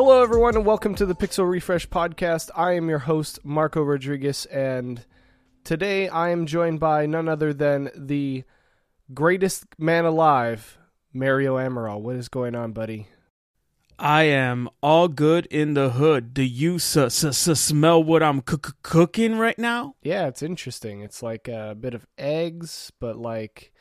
Hello, 0.00 0.22
everyone, 0.22 0.54
and 0.54 0.64
welcome 0.64 0.94
to 0.94 1.04
the 1.04 1.16
Pixel 1.16 1.50
Refresh 1.50 1.88
podcast. 1.88 2.50
I 2.54 2.74
am 2.74 2.88
your 2.88 3.00
host, 3.00 3.40
Marco 3.44 3.82
Rodriguez, 3.82 4.46
and 4.46 5.04
today 5.64 6.08
I 6.08 6.28
am 6.28 6.46
joined 6.46 6.78
by 6.78 7.04
none 7.06 7.28
other 7.28 7.52
than 7.52 7.90
the 7.96 8.44
greatest 9.12 9.64
man 9.76 10.04
alive, 10.04 10.78
Mario 11.12 11.56
Amaral. 11.56 12.00
What 12.00 12.14
is 12.14 12.28
going 12.28 12.54
on, 12.54 12.70
buddy? 12.70 13.08
I 13.98 14.22
am 14.22 14.68
all 14.84 15.08
good 15.08 15.46
in 15.46 15.74
the 15.74 15.90
hood. 15.90 16.32
Do 16.32 16.44
you 16.44 16.76
s- 16.76 16.96
s- 16.96 17.24
s- 17.24 17.60
smell 17.60 18.00
what 18.00 18.22
I'm 18.22 18.44
c- 18.48 18.54
c- 18.64 18.72
cooking 18.84 19.36
right 19.36 19.58
now? 19.58 19.96
Yeah, 20.00 20.28
it's 20.28 20.44
interesting. 20.44 21.00
It's 21.00 21.24
like 21.24 21.48
a 21.48 21.74
bit 21.74 21.94
of 21.94 22.06
eggs, 22.16 22.92
but 23.00 23.16
like, 23.16 23.72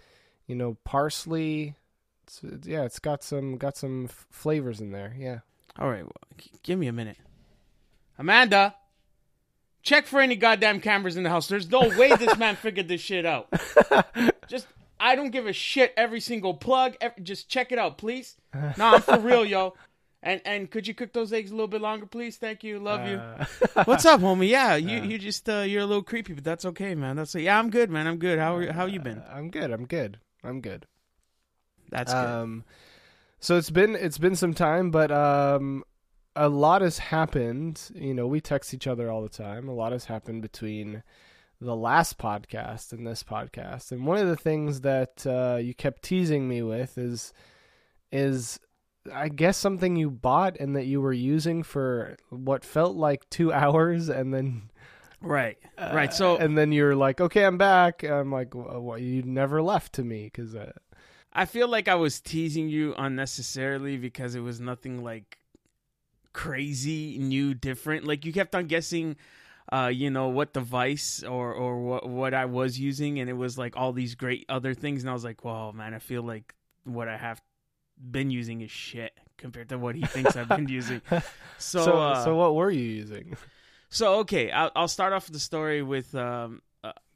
you 0.47 0.55
know, 0.55 0.77
parsley. 0.83 1.75
It's, 2.23 2.41
yeah, 2.65 2.85
it's 2.85 2.97
got 2.97 3.21
some 3.21 3.57
got 3.59 3.77
some 3.77 4.05
f- 4.05 4.25
flavors 4.31 4.81
in 4.81 4.91
there. 4.91 5.15
Yeah. 5.15 5.41
All 5.79 5.89
right, 5.89 6.03
well, 6.03 6.13
give 6.63 6.79
me 6.79 6.87
a 6.87 6.93
minute. 6.93 7.17
Amanda, 8.17 8.75
check 9.83 10.07
for 10.07 10.19
any 10.19 10.35
goddamn 10.35 10.79
cameras 10.81 11.17
in 11.17 11.23
the 11.23 11.29
house. 11.29 11.47
There's 11.47 11.69
no 11.69 11.81
way 11.97 12.15
this 12.15 12.37
man 12.37 12.55
figured 12.61 12.87
this 12.87 13.01
shit 13.01 13.25
out. 13.25 13.47
Just, 14.47 14.67
I 14.99 15.15
don't 15.15 15.29
give 15.29 15.45
a 15.45 15.53
shit. 15.53 15.93
Every 15.95 16.19
single 16.19 16.55
plug, 16.55 16.95
ev 16.99 17.13
just 17.21 17.47
check 17.47 17.71
it 17.71 17.77
out, 17.77 17.97
please. 17.97 18.35
No, 18.77 18.95
I'm 18.95 19.01
for 19.01 19.19
real, 19.19 19.45
yo. 19.45 19.75
And 20.23 20.41
and 20.45 20.69
could 20.71 20.87
you 20.87 20.95
cook 20.95 21.13
those 21.13 21.31
eggs 21.31 21.51
a 21.51 21.53
little 21.53 21.67
bit 21.67 21.79
longer, 21.79 22.07
please? 22.07 22.37
Thank 22.37 22.63
you. 22.63 22.79
Love 22.79 23.07
you. 23.07 23.17
Uh, 23.17 23.83
What's 23.85 24.03
up, 24.03 24.19
homie? 24.19 24.49
Yeah, 24.49 24.75
you 24.75 25.03
you 25.03 25.19
just 25.19 25.47
uh, 25.47 25.59
you're 25.59 25.83
a 25.83 25.85
little 25.85 26.01
creepy, 26.03 26.33
but 26.33 26.43
that's 26.43 26.65
okay, 26.65 26.95
man. 26.95 27.17
That's 27.17 27.35
yeah, 27.35 27.57
I'm 27.57 27.69
good, 27.69 27.91
man. 27.91 28.07
I'm 28.07 28.17
good. 28.17 28.39
How 28.39 28.55
are, 28.55 28.71
how 28.71 28.87
you 28.87 28.99
been? 28.99 29.21
I'm 29.31 29.51
good. 29.51 29.69
I'm 29.71 29.85
good. 29.85 30.17
I'm 30.43 30.59
good. 30.59 30.87
That's 31.91 32.11
good. 32.11 32.63
So 33.39 33.57
it's 33.57 33.69
been 33.69 33.95
it's 33.95 34.17
been 34.17 34.35
some 34.35 34.53
time, 34.53 34.89
but 34.89 35.11
um, 35.11 35.83
a 36.35 36.49
lot 36.49 36.81
has 36.81 36.97
happened. 36.97 37.81
You 37.93 38.13
know, 38.13 38.27
we 38.27 38.41
text 38.41 38.73
each 38.73 38.87
other 38.87 39.11
all 39.11 39.21
the 39.21 39.29
time. 39.29 39.67
A 39.67 39.73
lot 39.73 39.91
has 39.91 40.05
happened 40.05 40.41
between 40.41 41.03
the 41.61 41.75
last 41.75 42.17
podcast 42.17 42.93
and 42.93 43.05
this 43.05 43.23
podcast, 43.23 43.91
and 43.91 44.05
one 44.05 44.17
of 44.17 44.27
the 44.27 44.35
things 44.35 44.81
that 44.81 45.25
uh, 45.25 45.57
you 45.57 45.73
kept 45.73 46.01
teasing 46.03 46.47
me 46.47 46.61
with 46.63 46.97
is 46.97 47.31
is 48.11 48.59
I 49.13 49.29
guess 49.29 49.57
something 49.57 49.95
you 49.95 50.09
bought 50.09 50.57
and 50.59 50.75
that 50.75 50.85
you 50.85 50.99
were 50.99 51.13
using 51.13 51.63
for 51.63 52.17
what 52.29 52.65
felt 52.65 52.95
like 52.95 53.29
two 53.29 53.53
hours, 53.53 54.09
and 54.09 54.33
then 54.33 54.71
Right, 55.21 55.57
uh, 55.77 55.91
right. 55.93 56.13
So 56.13 56.37
and 56.37 56.57
then 56.57 56.71
you're 56.71 56.95
like, 56.95 57.21
okay, 57.21 57.43
I'm 57.43 57.57
back. 57.57 58.03
I'm 58.03 58.31
like, 58.31 58.53
well, 58.53 58.81
well, 58.81 58.97
you 58.99 59.21
never 59.21 59.61
left 59.61 59.93
to 59.93 60.03
me 60.03 60.25
because. 60.25 60.55
Uh, 60.55 60.71
I 61.37 61.45
feel 61.45 61.67
like 61.67 61.87
I 61.87 61.93
was 61.93 62.19
teasing 62.19 62.67
you 62.67 62.95
unnecessarily 62.97 63.97
because 63.97 64.33
it 64.33 64.39
was 64.39 64.59
nothing 64.59 65.03
like 65.03 65.37
crazy, 66.33 67.19
new, 67.19 67.53
different. 67.53 68.05
Like 68.05 68.25
you 68.25 68.33
kept 68.33 68.55
on 68.55 68.65
guessing, 68.65 69.17
uh, 69.71 69.91
you 69.93 70.09
know, 70.09 70.29
what 70.29 70.51
device 70.51 71.23
or 71.23 71.53
or 71.53 71.79
what 71.79 72.09
what 72.09 72.33
I 72.33 72.45
was 72.45 72.79
using, 72.79 73.19
and 73.19 73.29
it 73.29 73.33
was 73.33 73.55
like 73.55 73.77
all 73.77 73.93
these 73.93 74.15
great 74.15 74.45
other 74.49 74.73
things, 74.73 75.03
and 75.03 75.11
I 75.11 75.13
was 75.13 75.23
like, 75.23 75.45
well, 75.45 75.73
man, 75.73 75.93
I 75.93 75.99
feel 75.99 76.23
like 76.23 76.55
what 76.85 77.07
I 77.07 77.17
have 77.17 77.39
been 77.99 78.31
using 78.31 78.61
is 78.61 78.71
shit 78.71 79.13
compared 79.37 79.69
to 79.69 79.77
what 79.77 79.93
he 79.93 80.01
thinks 80.01 80.35
I've 80.35 80.49
been 80.49 80.67
using. 80.67 81.01
So, 81.59 81.83
so, 81.83 81.97
uh, 81.99 82.23
so 82.23 82.35
what 82.35 82.53
were 82.53 82.69
you 82.69 82.83
using? 82.83 83.35
so 83.89 84.19
okay, 84.19 84.51
I'll, 84.51 84.71
I'll 84.75 84.87
start 84.87 85.11
off 85.11 85.25
the 85.25 85.39
story 85.39 85.81
with 85.81 86.13
um, 86.13 86.61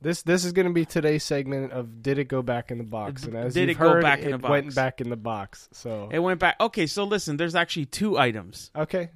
This 0.01 0.23
this 0.23 0.45
is 0.45 0.51
going 0.51 0.67
to 0.67 0.73
be 0.73 0.83
today's 0.85 1.23
segment 1.23 1.71
of 1.71 2.01
did 2.01 2.17
it 2.17 2.27
go 2.27 2.41
back 2.41 2.71
in 2.71 2.79
the 2.79 2.83
box? 2.83 3.23
And 3.23 3.37
as 3.37 3.53
did 3.53 3.69
you've 3.69 3.77
it 3.77 3.79
go 3.79 3.89
heard, 3.89 4.01
back 4.01 4.21
in 4.21 4.31
the 4.31 4.37
went 4.47 4.73
back 4.73 4.99
in 4.99 5.09
the 5.09 5.15
box. 5.15 5.69
So 5.73 6.09
it 6.11 6.19
went 6.19 6.39
back. 6.39 6.55
Okay, 6.59 6.87
so 6.87 7.03
listen, 7.03 7.37
there's 7.37 7.53
actually 7.53 7.85
two 7.85 8.17
items. 8.17 8.71
okay, 8.75 9.11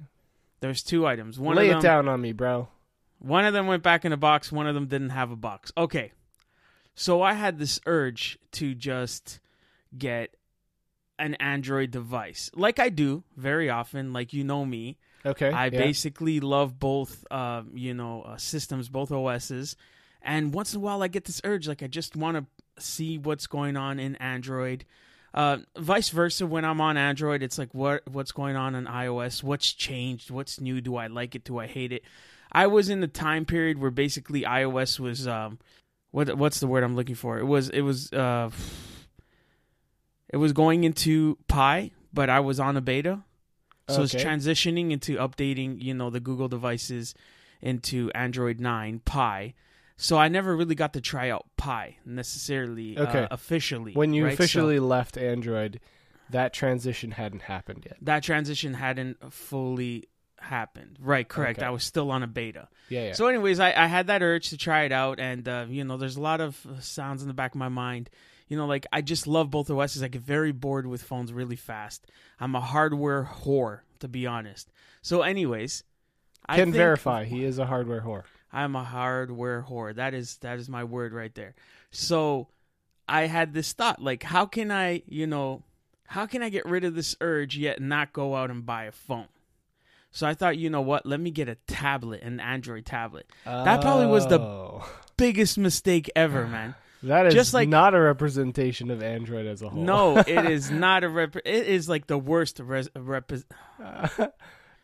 There's 0.60 0.82
two 0.82 1.04
items. 1.06 1.40
One 1.40 1.56
lay 1.56 1.70
of 1.70 1.78
it 1.78 1.82
down 1.82 2.06
on 2.08 2.20
me, 2.20 2.32
bro. 2.32 2.68
One 3.18 3.44
of 3.44 3.52
them 3.52 3.66
went 3.66 3.82
back 3.82 4.04
in 4.04 4.12
a 4.12 4.16
box, 4.16 4.52
one 4.52 4.68
of 4.68 4.74
them 4.74 4.86
didn't 4.86 5.10
have 5.10 5.30
a 5.32 5.36
box. 5.36 5.72
Okay. 5.76 6.12
So 6.94 7.20
I 7.20 7.32
had 7.32 7.58
this 7.58 7.80
urge 7.84 8.38
to 8.52 8.74
just 8.74 9.40
get 9.96 10.36
an 11.18 11.34
Android 11.34 11.90
device. 11.90 12.50
Like 12.54 12.78
I 12.78 12.90
do 12.90 13.24
very 13.36 13.68
often, 13.70 14.12
like 14.12 14.32
you 14.32 14.44
know 14.44 14.64
me. 14.64 14.98
Okay, 15.24 15.50
I 15.50 15.64
yeah. 15.64 15.70
basically 15.70 16.38
love 16.38 16.78
both 16.78 17.24
uh, 17.30 17.62
you 17.74 17.92
know, 17.92 18.22
uh, 18.22 18.36
systems, 18.36 18.88
both 18.88 19.10
OSs. 19.10 19.74
And 20.26 20.52
once 20.52 20.74
in 20.74 20.78
a 20.78 20.80
while 20.80 21.02
I 21.02 21.08
get 21.08 21.24
this 21.24 21.40
urge 21.44 21.68
like 21.68 21.82
I 21.82 21.86
just 21.86 22.16
want 22.16 22.36
to 22.36 22.82
see 22.82 23.16
what's 23.16 23.46
going 23.46 23.76
on 23.76 23.98
in 23.98 24.16
Android. 24.16 24.84
Uh, 25.32 25.58
vice 25.78 26.08
versa 26.08 26.46
when 26.46 26.64
I'm 26.64 26.80
on 26.80 26.96
Android, 26.96 27.42
it's 27.42 27.58
like 27.58 27.72
what 27.72 28.02
what's 28.08 28.32
going 28.32 28.56
on 28.56 28.74
on 28.74 28.86
iOS? 28.86 29.42
What's 29.42 29.72
changed? 29.72 30.30
What's 30.30 30.60
new? 30.60 30.80
Do 30.80 30.96
I 30.96 31.06
like 31.06 31.34
it? 31.34 31.44
Do 31.44 31.58
I 31.58 31.66
hate 31.66 31.92
it? 31.92 32.02
I 32.50 32.66
was 32.66 32.88
in 32.88 33.00
the 33.00 33.06
time 33.06 33.44
period 33.44 33.78
where 33.78 33.90
basically 33.90 34.42
iOS 34.42 34.98
was 34.98 35.28
um 35.28 35.58
what 36.10 36.36
what's 36.36 36.58
the 36.58 36.66
word 36.66 36.82
I'm 36.82 36.96
looking 36.96 37.14
for? 37.14 37.38
It 37.38 37.44
was 37.44 37.68
it 37.68 37.82
was 37.82 38.12
uh 38.12 38.50
it 40.28 40.38
was 40.38 40.52
going 40.52 40.82
into 40.82 41.38
Pie, 41.46 41.92
but 42.12 42.28
I 42.28 42.40
was 42.40 42.58
on 42.58 42.76
a 42.76 42.80
beta. 42.80 43.22
So 43.88 44.02
it's 44.02 44.14
transitioning 44.14 44.90
into 44.90 45.16
updating, 45.18 45.80
you 45.80 45.94
know, 45.94 46.10
the 46.10 46.18
Google 46.18 46.48
devices 46.48 47.14
into 47.62 48.10
Android 48.16 48.58
9 48.58 49.00
Pie. 49.04 49.54
So 49.96 50.18
I 50.18 50.28
never 50.28 50.54
really 50.54 50.74
got 50.74 50.92
to 50.92 51.00
try 51.00 51.30
out 51.30 51.46
Pie 51.56 51.96
necessarily 52.04 52.98
Okay. 52.98 53.20
uh, 53.20 53.28
officially. 53.30 53.92
when 53.94 54.12
you 54.12 54.24
right? 54.24 54.30
So 54.30 54.34
officially 54.44 54.78
left 54.78 55.16
Android, 55.16 55.80
that 56.30 56.52
transition 56.52 57.12
hadn't 57.12 57.42
happened 57.42 57.84
yet. 57.86 57.96
that 58.02 58.22
transition 58.22 58.74
hadn't 58.74 59.32
fully 59.32 60.08
happened. 60.38 60.98
Right, 61.00 61.26
correct. 61.26 61.60
Okay. 61.60 61.66
I 61.66 61.70
was 61.70 61.82
still 61.84 62.10
on 62.10 62.22
a 62.22 62.26
beta. 62.26 62.68
Yeah, 62.88 63.06
yeah. 63.06 63.12
So, 63.14 63.26
anyways, 63.26 63.58
I, 63.58 63.72
I 63.72 63.86
had 63.86 64.08
that 64.08 64.22
urge 64.22 64.50
to 64.50 64.58
try 64.58 64.82
it 64.82 64.92
out, 64.92 65.18
and 65.18 65.48
uh, 65.48 65.64
you 65.68 65.82
know, 65.84 65.96
there's 65.96 66.16
a 66.16 66.20
lot 66.20 66.40
of 66.40 66.64
uh, 66.66 66.78
sounds 66.80 67.22
in 67.22 67.28
the 67.28 67.34
back 67.34 67.52
of 67.54 67.58
my 67.58 67.68
mind. 67.70 68.10
You 68.48 68.56
know, 68.56 68.66
like 68.66 68.86
I 68.92 69.00
just 69.00 69.26
love 69.26 69.50
both 69.50 69.70
OSs. 69.70 70.02
I 70.02 70.08
get 70.08 70.20
very 70.22 70.52
bored 70.52 70.86
with 70.86 71.02
phones 71.02 71.32
really 71.32 71.56
fast. 71.56 72.06
I'm 72.38 72.54
a 72.54 72.60
hardware 72.60 73.24
whore, 73.24 73.80
to 74.00 74.08
be 74.08 74.26
honest. 74.26 74.70
So, 75.02 75.22
anyways, 75.22 75.82
I 76.48 76.56
Can 76.56 76.72
verify 76.72 77.24
he 77.24 77.44
is 77.44 77.58
a 77.58 77.66
hardware 77.66 78.02
whore. 78.02 78.24
I'm 78.52 78.74
a 78.76 78.84
hardware 78.84 79.64
whore. 79.68 79.94
That 79.94 80.14
is 80.14 80.36
that 80.38 80.58
is 80.58 80.68
my 80.68 80.84
word 80.84 81.12
right 81.12 81.34
there. 81.34 81.54
So, 81.90 82.48
I 83.08 83.26
had 83.26 83.54
this 83.54 83.72
thought, 83.72 84.02
like, 84.02 84.22
how 84.22 84.46
can 84.46 84.70
I, 84.72 85.02
you 85.06 85.26
know, 85.26 85.62
how 86.06 86.26
can 86.26 86.42
I 86.42 86.48
get 86.48 86.64
rid 86.66 86.84
of 86.84 86.94
this 86.94 87.14
urge 87.20 87.56
yet 87.56 87.80
not 87.80 88.12
go 88.12 88.34
out 88.34 88.50
and 88.50 88.64
buy 88.66 88.84
a 88.84 88.92
phone? 88.92 89.28
So 90.10 90.26
I 90.26 90.34
thought, 90.34 90.56
you 90.56 90.70
know 90.70 90.80
what? 90.80 91.04
Let 91.04 91.20
me 91.20 91.30
get 91.30 91.48
a 91.48 91.56
tablet, 91.66 92.22
an 92.22 92.40
Android 92.40 92.86
tablet. 92.86 93.26
That 93.44 93.80
probably 93.82 94.06
was 94.06 94.26
the- 94.26 94.40
Oh. 94.40 94.88
biggest 95.16 95.58
mistake 95.58 96.10
ever, 96.16 96.46
man. 96.48 96.74
That 97.02 97.26
is 97.26 97.34
just 97.34 97.52
like- 97.54 97.68
not 97.68 97.94
a 97.94 98.00
representation 98.00 98.90
of 98.90 99.02
Android 99.02 99.46
as 99.46 99.60
a 99.62 99.68
whole. 99.68 99.82
No, 99.82 100.16
it 100.18 100.28
is 100.50 100.70
not 100.70 101.04
a 101.04 101.08
rep. 101.08 101.36
It 101.36 101.44
is 101.66 101.88
like 101.88 102.06
the 102.06 102.16
worst 102.18 102.58
res- 102.60 102.88
rep. 102.96 103.30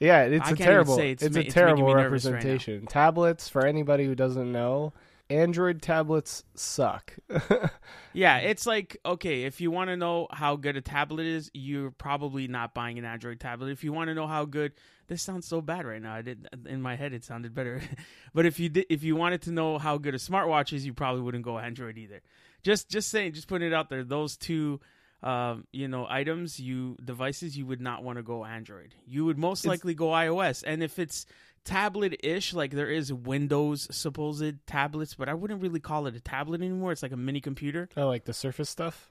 yeah, 0.03 0.23
it's 0.25 0.49
I 0.49 0.53
a 0.53 0.57
terrible. 0.57 0.99
it's 0.99 1.23
It's, 1.23 1.35
ma- 1.35 1.41
a 1.41 1.45
terrible 1.45 1.87
me 1.87 1.95
nervous 1.95 2.25
right 2.25 2.33
representation. 2.35 2.87
Tablets, 2.87 3.49
for 3.49 3.65
anybody 3.67 4.05
who 4.05 4.15
doesn't 4.15 4.51
know, 4.51 4.93
Android 5.31 5.81
tablets 5.83 6.45
suck. 6.55 7.15
Yeah, 8.15 8.39
it's 8.39 8.67
like 8.67 8.99
okay, 9.07 9.45
if 9.45 9.61
you 9.63 9.71
want 9.71 9.89
to 9.89 9.97
know 9.97 10.27
how 10.31 10.57
good 10.57 10.77
a 10.77 10.83
tablet 10.83 11.25
is, 11.25 11.51
you're 11.55 11.91
probably 11.93 12.47
not 12.47 12.75
buying 12.75 12.99
an 12.99 13.07
Android 13.07 13.41
tablet. 13.41 13.71
If 13.71 13.85
you 13.85 13.93
want 13.95 14.09
to 14.09 14.15
know 14.15 14.27
how 14.27 14.45
good, 14.45 14.73
this 15.09 15.23
sounds 15.23 15.47
so 15.47 15.63
bad 15.63 15.87
right 15.87 16.03
now. 16.03 16.15
I 16.15 16.21
did 16.21 16.47
in 16.67 16.83
my 16.83 16.95
head 16.95 17.15
it 17.15 17.25
sounded 17.25 17.55
better, 17.55 17.81
but 18.35 18.45
if 18.45 18.61
you 18.61 18.69
did, 18.69 18.85
if 18.91 19.03
you 19.03 19.17
wanted 19.17 19.41
to 19.43 19.51
know 19.51 19.79
how 19.79 19.97
good 19.97 20.15
a 20.15 20.19
smartwatch 20.19 20.75
is, 20.75 20.85
you 20.85 20.93
probably 20.93 21.23
wouldn't 21.23 21.43
go 21.43 21.59
Android 21.59 21.97
either. 21.97 22.21
Just 22.63 22.91
just 22.91 23.09
saying, 23.09 23.33
just 23.33 23.49
putting 23.49 23.69
it 23.69 23.73
out 23.75 23.89
there. 23.89 24.05
Those 24.05 24.37
two. 24.37 24.79
Um, 25.23 25.67
you 25.73 25.87
know, 25.87 26.07
items, 26.09 26.59
you 26.59 26.97
devices, 27.05 27.57
you 27.57 27.65
would 27.67 27.81
not 27.81 28.03
want 28.03 28.17
to 28.19 28.23
go 28.25 28.45
Android. 28.45 28.95
You 29.07 29.25
would 29.27 29.39
most 29.39 29.61
It's- 29.65 29.71
likely 29.79 29.95
go 29.95 30.07
iOS. 30.09 30.65
And 30.67 30.83
if 30.83 30.99
it's 30.99 31.27
tablet-ish, 31.65 32.55
like 32.55 32.73
there 32.73 32.91
is 32.91 33.13
Windows 33.13 33.87
supposed 33.95 34.67
tablets, 34.67 35.15
but 35.15 35.29
I 35.29 35.35
wouldn't 35.35 35.63
really 35.63 35.81
call 35.81 36.07
it 36.07 36.17
a 36.17 36.21
tablet 36.21 36.61
anymore. 36.61 36.93
It's 36.93 37.03
like 37.03 37.13
a 37.13 37.17
mini 37.17 37.41
computer. 37.41 37.89
oh, 37.97 38.07
like 38.07 38.25
the 38.25 38.33
Surface 38.33 38.69
stuff. 38.71 39.11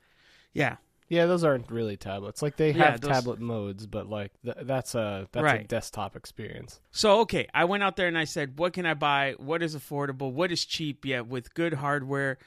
Yeah, 0.53 0.77
Yeah, 1.07 1.25
those 1.25 1.43
aren't 1.43 1.69
really 1.69 1.97
tablets. 1.97 2.41
Like 2.41 2.55
they 2.55 2.71
Yeah, 2.71 2.91
have 2.91 3.01
those- 3.01 3.11
tablet 3.11 3.39
modes, 3.41 3.85
but 3.87 4.07
like 4.07 4.31
th- 4.45 4.55
that's 4.63 4.95
a 4.95 5.27
that's 5.33 5.61
a 5.61 5.63
desktop 5.65 6.15
experience. 6.15 6.79
So 6.91 7.19
okay, 7.21 7.47
I 7.53 7.65
went 7.65 7.83
out 7.83 7.95
there 7.97 8.07
and 8.07 8.17
I 8.17 8.23
said, 8.25 8.57
"What 8.59 8.71
can 8.73 8.85
I 8.85 8.93
buy? 8.93 9.35
What 9.37 9.61
is 9.61 9.75
affordable? 9.75 10.31
What 10.31 10.51
is 10.53 10.63
cheap 10.65 11.03
yet 11.05 11.27
with 11.27 11.53
good 11.53 11.73
hardware?" 11.75 12.37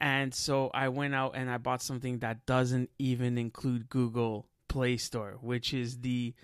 And 0.00 0.34
so 0.34 0.70
I 0.72 0.88
went 0.88 1.14
out 1.14 1.32
and 1.36 1.50
I 1.50 1.58
bought 1.58 1.82
something 1.82 2.20
that 2.20 2.46
doesn't 2.46 2.90
even 2.98 3.36
include 3.36 3.88
Google 3.88 4.46
Play 4.68 4.96
Store, 4.96 5.36
which 5.40 5.74
is 5.74 5.98
the 5.98 6.34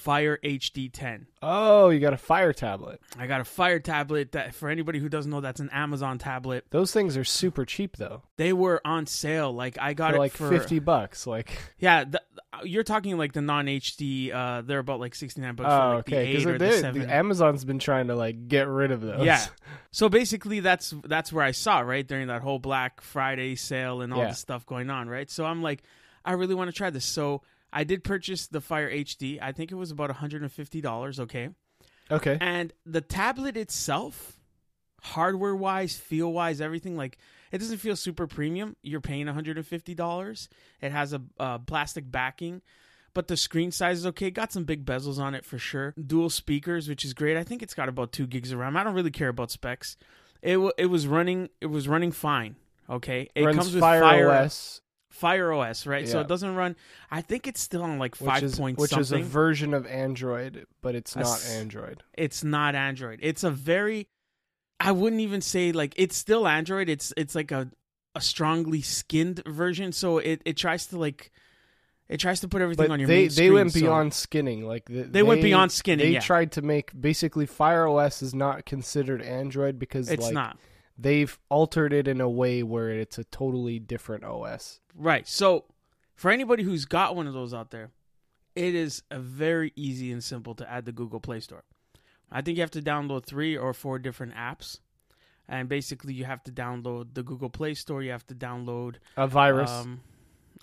Fire 0.00 0.38
HD 0.42 0.90
10. 0.92 1.26
Oh, 1.42 1.90
you 1.90 2.00
got 2.00 2.12
a 2.12 2.16
Fire 2.18 2.52
tablet. 2.52 3.00
I 3.18 3.26
got 3.26 3.40
a 3.40 3.44
Fire 3.44 3.78
tablet 3.78 4.32
that 4.32 4.54
for 4.54 4.68
anybody 4.68 4.98
who 4.98 5.08
doesn't 5.08 5.30
know 5.30 5.40
that's 5.40 5.60
an 5.60 5.70
Amazon 5.72 6.18
tablet. 6.18 6.64
Those 6.70 6.92
things 6.92 7.16
are 7.16 7.24
super 7.24 7.64
cheap 7.64 7.96
though. 7.96 8.22
They 8.36 8.52
were 8.52 8.80
on 8.84 9.06
sale. 9.06 9.52
Like 9.52 9.76
I 9.80 9.94
got 9.94 10.10
for 10.10 10.16
it 10.16 10.18
like 10.18 10.32
for 10.32 10.48
fifty 10.48 10.78
bucks. 10.78 11.26
Like 11.26 11.50
Yeah, 11.78 12.04
th- 12.04 12.16
you're 12.64 12.82
talking 12.82 13.16
like 13.16 13.32
the 13.32 13.40
non 13.42 13.66
HD. 13.66 14.32
Uh, 14.34 14.62
they're 14.62 14.78
about 14.80 15.00
like 15.00 15.14
sixty 15.14 15.40
nine 15.40 15.54
bucks 15.54 15.68
Oh, 15.70 15.78
for 15.78 15.94
like 15.96 15.98
okay. 16.08 16.32
the 16.32 16.38
eight 16.38 16.46
or 16.46 16.52
the 16.52 16.58
Because 16.64 16.80
seven. 16.80 17.02
the 17.02 17.14
Amazon's 17.14 17.64
been 17.64 17.78
trying 17.78 18.08
to 18.08 18.14
like 18.16 18.48
get 18.48 18.66
rid 18.68 18.90
of 18.90 19.00
those. 19.02 19.24
Yeah. 19.24 19.44
So 19.92 20.08
basically, 20.08 20.60
that's 20.60 20.94
that's 21.04 21.32
where 21.32 21.44
I 21.44 21.50
saw 21.50 21.80
right 21.80 22.06
during 22.06 22.28
that 22.28 22.42
whole 22.42 22.60
Black 22.60 23.00
Friday 23.00 23.56
sale 23.56 24.02
and 24.02 24.12
all 24.14 24.20
Yeah. 24.20 24.28
this 24.28 24.38
stuff 24.38 24.64
going 24.64 24.88
on, 24.88 25.08
right? 25.08 25.28
So 25.28 25.44
I'm 25.44 25.62
like, 25.62 25.82
I 26.24 26.34
really 26.34 26.54
want 26.54 26.68
to 26.70 26.72
try 26.76 26.90
this. 26.90 27.04
So 27.04 27.42
I 27.72 27.84
did 27.84 28.02
purchase 28.04 28.46
the 28.46 28.60
Fire 28.60 28.90
HD. 28.90 29.38
I 29.40 29.52
think 29.52 29.70
it 29.72 29.76
was 29.76 29.90
about 29.90 30.08
150 30.10 30.80
dollars. 30.80 31.20
Okay, 31.20 31.50
Okay. 32.10 32.36
and 32.40 32.72
the 32.84 33.00
tablet 33.00 33.56
itself, 33.56 34.36
hardware 35.02 35.54
wise, 35.56 35.96
feel 35.96 36.32
wise, 36.32 36.60
everything 36.60 36.96
like 36.96 37.18
it 37.52 37.58
doesn't 37.58 37.78
feel 37.78 37.96
super 37.96 38.26
premium. 38.26 38.76
You're 38.82 39.00
paying 39.00 39.26
150 39.26 39.94
dollars. 39.94 40.48
It 40.80 40.92
has 40.92 41.12
a 41.12 41.22
uh, 41.38 41.58
plastic 41.58 42.10
backing. 42.10 42.62
But 43.12 43.26
the 43.26 43.36
screen 43.36 43.72
size 43.72 43.98
is 43.98 44.06
okay. 44.06 44.30
Got 44.30 44.52
some 44.52 44.62
big 44.62 44.84
bezels 44.84 45.18
on 45.18 45.34
it 45.34 45.44
for 45.44 45.58
sure. 45.58 45.94
Dual 46.00 46.30
speakers, 46.30 46.88
which 46.88 47.04
is 47.04 47.12
great. 47.12 47.36
I 47.36 47.42
think 47.42 47.60
it's 47.60 47.74
got 47.74 47.88
about 47.88 48.12
two 48.12 48.24
gigs 48.24 48.52
of 48.52 48.60
RAM. 48.60 48.76
I 48.76 48.84
don't 48.84 48.94
really 48.94 49.10
care 49.10 49.28
about 49.30 49.50
specs. 49.50 49.96
It 50.42 50.52
w- 50.52 50.70
it 50.78 50.86
was 50.86 51.08
running 51.08 51.48
it 51.60 51.66
was 51.66 51.88
running 51.88 52.12
fine. 52.12 52.54
Okay, 52.88 53.28
it 53.34 53.44
Runs 53.44 53.56
comes 53.56 53.72
with 53.74 53.80
Fire, 53.80 54.00
Fire 54.00 54.30
OS, 54.30 54.80
Fire 55.10 55.52
OS, 55.52 55.86
right? 55.86 56.08
So 56.08 56.20
it 56.20 56.28
doesn't 56.28 56.54
run. 56.54 56.76
I 57.10 57.20
think 57.20 57.46
it's 57.46 57.60
still 57.60 57.82
on 57.82 57.98
like 57.98 58.14
which 58.20 58.28
five 58.30 58.42
is 58.42 58.58
point 58.58 58.78
which 58.78 58.96
is 58.96 59.12
a 59.12 59.18
version 59.20 59.74
of 59.74 59.86
Android, 59.86 60.66
but 60.80 60.94
it's 60.94 61.14
not 61.16 61.26
s- 61.26 61.50
Android. 61.50 62.02
it's 62.16 62.42
not 62.44 62.74
Android. 62.74 63.18
It's 63.22 63.42
a 63.44 63.50
very 63.50 64.08
I 64.78 64.92
wouldn't 64.92 65.20
even 65.20 65.40
say 65.40 65.72
like 65.72 65.92
it's 65.96 66.16
still 66.16 66.46
Android. 66.46 66.88
It's 66.88 67.12
it's 67.16 67.34
like 67.34 67.50
a 67.50 67.70
a 68.14 68.20
strongly 68.20 68.82
skinned 68.82 69.42
version. 69.46 69.92
So 69.92 70.18
it 70.18 70.42
it 70.44 70.56
tries 70.56 70.86
to 70.86 70.98
like 70.98 71.30
it 72.08 72.18
tries 72.18 72.40
to 72.40 72.48
put 72.48 72.62
everything 72.62 72.86
But 72.86 72.92
on 72.92 72.98
your 73.00 73.06
they 73.08 73.14
main 73.22 73.28
they 73.28 73.28
screen, 73.34 73.52
went 73.54 73.72
so- 73.72 73.80
beyond 73.80 74.14
skinning. 74.14 74.64
Like 74.66 74.84
the, 74.86 75.02
They 75.02 75.22
went 75.22 75.42
beyond 75.42 75.70
skinning, 75.72 76.06
They 76.06 76.12
yeah. 76.14 76.20
tried 76.20 76.52
to 76.52 76.62
make 76.62 76.98
basically 76.98 77.46
Fire 77.46 77.86
OS 77.86 78.22
is 78.22 78.34
not 78.34 78.64
considered 78.64 79.22
Android 79.22 79.78
because 79.78 80.08
It's 80.08 80.24
like 80.24 80.34
not. 80.34 80.56
They've 81.00 81.38
altered 81.48 81.92
it 81.92 82.06
in 82.08 82.20
a 82.20 82.28
way 82.28 82.62
where 82.62 82.90
it's 82.90 83.18
a 83.18 83.24
totally 83.24 83.78
different 83.78 84.24
OS. 84.24 84.80
Right. 84.94 85.26
So, 85.26 85.64
for 86.14 86.30
anybody 86.30 86.62
who's 86.62 86.84
got 86.84 87.16
one 87.16 87.26
of 87.26 87.32
those 87.34 87.54
out 87.54 87.70
there, 87.70 87.90
it 88.54 88.74
is 88.74 89.02
a 89.10 89.18
very 89.18 89.72
easy 89.76 90.12
and 90.12 90.22
simple 90.22 90.54
to 90.56 90.70
add 90.70 90.84
the 90.84 90.92
Google 90.92 91.20
Play 91.20 91.40
Store. 91.40 91.64
I 92.30 92.42
think 92.42 92.56
you 92.56 92.62
have 92.62 92.70
to 92.72 92.82
download 92.82 93.24
three 93.24 93.56
or 93.56 93.72
four 93.72 93.98
different 93.98 94.34
apps. 94.34 94.78
And 95.48 95.68
basically, 95.68 96.12
you 96.14 96.26
have 96.26 96.44
to 96.44 96.52
download 96.52 97.14
the 97.14 97.24
Google 97.24 97.50
Play 97.50 97.74
Store. 97.74 98.02
You 98.02 98.12
have 98.12 98.26
to 98.28 98.34
download 98.36 98.96
A 99.16 99.26
virus. 99.26 99.70
um, 99.70 100.00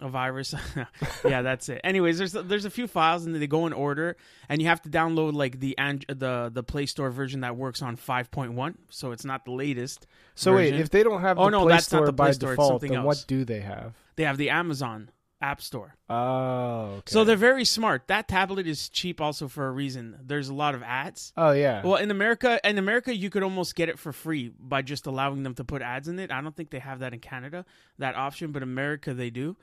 a 0.01 0.09
virus. 0.09 0.53
yeah, 1.25 1.41
that's 1.41 1.69
it. 1.69 1.81
Anyways, 1.83 2.17
there's 2.17 2.33
there's 2.33 2.65
a 2.65 2.69
few 2.69 2.87
files 2.87 3.25
and 3.25 3.35
they 3.35 3.47
go 3.47 3.65
in 3.65 3.73
order, 3.73 4.15
and 4.49 4.61
you 4.61 4.67
have 4.67 4.81
to 4.83 4.89
download 4.89 5.33
like 5.33 5.59
the 5.59 5.77
and 5.77 6.05
the 6.07 6.49
the 6.53 6.63
Play 6.63 6.85
Store 6.85 7.09
version 7.09 7.41
that 7.41 7.55
works 7.55 7.81
on 7.81 7.97
5.1, 7.97 8.75
so 8.89 9.11
it's 9.11 9.25
not 9.25 9.45
the 9.45 9.51
latest. 9.51 10.07
so 10.35 10.55
wait, 10.55 10.75
if 10.75 10.89
they 10.89 11.03
don't 11.03 11.21
have 11.21 11.39
Oh, 11.39 11.49
no, 11.49 11.61
Play 11.63 11.73
that's 11.73 11.91
not 11.91 12.05
the 12.05 12.13
Play 12.13 12.33
Store, 12.33 12.51
default, 12.51 12.81
then 12.81 12.93
else. 12.93 13.05
what 13.05 13.25
do 13.27 13.43
they 13.45 13.61
have? 13.61 13.93
They 14.15 14.23
have 14.23 14.37
the 14.37 14.49
Amazon 14.49 15.09
App 15.41 15.61
Store. 15.61 15.95
Oh, 16.09 16.95
okay. 16.97 17.11
So 17.11 17.23
they're 17.23 17.35
very 17.35 17.63
smart. 17.65 18.07
That 18.07 18.27
tablet 18.27 18.65
is 18.65 18.89
cheap 18.89 19.21
also 19.21 19.47
for 19.47 19.67
a 19.67 19.71
reason. 19.71 20.17
There's 20.23 20.49
a 20.49 20.53
lot 20.53 20.73
of 20.75 20.81
ads. 20.83 21.31
oh 21.37 21.51
yeah. 21.51 21.83
Well, 21.83 21.95
in 21.97 22.09
America, 22.11 22.59
in 22.67 22.77
America, 22.77 23.15
you 23.15 23.29
could 23.29 23.43
almost 23.43 23.75
get 23.75 23.87
it 23.89 23.99
for 23.99 24.11
free 24.11 24.51
by 24.59 24.81
just 24.81 25.05
allowing 25.05 25.43
them 25.43 25.53
to 25.55 25.63
put 25.63 25.81
ads 25.81 26.07
in 26.07 26.17
it. 26.19 26.31
I 26.31 26.41
don't 26.41 26.55
think 26.55 26.69
they 26.71 26.79
have 26.79 26.99
that 26.99 27.13
in 27.13 27.19
Canada, 27.19 27.65
that 27.99 28.15
option, 28.15 28.51
but 28.51 28.63
America 28.63 29.13
they 29.13 29.29
do, 29.29 29.55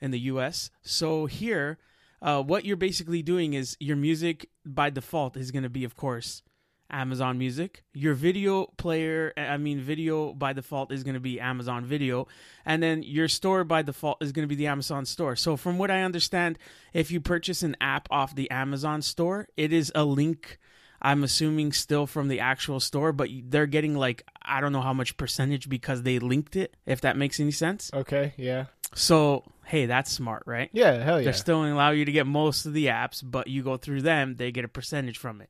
in 0.00 0.10
the 0.10 0.20
U.S. 0.20 0.70
So 0.82 1.26
here, 1.26 1.78
uh, 2.22 2.42
what 2.42 2.64
you're 2.64 2.76
basically 2.76 3.22
doing 3.22 3.54
is 3.54 3.76
your 3.80 3.96
music 3.96 4.48
by 4.64 4.90
default 4.90 5.36
is 5.36 5.50
going 5.50 5.62
to 5.62 5.70
be, 5.70 5.84
of 5.84 5.96
course, 5.96 6.42
Amazon 6.90 7.38
Music. 7.38 7.84
Your 7.92 8.14
video 8.14 8.66
player, 8.76 9.32
I 9.36 9.56
mean, 9.56 9.80
video 9.80 10.32
by 10.32 10.52
default 10.52 10.92
is 10.92 11.04
going 11.04 11.14
to 11.14 11.20
be 11.20 11.40
Amazon 11.40 11.84
Video. 11.84 12.26
And 12.64 12.82
then 12.82 13.02
your 13.02 13.28
store 13.28 13.64
by 13.64 13.82
default 13.82 14.22
is 14.22 14.32
going 14.32 14.44
to 14.44 14.48
be 14.48 14.56
the 14.56 14.66
Amazon 14.66 15.04
Store. 15.06 15.36
So, 15.36 15.56
from 15.56 15.78
what 15.78 15.90
I 15.90 16.02
understand, 16.02 16.58
if 16.92 17.10
you 17.10 17.20
purchase 17.20 17.62
an 17.62 17.76
app 17.80 18.08
off 18.10 18.34
the 18.34 18.50
Amazon 18.50 19.02
Store, 19.02 19.48
it 19.56 19.72
is 19.72 19.92
a 19.94 20.04
link. 20.04 20.58
I'm 21.02 21.24
assuming 21.24 21.72
still 21.72 22.06
from 22.06 22.28
the 22.28 22.40
actual 22.40 22.78
store, 22.78 23.12
but 23.12 23.30
they're 23.44 23.66
getting 23.66 23.94
like, 23.94 24.22
I 24.42 24.60
don't 24.60 24.72
know 24.72 24.82
how 24.82 24.92
much 24.92 25.16
percentage 25.16 25.68
because 25.70 26.02
they 26.02 26.18
linked 26.18 26.56
it, 26.56 26.76
if 26.84 27.00
that 27.00 27.16
makes 27.16 27.40
any 27.40 27.52
sense. 27.52 27.90
okay, 27.94 28.34
yeah. 28.36 28.66
So, 28.94 29.44
hey, 29.70 29.86
that's 29.86 30.10
smart, 30.10 30.42
right? 30.46 30.68
Yeah, 30.72 31.02
hell 31.02 31.18
yeah. 31.18 31.24
They're 31.24 31.32
still 31.32 31.64
allow 31.64 31.90
you 31.90 32.04
to 32.04 32.12
get 32.12 32.26
most 32.26 32.66
of 32.66 32.72
the 32.72 32.86
apps, 32.86 33.22
but 33.24 33.46
you 33.46 33.62
go 33.62 33.76
through 33.76 34.02
them, 34.02 34.34
they 34.34 34.50
get 34.50 34.64
a 34.64 34.68
percentage 34.68 35.16
from 35.16 35.40
it. 35.40 35.48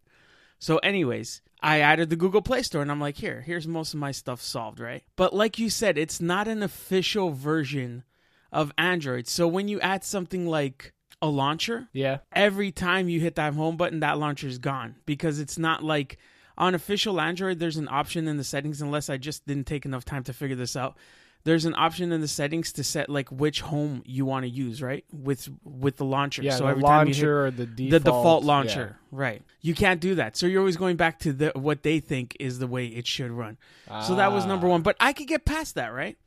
So, 0.58 0.76
anyways, 0.78 1.40
I 1.62 1.80
added 1.80 2.10
the 2.10 2.16
Google 2.16 2.42
Play 2.42 2.62
Store 2.62 2.82
and 2.82 2.90
I'm 2.90 3.00
like, 3.00 3.16
here, 3.16 3.40
here's 3.40 3.66
most 3.66 3.94
of 3.94 4.00
my 4.00 4.12
stuff 4.12 4.42
solved, 4.42 4.78
right? 4.78 5.02
But 5.16 5.34
like 5.34 5.58
you 5.58 5.70
said, 5.70 5.96
it's 5.96 6.20
not 6.20 6.48
an 6.48 6.62
official 6.62 7.30
version 7.30 8.04
of 8.52 8.72
Android. 8.76 9.26
So 9.26 9.48
when 9.48 9.68
you 9.68 9.80
add 9.80 10.04
something 10.04 10.46
like 10.46 10.92
a 11.22 11.28
launcher, 11.28 11.88
yeah. 11.94 12.18
every 12.32 12.72
time 12.72 13.08
you 13.08 13.20
hit 13.20 13.36
that 13.36 13.54
home 13.54 13.78
button, 13.78 14.00
that 14.00 14.18
launcher 14.18 14.48
is 14.48 14.58
gone 14.58 14.96
because 15.06 15.38
it's 15.38 15.58
not 15.58 15.82
like 15.82 16.18
on 16.58 16.74
official 16.74 17.20
Android. 17.20 17.58
There's 17.58 17.78
an 17.78 17.88
option 17.88 18.28
in 18.28 18.36
the 18.36 18.44
settings, 18.44 18.82
unless 18.82 19.08
I 19.08 19.16
just 19.16 19.46
didn't 19.46 19.66
take 19.66 19.86
enough 19.86 20.04
time 20.04 20.24
to 20.24 20.32
figure 20.32 20.56
this 20.56 20.76
out. 20.76 20.96
There's 21.44 21.64
an 21.64 21.74
option 21.74 22.12
in 22.12 22.20
the 22.20 22.28
settings 22.28 22.72
to 22.74 22.84
set 22.84 23.08
like 23.08 23.30
which 23.30 23.62
home 23.62 24.02
you 24.04 24.26
want 24.26 24.44
to 24.44 24.48
use, 24.50 24.82
right? 24.82 25.04
With 25.12 25.48
with 25.64 25.96
the 25.96 26.04
launcher. 26.04 26.42
Yeah, 26.42 26.52
so 26.56 26.64
the 26.64 26.70
every 26.70 26.82
time 26.82 27.08
you 27.08 27.14
hit 27.14 27.22
launcher 27.22 27.44
or 27.46 27.50
the 27.50 27.66
default, 27.66 27.90
the 27.90 28.00
default 28.00 28.44
launcher, 28.44 28.96
right? 29.10 29.42
You 29.62 29.74
can't 29.74 30.00
do 30.00 30.16
that. 30.16 30.36
So 30.36 30.46
you're 30.46 30.60
always 30.60 30.76
going 30.76 30.96
back 30.96 31.18
to 31.20 31.32
the 31.32 31.52
what 31.54 31.82
they 31.82 31.98
think 32.00 32.36
is 32.38 32.58
the 32.58 32.66
way 32.66 32.86
it 32.86 33.06
should 33.06 33.30
run. 33.30 33.56
Yeah. 33.88 34.02
So 34.02 34.16
that 34.16 34.32
was 34.32 34.44
number 34.44 34.66
Ah. 34.66 34.70
one. 34.70 34.82
But 34.82 34.96
I 35.00 35.12
could 35.14 35.28
get 35.28 35.44
past 35.46 35.76
that, 35.76 35.94
right? 35.94 36.18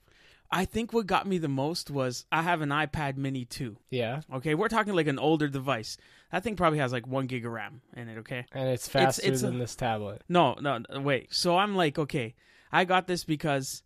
I 0.51 0.65
think 0.65 0.94
what 0.94 1.07
got 1.07 1.25
me 1.25 1.39
the 1.39 1.48
most 1.48 1.89
was 1.89 2.25
I 2.31 2.44
have 2.44 2.62
an 2.62 2.69
iPad 2.69 3.18
Mini 3.18 3.44
2. 3.44 3.75
Yeah, 3.89 4.21
Okay, 4.31 4.54
we're 4.54 4.68
talking 4.68 4.94
like 4.94 5.07
an 5.07 5.18
older 5.18 5.48
device. 5.48 5.98
That 6.31 6.44
thing 6.44 6.56
probably 6.56 6.77
has 6.77 6.92
like 6.92 7.07
one 7.07 7.25
gig 7.25 7.44
of 7.45 7.51
RAM 7.51 7.81
in 7.95 8.07
it. 8.07 8.19
Okay. 8.19 8.45
and 8.51 8.69
it's 8.69 8.88
faster 8.88 9.21
it's 9.25 9.42
a- 9.42 9.48
than 9.48 9.57
this 9.57 9.75
tablet. 9.75 10.24
No, 10.30 10.54
no, 10.62 10.80
wait. 11.01 11.33
So 11.33 11.57
I'm 11.57 11.75
like, 11.75 11.98
okay, 11.98 12.36
I 12.71 12.86
got 12.86 13.07
this 13.07 13.24
because 13.24 13.81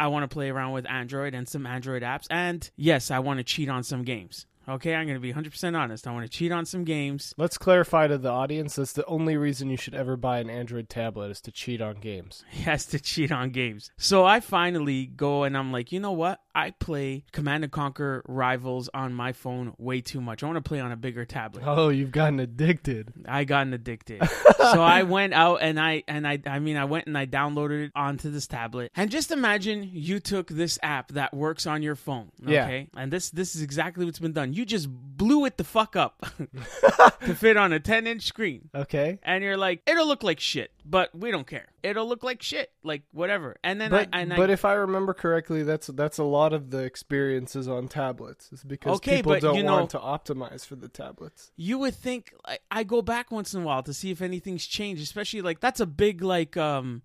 I 0.00 0.06
want 0.06 0.22
to 0.22 0.32
play 0.32 0.48
around 0.48 0.72
with 0.72 0.88
Android 0.88 1.34
and 1.34 1.46
some 1.46 1.66
Android 1.66 2.02
apps. 2.02 2.26
And 2.30 2.68
yes, 2.74 3.10
I 3.10 3.18
want 3.18 3.36
to 3.36 3.44
cheat 3.44 3.68
on 3.68 3.82
some 3.82 4.02
games. 4.02 4.46
Okay, 4.70 4.94
I'm 4.94 5.06
going 5.06 5.16
to 5.16 5.20
be 5.20 5.32
100% 5.32 5.76
honest. 5.76 6.06
I 6.06 6.12
want 6.12 6.30
to 6.30 6.30
cheat 6.30 6.52
on 6.52 6.64
some 6.64 6.84
games. 6.84 7.34
Let's 7.36 7.58
clarify 7.58 8.06
to 8.06 8.18
the 8.18 8.30
audience 8.30 8.76
that's 8.76 8.92
the 8.92 9.04
only 9.06 9.36
reason 9.36 9.68
you 9.68 9.76
should 9.76 9.94
ever 9.94 10.16
buy 10.16 10.38
an 10.38 10.48
Android 10.48 10.88
tablet 10.88 11.32
is 11.32 11.40
to 11.42 11.50
cheat 11.50 11.80
on 11.80 11.96
games. 11.96 12.44
Has 12.50 12.86
to 12.86 13.00
cheat 13.00 13.32
on 13.32 13.50
games. 13.50 13.90
So 13.96 14.24
I 14.24 14.38
finally 14.38 15.06
go 15.06 15.42
and 15.42 15.56
I'm 15.56 15.72
like, 15.72 15.90
you 15.90 15.98
know 15.98 16.12
what? 16.12 16.40
I 16.54 16.70
play 16.70 17.24
Command 17.32 17.64
and 17.64 17.72
Conquer 17.72 18.22
Rivals 18.26 18.88
on 18.92 19.14
my 19.14 19.32
phone 19.32 19.74
way 19.78 20.00
too 20.00 20.20
much. 20.20 20.42
I 20.42 20.46
want 20.46 20.56
to 20.56 20.68
play 20.68 20.80
on 20.80 20.90
a 20.90 20.96
bigger 20.96 21.24
tablet. 21.24 21.62
Oh, 21.66 21.88
you've 21.88 22.10
gotten 22.10 22.40
addicted. 22.40 23.12
I 23.26 23.44
gotten 23.44 23.72
addicted. 23.72 24.22
so 24.56 24.82
I 24.82 25.04
went 25.04 25.32
out 25.32 25.62
and 25.62 25.78
I 25.78 26.02
and 26.08 26.26
I 26.26 26.40
I 26.46 26.58
mean 26.58 26.76
I 26.76 26.84
went 26.86 27.06
and 27.06 27.16
I 27.16 27.26
downloaded 27.26 27.86
it 27.86 27.92
onto 27.94 28.30
this 28.30 28.46
tablet. 28.46 28.90
And 28.96 29.10
just 29.10 29.30
imagine 29.30 29.88
you 29.92 30.18
took 30.18 30.48
this 30.48 30.78
app 30.82 31.12
that 31.12 31.34
works 31.34 31.66
on 31.66 31.82
your 31.82 31.94
phone. 31.94 32.30
Yeah. 32.44 32.64
Okay. 32.64 32.88
And 32.96 33.12
this 33.12 33.30
this 33.30 33.54
is 33.54 33.62
exactly 33.62 34.04
what's 34.04 34.18
been 34.18 34.32
done. 34.32 34.52
You 34.52 34.59
just 34.64 34.88
blew 34.90 35.44
it 35.44 35.58
the 35.58 35.64
fuck 35.64 35.96
up 35.96 36.24
to 37.24 37.34
fit 37.34 37.56
on 37.56 37.72
a 37.72 37.80
10 37.80 38.06
inch 38.06 38.22
screen. 38.22 38.70
Okay. 38.74 39.18
And 39.22 39.44
you're 39.44 39.56
like, 39.56 39.82
it'll 39.86 40.06
look 40.06 40.22
like 40.22 40.40
shit, 40.40 40.70
but 40.84 41.14
we 41.14 41.30
don't 41.30 41.46
care. 41.46 41.66
It'll 41.82 42.08
look 42.08 42.22
like 42.22 42.42
shit, 42.42 42.70
like 42.82 43.02
whatever. 43.12 43.56
And 43.62 43.80
then 43.80 43.90
But, 43.90 44.08
I, 44.12 44.20
and 44.20 44.30
but 44.36 44.50
I, 44.50 44.52
if 44.54 44.64
I 44.64 44.72
remember 44.74 45.12
correctly, 45.14 45.62
that's 45.62 45.88
that's 45.88 46.18
a 46.18 46.24
lot 46.24 46.52
of 46.52 46.70
the 46.70 46.78
experiences 46.78 47.68
on 47.68 47.88
tablets. 47.88 48.50
Is 48.52 48.62
because 48.64 48.96
Okay, 48.96 49.16
people 49.16 49.32
but 49.32 49.42
don't 49.42 49.56
you 49.56 49.62
know- 49.62 49.74
want 49.76 49.90
to 49.90 49.98
optimize 49.98 50.64
for 50.66 50.76
the 50.76 50.88
tablets. 50.88 51.50
you 51.56 51.78
would 51.78 51.94
think 51.94 52.32
like, 52.46 52.62
I 52.70 52.84
go 52.84 53.02
back 53.02 53.30
once 53.30 53.54
in 53.54 53.62
a 53.62 53.64
while 53.64 53.82
to 53.84 53.92
see 53.94 54.10
if 54.10 54.22
anything's 54.22 54.66
changed, 54.66 55.02
especially 55.02 55.42
like 55.42 55.60
that's 55.60 55.80
a 55.80 55.86
big 55.86 56.22
like 56.22 56.56
um 56.56 57.02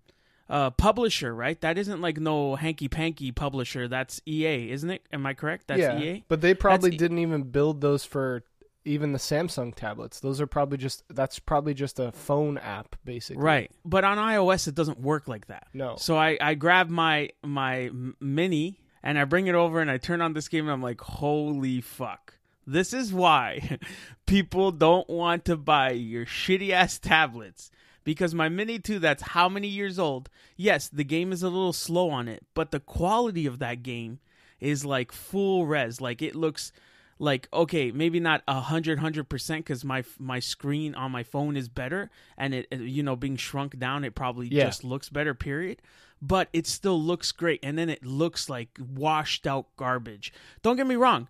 uh 0.48 0.70
publisher, 0.70 1.34
right? 1.34 1.60
That 1.60 1.78
isn't 1.78 2.00
like 2.00 2.18
no 2.18 2.54
hanky 2.56 2.88
panky 2.88 3.32
publisher. 3.32 3.88
That's 3.88 4.20
EA, 4.26 4.70
isn't 4.70 4.90
it? 4.90 5.02
Am 5.12 5.26
I 5.26 5.34
correct? 5.34 5.66
That's 5.68 5.80
E 5.80 5.82
yeah, 5.82 5.98
EA. 5.98 6.24
but 6.28 6.40
they 6.40 6.54
probably 6.54 6.94
E- 6.94 6.96
didn't 6.96 7.18
even 7.18 7.42
build 7.44 7.80
those 7.80 8.04
for 8.04 8.44
even 8.84 9.10
the 9.10 9.18
Samsung 9.18 9.74
tablets. 9.74 10.20
Those 10.20 10.40
are 10.40 10.46
probably 10.46 10.78
just 10.78 11.02
that's 11.08 11.40
probably 11.40 11.74
just 11.74 11.98
a 11.98 12.12
phone 12.12 12.58
app, 12.58 12.94
basically. 13.04 13.42
Right. 13.42 13.70
But 13.84 14.04
on 14.04 14.16
iOS 14.18 14.68
it 14.68 14.74
doesn't 14.76 15.00
work 15.00 15.26
like 15.26 15.46
that. 15.48 15.66
No. 15.74 15.96
So 15.96 16.16
I 16.16 16.38
I 16.40 16.54
grab 16.54 16.88
my 16.88 17.30
my 17.42 17.90
mini 18.20 18.78
and 19.02 19.18
I 19.18 19.24
bring 19.24 19.48
it 19.48 19.54
over 19.56 19.80
and 19.80 19.90
I 19.90 19.98
turn 19.98 20.20
on 20.22 20.32
this 20.34 20.46
game 20.48 20.64
and 20.66 20.72
I'm 20.72 20.82
like, 20.82 21.00
holy 21.00 21.80
fuck. 21.80 22.34
This 22.68 22.92
is 22.92 23.12
why 23.12 23.78
people 24.26 24.70
don't 24.72 25.08
want 25.08 25.44
to 25.46 25.56
buy 25.56 25.90
your 25.92 26.24
shitty 26.26 26.70
ass 26.70 26.98
tablets. 26.98 27.70
Because 28.06 28.34
my 28.34 28.48
Mini 28.48 28.78
2, 28.78 29.00
that's 29.00 29.22
how 29.22 29.48
many 29.48 29.66
years 29.66 29.98
old? 29.98 30.30
Yes, 30.56 30.88
the 30.88 31.02
game 31.02 31.32
is 31.32 31.42
a 31.42 31.48
little 31.50 31.72
slow 31.72 32.08
on 32.08 32.28
it, 32.28 32.44
but 32.54 32.70
the 32.70 32.78
quality 32.78 33.46
of 33.46 33.58
that 33.58 33.82
game 33.82 34.20
is 34.60 34.84
like 34.86 35.10
full 35.10 35.66
res. 35.66 36.00
Like 36.00 36.22
it 36.22 36.36
looks 36.36 36.70
like 37.18 37.48
okay 37.50 37.90
maybe 37.90 38.20
not 38.20 38.42
a 38.46 38.60
hundred 38.60 38.98
hundred 38.98 39.24
percent 39.24 39.64
because 39.64 39.82
my 39.84 40.04
my 40.18 40.38
screen 40.38 40.94
on 40.94 41.10
my 41.10 41.22
phone 41.22 41.56
is 41.56 41.66
better 41.66 42.10
and 42.36 42.52
it, 42.54 42.66
you 42.70 43.02
know 43.02 43.16
being 43.16 43.36
shrunk 43.36 43.78
down 43.78 44.04
it 44.04 44.14
probably 44.14 44.48
Yeah. 44.48 44.66
just 44.66 44.84
looks 44.84 45.08
better 45.08 45.32
period 45.32 45.80
but 46.20 46.50
it 46.52 46.66
still 46.66 47.00
looks 47.00 47.32
great 47.32 47.60
and 47.62 47.78
then 47.78 47.88
it 47.88 48.04
looks 48.04 48.50
like 48.50 48.68
washed 48.78 49.46
out 49.46 49.64
garbage 49.78 50.30
don't 50.62 50.76
get 50.76 50.86
me 50.86 50.94
wrong 50.94 51.28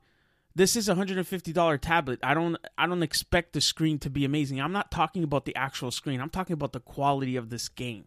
this 0.57 0.75
is 0.75 0.89
a 0.89 0.95
$150 0.95 1.81
tablet. 1.81 2.19
I 2.23 2.33
don't 2.35 2.57
i 2.79 2.87
don't 2.87 3.03
expect 3.03 3.53
the 3.53 3.61
screen 3.61 3.99
to 4.01 4.11
be 4.11 4.25
amazing. 4.25 4.61
I'm 4.61 4.73
not 4.73 4.91
talking 4.91 5.23
about 5.23 5.45
the 5.45 5.55
actual 5.55 5.91
screen. 5.91 6.21
I'm 6.21 6.31
talking 6.31 6.55
about 6.55 6.73
the 6.73 6.81
quality 6.81 7.37
of 7.37 7.51
this 7.51 7.69
game. 7.69 8.07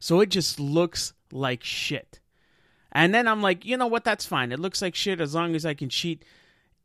So 0.00 0.20
it 0.20 0.28
just 0.28 0.58
looks 0.60 1.12
like 1.32 1.62
shit. 1.64 2.20
And 2.92 3.14
then 3.14 3.28
i'm 3.28 3.40
like 3.42 3.64
you 3.64 3.76
know 3.76 3.86
what? 3.86 4.04
That's 4.04 4.26
fine. 4.26 4.52
It 4.52 4.58
looks 4.58 4.82
like 4.82 4.94
shit 4.94 5.20
as 5.20 5.34
long 5.34 5.54
as 5.54 5.64
i 5.64 5.72
can 5.72 5.88
cheat. 5.88 6.24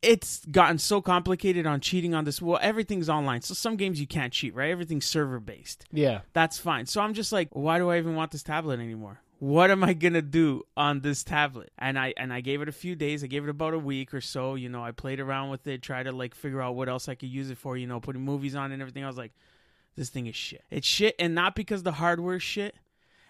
It's 0.04 0.46
gotten 0.46 0.78
so 0.80 1.02
complicated 1.02 1.66
on 1.66 1.80
cheating 1.80 2.14
on 2.14 2.26
this. 2.26 2.42
Well 2.42 2.60
everything's 2.62 3.10
online 3.10 3.42
so 3.42 3.54
some 3.56 3.76
games 3.78 4.00
you 4.00 4.08
can't 4.08 4.32
cheat 4.34 4.54
right? 4.54 4.70
Everything's 4.70 5.06
server 5.06 5.40
based 5.40 5.86
Yeah. 5.92 6.20
that's 6.34 6.60
fine. 6.60 6.86
So 6.86 7.02
I'm 7.02 7.14
just 7.16 7.32
like, 7.32 7.50
why 7.52 7.80
do 7.80 7.90
I 7.90 7.98
even 7.98 8.16
want 8.16 8.32
this 8.32 8.44
tablet 8.44 8.80
anymore? 8.80 9.22
What 9.44 9.72
am 9.72 9.84
I 9.84 9.92
gonna 9.92 10.22
do 10.22 10.64
on 10.78 11.02
this 11.02 11.22
tablet? 11.26 11.74
And 11.78 12.00
I 12.00 12.14
and 12.16 12.32
I 12.32 12.40
gave 12.40 12.62
it 12.62 12.70
a 12.70 12.72
few 12.72 12.96
days. 12.96 13.26
I 13.26 13.28
gave 13.28 13.44
it 13.44 13.50
about 13.50 13.74
a 13.74 13.78
week 13.78 14.14
or 14.14 14.22
so. 14.22 14.56
You 14.56 14.70
know, 14.70 14.82
I 14.82 14.92
played 14.92 15.20
around 15.20 15.50
with 15.50 15.68
it, 15.68 15.82
tried 15.82 16.04
to 16.04 16.14
like 16.14 16.34
figure 16.34 16.62
out 16.62 16.78
what 16.78 16.88
else 16.88 17.10
I 17.10 17.16
could 17.16 17.28
use 17.28 17.50
it 17.50 17.58
for. 17.58 17.76
You 17.76 17.86
know, 17.86 18.00
putting 18.00 18.22
movies 18.22 18.56
on 18.56 18.72
and 18.72 18.82
everything. 18.82 19.04
I 19.04 19.08
was 19.08 19.18
like, 19.18 19.34
this 19.98 20.08
thing 20.08 20.28
is 20.28 20.36
shit. 20.38 20.64
It's 20.72 20.88
shit, 20.88 21.16
and 21.20 21.36
not 21.36 21.56
because 21.56 21.84
the 21.84 21.92
hardware 21.92 22.40
shit. 22.40 22.74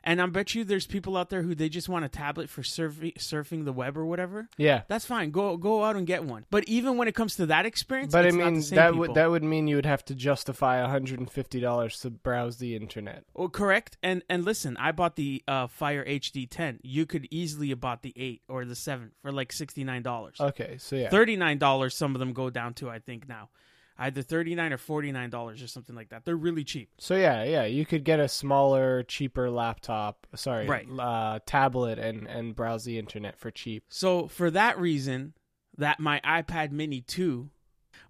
And 0.03 0.22
I 0.22 0.25
bet 0.25 0.53
you 0.53 0.63
there's 0.63 0.86
people 0.86 1.15
out 1.15 1.29
there 1.29 1.41
who 1.43 1.55
they 1.55 1.69
just 1.69 1.88
want 1.88 2.03
a 2.05 2.10
tablet 2.10 2.50
for 2.50 2.62
surfing 2.62 3.15
surfing 3.15 3.65
the 3.65 3.72
web 3.72 3.98
or 3.98 4.05
whatever. 4.05 4.50
Yeah. 4.57 4.81
That's 4.88 5.05
fine. 5.05 5.31
Go 5.31 5.57
go 5.57 5.83
out 5.83 5.95
and 5.95 6.05
get 6.05 6.24
one. 6.24 6.45
But 6.50 6.65
even 6.65 6.98
when 6.98 7.07
it 7.07 7.15
comes 7.15 7.36
to 7.38 7.45
that 7.48 7.65
experience, 7.65 8.12
But 8.12 8.25
I 8.25 8.31
mean 8.31 8.62
that 8.72 8.95
would 8.95 9.13
that 9.13 9.29
would 9.29 9.43
mean 9.43 9.67
you 9.67 9.77
would 9.77 9.86
have 9.86 10.03
to 10.05 10.15
justify 10.15 10.86
$150 10.86 12.01
to 12.01 12.10
browse 12.10 12.57
the 12.57 12.75
internet. 12.75 13.24
Well, 13.33 13.50
correct. 13.50 13.98
And 14.03 14.24
and 14.29 14.43
listen, 14.43 14.77
I 14.77 14.91
bought 14.91 15.15
the 15.15 15.43
uh, 15.48 15.67
Fire 15.67 16.03
HD 16.05 16.48
10. 16.50 16.79
You 16.83 17.05
could 17.05 17.27
easily 17.31 17.69
have 17.69 17.79
bought 17.79 18.01
the 18.01 18.13
8 18.15 18.41
or 18.50 18.65
the 18.65 18.75
7 18.75 19.12
for 19.22 19.31
like 19.31 19.51
$69. 19.51 20.39
Okay, 20.39 20.77
so 20.77 20.95
yeah. 20.95 21.10
$39 21.10 21.91
some 21.93 22.15
of 22.15 22.19
them 22.19 22.33
go 22.33 22.50
down 22.50 22.74
to 22.75 22.89
I 22.89 23.00
think 23.00 23.27
now. 23.27 23.50
Either 23.98 24.22
39 24.24 24.74
or 24.74 24.78
$49 24.78 25.64
or 25.64 25.68
something 25.68 25.96
like 25.96 26.10
that. 26.10 26.26
They're 26.26 26.36
really 26.36 26.64
cheap. 26.64 26.90
So 26.98 27.16
yeah, 27.16 27.44
yeah, 27.44 27.66
you 27.66 27.86
could 27.86 28.04
get 28.04 28.20
a 28.20 28.28
smaller, 28.28 29.04
cheaper 29.04 29.52
laptop, 29.52 30.26
sorry, 30.36 30.68
Right. 30.68 30.88
uh, 31.00 31.40
tablet 31.46 32.00
and 32.00 32.28
and 32.28 32.56
browse 32.56 32.86
the 32.86 32.98
internet 32.98 33.38
for 33.38 33.52
cheap. 33.52 33.84
So 33.90 34.28
for 34.28 34.50
that 34.52 34.80
reason, 34.80 35.34
that 35.78 36.00
my 36.00 36.20
iPad 36.26 36.72
Mini 36.72 37.02
2 37.02 37.50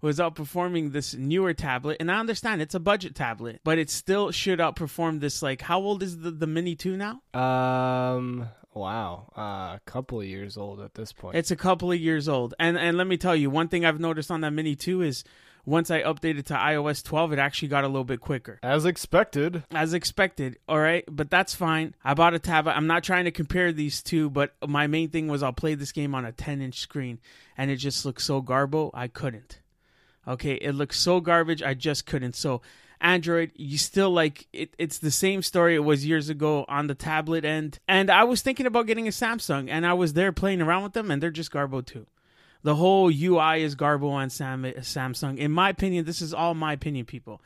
was 0.00 0.18
outperforming 0.18 0.92
this 0.92 1.14
newer 1.14 1.54
tablet, 1.54 1.96
and 2.00 2.10
I 2.10 2.18
understand 2.18 2.60
it's 2.60 2.74
a 2.74 2.80
budget 2.80 3.14
tablet, 3.14 3.60
but 3.64 3.78
it 3.78 3.88
still 3.90 4.30
should 4.30 4.58
outperform 4.58 5.20
this. 5.20 5.42
Like, 5.42 5.62
how 5.62 5.80
old 5.80 6.02
is 6.02 6.18
the, 6.18 6.30
the 6.30 6.46
Mini 6.46 6.74
2 6.74 6.96
now? 6.96 7.22
Um, 7.32 8.48
wow, 8.74 9.30
uh, 9.36 9.40
a 9.76 9.80
couple 9.86 10.20
of 10.20 10.26
years 10.26 10.56
old 10.56 10.80
at 10.80 10.94
this 10.94 11.12
point. 11.12 11.36
It's 11.36 11.50
a 11.50 11.56
couple 11.56 11.90
of 11.92 11.98
years 12.00 12.28
old. 12.28 12.54
And 12.58 12.76
and 12.78 12.96
let 12.96 13.06
me 13.06 13.16
tell 13.16 13.36
you, 13.36 13.48
one 13.50 13.68
thing 13.68 13.84
I've 13.84 14.00
noticed 14.00 14.30
on 14.30 14.40
that 14.42 14.50
Mini 14.52 14.74
2 14.76 15.02
is 15.02 15.24
once 15.66 15.90
I 15.90 16.02
updated 16.02 16.46
to 16.46 16.54
iOS 16.54 17.02
12, 17.02 17.32
it 17.32 17.38
actually 17.38 17.68
got 17.68 17.84
a 17.84 17.88
little 17.88 18.04
bit 18.04 18.20
quicker. 18.20 18.58
As 18.62 18.84
expected. 18.84 19.64
As 19.70 19.94
expected, 19.94 20.58
all 20.68 20.78
right, 20.78 21.04
but 21.10 21.30
that's 21.30 21.54
fine. 21.54 21.94
I 22.04 22.14
bought 22.14 22.34
a 22.34 22.38
tablet. 22.38 22.72
I'm 22.72 22.86
not 22.86 23.04
trying 23.04 23.24
to 23.24 23.30
compare 23.30 23.72
these 23.72 24.02
two, 24.02 24.30
but 24.30 24.54
my 24.66 24.86
main 24.86 25.08
thing 25.08 25.28
was 25.28 25.42
I'll 25.42 25.52
play 25.52 25.74
this 25.74 25.92
game 25.92 26.14
on 26.14 26.24
a 26.24 26.32
10 26.32 26.60
inch 26.60 26.78
screen, 26.78 27.18
and 27.56 27.70
it 27.70 27.76
just 27.76 28.04
looks 28.04 28.24
so 28.24 28.42
garbo. 28.42 28.90
I 28.92 29.08
couldn't. 29.08 29.60
Okay, 30.26 30.54
it 30.54 30.72
looks 30.72 30.98
so 30.98 31.20
garbage. 31.20 31.62
I 31.62 31.74
just 31.74 32.06
couldn't. 32.06 32.34
So, 32.34 32.62
Android, 33.00 33.52
you 33.54 33.76
still 33.76 34.10
like 34.10 34.46
it, 34.52 34.74
it's 34.78 34.98
the 34.98 35.10
same 35.10 35.42
story 35.42 35.74
it 35.74 35.80
was 35.80 36.06
years 36.06 36.30
ago 36.30 36.64
on 36.68 36.86
the 36.86 36.94
tablet 36.94 37.44
end. 37.44 37.78
And 37.86 38.10
I 38.10 38.24
was 38.24 38.40
thinking 38.40 38.66
about 38.66 38.86
getting 38.86 39.06
a 39.06 39.10
Samsung, 39.10 39.68
and 39.70 39.86
I 39.86 39.92
was 39.92 40.14
there 40.14 40.32
playing 40.32 40.62
around 40.62 40.82
with 40.82 40.94
them, 40.94 41.10
and 41.10 41.22
they're 41.22 41.30
just 41.30 41.52
garbo 41.52 41.84
too. 41.84 42.06
The 42.64 42.74
whole 42.74 43.08
UI 43.10 43.62
is 43.62 43.76
garbo 43.76 44.10
on 44.10 44.30
Sam- 44.30 44.64
Samsung. 44.64 45.38
In 45.38 45.52
my 45.52 45.68
opinion, 45.68 46.04
this 46.06 46.20
is 46.22 46.34
all 46.34 46.54
my 46.54 46.72
opinion, 46.72 47.04
people. 47.06 47.40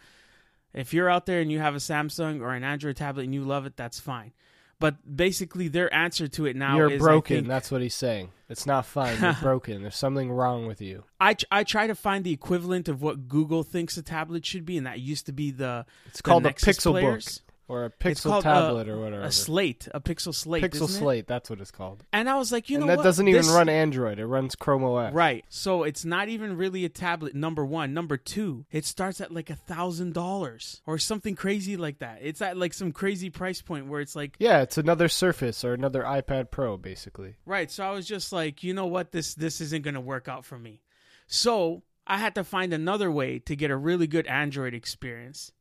If 0.73 0.95
you're 0.95 1.11
out 1.11 1.27
there 1.27 1.41
and 1.41 1.51
you 1.51 1.59
have 1.59 1.75
a 1.75 1.79
Samsung 1.79 2.41
or 2.41 2.55
an 2.55 2.63
Android 2.65 2.97
tablet 2.97 3.25
and 3.25 3.35
you 3.35 3.43
love 3.45 3.67
it, 3.67 3.77
that's 3.77 3.99
fine. 3.99 4.33
But 4.81 5.17
basically, 5.17 5.67
their 5.67 5.93
answer 5.93 6.29
to 6.29 6.47
it 6.47 6.55
now 6.55 6.77
You're 6.77 6.93
is 6.93 7.01
broken. 7.03 7.37
think- 7.39 7.49
That's 7.49 7.71
what 7.73 7.83
he's 7.83 7.97
saying. 7.97 8.31
It's 8.49 8.65
not 8.65 8.87
fine. 8.87 9.21
You're 9.21 9.33
broken. 9.43 9.83
There's 9.83 9.97
something 9.97 10.31
wrong 10.31 10.67
with 10.69 10.81
you. 10.81 11.03
I, 11.21 11.35
I 11.51 11.65
try 11.65 11.89
to 11.89 11.97
find 11.97 12.23
the 12.25 12.33
equivalent 12.33 12.89
of 12.89 13.03
what 13.03 13.27
Google 13.29 13.65
thinks 13.65 13.97
a 13.97 14.03
tablet 14.03 14.47
should 14.47 14.65
be, 14.65 14.77
and 14.79 14.87
that 14.87 15.01
used 15.01 15.27
to 15.27 15.33
be 15.33 15.51
the 15.51 15.85
It's 16.07 16.19
the 16.19 16.23
called 16.23 16.45
Nexus 16.45 16.77
Pixel 16.79 16.93
players. 16.93 17.39
book 17.41 17.48
or 17.69 17.85
a 17.85 17.87
It's 18.01 18.23
Pixel 18.23 18.31
called, 18.31 18.45
tablet 18.45 18.89
uh, 18.89 18.93
or 18.93 19.01
whatever. 19.01 19.23
a 19.23 19.31
slate, 19.31 19.87
a 19.93 20.01
Pixel 20.01 20.35
slate, 20.35 20.65
Pixel 20.65 20.75
isn't 20.85 20.97
it? 20.97 20.99
Slate. 20.99 21.27
That's 21.29 21.51
what 21.51 21.61
it's 21.61 21.71
called. 21.71 22.03
And 22.13 22.29
I 22.29 22.37
was 22.37 22.51
like, 22.51 22.71
you 22.71 22.79
know 22.79 22.81
what? 22.81 22.83
and 22.85 22.89
know 22.89 22.93
that 22.95 22.99
what? 22.99 23.05
doesn't 23.05 23.29
even 23.29 23.43
This- 23.43 23.51
run 23.51 23.69
Android. 23.69 24.19
It 24.19 24.27
runs 24.27 24.55
Chrome 24.57 24.83
OS. 24.85 25.13
Right. 25.13 25.45
So 25.51 25.83
it's 25.85 26.05
not 26.05 26.29
even 26.29 26.57
really 26.57 26.85
a 26.85 26.89
tablet. 26.89 27.35
Number 27.35 27.65
one. 27.65 27.93
Number 27.95 28.17
two. 28.17 28.65
It 28.73 28.85
starts 28.87 29.21
at 29.21 29.31
like 29.33 29.51
a 29.51 29.55
thousand 29.57 30.15
dollars 30.15 30.81
or 30.87 30.99
something 30.99 31.35
crazy 31.35 31.77
like 31.77 31.99
that. 31.99 32.19
It's 32.23 32.41
at 32.43 32.57
like 32.57 32.73
some 32.75 32.91
crazy 32.93 33.31
price 33.31 33.61
point 33.63 33.87
where 33.87 34.01
it's 34.01 34.17
like 34.17 34.37
Yeah, 34.39 34.63
it's 34.63 34.79
another 34.79 35.09
Surface 35.09 35.65
or 35.65 35.75
another 35.75 36.03
iPad 36.03 36.51
Pro, 36.51 36.77
basically. 36.77 37.37
Right. 37.45 37.71
So 37.71 37.85
I 37.85 37.91
was 37.91 38.07
just 38.07 38.33
like, 38.33 38.63
you 38.63 38.73
know 38.75 38.87
what, 38.87 39.13
this 39.13 39.35
this 39.35 39.61
isn't 39.61 39.83
gonna 39.85 40.01
work 40.01 40.27
out 40.29 40.45
for 40.45 40.59
me. 40.59 40.81
So 41.27 41.83
I 42.07 42.17
had 42.17 42.35
to 42.37 42.45
find 42.45 42.73
another 42.73 43.11
way 43.11 43.39
to 43.41 43.55
get 43.55 43.71
a 43.71 43.77
really 43.77 44.07
good 44.07 44.27
Android 44.27 44.73
experience 44.73 45.53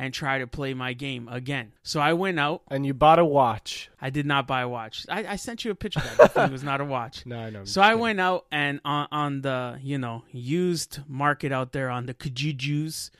and 0.00 0.14
try 0.14 0.38
to 0.38 0.46
play 0.46 0.72
my 0.74 0.92
game 0.92 1.26
again. 1.28 1.72
So 1.82 1.98
I 1.98 2.12
went 2.12 2.38
out. 2.38 2.62
And 2.70 2.86
you 2.86 2.94
bought 2.94 3.18
a 3.18 3.24
watch. 3.24 3.90
I 4.00 4.10
did 4.10 4.26
not 4.26 4.46
buy 4.46 4.60
a 4.60 4.68
watch. 4.68 5.04
I, 5.08 5.26
I 5.26 5.36
sent 5.36 5.64
you 5.64 5.72
a 5.72 5.74
picture 5.74 5.98
that 6.00 6.16
definitely 6.16 6.52
was 6.52 6.62
not 6.62 6.80
a 6.80 6.84
watch. 6.84 7.24
No, 7.26 7.36
I 7.40 7.50
know. 7.50 7.64
So 7.64 7.82
I 7.82 7.88
kidding. 7.88 8.00
went 8.00 8.20
out 8.20 8.46
and 8.52 8.80
on, 8.84 9.08
on 9.10 9.40
the 9.42 9.78
you 9.82 9.98
know 9.98 10.22
used 10.30 11.00
market 11.08 11.50
out 11.50 11.72
there 11.72 11.90
on 11.90 12.06
the 12.06 12.14
Kijijis 12.14 13.10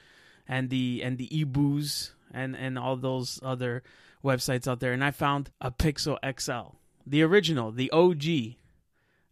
and 0.47 0.71
the 0.71 1.03
and 1.03 1.19
the 1.19 1.29
eBays 1.29 2.13
and 2.33 2.55
and 2.57 2.79
all 2.79 2.95
those 2.97 3.41
other 3.43 3.83
websites 4.25 4.69
out 4.69 4.79
there, 4.81 4.93
and 4.93 5.03
I 5.05 5.11
found 5.11 5.51
a 5.61 5.71
Pixel 5.73 6.17
XL, 6.41 6.77
the 7.07 7.23
original, 7.23 7.71
the 7.73 7.91
OG, 7.91 8.25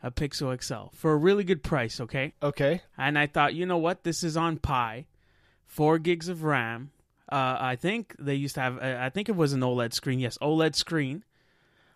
a 0.02 0.10
Pixel 0.10 0.60
XL 0.62 0.94
for 0.94 1.12
a 1.12 1.16
really 1.16 1.44
good 1.44 1.62
price. 1.62 2.00
Okay, 2.00 2.32
Okay. 2.42 2.82
and 2.98 3.16
I 3.18 3.26
thought, 3.26 3.54
you 3.54 3.66
know 3.66 3.78
what, 3.78 4.02
this 4.04 4.22
is 4.24 4.36
on 4.36 4.58
Pie, 4.58 5.06
four 5.64 5.98
gigs 5.98 6.28
of 6.28 6.42
RAM. 6.44 6.90
Uh, 7.30 7.56
I 7.59 7.76
think 7.76 8.14
they 8.18 8.35
used 8.35 8.54
to 8.54 8.61
have. 8.61 8.78
Uh, 8.78 8.99
I 9.00 9.11
think 9.11 9.28
it 9.28 9.37
was 9.37 9.52
an 9.52 9.61
OLED 9.61 9.92
screen. 9.92 10.21
Yes, 10.21 10.38
OLED 10.38 10.75
screen 10.75 11.25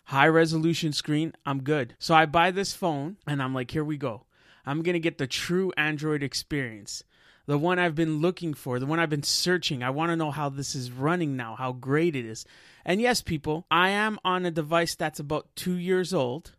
high 0.05 0.27
resolution 0.27 0.91
screen. 0.91 1.33
I'm 1.45 1.63
good. 1.63 1.95
So 1.97 2.13
I 2.13 2.25
buy 2.25 2.51
this 2.51 2.73
phone 2.73 3.17
and 3.25 3.41
I'm 3.41 3.53
like, 3.53 3.71
here 3.71 3.83
we 3.83 3.97
go. 3.97 4.25
I'm 4.65 4.83
to 4.83 4.99
get 4.99 5.17
the 5.17 5.27
true 5.27 5.71
Android 5.77 6.21
experience. 6.21 7.03
The 7.47 7.57
one 7.57 7.79
I've 7.79 7.95
been 7.95 8.19
looking 8.19 8.53
for, 8.53 8.77
the 8.77 8.85
one 8.85 8.99
I've 8.99 9.09
been 9.09 9.23
searching. 9.23 9.81
I 9.81 9.89
want 9.89 10.11
to 10.11 10.15
know 10.15 10.29
how 10.29 10.49
this 10.49 10.75
is 10.75 10.91
running 10.91 11.35
now, 11.35 11.55
how 11.55 11.71
great 11.71 12.15
it 12.15 12.25
is. 12.25 12.45
And 12.85 13.01
yes, 13.01 13.21
people, 13.21 13.65
I 13.71 13.89
am 13.89 14.19
on 14.23 14.45
a 14.45 14.51
device 14.51 14.95
that's 14.95 15.19
about 15.19 15.55
two 15.55 15.75
years 15.75 16.13
old, 16.13 16.51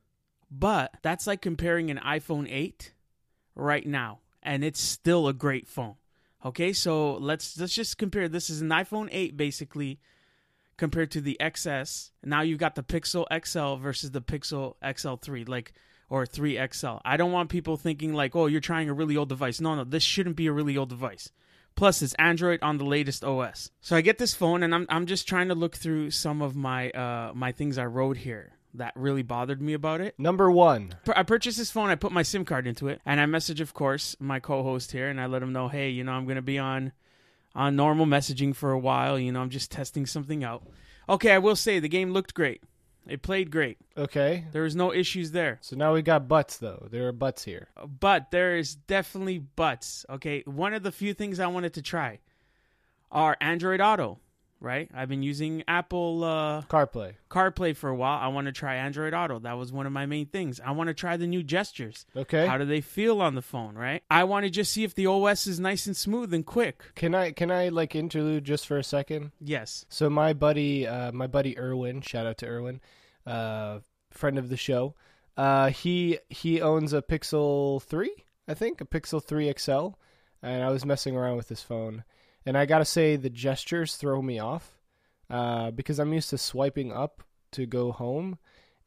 but 0.50 0.94
that's 1.02 1.26
like 1.26 1.40
comparing 1.40 1.90
an 1.90 1.98
iPhone 1.98 2.50
8 2.50 2.92
right 3.54 3.86
now, 3.86 4.20
and 4.42 4.64
it's 4.64 4.80
still 4.80 5.28
a 5.28 5.32
great 5.32 5.68
phone. 5.68 5.94
Okay, 6.44 6.72
so 6.72 7.14
let's 7.14 7.58
let's 7.58 7.74
just 7.74 7.98
compare. 7.98 8.28
This 8.28 8.50
is 8.50 8.62
an 8.62 8.68
iPhone 8.70 9.08
8 9.12 9.36
basically 9.36 10.00
compared 10.76 11.12
to 11.12 11.20
the 11.20 11.36
XS. 11.40 12.10
Now 12.24 12.40
you've 12.40 12.58
got 12.58 12.74
the 12.74 12.82
Pixel 12.82 13.26
XL 13.44 13.80
versus 13.80 14.10
the 14.10 14.20
Pixel 14.20 14.74
XL3, 14.82 15.48
like 15.48 15.72
or 16.08 16.26
3XL. 16.26 17.00
I 17.04 17.16
don't 17.16 17.32
want 17.32 17.48
people 17.48 17.76
thinking 17.76 18.12
like, 18.12 18.34
"Oh, 18.34 18.46
you're 18.46 18.60
trying 18.60 18.88
a 18.88 18.94
really 18.94 19.16
old 19.16 19.28
device." 19.28 19.60
No, 19.60 19.76
no, 19.76 19.84
this 19.84 20.02
shouldn't 20.02 20.36
be 20.36 20.48
a 20.48 20.52
really 20.52 20.76
old 20.76 20.88
device. 20.88 21.30
Plus, 21.74 22.02
it's 22.02 22.14
Android 22.14 22.60
on 22.62 22.76
the 22.76 22.84
latest 22.84 23.24
OS. 23.24 23.70
So 23.80 23.96
I 23.96 24.00
get 24.00 24.18
this 24.18 24.34
phone, 24.34 24.64
and 24.64 24.74
I'm 24.74 24.86
I'm 24.88 25.06
just 25.06 25.28
trying 25.28 25.48
to 25.48 25.54
look 25.54 25.76
through 25.76 26.10
some 26.10 26.42
of 26.42 26.56
my 26.56 26.90
uh 26.90 27.32
my 27.34 27.52
things 27.52 27.78
I 27.78 27.86
wrote 27.86 28.16
here 28.16 28.58
that 28.74 28.92
really 28.96 29.22
bothered 29.22 29.60
me 29.60 29.72
about 29.72 30.00
it. 30.00 30.14
Number 30.18 30.50
one. 30.50 30.94
I 31.14 31.22
purchased 31.22 31.58
this 31.58 31.70
phone. 31.70 31.90
I 31.90 31.94
put 31.94 32.12
my 32.12 32.22
SIM 32.22 32.44
card 32.44 32.66
into 32.66 32.88
it, 32.88 33.00
and 33.04 33.20
I 33.20 33.26
message, 33.26 33.60
of 33.60 33.74
course, 33.74 34.16
my 34.18 34.40
co-host 34.40 34.92
here, 34.92 35.08
and 35.08 35.20
I 35.20 35.26
let 35.26 35.42
him 35.42 35.52
know, 35.52 35.68
hey, 35.68 35.90
you 35.90 36.04
know, 36.04 36.12
I'm 36.12 36.26
gonna 36.26 36.42
be 36.42 36.58
on 36.58 36.92
on 37.54 37.76
normal 37.76 38.06
messaging 38.06 38.54
for 38.54 38.72
a 38.72 38.78
while. 38.78 39.18
You 39.18 39.32
know, 39.32 39.40
I'm 39.40 39.50
just 39.50 39.70
testing 39.70 40.06
something 40.06 40.42
out. 40.42 40.66
Okay, 41.08 41.32
I 41.32 41.38
will 41.38 41.56
say 41.56 41.78
the 41.78 41.88
game 41.88 42.12
looked 42.12 42.34
great. 42.34 42.62
It 43.06 43.22
played 43.22 43.50
great. 43.50 43.78
Okay. 43.96 44.44
There 44.52 44.62
was 44.62 44.76
no 44.76 44.92
issues 44.92 45.32
there. 45.32 45.58
So 45.60 45.76
now 45.76 45.92
we 45.92 46.02
got 46.02 46.28
butts 46.28 46.58
though. 46.58 46.86
There 46.90 47.08
are 47.08 47.12
butts 47.12 47.44
here. 47.44 47.68
Uh, 47.76 47.86
but 47.86 48.30
there 48.30 48.56
is 48.56 48.76
definitely 48.76 49.38
butts. 49.38 50.06
Okay, 50.08 50.42
one 50.46 50.72
of 50.72 50.82
the 50.82 50.92
few 50.92 51.12
things 51.12 51.40
I 51.40 51.48
wanted 51.48 51.74
to 51.74 51.82
try 51.82 52.20
are 53.10 53.36
Android 53.40 53.80
Auto. 53.80 54.20
Right? 54.62 54.88
I've 54.94 55.08
been 55.08 55.22
using 55.22 55.64
Apple 55.66 56.24
uh, 56.24 56.62
CarPlay. 56.62 57.14
CarPlay 57.30 57.76
for 57.76 57.90
a 57.90 57.94
while. 57.94 58.18
I 58.18 58.28
want 58.28 58.46
to 58.46 58.52
try 58.52 58.76
Android 58.76 59.12
Auto. 59.12 59.40
That 59.40 59.58
was 59.58 59.72
one 59.72 59.86
of 59.86 59.92
my 59.92 60.06
main 60.06 60.26
things. 60.26 60.60
I 60.64 60.70
want 60.70 60.88
to 60.88 60.94
try 60.94 61.16
the 61.16 61.26
new 61.26 61.42
gestures. 61.42 62.06
Okay. 62.16 62.46
How 62.46 62.58
do 62.58 62.64
they 62.64 62.80
feel 62.80 63.20
on 63.20 63.34
the 63.34 63.42
phone, 63.42 63.74
right? 63.74 64.02
I 64.10 64.24
want 64.24 64.44
to 64.44 64.50
just 64.50 64.72
see 64.72 64.84
if 64.84 64.94
the 64.94 65.06
OS 65.06 65.46
is 65.46 65.58
nice 65.58 65.86
and 65.86 65.96
smooth 65.96 66.32
and 66.32 66.46
quick. 66.46 66.82
Can 66.94 67.14
I 67.14 67.32
can 67.32 67.50
I 67.50 67.68
like 67.68 67.94
interlude 67.94 68.44
just 68.44 68.66
for 68.66 68.78
a 68.78 68.84
second? 68.84 69.32
Yes. 69.40 69.84
So 69.88 70.08
my 70.08 70.32
buddy, 70.32 70.86
uh, 70.86 71.12
my 71.12 71.26
buddy 71.26 71.58
Erwin, 71.58 72.00
shout 72.00 72.26
out 72.26 72.38
to 72.38 72.46
Erwin, 72.46 72.80
uh, 73.26 73.80
friend 74.10 74.38
of 74.38 74.48
the 74.48 74.56
show. 74.56 74.94
Uh, 75.36 75.70
he 75.70 76.18
he 76.28 76.60
owns 76.60 76.92
a 76.92 77.02
Pixel 77.02 77.82
three, 77.82 78.24
I 78.46 78.54
think, 78.54 78.80
a 78.80 78.84
Pixel 78.84 79.22
three 79.22 79.52
XL, 79.56 79.88
and 80.42 80.62
I 80.62 80.70
was 80.70 80.84
messing 80.84 81.16
around 81.16 81.36
with 81.36 81.48
his 81.48 81.62
phone, 81.62 82.04
and 82.46 82.56
I 82.56 82.66
gotta 82.66 82.84
say 82.84 83.16
the 83.16 83.30
gestures 83.30 83.96
throw 83.96 84.20
me 84.22 84.38
off, 84.38 84.78
uh, 85.30 85.70
because 85.70 85.98
I'm 85.98 86.12
used 86.12 86.30
to 86.30 86.38
swiping 86.38 86.92
up 86.92 87.22
to 87.52 87.66
go 87.66 87.92
home, 87.92 88.38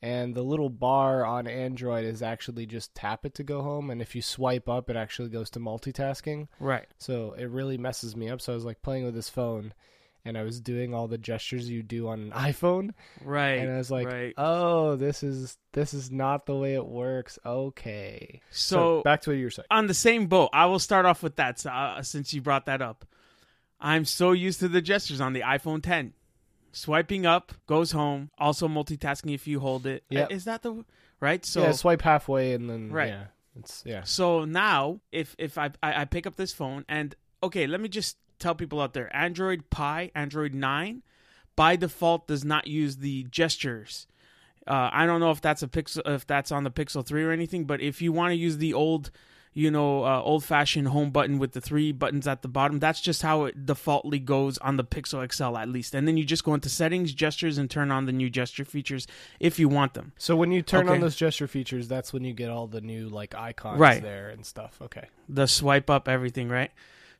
and 0.01 0.35
the 0.35 0.43
little 0.43 0.69
bar 0.69 1.25
on 1.25 1.47
Android 1.47 2.05
is 2.05 2.21
actually 2.21 2.65
just 2.65 2.93
tap 2.95 3.25
it 3.25 3.33
to 3.35 3.43
go 3.43 3.61
home, 3.61 3.89
and 3.89 4.01
if 4.01 4.15
you 4.15 4.21
swipe 4.21 4.67
up, 4.69 4.89
it 4.89 4.95
actually 4.95 5.29
goes 5.29 5.49
to 5.51 5.59
multitasking. 5.59 6.47
Right. 6.59 6.85
So 6.97 7.33
it 7.37 7.45
really 7.45 7.77
messes 7.77 8.15
me 8.15 8.29
up. 8.29 8.41
So 8.41 8.51
I 8.53 8.55
was 8.55 8.65
like 8.65 8.81
playing 8.81 9.05
with 9.05 9.15
this 9.15 9.29
phone 9.29 9.73
and 10.27 10.39
I 10.39 10.41
was 10.43 10.59
doing 10.59 10.91
all 10.95 11.07
the 11.07 11.19
gestures 11.19 11.69
you 11.69 11.83
do 11.83 12.07
on 12.07 12.19
an 12.19 12.31
iPhone 12.35 12.93
Right. 13.23 13.59
and 13.59 13.71
I 13.71 13.77
was 13.77 13.91
like, 13.91 14.07
right. 14.07 14.33
"Oh, 14.37 14.95
this 14.95 15.21
is 15.21 15.55
this 15.73 15.93
is 15.93 16.09
not 16.11 16.45
the 16.47 16.55
way 16.55 16.73
it 16.73 16.85
works." 16.85 17.37
Okay. 17.45 18.41
so 18.51 19.01
back 19.03 19.21
to 19.21 19.29
what 19.29 19.37
you 19.37 19.45
were 19.45 19.51
saying. 19.51 19.67
on 19.69 19.85
the 19.87 19.93
same 19.93 20.25
boat. 20.27 20.49
I 20.51 20.65
will 20.65 20.79
start 20.79 21.05
off 21.05 21.21
with 21.23 21.35
that 21.37 21.63
uh, 21.65 22.01
since 22.01 22.33
you 22.33 22.41
brought 22.41 22.65
that 22.65 22.81
up. 22.81 23.05
I'm 23.79 24.05
so 24.05 24.31
used 24.31 24.59
to 24.61 24.67
the 24.67 24.81
gestures 24.81 25.21
on 25.21 25.33
the 25.33 25.41
iPhone 25.41 25.81
10. 25.83 26.13
Swiping 26.71 27.25
up 27.25 27.53
goes 27.67 27.91
home. 27.91 28.29
Also 28.37 28.67
multitasking 28.67 29.33
if 29.33 29.47
you 29.47 29.59
hold 29.59 29.85
it. 29.85 30.03
Yep. 30.09 30.31
Is 30.31 30.45
that 30.45 30.61
the 30.61 30.83
right? 31.19 31.45
So 31.45 31.61
yeah, 31.63 31.71
swipe 31.71 32.01
halfway 32.01 32.53
and 32.53 32.69
then 32.69 32.91
Right. 32.91 33.09
yeah. 33.09 33.23
It's 33.57 33.83
yeah. 33.85 34.03
so 34.03 34.43
now 34.43 34.99
if 35.13 35.35
if 35.37 35.57
I, 35.57 35.71
I 35.81 36.01
I 36.01 36.05
pick 36.05 36.27
up 36.27 36.35
this 36.35 36.51
phone 36.51 36.83
and 36.89 37.15
okay, 37.41 37.67
let 37.67 37.79
me 37.79 37.87
just 37.87 38.17
tell 38.39 38.53
people 38.55 38.81
out 38.81 38.93
there, 38.93 39.13
Android 39.15 39.69
Pie, 39.69 40.11
Android 40.13 40.53
9 40.53 41.01
by 41.55 41.77
default 41.77 42.27
does 42.27 42.43
not 42.43 42.67
use 42.67 42.97
the 42.97 43.23
gestures. 43.31 44.07
Uh, 44.67 44.89
I 44.91 45.05
don't 45.05 45.21
know 45.21 45.31
if 45.31 45.39
that's 45.39 45.63
a 45.63 45.67
pixel 45.69 46.01
if 46.05 46.27
that's 46.27 46.51
on 46.51 46.63
the 46.65 46.71
Pixel 46.71 47.05
3 47.05 47.23
or 47.23 47.31
anything, 47.31 47.63
but 47.65 47.79
if 47.81 48.01
you 48.01 48.11
want 48.11 48.31
to 48.31 48.35
use 48.35 48.57
the 48.57 48.73
old 48.73 49.11
you 49.57 49.71
know, 49.71 50.03
uh, 50.03 50.21
old 50.21 50.43
fashioned 50.43 50.89
home 50.89 51.09
button 51.11 51.39
with 51.39 51.53
the 51.53 51.61
three 51.61 51.91
buttons 51.93 52.27
at 52.27 52.41
the 52.41 52.47
bottom. 52.49 52.77
That's 52.79 52.99
just 52.99 53.21
how 53.21 53.45
it 53.45 53.65
defaultly 53.65 54.19
goes 54.19 54.57
on 54.59 54.75
the 54.75 54.83
Pixel 54.83 55.25
XL, 55.33 55.57
at 55.57 55.69
least. 55.69 55.95
And 55.95 56.05
then 56.07 56.17
you 56.17 56.25
just 56.25 56.43
go 56.43 56.53
into 56.53 56.67
settings, 56.67 57.13
gestures, 57.13 57.57
and 57.57 57.69
turn 57.71 57.89
on 57.89 58.05
the 58.05 58.11
new 58.11 58.29
gesture 58.29 58.65
features 58.65 59.07
if 59.39 59.57
you 59.57 59.69
want 59.69 59.93
them. 59.93 60.11
So 60.17 60.35
when 60.35 60.51
you 60.51 60.61
turn 60.61 60.89
on 60.89 60.99
those 60.99 61.15
gesture 61.15 61.47
features, 61.47 61.87
that's 61.87 62.11
when 62.11 62.25
you 62.25 62.33
get 62.33 62.49
all 62.49 62.67
the 62.67 62.81
new 62.81 63.07
like 63.07 63.33
icons 63.33 63.79
Right. 63.79 64.01
there 64.01 64.27
and 64.29 64.45
stuff. 64.45 64.77
Okay. 64.81 65.07
the 65.29 65.47
swipe 65.47 65.89
up 65.89 66.07
everything, 66.09 66.49
right? 66.49 66.71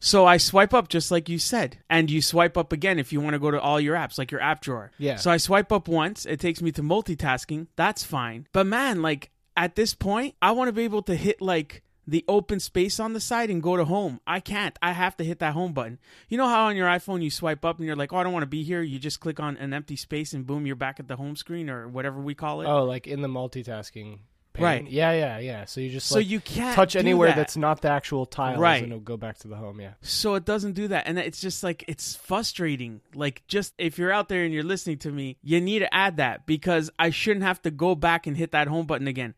So 0.02 0.26
I 0.26 0.36
swipe 0.36 0.74
up 0.74 0.90
just 0.90 1.10
like 1.12 1.30
you 1.30 1.40
said, 1.40 1.78
and 1.90 2.12
you 2.12 2.22
swipe 2.22 2.58
up 2.58 2.74
again 2.74 3.00
if 3.00 3.14
you 3.14 3.22
want 3.22 3.34
to 3.34 3.40
go 3.40 3.50
to 3.50 3.60
all 3.62 3.80
your 3.80 3.96
apps, 3.96 4.18
like 4.18 4.30
your 4.30 4.42
app 4.42 4.60
drawer. 4.60 4.92
Yeah. 4.98 5.16
So 5.16 5.32
I 5.32 5.38
swipe 5.38 5.72
up 5.72 5.88
once, 5.88 6.26
it 6.26 6.42
takes 6.42 6.62
me 6.62 6.72
to 6.74 6.84
multitasking. 6.84 7.68
That's 7.78 8.04
fine. 8.04 8.46
But 8.52 8.68
man, 8.68 9.02
like 9.02 9.32
at 9.56 9.76
this 9.76 9.94
point, 9.94 10.36
I 10.42 10.52
want 10.52 10.68
to 10.68 10.74
be 10.74 10.84
able 10.84 11.02
to 11.04 11.16
hit 11.16 11.42
like 11.42 11.82
the 12.08 12.24
open 12.28 12.60
space 12.60 13.00
on 13.00 13.14
the 13.14 13.20
side 13.20 13.50
and 13.50 13.62
go 13.64 13.76
to 13.78 13.86
home. 13.86 14.20
I 14.28 14.40
can't. 14.40 14.78
I 14.82 14.92
have 14.92 15.18
to 15.18 15.24
hit 15.24 15.40
that 15.40 15.54
home 15.54 15.74
button. 15.74 16.00
You 16.30 16.38
know 16.38 16.48
how 16.48 16.66
on 16.66 16.76
your 16.76 16.88
iPhone 16.88 17.24
you 17.24 17.30
swipe 17.32 17.66
up 17.66 17.78
and 17.78 17.86
you're 17.88 17.96
like, 17.96 18.14
"Oh, 18.14 18.18
I 18.18 18.24
don't 18.24 18.34
want 18.34 18.44
to 18.44 18.48
be 18.48 18.64
here." 18.64 18.82
You 18.82 19.00
just 19.00 19.20
click 19.20 19.40
on 19.40 19.58
an 19.58 19.74
empty 19.74 19.96
space 19.96 20.34
and 20.34 20.46
boom, 20.46 20.66
you're 20.66 20.76
back 20.76 21.00
at 21.00 21.08
the 21.08 21.16
home 21.16 21.36
screen 21.36 21.70
or 21.70 21.88
whatever 21.88 22.20
we 22.20 22.36
call 22.36 22.62
it. 22.62 22.66
Oh, 22.68 22.84
like 22.84 23.08
in 23.08 23.22
the 23.22 23.28
multitasking. 23.28 24.20
pane? 24.54 24.64
Right. 24.64 24.88
Yeah, 24.90 25.12
yeah, 25.12 25.38
yeah. 25.40 25.66
So 25.66 25.82
you 25.82 25.90
just 25.90 26.08
so 26.08 26.16
like, 26.20 26.30
you 26.30 26.40
can't 26.40 26.76
touch 26.76 26.96
anywhere 26.96 27.28
that. 27.30 27.36
that's 27.36 27.58
not 27.58 27.82
the 27.82 27.90
actual 27.90 28.26
tiles 28.26 28.58
Right. 28.58 28.82
and 28.84 28.94
it'll 28.94 29.02
go 29.02 29.18
back 29.18 29.38
to 29.40 29.50
the 29.50 29.58
home. 29.58 29.82
Yeah. 29.82 29.96
So 30.02 30.36
it 30.36 30.46
doesn't 30.46 30.74
do 30.74 30.88
that. 30.88 31.08
And 31.08 31.20
it's 31.20 31.42
just 31.42 31.62
like, 31.62 31.84
it's 31.90 32.16
frustrating. 32.16 33.02
Like, 33.14 33.44
just 33.48 33.74
if 33.78 33.98
you're 33.98 34.14
out 34.14 34.30
there 34.30 34.46
and 34.46 34.54
you're 34.54 34.64
listening 34.64 34.98
to 35.00 35.12
me, 35.12 35.38
you 35.44 35.60
need 35.60 35.80
to 35.80 35.94
add 35.94 36.16
that 36.18 36.46
because 36.46 36.90
I 36.98 37.10
shouldn't 37.10 37.44
have 37.44 37.62
to 37.64 37.72
go 37.72 37.96
back 37.96 38.28
and 38.28 38.38
hit 38.38 38.52
that 38.52 38.68
home 38.70 38.86
button 38.86 39.08
again. 39.10 39.34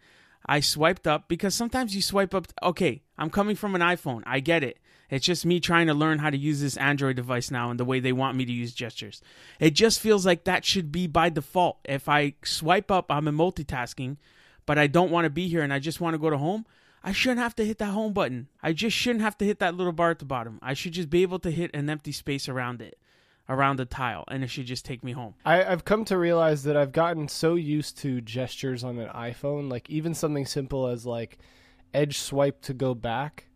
I 0.48 0.60
swiped 0.60 1.08
up 1.08 1.28
because 1.28 1.54
sometimes 1.54 1.96
you 1.96 2.02
swipe 2.02 2.34
up. 2.34 2.48
Okay, 2.64 3.02
I'm 3.18 3.30
coming 3.30 3.56
from 3.56 3.76
an 3.76 3.82
iPhone. 3.82 4.24
I 4.26 4.40
get 4.40 4.64
it. 4.64 4.80
It's 5.10 5.26
just 5.26 5.46
me 5.46 5.60
trying 5.60 5.88
to 5.88 5.94
learn 5.94 6.20
how 6.20 6.30
to 6.30 6.38
use 6.38 6.62
this 6.62 6.78
Android 6.78 7.16
device 7.16 7.50
now 7.50 7.70
and 7.70 7.80
the 7.80 7.86
way 7.86 8.00
they 8.00 8.12
want 8.12 8.38
me 8.38 8.46
to 8.46 8.52
use 8.52 8.74
gestures. 8.74 9.22
It 9.60 9.72
just 9.72 10.00
feels 10.00 10.26
like 10.26 10.44
that 10.44 10.66
should 10.66 10.92
be 10.92 11.08
by 11.08 11.30
default. 11.30 11.78
If 11.86 12.10
I 12.10 12.34
swipe 12.44 12.92
up, 12.92 13.06
I'm 13.10 13.28
in 13.28 13.36
multitasking, 13.36 14.18
but 14.66 14.78
I 14.78 14.88
don't 14.88 15.12
want 15.12 15.26
to 15.26 15.30
be 15.30 15.48
here 15.48 15.62
and 15.62 15.74
I 15.74 15.80
just 15.80 16.02
want 16.02 16.14
to 16.14 16.20
go 16.20 16.30
to 16.30 16.38
home. 16.38 16.66
I 17.04 17.14
shouldn't 17.14 17.40
have 17.40 17.56
to 17.56 17.66
hit 17.66 17.78
that 17.78 17.92
home 17.92 18.12
button. 18.12 18.50
I 18.62 18.74
just 18.74 18.98
shouldn't 18.98 19.22
have 19.22 19.38
to 19.38 19.46
hit 19.46 19.60
that 19.60 19.76
little 19.76 19.94
bar 19.94 20.12
at 20.12 20.20
the 20.20 20.26
bottom. 20.26 20.60
I 20.62 20.74
should 20.74 20.92
just 20.92 21.10
be 21.10 21.22
able 21.22 21.40
to 21.40 21.52
hit 21.52 21.72
an 21.74 21.90
empty 21.90 22.12
space 22.12 22.50
around 22.50 22.82
it, 22.82 22.98
around 23.50 23.78
the 23.78 23.86
tile, 23.86 24.24
and 24.28 24.44
it 24.44 24.48
should 24.48 24.66
just 24.66 24.86
take 24.86 25.04
me 25.04 25.14
home. 25.14 25.34
I, 25.46 25.64
I've 25.64 25.86
come 25.86 26.06
to 26.06 26.18
realize 26.18 26.64
that 26.64 26.78
I've 26.78 26.92
gotten 26.92 27.28
so 27.28 27.56
used 27.56 27.98
to 28.00 28.22
gestures 28.22 28.84
on 28.84 29.00
an 29.00 29.10
iPhone, 29.10 29.70
like 29.72 29.90
even 29.90 30.14
something 30.14 30.46
simple 30.46 30.88
as 30.88 31.06
like 31.06 31.38
edge 31.94 32.18
swipe 32.20 32.62
to 32.64 32.74
go 32.74 32.94
back, 32.94 33.48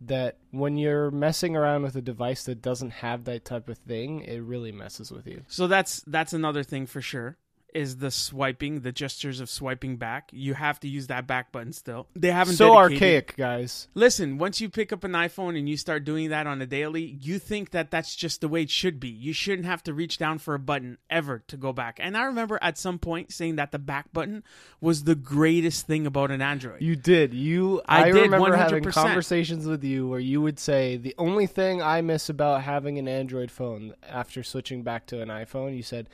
that 0.00 0.36
when 0.50 0.76
you're 0.76 1.10
messing 1.10 1.56
around 1.56 1.82
with 1.82 1.96
a 1.96 2.02
device 2.02 2.44
that 2.44 2.62
doesn't 2.62 2.90
have 2.90 3.24
that 3.24 3.44
type 3.44 3.68
of 3.68 3.78
thing, 3.78 4.20
it 4.20 4.38
really 4.42 4.72
messes 4.72 5.10
with 5.10 5.26
you. 5.26 5.42
So 5.48 5.66
that's 5.66 6.02
that's 6.06 6.32
another 6.32 6.62
thing 6.62 6.86
for 6.86 7.00
sure. 7.00 7.36
Is 7.78 7.98
the 7.98 8.10
swiping, 8.10 8.80
the 8.80 8.90
gestures 8.92 9.40
of 9.40 9.48
swiping 9.48 9.96
back. 9.96 10.30
You 10.32 10.54
have 10.54 10.80
to 10.80 10.88
use 10.88 11.06
that 11.06 11.26
back 11.26 11.52
button 11.52 11.72
still. 11.72 12.08
They 12.16 12.30
haven't 12.32 12.54
So 12.56 12.74
dedicated- 12.74 13.02
archaic, 13.02 13.36
guys. 13.36 13.88
Listen, 13.94 14.36
once 14.38 14.60
you 14.60 14.68
pick 14.68 14.92
up 14.92 15.04
an 15.04 15.12
iPhone 15.12 15.56
and 15.58 15.68
you 15.68 15.76
start 15.76 16.04
doing 16.04 16.30
that 16.30 16.46
on 16.46 16.60
a 16.60 16.66
daily, 16.66 17.16
you 17.20 17.38
think 17.38 17.70
that 17.70 17.90
that's 17.90 18.16
just 18.16 18.40
the 18.40 18.48
way 18.48 18.62
it 18.62 18.70
should 18.70 18.98
be. 18.98 19.08
You 19.08 19.32
shouldn't 19.32 19.66
have 19.66 19.82
to 19.84 19.94
reach 19.94 20.18
down 20.18 20.38
for 20.38 20.54
a 20.54 20.58
button 20.58 20.98
ever 21.08 21.44
to 21.46 21.56
go 21.56 21.72
back. 21.72 21.98
And 22.02 22.16
I 22.16 22.24
remember 22.24 22.58
at 22.60 22.76
some 22.78 22.98
point 22.98 23.32
saying 23.32 23.56
that 23.56 23.70
the 23.72 23.78
back 23.78 24.12
button 24.12 24.42
was 24.80 25.04
the 25.04 25.14
greatest 25.14 25.86
thing 25.86 26.06
about 26.06 26.30
an 26.30 26.42
Android. 26.42 26.82
You 26.82 26.96
did. 26.96 27.32
You. 27.32 27.80
I 27.86 28.02
I, 28.02 28.04
did, 28.12 28.22
remember 28.22 28.56
having 28.56 28.82
100%. 28.82 28.92
conversations 28.92 29.66
with 29.66 29.84
you 29.84 30.08
where 30.08 30.18
you 30.20 30.42
would 30.42 30.58
say 30.58 30.96
the 30.96 31.14
only 31.18 31.46
thing 31.46 31.80
I 31.80 32.00
miss 32.00 32.28
about 32.28 32.62
having 32.62 32.98
an 32.98 33.06
Android 33.06 33.50
phone 33.50 33.94
after 34.08 34.42
switching 34.42 34.82
back 34.82 35.06
to 35.06 35.20
an 35.22 35.28
iPhone, 35.28 35.76
you 35.76 35.82
said, 35.82 36.08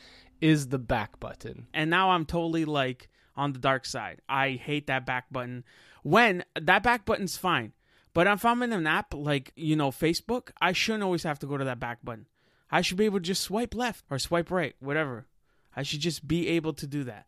is 0.45 0.69
the 0.69 0.79
back 0.79 1.19
button. 1.19 1.67
and 1.73 1.89
now 1.89 2.11
I'm 2.11 2.27
totally 2.27 2.67
like 2.67 3.09
on 3.35 3.55
the 3.55 3.59
dark 3.59 3.87
side. 3.87 4.21
I 4.29 4.51
hate 4.51 4.89
that 4.89 5.07
back 5.07 5.33
button. 5.33 5.65
When 6.03 6.45
that 6.61 6.83
back 6.83 7.07
button's 7.07 7.39
fine, 7.39 7.73
but 8.13 8.27
if 8.27 8.45
I'm 8.45 8.63
in 8.63 8.75
an 8.75 8.87
app 8.87 9.15
like 9.15 9.53
you 9.57 9.75
know 9.75 9.91
Facebook, 9.91 10.51
I 10.61 10.73
shouldn't 10.73 11.03
always 11.03 11.23
have 11.23 11.39
to 11.39 11.47
go 11.47 11.57
to 11.57 11.65
that 11.65 11.81
back 11.81 12.05
button. 12.05 12.27
I 12.71 12.83
should 12.83 12.99
be 12.99 13.07
able 13.07 13.21
to 13.21 13.25
just 13.25 13.41
swipe 13.41 13.75
left 13.75 14.05
or 14.11 14.19
swipe 14.19 14.51
right, 14.51 14.77
whatever. 14.81 15.27
I 15.75 15.83
should 15.83 16.01
just 16.01 16.29
be 16.29 16.49
able 16.49 16.75
to 16.75 16.87
do 16.87 17.05
that. 17.05 17.25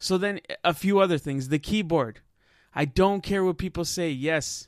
So 0.00 0.18
then 0.18 0.40
a 0.64 0.74
few 0.74 0.98
other 0.98 1.18
things. 1.18 1.48
The 1.48 1.60
keyboard. 1.60 2.20
I 2.74 2.84
don't 2.84 3.22
care 3.22 3.44
what 3.44 3.58
people 3.58 3.84
say. 3.84 4.10
Yes, 4.10 4.66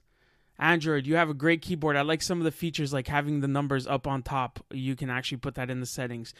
Android, 0.56 1.04
you 1.04 1.16
have 1.16 1.30
a 1.30 1.34
great 1.34 1.62
keyboard. 1.62 1.96
I 1.96 2.02
like 2.02 2.22
some 2.22 2.38
of 2.38 2.44
the 2.44 2.52
features 2.52 2.92
like 2.92 3.08
having 3.08 3.40
the 3.40 3.48
numbers 3.48 3.88
up 3.88 4.06
on 4.06 4.22
top. 4.22 4.64
You 4.70 4.94
can 4.94 5.10
actually 5.10 5.38
put 5.38 5.56
that 5.56 5.68
in 5.68 5.80
the 5.80 5.86
settings. 5.86 6.32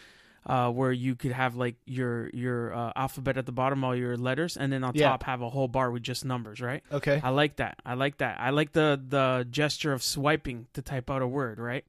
Uh, 0.46 0.70
where 0.70 0.92
you 0.92 1.14
could 1.14 1.32
have 1.32 1.56
like 1.56 1.74
your 1.84 2.30
your 2.32 2.72
uh, 2.72 2.92
alphabet 2.96 3.36
at 3.36 3.44
the 3.44 3.52
bottom, 3.52 3.84
all 3.84 3.94
your 3.94 4.16
letters, 4.16 4.56
and 4.56 4.72
then 4.72 4.82
on 4.82 4.92
Yeah. 4.94 5.08
top 5.08 5.24
have 5.24 5.42
a 5.42 5.50
whole 5.50 5.68
bar 5.68 5.90
with 5.90 6.02
just 6.02 6.24
numbers, 6.24 6.60
right? 6.60 6.82
Okay. 6.90 7.20
I 7.22 7.28
like 7.30 7.56
that. 7.56 7.78
I 7.84 7.94
like 7.94 8.18
that. 8.18 8.40
I 8.40 8.50
like 8.50 8.72
the 8.72 8.98
the 9.06 9.46
gesture 9.50 9.92
of 9.92 10.02
swiping 10.02 10.66
to 10.72 10.80
type 10.80 11.10
out 11.10 11.20
a 11.20 11.26
word, 11.26 11.58
right? 11.58 11.84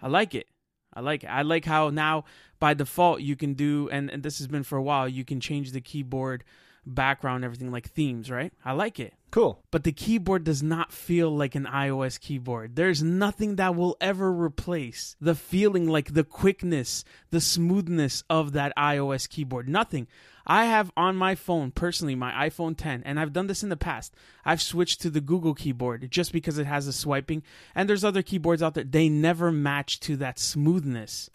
I 0.00 0.08
like 0.08 0.34
it. 0.34 0.46
I 0.94 1.00
like 1.00 1.24
it. 1.24 1.28
I 1.28 1.42
like 1.42 1.66
how 1.66 1.90
now 1.90 2.24
by 2.58 2.72
default 2.74 3.20
you 3.20 3.36
can 3.36 3.52
do 3.54 3.88
and, 3.92 4.08
and 4.10 4.22
this 4.22 4.38
has 4.38 4.46
been 4.48 4.62
for 4.62 4.78
a 4.78 4.82
while, 4.82 5.06
you 5.08 5.24
can 5.24 5.38
change 5.40 5.72
the 5.72 5.80
keyboard 5.80 6.42
background, 6.86 7.44
everything 7.44 7.70
like 7.70 7.88
themes, 7.88 8.30
right? 8.30 8.52
I 8.64 8.72
like 8.72 8.98
it. 8.98 9.14
Cool. 9.30 9.62
But 9.70 9.84
the 9.84 9.92
keyboard 9.92 10.44
does 10.44 10.62
not 10.62 10.92
feel 10.92 11.30
like 11.30 11.54
an 11.54 11.66
iOS 11.66 12.18
keyboard. 12.18 12.74
There's 12.74 13.02
nothing 13.02 13.56
that 13.56 13.76
will 13.76 13.96
ever 14.00 14.32
replace 14.32 15.16
the 15.20 15.36
feeling 15.36 15.88
like 15.88 16.14
the 16.14 16.24
quickness, 16.24 17.04
the 17.30 17.40
smoothness 17.40 18.24
of 18.28 18.52
that 18.52 18.72
iOS 18.76 19.28
keyboard. 19.28 19.68
Nothing. 19.68 20.08
I 20.46 20.64
have 20.64 20.90
on 20.96 21.14
my 21.14 21.36
phone, 21.36 21.70
personally, 21.70 22.16
my 22.16 22.48
iPhone 22.48 22.76
10, 22.76 23.02
and 23.04 23.20
I've 23.20 23.32
done 23.32 23.46
this 23.46 23.62
in 23.62 23.68
the 23.68 23.76
past. 23.76 24.12
I've 24.44 24.60
switched 24.60 25.00
to 25.02 25.10
the 25.10 25.20
Google 25.20 25.54
keyboard 25.54 26.10
just 26.10 26.32
because 26.32 26.58
it 26.58 26.66
has 26.66 26.86
the 26.86 26.92
swiping. 26.92 27.44
And 27.74 27.88
there's 27.88 28.04
other 28.04 28.22
keyboards 28.22 28.62
out 28.62 28.74
there. 28.74 28.82
They 28.82 29.08
never 29.08 29.52
match 29.52 30.00
to 30.00 30.16
that 30.16 30.40
smoothness 30.40 31.30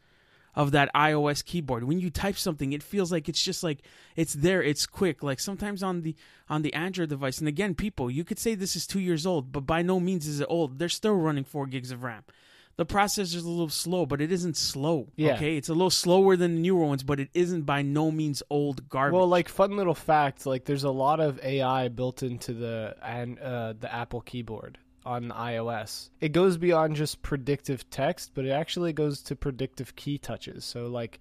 of 0.56 0.72
that 0.72 0.90
iOS 0.96 1.44
keyboard. 1.44 1.84
When 1.84 2.00
you 2.00 2.10
type 2.10 2.38
something, 2.38 2.74
it 2.74 2.82
feels 2.84 3.12
like 3.12 3.28
it's 3.28 3.44
just 3.44 3.64
like 3.64 3.80
it's 4.16 4.34
there, 4.34 4.64
it's 4.64 4.86
quick. 4.86 5.22
Like 5.24 5.40
sometimes 5.40 5.84
on 5.84 6.02
the 6.02 6.16
on 6.50 6.62
the 6.62 6.74
Android 6.74 7.10
device, 7.10 7.40
and 7.40 7.48
again, 7.48 7.76
people, 7.76 8.10
you 8.10 8.24
could 8.24 8.40
say 8.40 8.56
this 8.56 8.76
is 8.76 8.88
two 8.88 9.00
years 9.00 9.26
old, 9.26 9.52
but 9.52 9.62
by 9.62 9.82
no 9.82 10.00
means 10.00 10.28
is 10.28 10.40
it 10.40 10.48
old. 10.50 10.80
They're 10.80 10.90
still 10.90 11.16
running 11.16 11.44
four 11.44 11.66
gigs 11.68 11.92
of 11.92 12.04
RAM. 12.04 12.24
the 12.78 12.86
processor's 12.86 13.46
a 13.46 13.50
little 13.50 13.70
slow, 13.70 14.06
but 14.06 14.20
it 14.20 14.32
isn't 14.32 14.58
slow. 14.58 15.08
Yeah. 15.16 15.36
Okay, 15.36 15.56
it's 15.56 15.70
a 15.70 15.74
little 15.74 15.90
slower 15.90 16.36
than 16.36 16.56
the 16.56 16.62
newer 16.62 16.86
ones, 16.86 17.04
but 17.04 17.20
it 17.22 17.30
isn't 17.34 17.62
by 17.64 17.82
no 17.82 18.12
means 18.12 18.44
old 18.50 18.90
garbage. 18.90 19.16
Well, 19.18 19.28
like 19.28 19.48
fun 19.48 19.78
little 19.78 19.94
fact, 19.96 20.46
like 20.46 20.66
there's 20.66 20.84
a 20.84 20.92
lot 20.92 21.20
of 21.22 21.40
AI 21.44 21.88
built 21.88 22.22
into 22.22 22.54
the 22.54 22.96
and 23.02 23.40
uh, 23.40 23.74
the 23.80 23.94
Apple 23.94 24.22
keyboard 24.22 24.78
on 25.06 25.30
iOS. 25.30 26.10
It 26.20 26.32
goes 26.32 26.58
beyond 26.58 26.96
just 26.96 27.22
predictive 27.22 27.90
text, 27.90 28.32
but 28.34 28.46
it 28.46 28.52
actually 28.52 28.94
goes 28.94 29.22
to 29.24 29.36
predictive 29.36 29.96
key 29.96 30.18
touches. 30.18 30.66
So 30.66 30.88
like 30.88 31.20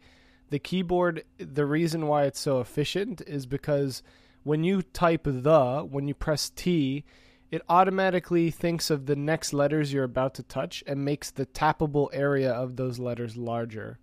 the 0.51 0.59
keyboard, 0.59 1.25
the 1.39 1.67
reason 1.67 2.07
why 2.07 2.25
it's 2.25 2.41
so 2.41 2.61
efficient 2.61 3.21
is 3.27 3.47
because 3.47 4.03
when 4.43 4.65
you 4.65 4.83
type 4.83 5.23
the, 5.25 5.87
when 5.89 6.09
you 6.09 6.15
press 6.15 6.51
T, 6.51 7.05
it 7.51 7.63
automatically 7.69 8.51
thinks 8.51 8.91
of 8.91 9.07
the 9.07 9.17
next 9.17 9.53
letters 9.53 9.93
you're 9.93 10.05
about 10.05 10.35
to 10.35 10.43
touch 10.43 10.83
and 10.87 11.05
makes 11.05 11.31
the 11.31 11.47
tappable 11.47 12.09
area 12.13 12.53
of 12.53 12.77
those 12.77 12.99
letters 12.99 13.37
larger 13.37 13.99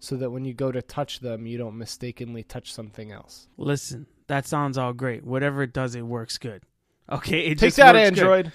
so 0.00 0.16
that 0.16 0.30
when 0.30 0.44
you 0.44 0.54
go 0.54 0.72
to 0.72 0.82
touch 0.82 1.20
them, 1.20 1.46
you 1.46 1.58
don't 1.58 1.78
mistakenly 1.78 2.42
touch 2.42 2.72
something 2.72 3.12
else. 3.12 3.48
Listen, 3.56 4.06
that 4.26 4.46
sounds 4.46 4.78
all 4.78 4.92
great. 4.92 5.24
Whatever 5.24 5.62
it 5.62 5.72
does, 5.72 5.94
it 5.94 6.02
works 6.02 6.38
good. 6.38 6.62
Okay, 7.10 7.40
it 7.46 7.58
Take 7.58 7.74
that, 7.74 7.96
works 7.96 8.20
good. 8.20 8.52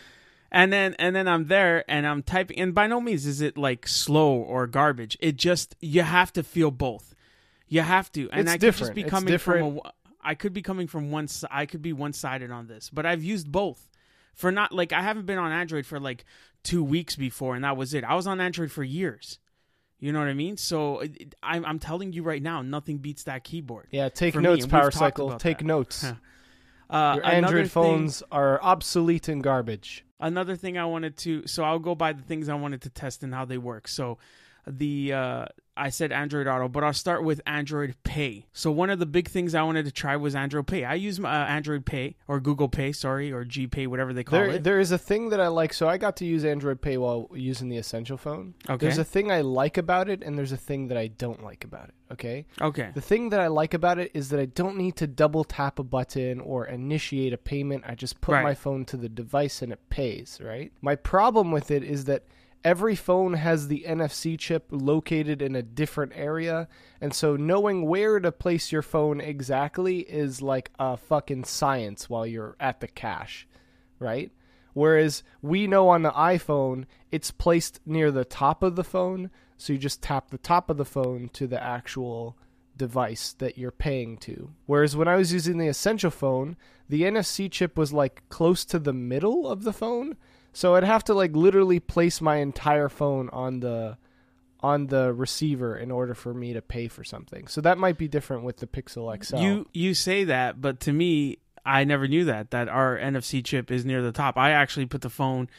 And 0.56 0.72
then 0.72 0.96
and 0.98 1.14
then 1.14 1.28
I'm 1.28 1.48
there 1.48 1.84
and 1.90 2.08
I'm 2.08 2.24
typing 2.24 2.58
and 2.58 2.74
by 2.74 2.88
no 2.88 3.02
means 3.02 3.26
is 3.26 3.42
it 3.42 3.58
like 3.58 3.88
slow 3.90 4.36
or 4.36 4.68
garbage. 4.68 5.18
It 5.20 5.36
just 5.36 5.76
you 5.82 6.02
have 6.02 6.32
to 6.34 6.44
feel 6.44 6.72
both. 6.72 7.14
You 7.68 7.82
have 7.82 8.10
to. 8.14 8.30
And 8.32 8.48
It's 8.48 8.52
I 8.52 8.58
could 8.58 8.74
just 8.76 8.94
be 8.94 9.04
coming 9.04 9.38
from 9.38 9.82
a 9.84 9.92
I 10.24 10.34
could 10.34 10.54
be 10.54 10.62
coming 10.62 10.88
from 10.88 11.12
one 11.12 11.28
I 11.52 11.66
could 11.66 11.82
be 11.82 11.92
one-sided 11.92 12.52
on 12.52 12.68
this, 12.68 12.90
but 12.90 13.06
I've 13.06 13.24
used 13.24 13.52
both. 13.52 13.90
For 14.34 14.50
not 14.50 14.72
like 14.72 14.94
I 14.94 15.02
haven't 15.02 15.26
been 15.26 15.38
on 15.38 15.52
Android 15.52 15.86
for 15.86 16.00
like 16.00 16.24
2 16.64 16.84
weeks 16.84 17.18
before 17.18 17.56
and 17.56 17.66
that 17.66 17.76
was 17.76 17.94
it. 17.94 18.06
I 18.06 18.16
was 18.16 18.26
on 18.26 18.40
Android 18.40 18.72
for 18.72 18.84
years. 18.84 19.40
You 20.00 20.14
know 20.14 20.20
what 20.20 20.30
I 20.30 20.34
mean? 20.34 20.56
So 20.56 21.04
I'm 21.44 21.66
I'm 21.66 21.80
telling 21.80 22.14
you 22.14 22.24
right 22.24 22.42
now, 22.42 22.62
nothing 22.62 23.00
beats 23.00 23.24
that 23.24 23.44
keyboard. 23.44 23.88
Yeah, 23.92 24.08
take 24.08 24.36
notes, 24.36 24.66
Power 24.66 24.92
Cycle. 24.92 25.36
Take 25.38 25.58
that. 25.58 25.66
notes. 25.66 26.06
Uh, 26.90 27.14
Your 27.16 27.26
Android 27.26 27.56
thing- 27.64 27.70
phones 27.70 28.24
are 28.32 28.62
obsolete 28.62 29.28
and 29.28 29.44
garbage. 29.44 30.04
another 30.20 30.56
thing 30.56 30.78
I 30.78 30.86
wanted 30.86 31.18
to 31.18 31.46
so 31.48 31.64
I'll 31.64 31.80
go 31.80 31.94
by 31.96 32.14
the 32.14 32.22
things 32.24 32.48
I 32.50 32.54
wanted 32.56 32.82
to 32.84 32.90
test 32.90 33.24
and 33.24 33.34
how 33.34 33.44
they 33.46 33.58
work. 33.58 33.88
So 33.88 34.18
the 34.68 35.14
uh 35.14 35.46
I 35.78 35.90
said 35.90 36.14
Android 36.14 36.48
Auto, 36.48 36.70
but 36.70 36.86
I'll 36.86 36.94
start 36.94 37.26
with 37.26 37.42
Android 37.46 37.96
Pay. 38.06 38.46
So 38.54 38.72
one 38.72 38.90
of 38.90 38.98
the 38.98 39.06
big 39.06 39.28
things 39.28 39.54
I 39.54 39.62
wanted 39.64 39.84
to 39.84 39.92
try 39.92 40.16
was 40.16 40.34
Android 40.34 40.68
Pay. 40.68 40.86
I 40.86 40.94
use 40.94 41.20
uh, 41.20 41.28
Android 41.28 41.86
Pay 41.86 42.16
or 42.30 42.40
Google 42.40 42.70
Pay, 42.70 42.94
sorry, 42.94 43.30
or 43.30 43.44
G 43.44 43.68
Pay, 43.68 43.86
whatever 43.86 44.14
they 44.14 44.24
call 44.24 44.40
There, 44.40 44.50
it. 44.52 44.64
there 44.64 44.80
is 44.80 44.94
a 44.94 44.98
thing 44.98 45.32
that 45.32 45.42
I 45.42 45.48
like. 45.50 45.74
So 45.74 45.90
I 45.90 45.98
got 45.98 46.16
to 46.18 46.26
use 46.26 46.46
Android 46.46 46.80
Pay 46.80 46.96
while 46.98 47.30
using 47.34 47.68
the 47.68 47.76
Essential 47.76 48.16
phone. 48.16 48.54
Okay. 48.70 48.86
There's 48.86 49.00
a 49.00 49.04
thing 49.04 49.30
I 49.34 49.42
like 49.42 49.78
about 49.78 50.08
it, 50.08 50.24
and 50.24 50.38
there's 50.38 50.54
a 50.54 50.58
thing 50.58 50.88
that 50.88 50.98
I 50.98 51.08
don't 51.08 51.44
like 51.44 51.66
about 51.66 51.90
it. 51.90 51.96
Okay. 52.14 52.46
okay. 52.62 52.92
The 52.94 53.02
thing 53.02 53.28
that 53.32 53.42
I 53.42 53.48
like 53.48 53.74
about 53.74 54.00
it 54.00 54.12
is 54.14 54.30
that 54.30 54.40
I 54.40 54.46
don't 54.46 54.78
need 54.78 54.96
to 54.98 55.08
double 55.08 55.44
tap 55.44 55.78
a 55.80 55.84
button 55.84 56.40
or 56.40 56.68
initiate 56.68 57.34
a 57.34 57.38
payment. 57.38 57.84
I 57.86 57.96
just 57.96 58.22
put 58.22 58.32
Right. 58.32 58.44
my 58.44 58.54
phone 58.54 58.86
to 58.86 58.96
the 58.96 59.10
device 59.10 59.62
and 59.62 59.74
it 59.74 59.90
pays, 59.90 60.40
right? 60.42 60.72
My 60.82 60.96
problem 60.96 61.52
with 61.52 61.70
it 61.70 61.84
is 61.84 62.06
that 62.06 62.24
every 62.66 62.96
phone 62.96 63.34
has 63.36 63.68
the 63.68 63.86
NFC 63.88 64.38
chip 64.38 64.66
located 64.72 65.40
in 65.42 65.56
a 65.56 65.62
different 65.62 66.12
area, 66.16 66.68
and 67.00 67.14
so 67.14 67.36
knowing 67.36 67.86
where 67.86 68.20
to 68.20 68.32
place 68.32 68.72
your 68.72 68.82
phone 68.82 69.22
exactly 69.22 70.00
is 70.00 70.42
like 70.42 70.72
a 70.80 70.98
fucking 70.98 71.44
science 71.44 72.10
while 72.10 72.26
you're 72.26 72.56
at 72.60 72.82
the 72.82 72.88
cash, 72.88 73.48
right? 74.00 74.32
Whereas 74.74 75.22
we 75.44 75.68
know 75.68 75.90
on 75.90 76.02
the 76.02 76.12
iPhone, 76.12 76.86
it's 77.12 77.30
placed 77.30 77.80
near 77.86 78.12
the 78.12 78.26
top 78.26 78.64
of 78.64 78.76
the 78.76 78.84
phone, 78.84 79.30
so 79.58 79.72
you 79.72 79.80
just 79.80 80.02
tap 80.02 80.32
the 80.32 80.38
top 80.40 80.70
of 80.70 80.78
the 80.78 80.84
phone 80.84 81.30
to 81.34 81.46
the 81.46 81.62
actual 81.62 82.36
device 82.76 83.34
that 83.34 83.60
you're 83.60 83.72
paying 83.72 84.18
to. 84.18 84.52
Whereas 84.66 84.98
when 84.98 85.08
I 85.08 85.16
was 85.16 85.32
using 85.32 85.60
the 85.60 85.68
Essential 85.68 86.12
phone, 86.12 86.58
the 86.90 87.04
NFC 87.04 87.50
chip 87.50 87.78
was 87.78 87.94
like 87.94 88.24
close 88.30 88.66
to 88.66 88.80
the 88.80 88.92
middle 88.92 89.48
of 89.48 89.64
the 89.64 89.72
phone, 89.72 90.18
so 90.56 90.76
I'd 90.76 90.86
have 90.86 91.04
to 91.06 91.14
like 91.14 91.36
literally 91.36 91.82
place 91.82 92.22
my 92.22 92.38
entire 92.38 92.88
phone 92.88 93.30
on 93.32 93.60
the 93.60 93.98
on 94.62 94.88
the 94.88 95.14
receiver 95.14 95.76
in 95.78 95.92
order 95.92 96.16
for 96.16 96.34
me 96.34 96.54
to 96.54 96.62
pay 96.62 96.88
for 96.88 97.04
something. 97.04 97.46
So 97.48 97.60
that 97.62 97.78
might 97.78 97.98
be 97.98 98.08
different 98.08 98.44
with 98.44 98.58
the 98.58 98.66
Pixel 98.66 99.24
XL. 99.24 99.38
You 99.38 99.68
you 99.74 99.94
say 99.94 100.24
that, 100.24 100.62
but 100.62 100.80
to 100.82 100.94
me, 100.94 101.40
I 101.66 101.84
never 101.84 102.08
knew 102.08 102.24
that 102.26 102.52
that 102.52 102.70
our 102.70 102.98
NFC 102.98 103.44
chip 103.44 103.70
is 103.70 103.84
near 103.84 104.02
the 104.02 104.14
top. 104.14 104.38
I 104.38 104.52
actually 104.52 104.86
put 104.86 105.02
the 105.02 105.10
phone 105.10 105.50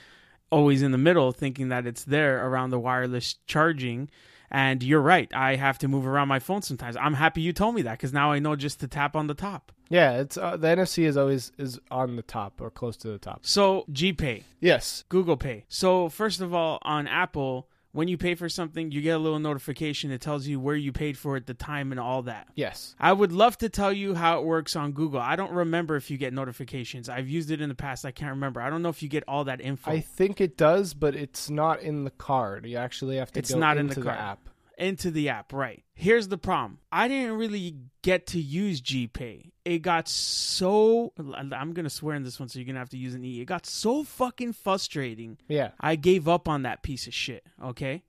always 0.48 0.80
in 0.80 0.92
the 0.92 0.98
middle, 0.98 1.30
thinking 1.30 1.68
that 1.68 1.86
it's 1.86 2.04
there 2.04 2.46
around 2.46 2.70
the 2.70 2.78
wireless 2.78 3.34
charging. 3.46 4.08
And 4.50 4.82
you're 4.82 5.00
right. 5.00 5.28
I 5.34 5.56
have 5.56 5.78
to 5.78 5.88
move 5.88 6.06
around 6.06 6.28
my 6.28 6.38
phone 6.38 6.62
sometimes. 6.62 6.96
I'm 6.96 7.14
happy 7.14 7.40
you 7.40 7.52
told 7.52 7.74
me 7.74 7.82
that 7.82 7.92
because 7.92 8.12
now 8.12 8.32
I 8.32 8.38
know 8.38 8.56
just 8.56 8.80
to 8.80 8.88
tap 8.88 9.16
on 9.16 9.26
the 9.26 9.34
top. 9.34 9.72
yeah, 9.88 10.18
it's 10.20 10.36
uh, 10.36 10.56
the 10.56 10.68
NFC 10.68 11.04
is 11.04 11.16
always 11.16 11.52
is 11.58 11.78
on 11.90 12.16
the 12.16 12.22
top 12.22 12.60
or 12.60 12.70
close 12.70 12.96
to 12.98 13.08
the 13.08 13.18
top. 13.18 13.40
So 13.46 13.84
GPay, 13.90 14.44
Yes. 14.60 15.04
Google 15.08 15.36
Pay. 15.36 15.64
So 15.68 16.08
first 16.08 16.40
of 16.40 16.54
all, 16.54 16.78
on 16.82 17.06
Apple, 17.08 17.68
when 17.96 18.08
you 18.08 18.18
pay 18.18 18.34
for 18.34 18.48
something, 18.50 18.90
you 18.92 19.00
get 19.00 19.16
a 19.16 19.18
little 19.18 19.38
notification 19.38 20.10
that 20.10 20.20
tells 20.20 20.46
you 20.46 20.60
where 20.60 20.76
you 20.76 20.92
paid 20.92 21.16
for 21.16 21.36
it, 21.38 21.46
the 21.46 21.54
time, 21.54 21.92
and 21.92 21.98
all 21.98 22.22
that. 22.22 22.46
Yes. 22.54 22.94
I 23.00 23.10
would 23.10 23.32
love 23.32 23.56
to 23.58 23.70
tell 23.70 23.90
you 23.90 24.14
how 24.14 24.38
it 24.38 24.44
works 24.44 24.76
on 24.76 24.92
Google. 24.92 25.18
I 25.18 25.34
don't 25.34 25.52
remember 25.52 25.96
if 25.96 26.10
you 26.10 26.18
get 26.18 26.34
notifications. 26.34 27.08
I've 27.08 27.26
used 27.28 27.50
it 27.50 27.62
in 27.62 27.70
the 27.70 27.74
past. 27.74 28.04
I 28.04 28.10
can't 28.10 28.32
remember. 28.32 28.60
I 28.60 28.68
don't 28.68 28.82
know 28.82 28.90
if 28.90 29.02
you 29.02 29.08
get 29.08 29.24
all 29.26 29.44
that 29.44 29.62
info 29.62 29.90
I 29.90 30.00
think 30.00 30.42
it 30.42 30.58
does, 30.58 30.92
but 30.92 31.14
it's 31.14 31.48
not 31.48 31.80
in 31.80 32.04
the 32.04 32.10
card. 32.10 32.66
You 32.66 32.76
actually 32.76 33.16
have 33.16 33.32
to 33.32 33.38
It's 33.38 33.54
not 33.54 33.78
in 33.78 33.86
the 33.86 33.94
card. 33.94 34.18
app. 34.18 34.48
Into 34.76 35.10
the 35.10 35.28
app. 35.28 35.52
Right. 35.52 35.84
Here's 35.94 36.28
the 36.28 36.38
problem. 36.38 36.78
I 36.92 37.08
didn't 37.08 37.36
really 37.36 37.76
get 38.02 38.26
to 38.28 38.40
use 38.40 38.80
GPay. 38.80 39.52
It 39.64 39.80
got 39.80 40.08
so. 40.08 41.12
I'm 41.18 41.72
gonna 41.72 41.90
swear 41.90 42.14
in 42.14 42.22
this 42.22 42.38
one, 42.38 42.48
so 42.48 42.58
you're 42.58 42.66
gonna 42.66 42.78
have 42.78 42.90
to 42.90 42.98
use 42.98 43.14
an 43.14 43.24
E. 43.24 43.40
It 43.40 43.46
got 43.46 43.66
so 43.66 44.04
fucking 44.04 44.52
frustrating. 44.52 45.38
Yeah. 45.48 45.70
I 45.80 45.96
gave 45.96 46.28
up 46.28 46.48
on 46.48 46.62
that 46.62 46.82
piece 46.82 47.06
of 47.06 47.14
shit. 47.14 47.44
Okay. 47.62 48.02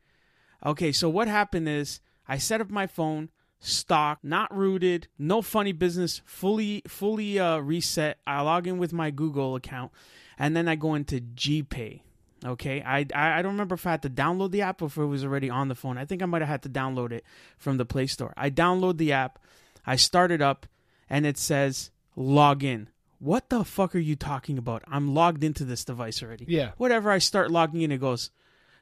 Okay. 0.65 0.91
So 0.91 1.09
what 1.09 1.27
happened 1.27 1.67
is 1.69 1.99
I 2.27 2.37
set 2.37 2.61
up 2.61 2.69
my 2.69 2.87
phone, 2.87 3.29
stock, 3.59 4.19
not 4.21 4.55
rooted, 4.55 5.07
no 5.17 5.41
funny 5.41 5.71
business, 5.71 6.21
fully 6.25 6.83
fully 6.87 7.39
uh, 7.39 7.57
reset. 7.59 8.19
I 8.27 8.41
log 8.41 8.67
in 8.67 8.77
with 8.77 8.93
my 8.93 9.09
Google 9.11 9.55
account, 9.55 9.91
and 10.37 10.55
then 10.55 10.67
I 10.67 10.75
go 10.75 10.93
into 10.93 11.21
GPay. 11.21 12.01
Okay, 12.45 12.81
I, 12.83 12.99
I 13.15 13.39
I 13.39 13.41
don't 13.41 13.53
remember 13.53 13.75
if 13.75 13.87
I 13.87 13.91
had 13.91 14.03
to 14.03 14.09
download 14.09 14.51
the 14.51 14.61
app 14.61 14.81
or 14.81 14.85
if 14.85 14.97
it 14.97 15.05
was 15.05 15.23
already 15.23 15.49
on 15.49 15.69
the 15.69 15.75
phone. 15.75 15.97
I 15.97 16.05
think 16.05 16.21
I 16.21 16.25
might 16.27 16.41
have 16.43 16.49
had 16.49 16.63
to 16.63 16.69
download 16.69 17.11
it 17.11 17.23
from 17.57 17.77
the 17.77 17.85
Play 17.85 18.05
Store. 18.07 18.33
I 18.37 18.49
download 18.51 18.97
the 18.97 19.11
app, 19.11 19.39
I 19.85 19.95
start 19.95 20.31
it 20.31 20.41
up, 20.41 20.67
and 21.09 21.25
it 21.25 21.37
says 21.37 21.89
log 22.15 22.63
in. 22.63 22.89
What 23.19 23.49
the 23.49 23.63
fuck 23.63 23.95
are 23.95 23.99
you 23.99 24.15
talking 24.15 24.59
about? 24.59 24.83
I'm 24.87 25.15
logged 25.15 25.43
into 25.43 25.65
this 25.65 25.83
device 25.83 26.21
already 26.21 26.45
Yeah. 26.47 26.71
whatever 26.77 27.09
I 27.09 27.17
start 27.17 27.49
logging 27.49 27.81
in, 27.81 27.91
it 27.91 27.97
goes, 27.97 28.29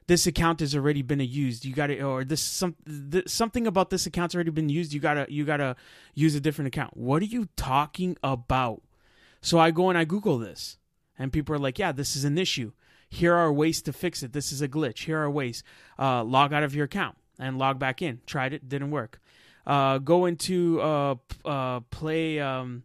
this 0.06 0.26
account 0.26 0.60
has 0.60 0.74
already 0.76 1.00
been 1.00 1.20
used. 1.20 1.64
You 1.64 1.72
got 1.74 1.86
to, 1.86 2.00
or 2.02 2.22
this 2.24 2.42
some 2.42 2.76
th- 3.10 3.26
something 3.28 3.66
about 3.66 3.88
this 3.88 4.04
account's 4.06 4.34
already 4.34 4.50
been 4.50 4.68
used. 4.68 4.92
You 4.92 5.00
gotta 5.00 5.24
you 5.30 5.44
gotta 5.46 5.74
use 6.14 6.34
a 6.34 6.40
different 6.40 6.68
account. 6.68 6.94
What 6.96 7.22
are 7.22 7.26
you 7.26 7.48
talking 7.56 8.18
about? 8.22 8.82
So 9.40 9.58
I 9.58 9.70
go 9.70 9.88
and 9.88 9.96
I 9.98 10.04
Google 10.04 10.38
this, 10.38 10.76
and 11.18 11.32
people 11.32 11.54
are 11.54 11.58
like, 11.58 11.78
yeah, 11.78 11.92
this 11.92 12.14
is 12.14 12.24
an 12.24 12.36
issue. 12.36 12.72
Here 13.08 13.34
are 13.34 13.52
ways 13.52 13.82
to 13.82 13.92
fix 13.92 14.22
it. 14.22 14.32
This 14.32 14.52
is 14.52 14.60
a 14.62 14.68
glitch. 14.68 15.04
Here 15.04 15.20
are 15.20 15.30
ways. 15.30 15.62
Uh, 15.98 16.24
log 16.24 16.52
out 16.52 16.62
of 16.62 16.74
your 16.74 16.84
account 16.86 17.16
and 17.38 17.58
log 17.58 17.78
back 17.78 18.02
in. 18.02 18.20
Tried 18.26 18.52
it, 18.52 18.68
didn't 18.68 18.90
work. 18.90 19.20
Uh, 19.66 19.98
go 19.98 20.26
into 20.26 20.80
uh, 20.80 21.14
uh, 21.44 21.80
play. 21.90 22.40
Um, 22.40 22.84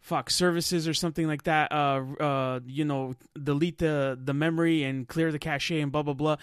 fuck 0.00 0.28
services 0.28 0.86
or 0.86 0.92
something 0.92 1.26
like 1.26 1.44
that 1.44 1.72
uh 1.72 2.02
uh 2.20 2.60
you 2.66 2.84
know 2.84 3.14
delete 3.42 3.78
the 3.78 4.18
the 4.22 4.34
memory 4.34 4.82
and 4.82 5.08
clear 5.08 5.32
the 5.32 5.38
cache 5.38 5.70
and 5.70 5.90
blah 5.90 6.02
blah 6.02 6.12
blah 6.12 6.36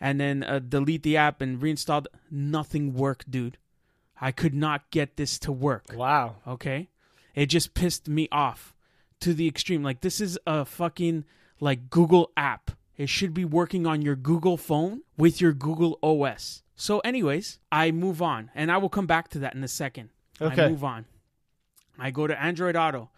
and 0.00 0.20
then 0.20 0.44
uh, 0.44 0.60
delete 0.60 1.02
the 1.02 1.16
app 1.16 1.40
and 1.40 1.60
reinstall 1.60 2.06
nothing 2.30 2.94
worked 2.94 3.28
dude 3.28 3.58
i 4.20 4.30
could 4.30 4.54
not 4.54 4.88
get 4.92 5.16
this 5.16 5.36
to 5.36 5.50
work 5.50 5.86
Wow. 5.92 6.36
okay 6.46 6.90
it 7.34 7.46
just 7.46 7.74
pissed 7.74 8.06
me 8.06 8.28
off 8.30 8.72
to 9.18 9.34
the 9.34 9.48
extreme 9.48 9.82
like 9.82 10.00
this 10.00 10.20
is 10.20 10.38
a 10.46 10.64
fucking 10.64 11.24
like 11.60 11.90
google 11.90 12.30
app 12.36 12.70
it 12.96 13.08
should 13.08 13.32
be 13.34 13.44
working 13.44 13.86
on 13.86 14.02
your 14.02 14.16
google 14.16 14.56
phone 14.56 15.02
with 15.16 15.40
your 15.40 15.52
google 15.52 15.98
os 16.02 16.62
so 16.76 16.98
anyways 17.00 17.58
i 17.72 17.90
move 17.90 18.20
on 18.22 18.50
and 18.54 18.70
i 18.72 18.76
will 18.76 18.88
come 18.88 19.06
back 19.06 19.28
to 19.28 19.38
that 19.40 19.54
in 19.54 19.62
a 19.64 19.68
second 19.68 20.10
Okay. 20.40 20.64
i 20.64 20.68
move 20.68 20.84
on 20.84 21.04
i 21.98 22.10
go 22.10 22.26
to 22.26 22.40
android 22.40 22.76
auto 22.76 23.10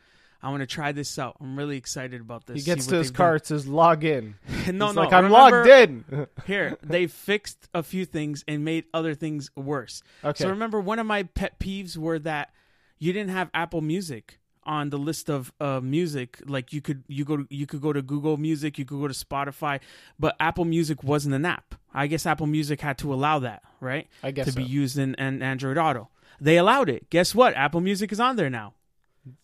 i 0.42 0.48
want 0.48 0.60
to 0.62 0.66
try 0.66 0.90
this 0.92 1.18
out 1.18 1.36
i'm 1.40 1.56
really 1.56 1.76
excited 1.76 2.20
about 2.20 2.46
this 2.46 2.56
He 2.56 2.62
gets 2.62 2.86
to 2.86 2.96
his 2.96 3.10
car. 3.10 3.36
It 3.36 3.46
says 3.46 3.66
log 3.66 4.04
in. 4.04 4.36
no 4.48 4.54
He's 4.56 4.72
no 4.72 4.86
like 4.92 5.12
I'm 5.12 5.24
remember- 5.24 5.64
logged 5.64 5.68
in. 5.68 6.26
here 6.46 6.78
they 6.82 7.06
fixed 7.06 7.68
a 7.74 7.82
few 7.82 8.06
things 8.06 8.42
and 8.48 8.64
made 8.64 8.84
other 8.94 9.14
things 9.14 9.50
worse 9.54 10.02
okay. 10.24 10.44
so 10.44 10.48
remember, 10.50 10.80
one 10.80 10.98
of 10.98 11.04
my 11.06 11.24
pet 11.24 11.58
peeves 11.60 11.96
were 11.98 12.18
that 12.20 12.54
you 12.98 13.12
didn't 13.12 13.30
have 13.30 13.50
Apple 13.52 13.82
Music 13.82 14.39
on 14.70 14.90
the 14.90 14.96
list 14.98 15.28
of 15.28 15.52
uh, 15.60 15.80
music. 15.82 16.40
Like 16.46 16.72
you 16.72 16.80
could 16.80 17.02
you 17.08 17.24
go 17.24 17.38
to, 17.38 17.46
you 17.50 17.66
could 17.66 17.80
go 17.80 17.92
to 17.92 18.00
Google 18.00 18.36
Music, 18.36 18.78
you 18.78 18.84
could 18.84 19.00
go 19.00 19.08
to 19.08 19.14
Spotify, 19.14 19.80
but 20.18 20.36
Apple 20.38 20.64
Music 20.64 21.02
wasn't 21.02 21.34
an 21.34 21.44
app. 21.44 21.74
I 21.92 22.06
guess 22.06 22.24
Apple 22.24 22.46
Music 22.46 22.80
had 22.80 22.96
to 22.98 23.12
allow 23.12 23.40
that, 23.40 23.62
right? 23.80 24.06
I 24.22 24.30
guess 24.30 24.46
to 24.46 24.52
so. 24.52 24.56
be 24.60 24.64
used 24.64 24.96
in, 24.96 25.14
in 25.16 25.42
Android 25.42 25.76
Auto. 25.76 26.08
They 26.40 26.56
allowed 26.56 26.88
it. 26.88 27.10
Guess 27.10 27.34
what? 27.34 27.54
Apple 27.56 27.80
Music 27.80 28.12
is 28.12 28.20
on 28.20 28.36
there 28.36 28.48
now. 28.48 28.74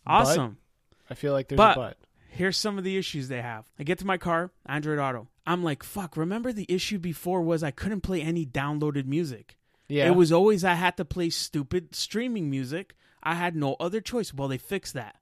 Awesome. 0.07 0.59
I 1.11 1.15
feel 1.15 1.33
like 1.33 1.49
there's 1.49 1.59
But- 1.59 1.77
a 1.77 1.81
but. 1.81 1.97
Here's 2.29 2.59
some 2.59 2.77
of 2.77 2.85
the 2.85 2.99
issues 2.99 3.29
they 3.29 3.41
have. 3.41 3.65
I 3.79 3.83
get 3.83 3.99
to 4.01 4.07
my 4.07 4.19
car, 4.19 4.51
Android 4.67 4.99
Auto. 4.99 5.29
I'm 5.47 5.65
like, 5.65 5.83
fuck, 5.83 6.19
remember 6.19 6.53
the 6.53 6.67
issue 6.69 6.99
before 6.99 7.41
was 7.41 7.63
I 7.63 7.71
couldn't 7.71 8.03
play 8.03 8.21
any 8.21 8.45
downloaded 8.45 9.07
music. 9.07 9.57
Yeah. 9.89 10.07
It 10.09 10.17
was 10.17 10.33
always 10.33 10.63
I 10.63 10.75
had 10.75 10.99
to 10.99 11.05
play 11.07 11.31
stupid 11.31 11.95
streaming 11.95 12.51
music. 12.51 12.95
I 13.27 13.35
had 13.35 13.57
no 13.57 13.75
other 13.81 14.01
choice. 14.01 14.33
Well, 14.33 14.49
they 14.49 14.59
fixed 14.59 14.95
that. 14.95 15.17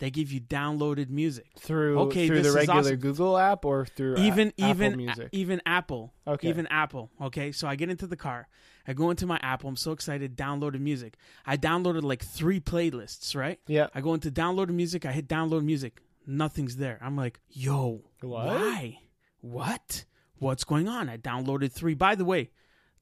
They 0.00 0.10
give 0.10 0.32
you 0.32 0.40
downloaded 0.40 1.08
music. 1.08 1.46
through 1.58 1.98
Okay, 2.00 2.26
through 2.26 2.42
the 2.42 2.50
regular 2.52 2.80
awesome. 2.80 2.96
Google 2.96 3.38
app 3.38 3.64
or 3.64 3.86
through 3.86 4.16
a- 4.16 4.20
even 4.20 4.48
Apple 4.60 4.82
even 5.00 5.28
even 5.32 5.62
Apple. 5.64 6.12
Okay. 6.26 6.48
Even 6.48 6.66
Apple. 6.66 7.10
Okay, 7.22 7.52
so 7.52 7.68
I 7.68 7.76
get 7.76 7.88
into 7.90 8.06
the 8.08 8.16
car. 8.16 8.48
I 8.88 8.92
go 8.92 9.10
into 9.10 9.24
my 9.26 9.38
Apple. 9.40 9.68
I'm 9.68 9.76
so 9.76 9.92
excited. 9.92 10.36
Downloaded 10.36 10.80
music. 10.80 11.16
I 11.46 11.56
downloaded 11.56 12.02
like 12.02 12.24
three 12.24 12.58
playlists. 12.60 13.36
Right. 13.36 13.60
yeah. 13.68 13.86
I 13.94 14.00
go 14.00 14.14
into 14.14 14.30
downloaded 14.32 14.70
music. 14.74 15.06
I 15.06 15.12
hit 15.12 15.28
download 15.28 15.64
music. 15.64 16.00
Nothing's 16.26 16.76
there. 16.76 16.98
I'm 17.00 17.16
like, 17.16 17.38
yo, 17.50 18.02
What? 18.20 18.46
why? 18.46 18.98
What? 19.40 20.04
What's 20.38 20.64
going 20.64 20.88
on? 20.88 21.08
I 21.08 21.16
downloaded 21.18 21.70
three. 21.72 21.94
By 21.94 22.14
the 22.16 22.24
way, 22.24 22.50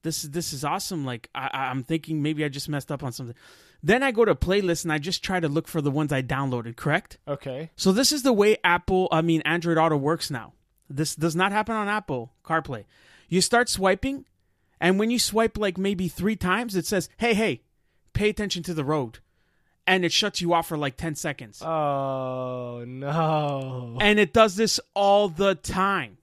this 0.03 0.23
is 0.23 0.29
this 0.31 0.53
is 0.53 0.63
awesome. 0.63 1.05
Like 1.05 1.29
I- 1.33 1.49
I'm 1.71 1.83
thinking 1.83 2.21
maybe 2.21 2.45
I 2.45 2.49
just 2.49 2.69
messed 2.69 2.91
up 2.91 3.03
on 3.03 3.11
something. 3.13 3.35
Then 3.85 4.01
I 4.01 4.11
go 4.11 4.23
to 4.23 4.33
playlist 4.33 4.85
and 4.85 4.93
I 4.93 4.97
just 4.97 5.23
try 5.23 5.41
to 5.41 5.49
look 5.49 5.67
for 5.67 5.81
the 5.81 5.91
ones 5.91 6.13
I 6.13 6.21
downloaded. 6.21 6.77
Correct. 6.77 7.17
Okay. 7.27 7.69
So 7.75 7.91
this 7.91 8.13
is 8.13 8.23
the 8.23 8.31
way 8.31 8.57
Apple, 8.63 9.09
I 9.11 9.21
mean 9.21 9.41
Android 9.41 9.77
Auto 9.77 9.97
works 9.97 10.31
now. 10.31 10.53
This 10.89 11.15
does 11.15 11.35
not 11.35 11.51
happen 11.51 11.75
on 11.75 11.89
Apple 11.89 12.31
CarPlay. 12.45 12.85
You 13.27 13.41
start 13.41 13.67
swiping, 13.67 14.25
and 14.79 14.99
when 14.99 15.09
you 15.11 15.19
swipe 15.19 15.57
like 15.57 15.77
maybe 15.77 16.07
three 16.07 16.35
times, 16.35 16.75
it 16.75 16.85
says, 16.85 17.09
"Hey, 17.17 17.33
hey, 17.33 17.61
pay 18.13 18.29
attention 18.29 18.63
to 18.63 18.73
the 18.73 18.83
road," 18.83 19.19
and 19.87 20.05
it 20.05 20.11
shuts 20.11 20.39
you 20.39 20.53
off 20.53 20.67
for 20.67 20.77
like 20.77 20.97
ten 20.97 21.15
seconds. 21.15 21.61
Oh 21.61 22.83
no. 22.85 23.97
And 23.99 24.19
it 24.19 24.33
does 24.33 24.55
this 24.55 24.79
all 24.93 25.29
the 25.29 25.55
time. 25.55 26.17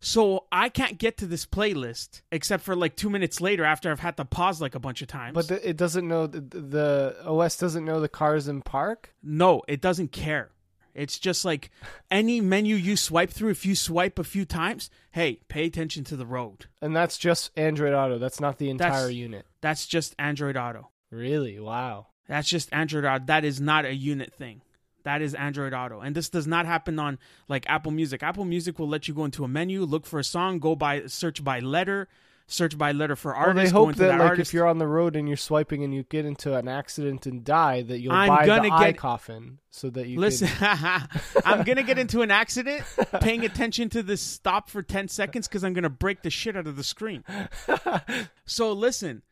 So 0.00 0.44
I 0.52 0.68
can't 0.68 0.98
get 0.98 1.16
to 1.18 1.26
this 1.26 1.44
playlist 1.44 2.22
except 2.30 2.62
for 2.62 2.76
like 2.76 2.94
two 2.96 3.10
minutes 3.10 3.40
later 3.40 3.64
after 3.64 3.90
I've 3.90 4.00
had 4.00 4.16
to 4.18 4.24
pause 4.24 4.60
like 4.60 4.74
a 4.74 4.80
bunch 4.80 5.02
of 5.02 5.08
times. 5.08 5.34
But 5.34 5.48
the, 5.48 5.68
it 5.68 5.76
doesn't 5.76 6.06
know 6.06 6.26
the, 6.26 6.40
the 6.40 7.16
OS 7.26 7.56
doesn't 7.58 7.84
know 7.84 8.00
the 8.00 8.08
cars 8.08 8.46
in 8.48 8.62
park. 8.62 9.14
No, 9.22 9.62
it 9.66 9.80
doesn't 9.80 10.12
care. 10.12 10.50
It's 10.94 11.18
just 11.18 11.44
like 11.44 11.70
any 12.10 12.40
menu 12.40 12.76
you 12.76 12.96
swipe 12.96 13.30
through, 13.30 13.50
if 13.50 13.66
you 13.66 13.74
swipe 13.74 14.18
a 14.18 14.24
few 14.24 14.44
times, 14.44 14.90
hey, 15.12 15.40
pay 15.48 15.66
attention 15.66 16.04
to 16.04 16.16
the 16.16 16.26
road. 16.26 16.66
And 16.80 16.94
that's 16.94 17.18
just 17.18 17.50
Android 17.56 17.92
Auto. 17.94 18.18
That's 18.18 18.40
not 18.40 18.58
the 18.58 18.70
entire 18.70 18.90
That's- 18.90 19.12
unit. 19.14 19.46
That's 19.60 19.86
just 19.86 20.14
Android 20.18 20.56
Auto. 20.56 20.90
Really? 21.10 21.58
Wow. 21.58 22.08
That's 22.28 22.48
just 22.48 22.72
Android 22.72 23.04
Auto. 23.04 23.24
That 23.26 23.44
is 23.44 23.60
not 23.60 23.84
a 23.84 23.94
unit 23.94 24.32
thing. 24.34 24.62
That 25.08 25.22
is 25.22 25.34
Android 25.34 25.72
Auto. 25.72 26.00
And 26.00 26.14
this 26.14 26.28
does 26.28 26.46
not 26.46 26.66
happen 26.66 26.98
on 26.98 27.18
like 27.48 27.64
Apple 27.66 27.92
Music. 27.92 28.22
Apple 28.22 28.44
Music 28.44 28.78
will 28.78 28.88
let 28.88 29.08
you 29.08 29.14
go 29.14 29.24
into 29.24 29.42
a 29.42 29.48
menu, 29.48 29.84
look 29.84 30.04
for 30.04 30.18
a 30.18 30.24
song, 30.24 30.58
go 30.58 30.76
by 30.76 31.06
search 31.06 31.42
by 31.42 31.60
letter, 31.60 32.08
search 32.46 32.76
by 32.76 32.92
letter 32.92 33.16
for 33.16 33.32
Well, 33.32 33.54
they 33.54 33.70
hope 33.70 33.94
that, 33.94 34.08
that 34.08 34.18
like 34.18 34.28
artist. 34.28 34.50
if 34.50 34.54
you're 34.54 34.66
on 34.66 34.76
the 34.76 34.86
road 34.86 35.16
and 35.16 35.26
you're 35.26 35.38
swiping 35.38 35.82
and 35.82 35.94
you 35.94 36.02
get 36.02 36.26
into 36.26 36.54
an 36.54 36.68
accident 36.68 37.24
and 37.24 37.42
die, 37.42 37.80
that 37.80 38.00
you'll 38.00 38.12
I'm 38.12 38.28
buy 38.28 38.44
gonna 38.44 38.68
the 38.68 38.74
eye 38.74 38.90
get- 38.90 38.98
coffin 38.98 39.60
so 39.70 39.88
that 39.88 40.08
you 40.08 40.20
Listen, 40.20 40.48
Can... 40.48 41.08
I'm 41.46 41.64
gonna 41.64 41.84
get 41.84 41.98
into 41.98 42.20
an 42.20 42.30
accident 42.30 42.84
paying 43.22 43.46
attention 43.46 43.88
to 43.90 44.02
this 44.02 44.20
stop 44.20 44.68
for 44.68 44.82
10 44.82 45.08
seconds 45.08 45.48
because 45.48 45.64
I'm 45.64 45.72
gonna 45.72 45.88
break 45.88 46.20
the 46.20 46.28
shit 46.28 46.54
out 46.54 46.66
of 46.66 46.76
the 46.76 46.84
screen. 46.84 47.24
so 48.44 48.72
listen, 48.72 49.22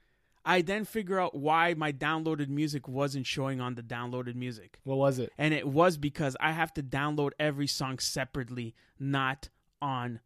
I 0.47 0.63
then 0.63 0.85
figure 0.85 1.19
out 1.19 1.35
why 1.35 1.75
my 1.75 1.93
downloaded 1.93 2.49
music 2.49 2.87
wasn't 2.87 3.27
showing 3.27 3.61
on 3.61 3.75
the 3.75 3.83
downloaded 3.83 4.37
music. 4.37 4.79
What 4.85 4.97
was 4.97 5.19
it? 5.19 5.33
And 5.37 5.53
it 5.53 5.67
was 5.67 5.97
because 5.99 6.37
I 6.39 6.53
have 6.53 6.73
to 6.75 6.83
download 6.85 7.33
every 7.39 7.67
song 7.67 7.99
separately, 7.99 8.75
not 8.99 9.49
on 9.83 10.21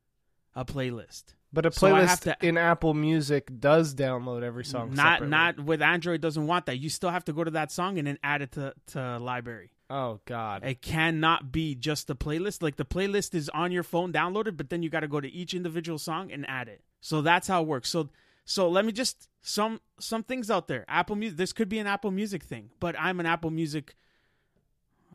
a 0.54 0.64
playlist. 0.64 1.34
But 1.52 1.66
a 1.66 1.70
playlist 1.70 2.06
have 2.06 2.20
to- 2.20 2.36
in 2.46 2.56
Apple 2.56 2.94
Music 2.94 3.50
does 3.58 3.94
download 3.94 4.42
every 4.42 4.64
song. 4.64 4.90
not 4.90 5.14
separately. 5.14 5.28
not 5.30 5.60
with 5.60 5.82
Android 5.82 6.20
doesn't 6.20 6.46
want 6.46 6.66
that. 6.66 6.78
You 6.78 6.88
still 6.90 7.10
have 7.10 7.24
to 7.24 7.32
go 7.32 7.42
to 7.42 7.50
that 7.52 7.72
song 7.72 7.98
and 7.98 8.06
then 8.06 8.18
add 8.22 8.42
it 8.42 8.52
to, 8.52 8.74
to 8.88 9.18
library. 9.18 9.72
Oh 9.88 10.20
God. 10.26 10.64
It 10.64 10.82
cannot 10.82 11.50
be 11.50 11.74
just 11.74 12.06
the 12.06 12.14
playlist. 12.14 12.62
Like 12.62 12.76
the 12.76 12.84
playlist 12.84 13.34
is 13.34 13.48
on 13.48 13.72
your 13.72 13.82
phone 13.82 14.12
downloaded, 14.12 14.56
but 14.56 14.70
then 14.70 14.82
you 14.84 14.90
got 14.90 15.00
to 15.00 15.08
go 15.08 15.20
to 15.20 15.28
each 15.28 15.52
individual 15.54 15.98
song 15.98 16.30
and 16.30 16.48
add 16.48 16.68
it. 16.68 16.82
So 17.00 17.22
that's 17.22 17.48
how 17.48 17.62
it 17.62 17.66
works. 17.66 17.88
So 17.88 18.10
so 18.50 18.68
let 18.68 18.84
me 18.84 18.90
just 18.90 19.28
some 19.42 19.80
some 20.00 20.24
things 20.24 20.50
out 20.50 20.66
there. 20.66 20.84
Apple 20.88 21.14
Music. 21.14 21.38
This 21.38 21.52
could 21.52 21.68
be 21.68 21.78
an 21.78 21.86
Apple 21.86 22.10
Music 22.10 22.42
thing, 22.42 22.70
but 22.80 22.96
I'm 22.98 23.20
an 23.20 23.26
Apple 23.26 23.52
Music. 23.52 23.94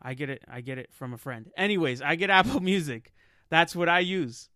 I 0.01 0.13
get 0.13 0.29
it. 0.29 0.45
I 0.49 0.61
get 0.61 0.77
it 0.77 0.93
from 0.93 1.13
a 1.13 1.17
friend. 1.17 1.51
Anyways, 1.57 2.01
I 2.01 2.15
get 2.15 2.29
Apple 2.39 2.61
Music. 2.61 3.13
That's 3.49 3.75
what 3.75 3.89
I 3.89 3.99
use, 3.99 4.47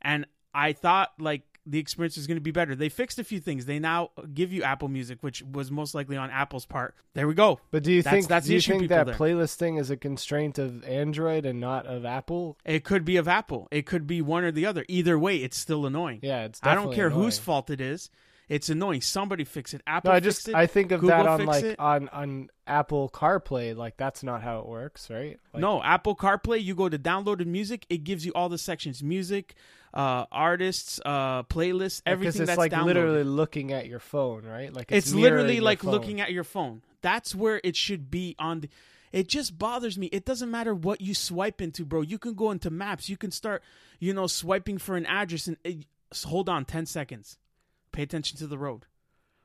and 0.00 0.24
I 0.54 0.72
thought 0.72 1.10
like 1.18 1.55
the 1.66 1.78
experience 1.78 2.16
is 2.16 2.26
going 2.26 2.36
to 2.36 2.40
be 2.42 2.52
better. 2.52 2.74
They 2.76 2.88
fixed 2.88 3.18
a 3.18 3.24
few 3.24 3.40
things. 3.40 3.66
They 3.66 3.78
now 3.78 4.10
give 4.32 4.52
you 4.52 4.62
Apple 4.62 4.88
Music, 4.88 5.18
which 5.22 5.42
was 5.42 5.70
most 5.70 5.94
likely 5.94 6.16
on 6.16 6.30
Apple's 6.30 6.64
part. 6.64 6.94
There 7.14 7.26
we 7.26 7.34
go. 7.34 7.60
But 7.70 7.82
do 7.82 7.92
you 7.92 8.02
That's- 8.02 8.20
think 8.22 8.28
that's 8.28 8.46
do 8.46 8.54
you 8.54 8.60
think 8.60 8.88
that 8.88 9.06
there. 9.06 9.14
playlist 9.16 9.56
thing 9.56 9.76
is 9.76 9.90
a 9.90 9.96
constraint 9.96 10.58
of 10.58 10.84
Android 10.84 11.44
and 11.44 11.58
not 11.60 11.86
of 11.86 12.04
Apple? 12.04 12.56
It 12.64 12.84
could 12.84 13.04
be 13.04 13.16
of 13.16 13.26
Apple. 13.26 13.68
It 13.70 13.84
could 13.86 14.06
be 14.06 14.22
one 14.22 14.44
or 14.44 14.52
the 14.52 14.66
other. 14.66 14.84
Either 14.88 15.18
way, 15.18 15.36
it's 15.38 15.56
still 15.56 15.86
annoying. 15.86 16.20
Yeah, 16.22 16.44
it's. 16.44 16.60
I 16.62 16.74
don't 16.74 16.94
care 16.94 17.08
annoying. 17.08 17.22
whose 17.24 17.38
fault 17.38 17.70
it 17.70 17.80
is. 17.80 18.10
It's 18.48 18.68
annoying. 18.68 19.00
Somebody 19.00 19.44
fix 19.44 19.74
it. 19.74 19.82
Apple 19.86 20.10
No, 20.10 20.16
I 20.16 20.20
just. 20.20 20.48
I 20.54 20.66
think 20.66 20.92
of 20.92 21.00
Google 21.00 21.16
that 21.16 21.26
on 21.26 21.46
like 21.46 21.64
it. 21.64 21.80
on 21.80 22.08
on 22.10 22.48
Apple 22.66 23.08
CarPlay. 23.08 23.76
Like 23.76 23.96
that's 23.96 24.22
not 24.22 24.42
how 24.42 24.60
it 24.60 24.66
works, 24.66 25.10
right? 25.10 25.38
Like, 25.52 25.60
no, 25.60 25.82
Apple 25.82 26.14
CarPlay, 26.14 26.62
you 26.62 26.76
go 26.76 26.88
to 26.88 26.98
downloaded 26.98 27.46
music, 27.46 27.86
it 27.88 28.04
gives 28.04 28.24
you 28.24 28.32
all 28.36 28.48
the 28.48 28.58
sections 28.58 29.02
music, 29.02 29.54
uh, 29.92 30.26
artists, 30.30 31.00
uh, 31.04 31.42
playlists, 31.44 32.02
because 32.04 32.12
everything 32.12 32.42
it's 32.42 32.50
that's 32.50 32.58
like 32.58 32.70
downloaded. 32.70 32.84
literally 32.84 33.24
looking 33.24 33.72
at 33.72 33.88
your 33.88 33.98
phone, 33.98 34.44
right? 34.44 34.72
Like 34.72 34.92
it's 34.92 35.08
it's, 35.08 35.14
literally 35.14 35.58
like 35.58 35.82
phone. 35.82 35.90
looking 35.90 36.20
at 36.20 36.30
your 36.30 36.44
phone. 36.44 36.82
That's 37.02 37.34
where 37.34 37.60
it 37.64 37.74
should 37.74 38.10
be 38.10 38.36
on 38.38 38.60
the. 38.60 38.68
It 39.10 39.28
just 39.28 39.58
bothers 39.58 39.98
me. 39.98 40.06
It 40.06 40.24
doesn't 40.24 40.50
matter 40.50 40.74
what 40.74 41.00
you 41.00 41.14
swipe 41.14 41.60
into, 41.60 41.84
bro. 41.84 42.02
You 42.02 42.18
can 42.18 42.34
go 42.34 42.50
into 42.50 42.70
maps. 42.70 43.08
You 43.08 43.16
can 43.16 43.30
start, 43.30 43.62
you 43.98 44.12
know, 44.12 44.26
swiping 44.26 44.78
for 44.78 44.96
an 44.96 45.06
address 45.06 45.46
and 45.46 45.56
it, 45.64 45.86
hold 46.24 46.48
on 46.48 46.64
10 46.64 46.86
seconds. 46.86 47.38
Pay 47.96 48.02
attention 48.02 48.36
to 48.38 48.46
the 48.46 48.58
road. 48.58 48.84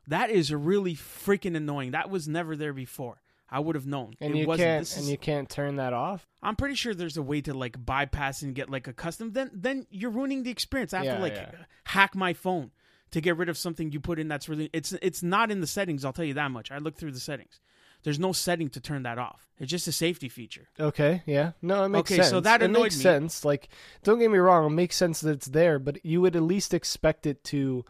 That 0.07 0.29
is 0.29 0.53
really 0.53 0.93
freaking 0.93 1.55
annoying. 1.55 1.91
That 1.91 2.09
was 2.09 2.27
never 2.27 2.57
there 2.57 2.73
before. 2.73 3.21
I 3.49 3.59
would 3.59 3.75
have 3.75 3.87
known. 3.87 4.13
and 4.19 4.35
it 4.35 4.39
you 4.39 4.45
wasn't. 4.47 4.65
can't 4.67 4.81
This 4.81 4.97
and 4.97 5.07
you 5.07 5.17
can't 5.17 5.49
turn 5.49 5.77
that 5.77 5.93
off. 5.93 6.27
I'm 6.43 6.57
pretty 6.57 6.75
sure 6.75 6.93
there's 6.93 7.15
a 7.15 7.21
way 7.21 7.39
to 7.41 7.53
like 7.53 7.83
bypass 7.85 8.41
and 8.41 8.53
get 8.53 8.69
like 8.69 8.87
a 8.87 8.93
custom. 8.93 9.31
Then 9.31 9.51
then 9.53 9.87
you're 9.89 10.11
ruining 10.11 10.43
the 10.43 10.51
experience. 10.51 10.93
I 10.93 10.97
have 10.97 11.05
Yeah, 11.05 11.15
to 11.15 11.21
like 11.21 11.35
yeah. 11.35 11.51
hack 11.85 12.13
my 12.13 12.33
phone 12.33 12.71
to 13.11 13.21
get 13.21 13.37
rid 13.37 13.47
of 13.47 13.57
something 13.57 13.91
you 13.91 13.99
put 14.01 14.19
in 14.19 14.27
that's 14.27 14.49
really 14.49 14.69
it's 14.73 14.91
it's 15.01 15.23
not 15.23 15.49
in 15.49 15.61
the 15.61 15.67
settings. 15.67 16.03
I'll 16.03 16.11
tell 16.13 16.25
you 16.25 16.33
that 16.33 16.51
much. 16.51 16.71
I 16.71 16.77
looked 16.79 16.97
through 16.97 17.11
the 17.13 17.19
settings. 17.21 17.61
There's 18.03 18.19
no 18.19 18.31
setting 18.33 18.69
to 18.71 18.81
turn 18.81 19.03
that 19.03 19.17
off. 19.17 19.47
It's 19.59 19.69
just 19.69 19.87
a 19.87 19.91
safety 19.91 20.27
feature. 20.27 20.67
Okay, 20.79 21.21
yeah, 21.25 21.51
no, 21.61 21.83
it 21.85 21.89
makes 21.89 22.11
Okay, 22.11 22.17
sense. 22.21 22.29
so 22.31 22.39
that 22.41 22.61
it 22.61 22.65
annoyed 22.65 22.83
makes 22.83 22.97
me. 22.97 23.03
sense. 23.03 23.45
Like, 23.45 23.69
don't 24.03 24.17
get 24.19 24.31
me 24.31 24.39
wrong, 24.39 24.65
it 24.65 24.69
makes 24.75 24.95
sense 24.95 25.21
that 25.21 25.31
it's 25.33 25.45
there, 25.47 25.77
but 25.77 26.03
you 26.03 26.19
would 26.21 26.35
at 26.35 26.41
least 26.41 26.73
expect 26.73 27.27
it 27.27 27.43
to, 27.45 27.85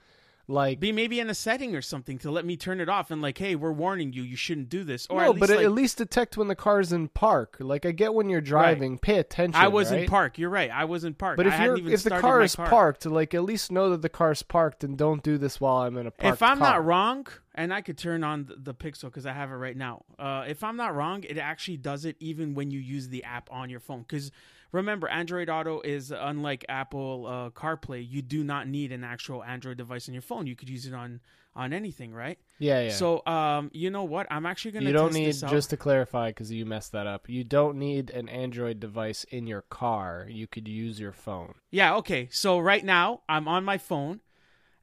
like, 0.52 0.80
Be 0.80 0.92
maybe 0.92 1.20
in 1.20 1.30
a 1.30 1.34
setting 1.34 1.76
or 1.76 1.82
something 1.82 2.18
to 2.20 2.32
let 2.32 2.46
me 2.46 2.58
turn 2.58 2.80
it 2.80 2.90
off 2.90 3.12
and 3.12 3.22
like, 3.22 3.38
hey, 3.38 3.56
we're 3.56 3.72
warning 3.72 4.14
you. 4.14 4.24
You 4.24 4.36
shouldn't 4.36 4.70
do 4.70 4.84
this. 4.84 5.08
Or 5.08 5.22
no, 5.22 5.24
at 5.24 5.30
least, 5.32 5.40
but 5.40 5.50
like, 5.50 5.66
at 5.66 5.72
least 5.72 5.98
detect 5.98 6.38
when 6.38 6.48
the 6.48 6.56
car's 6.56 6.92
in 6.92 7.08
park. 7.08 7.58
Like, 7.60 7.86
I 7.86 7.92
get 7.92 8.14
when 8.14 8.30
you're 8.30 8.42
driving, 8.42 8.98
pay 8.98 9.18
attention. 9.18 9.60
I 9.60 9.68
was 9.68 9.92
right? 9.92 10.04
in 10.04 10.10
park. 10.10 10.38
You're 10.38 10.50
right. 10.50 10.70
I 10.70 10.86
was 10.86 11.04
in 11.04 11.14
park. 11.14 11.38
But 11.38 11.48
if 11.48 11.60
you're 11.60 11.90
if 11.90 12.04
the 12.04 12.20
car 12.20 12.42
is 12.42 12.56
parked, 12.56 13.06
like 13.06 13.34
at 13.34 13.44
least 13.44 13.72
know 13.72 13.90
that 13.92 14.02
the 14.02 14.10
car's 14.10 14.44
parked 14.44 14.84
and 14.84 14.98
don't 14.98 15.24
do 15.24 15.38
this 15.38 15.60
while 15.60 15.78
I'm 15.78 15.98
in 15.98 16.08
a 16.08 16.12
park. 16.12 16.34
if 16.34 16.44
I'm 16.44 16.60
car. 16.60 16.72
not 16.72 16.86
wrong, 16.86 17.28
and 17.56 17.74
I 17.74 17.82
could 17.82 17.98
turn 17.98 18.24
on 18.24 18.46
the, 18.46 18.56
the 18.56 18.74
Pixel 18.74 19.04
because 19.04 19.26
I 19.26 19.34
have 19.34 19.52
it 19.52 19.56
right 19.56 19.76
now. 19.76 20.04
Uh, 20.18 20.46
if 20.48 20.64
I'm 20.64 20.78
not 20.78 20.96
wrong, 20.96 21.24
it 21.24 21.38
actually 21.38 21.78
does 21.78 22.06
it 22.06 22.16
even 22.20 22.54
when 22.54 22.72
you 22.72 22.80
use 22.80 23.10
the 23.10 23.24
app 23.24 23.50
on 23.52 23.70
your 23.70 23.80
phone. 23.80 24.02
Because 24.02 24.32
remember, 24.72 25.08
Android 25.08 25.50
Auto 25.50 25.82
is 25.82 26.12
unlike 26.12 26.66
Apple 26.70 27.26
uh, 27.28 27.50
CarPlay. 27.50 28.08
You 28.10 28.22
do 28.22 28.44
not 28.44 28.68
need 28.68 28.92
an 28.92 29.04
actual 29.04 29.44
Android 29.44 29.78
device 29.78 30.08
on 30.08 30.14
your 30.14 30.22
phone. 30.22 30.48
You 30.48 30.56
could 30.56 30.70
use 30.70 30.86
it 30.86 30.94
on 30.94 31.22
on 31.54 31.74
anything, 31.74 32.14
right? 32.14 32.40
yeah, 32.60 32.84
yeah. 32.84 32.92
So, 32.92 33.26
um, 33.26 33.72
you 33.74 33.90
know 33.90 34.06
what? 34.06 34.26
I'm 34.32 34.46
actually 34.46 34.72
gonna. 34.72 34.88
you 34.88 34.94
don't 34.94 35.14
need 35.14 35.34
just 35.34 35.70
to 35.72 35.78
clarify 35.78 36.30
because 36.30 36.52
you 36.52 36.66
messed 36.66 36.94
that 36.94 37.08
up. 37.08 37.28
You 37.28 37.44
don't 37.44 37.78
need 37.78 38.10
an 38.10 38.30
Android 38.30 38.80
device 38.80 39.26
in 39.26 39.48
your 39.48 39.64
car. 39.64 40.28
You 40.30 40.48
could 40.48 40.68
use 40.68 41.00
your 41.00 41.12
phone. 41.12 41.56
Yeah, 41.70 41.96
okay. 41.96 42.30
So 42.32 42.60
right 42.60 42.84
now 42.84 43.22
I'm 43.28 43.48
on 43.48 43.66
my 43.66 43.78
phone 43.78 44.22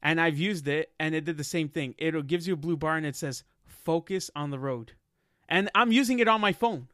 and 0.02 0.20
I've 0.20 0.38
used 0.38 0.68
it 0.68 0.92
and 0.98 1.14
it 1.14 1.24
did 1.24 1.36
the 1.36 1.44
same 1.44 1.68
thing. 1.68 1.94
It 1.98 2.26
gives 2.26 2.46
you 2.46 2.54
a 2.54 2.56
blue 2.56 2.76
bar 2.76 2.96
and 2.96 3.06
it 3.06 3.16
says 3.16 3.44
focus 3.64 4.30
on 4.36 4.50
the 4.50 4.58
road. 4.58 4.92
And 5.48 5.70
I'm 5.74 5.92
using 5.92 6.18
it 6.18 6.28
on 6.28 6.40
my 6.40 6.52
phone. 6.52 6.88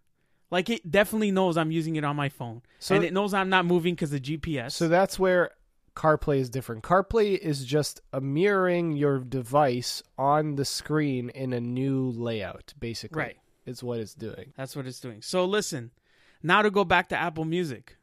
Like 0.54 0.70
it 0.70 0.88
definitely 0.88 1.32
knows 1.32 1.56
I'm 1.56 1.72
using 1.72 1.96
it 1.96 2.04
on 2.04 2.14
my 2.14 2.28
phone. 2.28 2.62
So- 2.78 2.94
and 2.94 3.02
it 3.04 3.12
knows 3.12 3.34
I'm 3.34 3.48
not 3.48 3.66
moving 3.66 3.94
because 3.96 4.12
of 4.12 4.22
GPS. 4.22 4.70
So 4.70 4.86
that's 4.86 5.18
where 5.18 5.50
CarPlay 5.96 6.38
is 6.38 6.48
different. 6.48 6.84
CarPlay 6.84 7.36
is 7.36 7.64
just 7.64 8.00
a 8.12 8.20
mirroring 8.20 8.92
your 8.92 9.18
device 9.18 10.00
on 10.16 10.54
the 10.54 10.64
screen 10.64 11.30
in 11.30 11.52
a 11.52 11.60
new 11.60 12.08
layout, 12.08 12.72
basically. 12.78 13.18
Right. 13.18 13.36
Is 13.66 13.82
what 13.82 13.98
it's 13.98 14.14
doing. 14.14 14.52
That's 14.56 14.76
what 14.76 14.86
it's 14.86 15.00
doing. 15.00 15.22
So 15.22 15.44
listen, 15.44 15.90
now 16.40 16.62
to 16.62 16.70
go 16.70 16.84
back 16.84 17.08
to 17.08 17.16
Apple 17.16 17.44
Music. 17.44 17.96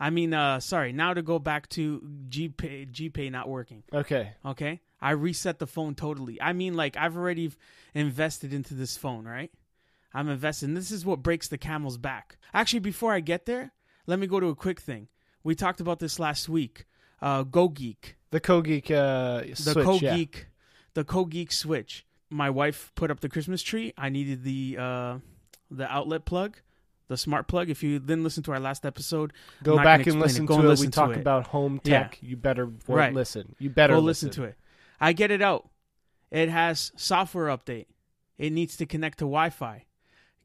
I 0.00 0.10
mean, 0.10 0.34
uh, 0.34 0.58
sorry, 0.58 0.92
now 0.92 1.14
to 1.14 1.22
go 1.22 1.38
back 1.38 1.68
to 1.68 2.00
GPay, 2.28 2.90
GPay 2.90 3.30
not 3.30 3.48
working. 3.48 3.84
Okay. 3.92 4.32
Okay, 4.44 4.80
I 5.00 5.12
reset 5.12 5.60
the 5.60 5.68
phone 5.68 5.94
totally. 5.94 6.42
I 6.42 6.52
mean, 6.52 6.74
like 6.74 6.96
I've 6.96 7.16
already 7.16 7.52
invested 7.94 8.52
into 8.52 8.74
this 8.74 8.96
phone, 8.96 9.24
right? 9.24 9.52
I'm 10.12 10.28
invested. 10.28 10.68
And 10.68 10.76
this 10.76 10.90
is 10.90 11.04
what 11.06 11.22
breaks 11.22 11.48
the 11.48 11.58
camel's 11.58 11.98
back. 11.98 12.38
Actually, 12.52 12.80
before 12.80 13.12
I 13.12 13.20
get 13.20 13.46
there, 13.46 13.72
let 14.06 14.18
me 14.18 14.26
go 14.26 14.40
to 14.40 14.46
a 14.48 14.54
quick 14.56 14.80
thing. 14.80 15.08
We 15.44 15.54
talked 15.54 15.80
about 15.80 15.98
this 16.00 16.18
last 16.18 16.48
week. 16.48 16.86
Uh, 17.22 17.42
Go 17.42 17.68
Geek, 17.68 18.16
The 18.30 18.40
Koogeek 18.40 18.90
uh, 18.90 19.42
the 19.46 19.54
switch. 19.54 19.84
Co 19.84 19.94
yeah. 20.00 20.24
The 20.94 21.04
Koogeek 21.04 21.52
switch. 21.52 22.06
My 22.30 22.48
wife 22.50 22.92
put 22.94 23.10
up 23.10 23.20
the 23.20 23.28
Christmas 23.28 23.62
tree. 23.62 23.92
I 23.98 24.08
needed 24.08 24.42
the 24.42 24.76
uh, 24.78 25.18
the 25.70 25.86
outlet 25.90 26.24
plug, 26.24 26.56
the 27.08 27.16
smart 27.16 27.46
plug. 27.46 27.68
If 27.70 27.82
you 27.82 27.98
didn't 27.98 28.24
listen 28.24 28.42
to 28.44 28.52
our 28.52 28.60
last 28.60 28.86
episode, 28.86 29.32
Go 29.62 29.76
back 29.76 30.06
and 30.06 30.18
listen 30.18 30.44
it. 30.44 30.46
Go 30.46 30.54
to 30.54 30.60
and 30.60 30.66
it. 30.66 30.70
listen 30.70 30.86
we 30.86 30.90
talk 30.92 31.14
about 31.16 31.46
home 31.48 31.80
Yeah. 31.84 32.04
tech. 32.04 32.18
You 32.22 32.36
better 32.36 32.70
Right. 32.88 33.12
listen. 33.12 33.54
You 33.58 33.68
better 33.70 33.94
go 33.94 34.00
listen 34.00 34.30
to 34.30 34.44
it. 34.44 34.56
I 35.00 35.12
get 35.12 35.30
it 35.30 35.42
out. 35.42 35.68
It 36.30 36.48
has 36.48 36.92
software 36.96 37.46
update. 37.46 37.86
It 38.38 38.50
needs 38.52 38.76
to 38.78 38.86
connect 38.86 39.18
to 39.18 39.24
Wi-Fi. 39.24 39.84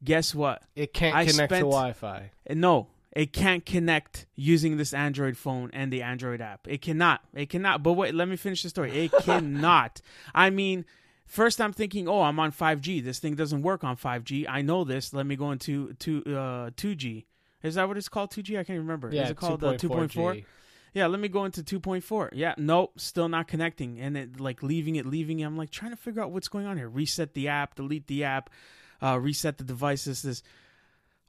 Guess 0.04 0.34
what? 0.34 0.62
It 0.74 0.92
can't 0.92 1.14
I 1.16 1.24
connect 1.24 1.50
to 1.50 1.56
spent- 1.56 1.60
Wi-Fi. 1.70 2.30
Uh, 2.48 2.54
No, 2.54 2.88
it 3.14 3.32
can't 3.32 3.64
connect 3.64 4.26
using 4.34 4.76
this 4.76 4.92
Android 4.92 5.36
phone 5.36 5.70
and 5.72 5.92
the 5.92 6.02
Android 6.02 6.40
app. 6.40 6.68
It 6.68 6.82
cannot. 6.82 7.22
It 7.34 7.48
cannot. 7.48 7.82
But 7.82 7.94
wait, 7.94 8.14
let 8.14 8.28
me 8.28 8.36
finish 8.36 8.62
the 8.62 8.68
story. 8.68 8.92
It 9.06 9.12
cannot. 9.22 10.00
I 10.34 10.50
mean, 10.50 10.84
first 11.24 11.60
I'm 11.60 11.72
thinking, 11.72 12.08
oh, 12.08 12.22
I'm 12.22 12.38
on 12.38 12.52
5G. 12.52 13.02
This 13.02 13.18
thing 13.18 13.34
doesn't 13.34 13.62
work 13.62 13.84
on 13.84 13.96
5G. 13.96 14.46
I 14.48 14.62
know 14.62 14.84
this. 14.84 15.14
Let 15.14 15.24
me 15.26 15.34
go 15.36 15.50
into 15.50 15.94
to 15.94 16.18
uh 16.26 16.70
2G. 16.70 17.24
Is 17.62 17.76
that 17.76 17.88
what 17.88 17.96
it's 17.96 18.08
called? 18.08 18.30
2G? 18.32 18.58
I 18.58 18.64
can't 18.64 18.78
remember. 18.78 19.10
Yeah, 19.10 19.24
Is 19.24 19.30
it 19.30 19.36
called 19.38 19.64
uh, 19.64 19.72
2.4? 19.72 20.08
2.4G. 20.10 20.44
Yeah, 20.92 21.08
let 21.08 21.20
me 21.20 21.28
go 21.28 21.44
into 21.44 21.62
2.4. 21.62 22.30
Yeah, 22.32 22.54
nope, 22.56 22.92
still 22.98 23.28
not 23.28 23.48
connecting. 23.48 23.98
And 24.00 24.16
it 24.16 24.40
like 24.40 24.62
leaving 24.62 24.96
it, 24.96 25.04
leaving 25.04 25.40
it. 25.40 25.44
I'm 25.44 25.56
like 25.56 25.70
trying 25.70 25.90
to 25.90 25.96
figure 25.96 26.22
out 26.22 26.30
what's 26.30 26.48
going 26.48 26.64
on 26.66 26.76
here. 26.78 26.88
Reset 26.88 27.34
the 27.34 27.48
app, 27.48 27.74
delete 27.74 28.06
the 28.06 28.24
app, 28.24 28.48
uh, 29.02 29.18
reset 29.20 29.58
the 29.58 29.64
devices. 29.64 30.22
This. 30.22 30.42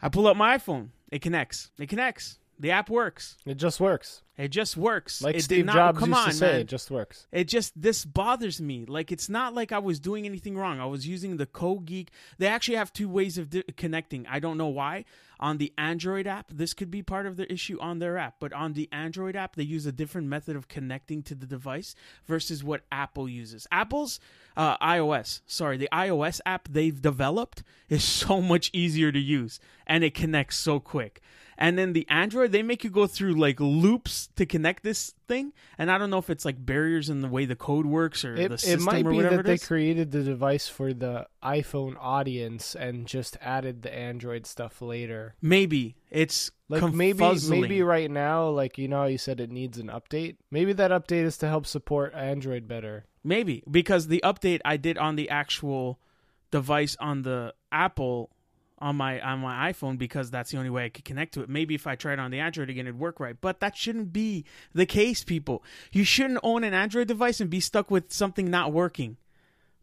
I 0.01 0.10
pull 0.10 0.27
up 0.27 0.38
my 0.38 0.58
iPhone. 0.58 0.89
It 1.12 1.21
connects. 1.21 1.71
It 1.80 1.89
connects. 1.89 2.39
The 2.60 2.71
app 2.71 2.89
works. 2.89 3.38
It 3.45 3.56
just 3.56 3.80
works. 3.80 4.23
It 4.38 4.50
just 4.50 4.78
works. 4.78 5.21
Like 5.21 5.34
it 5.34 5.39
did 5.39 5.43
Steve 5.45 5.65
not, 5.65 5.76
Jobs 5.76 6.00
come 6.00 6.10
used 6.10 6.19
on, 6.19 6.28
to 6.28 6.34
say, 6.34 6.52
man. 6.52 6.60
it 6.62 6.67
just 6.67 6.91
works. 6.91 7.26
It 7.32 7.45
just 7.45 7.80
this 7.82 8.06
bothers 8.06 8.62
me. 8.62 8.86
Like 8.86 9.12
it's 9.12 9.30
not 9.30 9.56
like 9.56 9.71
I 9.71 9.80
was 9.80 10.00
doing 10.00 10.26
anything 10.26 10.56
wrong. 10.56 10.80
I 10.80 10.86
was 10.86 11.08
using 11.08 11.38
the 11.38 11.47
Koogeek. 11.47 12.10
They 12.38 12.45
actually 12.45 12.78
have 12.78 12.93
two 12.93 13.10
ways 13.10 13.39
of 13.39 13.50
di- 13.50 13.63
connecting. 13.76 14.28
I 14.28 14.39
don't 14.39 14.58
know 14.58 14.67
why. 14.67 15.06
On 15.39 15.58
the 15.58 15.71
Android 15.78 16.26
app, 16.26 16.50
this 16.52 16.73
could 16.73 16.89
be 16.89 17.04
part 17.04 17.28
of 17.28 17.38
the 17.38 17.52
issue 17.52 17.80
on 17.80 18.00
their 18.00 18.17
app, 18.17 18.36
but 18.39 18.54
on 18.54 18.73
the 18.73 18.89
Android 18.91 19.36
app, 19.36 19.56
they 19.56 19.63
use 19.63 19.86
a 19.86 19.91
different 19.91 20.28
method 20.28 20.56
of 20.56 20.67
connecting 20.67 21.21
to 21.23 21.36
the 21.36 21.45
device 21.45 21.93
versus 22.26 22.63
what 22.63 22.82
Apple 22.91 23.30
uses. 23.30 23.67
Apple's 23.71 24.19
uh, 24.56 24.78
iOS, 24.80 25.41
sorry, 25.45 25.78
the 25.78 25.89
iOS 25.93 26.41
app 26.43 26.67
they've 26.71 27.00
developed 27.00 27.62
is 27.88 28.04
so 28.04 28.41
much 28.41 28.71
easier 28.73 29.12
to 29.12 29.19
use 29.19 29.60
and 29.86 30.04
it 30.04 30.13
connects 30.15 30.58
so 30.58 30.80
quick. 30.80 31.21
And 31.58 31.78
then 31.78 31.93
the 31.93 32.08
Android, 32.10 32.52
they 32.52 32.62
make 32.63 32.84
you 32.84 32.89
go 32.89 33.08
through 33.08 33.34
like 33.34 33.60
loops 33.60 34.26
to 34.35 34.45
connect 34.45 34.83
this 34.83 35.13
thing. 35.27 35.53
And 35.77 35.89
I 35.89 35.97
don't 35.97 36.09
know 36.09 36.17
if 36.19 36.29
it's 36.29 36.45
like 36.45 36.63
barriers 36.63 37.09
in 37.09 37.21
the 37.21 37.27
way 37.27 37.45
the 37.45 37.55
code 37.55 37.85
works 37.85 38.23
or 38.25 38.35
It, 38.35 38.49
the 38.49 38.53
it 38.55 38.59
system 38.59 38.83
might 38.83 39.05
or 39.05 39.09
be 39.11 39.15
whatever 39.17 39.37
that 39.37 39.49
it 39.49 39.61
they 39.61 39.65
created 39.65 40.11
the 40.11 40.23
device 40.23 40.67
for 40.67 40.93
the 40.93 41.27
iPhone 41.43 41.95
audience 41.99 42.75
and 42.75 43.07
just 43.07 43.37
added 43.41 43.81
the 43.81 43.93
Android 43.93 44.45
stuff 44.45 44.81
later. 44.81 45.35
maybe 45.41 45.95
it's 46.11 46.51
Like 46.69 46.93
maybe 46.93 47.19
confuzzling. 47.19 47.61
maybe 47.61 47.81
right 47.81 48.11
now, 48.11 48.49
like 48.49 48.77
you 48.77 48.87
know, 48.87 48.97
how 48.99 49.05
you 49.05 49.17
said 49.17 49.39
it 49.39 49.49
needs 49.49 49.77
an 49.77 49.87
update. 49.87 50.35
Maybe 50.51 50.73
that 50.73 50.91
update 50.91 51.23
is 51.23 51.37
to 51.39 51.47
help 51.47 51.65
support 51.65 52.13
Android 52.13 52.67
better. 52.67 53.05
Maybe 53.23 53.63
because 53.69 54.07
the 54.07 54.21
update 54.23 54.61
I 54.63 54.77
did 54.77 54.97
on 54.97 55.15
the 55.15 55.29
actual 55.29 55.99
device 56.51 56.95
on 56.99 57.23
the 57.23 57.53
Apple 57.71 58.29
on 58.79 58.95
my 58.95 59.19
on 59.21 59.39
my 59.39 59.71
iPhone 59.71 59.97
because 59.97 60.29
that's 60.29 60.51
the 60.51 60.57
only 60.57 60.69
way 60.69 60.85
I 60.85 60.89
could 60.89 61.05
connect 61.05 61.33
to 61.33 61.41
it. 61.41 61.49
Maybe 61.49 61.75
if 61.75 61.87
I 61.87 61.95
tried 61.95 62.19
on 62.19 62.31
the 62.31 62.39
Android 62.39 62.69
again 62.69 62.87
it'd 62.87 62.99
work 62.99 63.19
right. 63.19 63.35
But 63.39 63.59
that 63.59 63.75
shouldn't 63.75 64.13
be 64.13 64.45
the 64.73 64.85
case, 64.85 65.23
people. 65.23 65.63
You 65.91 66.03
shouldn't 66.03 66.39
own 66.43 66.63
an 66.63 66.73
Android 66.73 67.07
device 67.07 67.39
and 67.41 67.49
be 67.49 67.59
stuck 67.59 67.89
with 67.89 68.11
something 68.11 68.49
not 68.51 68.71
working. 68.73 69.17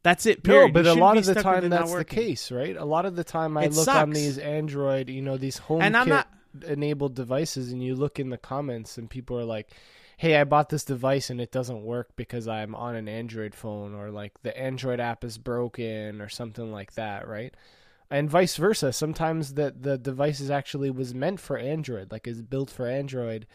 That's 0.03 0.27
it. 0.27 0.43
Period. 0.43 0.69
No, 0.69 0.73
but 0.73 0.85
You 0.85 0.93
a 0.93 0.95
lot 1.01 1.17
of 1.17 1.25
the 1.25 1.35
time 1.35 1.69
that's 1.71 1.95
the 1.95 2.05
case, 2.05 2.53
right? 2.53 2.77
A 2.77 2.85
lot 2.85 3.07
of 3.07 3.17
the 3.17 3.25
time 3.25 3.57
I 3.57 3.65
It 3.65 3.73
look 3.73 3.89
on 3.89 4.11
these 4.11 4.37
Android, 4.39 5.09
you 5.09 5.23
know, 5.23 5.39
these 5.39 5.61
And 5.69 5.97
I'm 5.97 6.09
not- 6.09 6.29
enabled 6.67 7.15
devices 7.15 7.73
and 7.73 7.83
you 7.83 7.97
look 7.97 8.21
in 8.21 8.31
the 8.31 8.39
comments 8.39 8.97
and 8.97 9.11
people 9.11 9.37
are 9.39 9.45
like, 9.45 9.71
"Hey, 10.19 10.37
I 10.37 10.45
bought 10.45 10.69
this 10.69 10.85
device 10.85 11.29
and 11.31 11.41
it 11.41 11.51
doesn't 11.51 11.83
work 11.83 12.15
because 12.15 12.47
I'm 12.47 12.75
on 12.77 12.95
an 12.95 13.09
Android 13.09 13.55
phone 13.57 13.93
or 13.95 14.11
like 14.13 14.41
the 14.43 14.57
Android 14.57 15.01
app 15.01 15.25
is 15.25 15.37
broken 15.37 16.21
or 16.21 16.29
something 16.29 16.71
like 16.71 16.93
that," 16.95 17.27
right? 17.27 17.53
And 18.11 18.31
vice 18.31 18.57
versa. 18.57 18.93
Sometimes 18.93 19.55
the 19.55 19.75
the 19.79 19.99
device 19.99 20.41
is 20.41 20.51
actually 20.51 20.91
was 20.91 21.15
meant 21.15 21.41
for 21.41 21.59
Android, 21.59 22.13
like 22.13 22.27
is 22.27 22.43
built 22.43 22.71
for 22.71 22.87
Android 22.87 23.47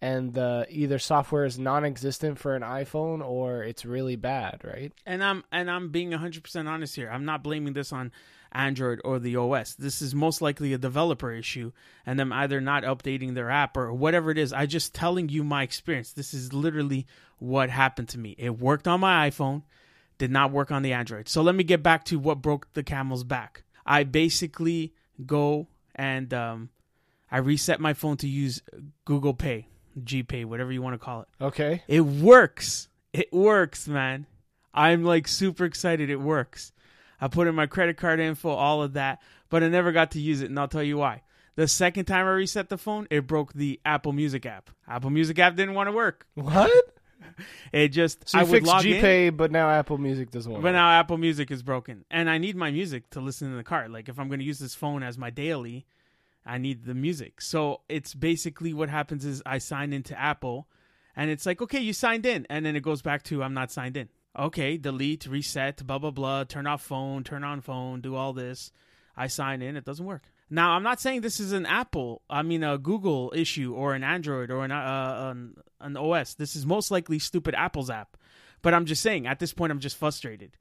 and 0.00 0.34
the 0.34 0.66
either 0.70 0.98
software 0.98 1.44
is 1.44 1.58
non-existent 1.58 2.38
for 2.38 2.54
an 2.54 2.62
iPhone 2.62 3.24
or 3.24 3.62
it's 3.62 3.84
really 3.84 4.16
bad, 4.16 4.60
right? 4.64 4.92
and 5.06 5.22
I'm 5.24 5.44
and 5.50 5.70
I'm 5.70 5.90
being 5.90 6.10
100% 6.10 6.68
honest 6.68 6.94
here. 6.94 7.10
I'm 7.10 7.24
not 7.24 7.42
blaming 7.42 7.72
this 7.72 7.92
on 7.92 8.12
Android 8.52 9.00
or 9.04 9.18
the 9.18 9.36
OS. 9.36 9.74
This 9.74 10.00
is 10.00 10.14
most 10.14 10.40
likely 10.40 10.72
a 10.72 10.78
developer 10.78 11.32
issue 11.32 11.72
and 12.06 12.18
them 12.18 12.32
either 12.32 12.60
not 12.60 12.84
updating 12.84 13.34
their 13.34 13.50
app 13.50 13.76
or 13.76 13.92
whatever 13.92 14.30
it 14.30 14.38
is. 14.38 14.52
I 14.52 14.66
just 14.66 14.94
telling 14.94 15.28
you 15.28 15.42
my 15.42 15.62
experience. 15.64 16.12
This 16.12 16.32
is 16.32 16.52
literally 16.52 17.06
what 17.38 17.68
happened 17.68 18.08
to 18.10 18.18
me. 18.18 18.34
It 18.38 18.58
worked 18.58 18.86
on 18.86 19.00
my 19.00 19.28
iPhone, 19.28 19.64
did 20.16 20.30
not 20.30 20.52
work 20.52 20.70
on 20.70 20.82
the 20.82 20.92
Android. 20.92 21.28
So 21.28 21.42
let 21.42 21.56
me 21.56 21.64
get 21.64 21.82
back 21.82 22.04
to 22.04 22.18
what 22.18 22.40
broke 22.40 22.72
the 22.74 22.84
camel's 22.84 23.24
back. 23.24 23.64
I 23.88 24.04
basically 24.04 24.92
go 25.24 25.66
and 25.94 26.32
um, 26.34 26.68
I 27.30 27.38
reset 27.38 27.80
my 27.80 27.94
phone 27.94 28.18
to 28.18 28.28
use 28.28 28.62
Google 29.06 29.32
Pay, 29.32 29.66
GPay, 29.98 30.44
whatever 30.44 30.70
you 30.70 30.82
want 30.82 30.94
to 30.94 31.04
call 31.04 31.22
it. 31.22 31.28
Okay. 31.40 31.82
It 31.88 32.02
works. 32.02 32.88
It 33.14 33.32
works, 33.32 33.88
man. 33.88 34.26
I'm 34.74 35.04
like 35.04 35.26
super 35.26 35.64
excited. 35.64 36.10
It 36.10 36.20
works. 36.20 36.72
I 37.18 37.28
put 37.28 37.48
in 37.48 37.54
my 37.54 37.66
credit 37.66 37.96
card 37.96 38.20
info, 38.20 38.50
all 38.50 38.82
of 38.82 38.92
that, 38.92 39.20
but 39.48 39.64
I 39.64 39.68
never 39.68 39.90
got 39.90 40.12
to 40.12 40.20
use 40.20 40.42
it, 40.42 40.50
and 40.50 40.58
I'll 40.58 40.68
tell 40.68 40.82
you 40.82 40.98
why. 40.98 41.22
The 41.56 41.66
second 41.66 42.04
time 42.04 42.26
I 42.26 42.30
reset 42.30 42.68
the 42.68 42.78
phone, 42.78 43.08
it 43.10 43.26
broke 43.26 43.54
the 43.54 43.80
Apple 43.84 44.12
Music 44.12 44.46
app. 44.46 44.70
Apple 44.86 45.10
Music 45.10 45.38
app 45.40 45.56
didn't 45.56 45.74
want 45.74 45.88
to 45.88 45.92
work. 45.92 46.26
What? 46.34 46.97
It 47.72 47.88
just 47.88 48.28
So 48.28 48.38
I 48.38 48.42
would 48.42 48.50
fixed 48.50 48.66
log 48.66 48.84
in, 48.86 49.36
but 49.36 49.50
now 49.50 49.70
Apple 49.70 49.98
Music 49.98 50.30
doesn't 50.30 50.50
work. 50.52 50.62
but 50.62 50.72
now 50.72 50.90
Apple 50.90 51.18
Music 51.18 51.50
is 51.50 51.62
broken, 51.62 52.04
and 52.10 52.28
I 52.30 52.38
need 52.38 52.56
my 52.56 52.70
music 52.70 53.10
to 53.10 53.20
listen 53.20 53.50
in 53.50 53.56
the 53.56 53.64
car. 53.64 53.88
Like 53.88 54.08
if 54.08 54.18
I'm 54.18 54.28
going 54.28 54.40
to 54.40 54.46
use 54.46 54.58
this 54.58 54.74
phone 54.74 55.02
as 55.02 55.18
my 55.18 55.30
daily, 55.30 55.86
I 56.46 56.58
need 56.58 56.84
the 56.84 56.94
music. 56.94 57.40
So 57.40 57.82
it's 57.88 58.14
basically 58.14 58.72
what 58.72 58.88
happens 58.88 59.24
is 59.24 59.42
I 59.44 59.58
sign 59.58 59.92
into 59.92 60.18
Apple, 60.18 60.68
and 61.14 61.30
it's 61.30 61.46
like, 61.46 61.60
okay, 61.60 61.80
you 61.80 61.92
signed 61.92 62.26
in, 62.26 62.46
and 62.48 62.64
then 62.64 62.76
it 62.76 62.82
goes 62.82 63.02
back 63.02 63.22
to 63.24 63.42
I'm 63.42 63.54
not 63.54 63.70
signed 63.70 63.96
in. 63.96 64.08
Okay, 64.38 64.76
delete, 64.76 65.26
reset, 65.26 65.84
blah 65.86 65.98
blah 65.98 66.10
blah, 66.10 66.44
turn 66.44 66.66
off 66.66 66.82
phone, 66.82 67.24
turn 67.24 67.44
on 67.44 67.60
phone, 67.60 68.00
do 68.00 68.14
all 68.14 68.32
this. 68.32 68.72
I 69.16 69.26
sign 69.26 69.62
in, 69.62 69.76
it 69.76 69.84
doesn't 69.84 70.06
work. 70.06 70.22
Now 70.50 70.72
I'm 70.72 70.82
not 70.82 71.00
saying 71.00 71.20
this 71.20 71.40
is 71.40 71.52
an 71.52 71.66
Apple, 71.66 72.22
I 72.30 72.42
mean 72.42 72.62
a 72.64 72.78
Google 72.78 73.32
issue 73.36 73.74
or 73.74 73.94
an 73.94 74.02
Android 74.04 74.50
or 74.50 74.64
an 74.64 74.72
uh, 74.72 75.32
an, 75.32 75.54
an 75.80 75.96
OS. 75.96 76.34
This 76.34 76.56
is 76.56 76.64
most 76.64 76.90
likely 76.90 77.18
stupid 77.18 77.54
Apple's 77.54 77.90
app. 77.90 78.16
But 78.62 78.74
I'm 78.74 78.86
just 78.86 79.02
saying, 79.02 79.26
at 79.28 79.38
this 79.38 79.52
point, 79.52 79.70
I'm 79.70 79.78
just 79.78 79.96
frustrated. 79.96 80.56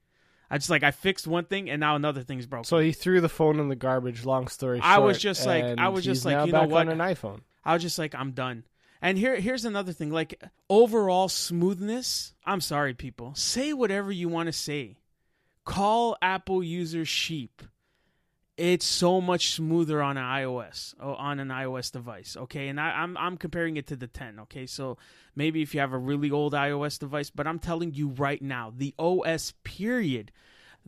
I 0.52 0.58
just 0.58 0.70
like 0.70 0.84
I 0.84 0.92
fixed 0.92 1.26
one 1.28 1.46
thing 1.46 1.70
and 1.70 1.80
now 1.80 1.96
another 1.96 2.22
thing's 2.24 2.46
broken. 2.46 2.64
so 2.66 2.78
he 2.80 2.92
threw 2.92 3.22
the 3.22 3.30
phone 3.30 3.60
in 3.60 3.70
the 3.70 3.76
garbage. 3.76 4.24
Long 4.26 4.48
story 4.48 4.78
short, 4.80 4.86
I 4.88 5.00
was 5.00 5.18
just 5.18 5.46
like- 5.46 5.78
I 5.78 5.90
was 5.90 6.04
just 6.06 6.26
like, 6.26 6.46
you 6.46 6.52
know 6.54 6.64
what? 6.68 6.88
an 6.90 7.00
iPhone. 7.00 7.40
I 7.66 7.74
was 7.74 7.82
just 7.82 7.98
like, 8.00 8.16
I'm 8.16 8.32
done. 8.32 8.64
And 9.02 9.18
here, 9.18 9.36
here's 9.40 9.66
another 9.66 9.92
thing. 9.94 10.10
Like 10.12 10.42
overall 10.70 11.28
smoothness. 11.28 12.34
I'm 12.46 12.62
sorry, 12.62 12.94
people. 12.94 13.34
Say 13.36 13.74
whatever 13.74 14.12
you 14.12 14.30
want 14.30 14.48
to 14.48 14.54
say. 14.54 14.98
Call 15.66 16.16
Apple 16.22 16.64
users 16.64 17.08
sheep. 17.10 17.62
It's 18.58 18.86
so 18.86 19.22
much 19.22 19.52
smoother 19.52 20.02
on 20.02 20.18
an 20.18 20.24
iOS, 20.24 20.96
oh, 21.00 21.14
on 21.14 21.40
an 21.40 21.50
iOS 21.50 21.92
device. 21.92 22.36
Okay, 22.36 22.68
and 22.70 22.80
I, 22.80 22.90
I'm 22.90 23.16
I'm 23.18 23.38
comparing 23.38 23.78
it 23.78 23.88
to 23.88 23.96
the 23.96 24.08
10. 24.08 24.40
Okay, 24.42 24.66
so 24.66 24.98
maybe 25.36 25.62
if 25.62 25.74
you 25.74 25.80
have 25.80 25.94
a 25.94 25.98
really 25.98 26.32
old 26.32 26.54
iOS 26.54 27.00
device, 27.00 27.30
but 27.30 27.46
I'm 27.46 27.60
telling 27.60 27.94
you 27.94 28.10
right 28.10 28.42
now, 28.42 28.74
the 28.76 28.94
OS 28.98 29.54
period 29.64 30.32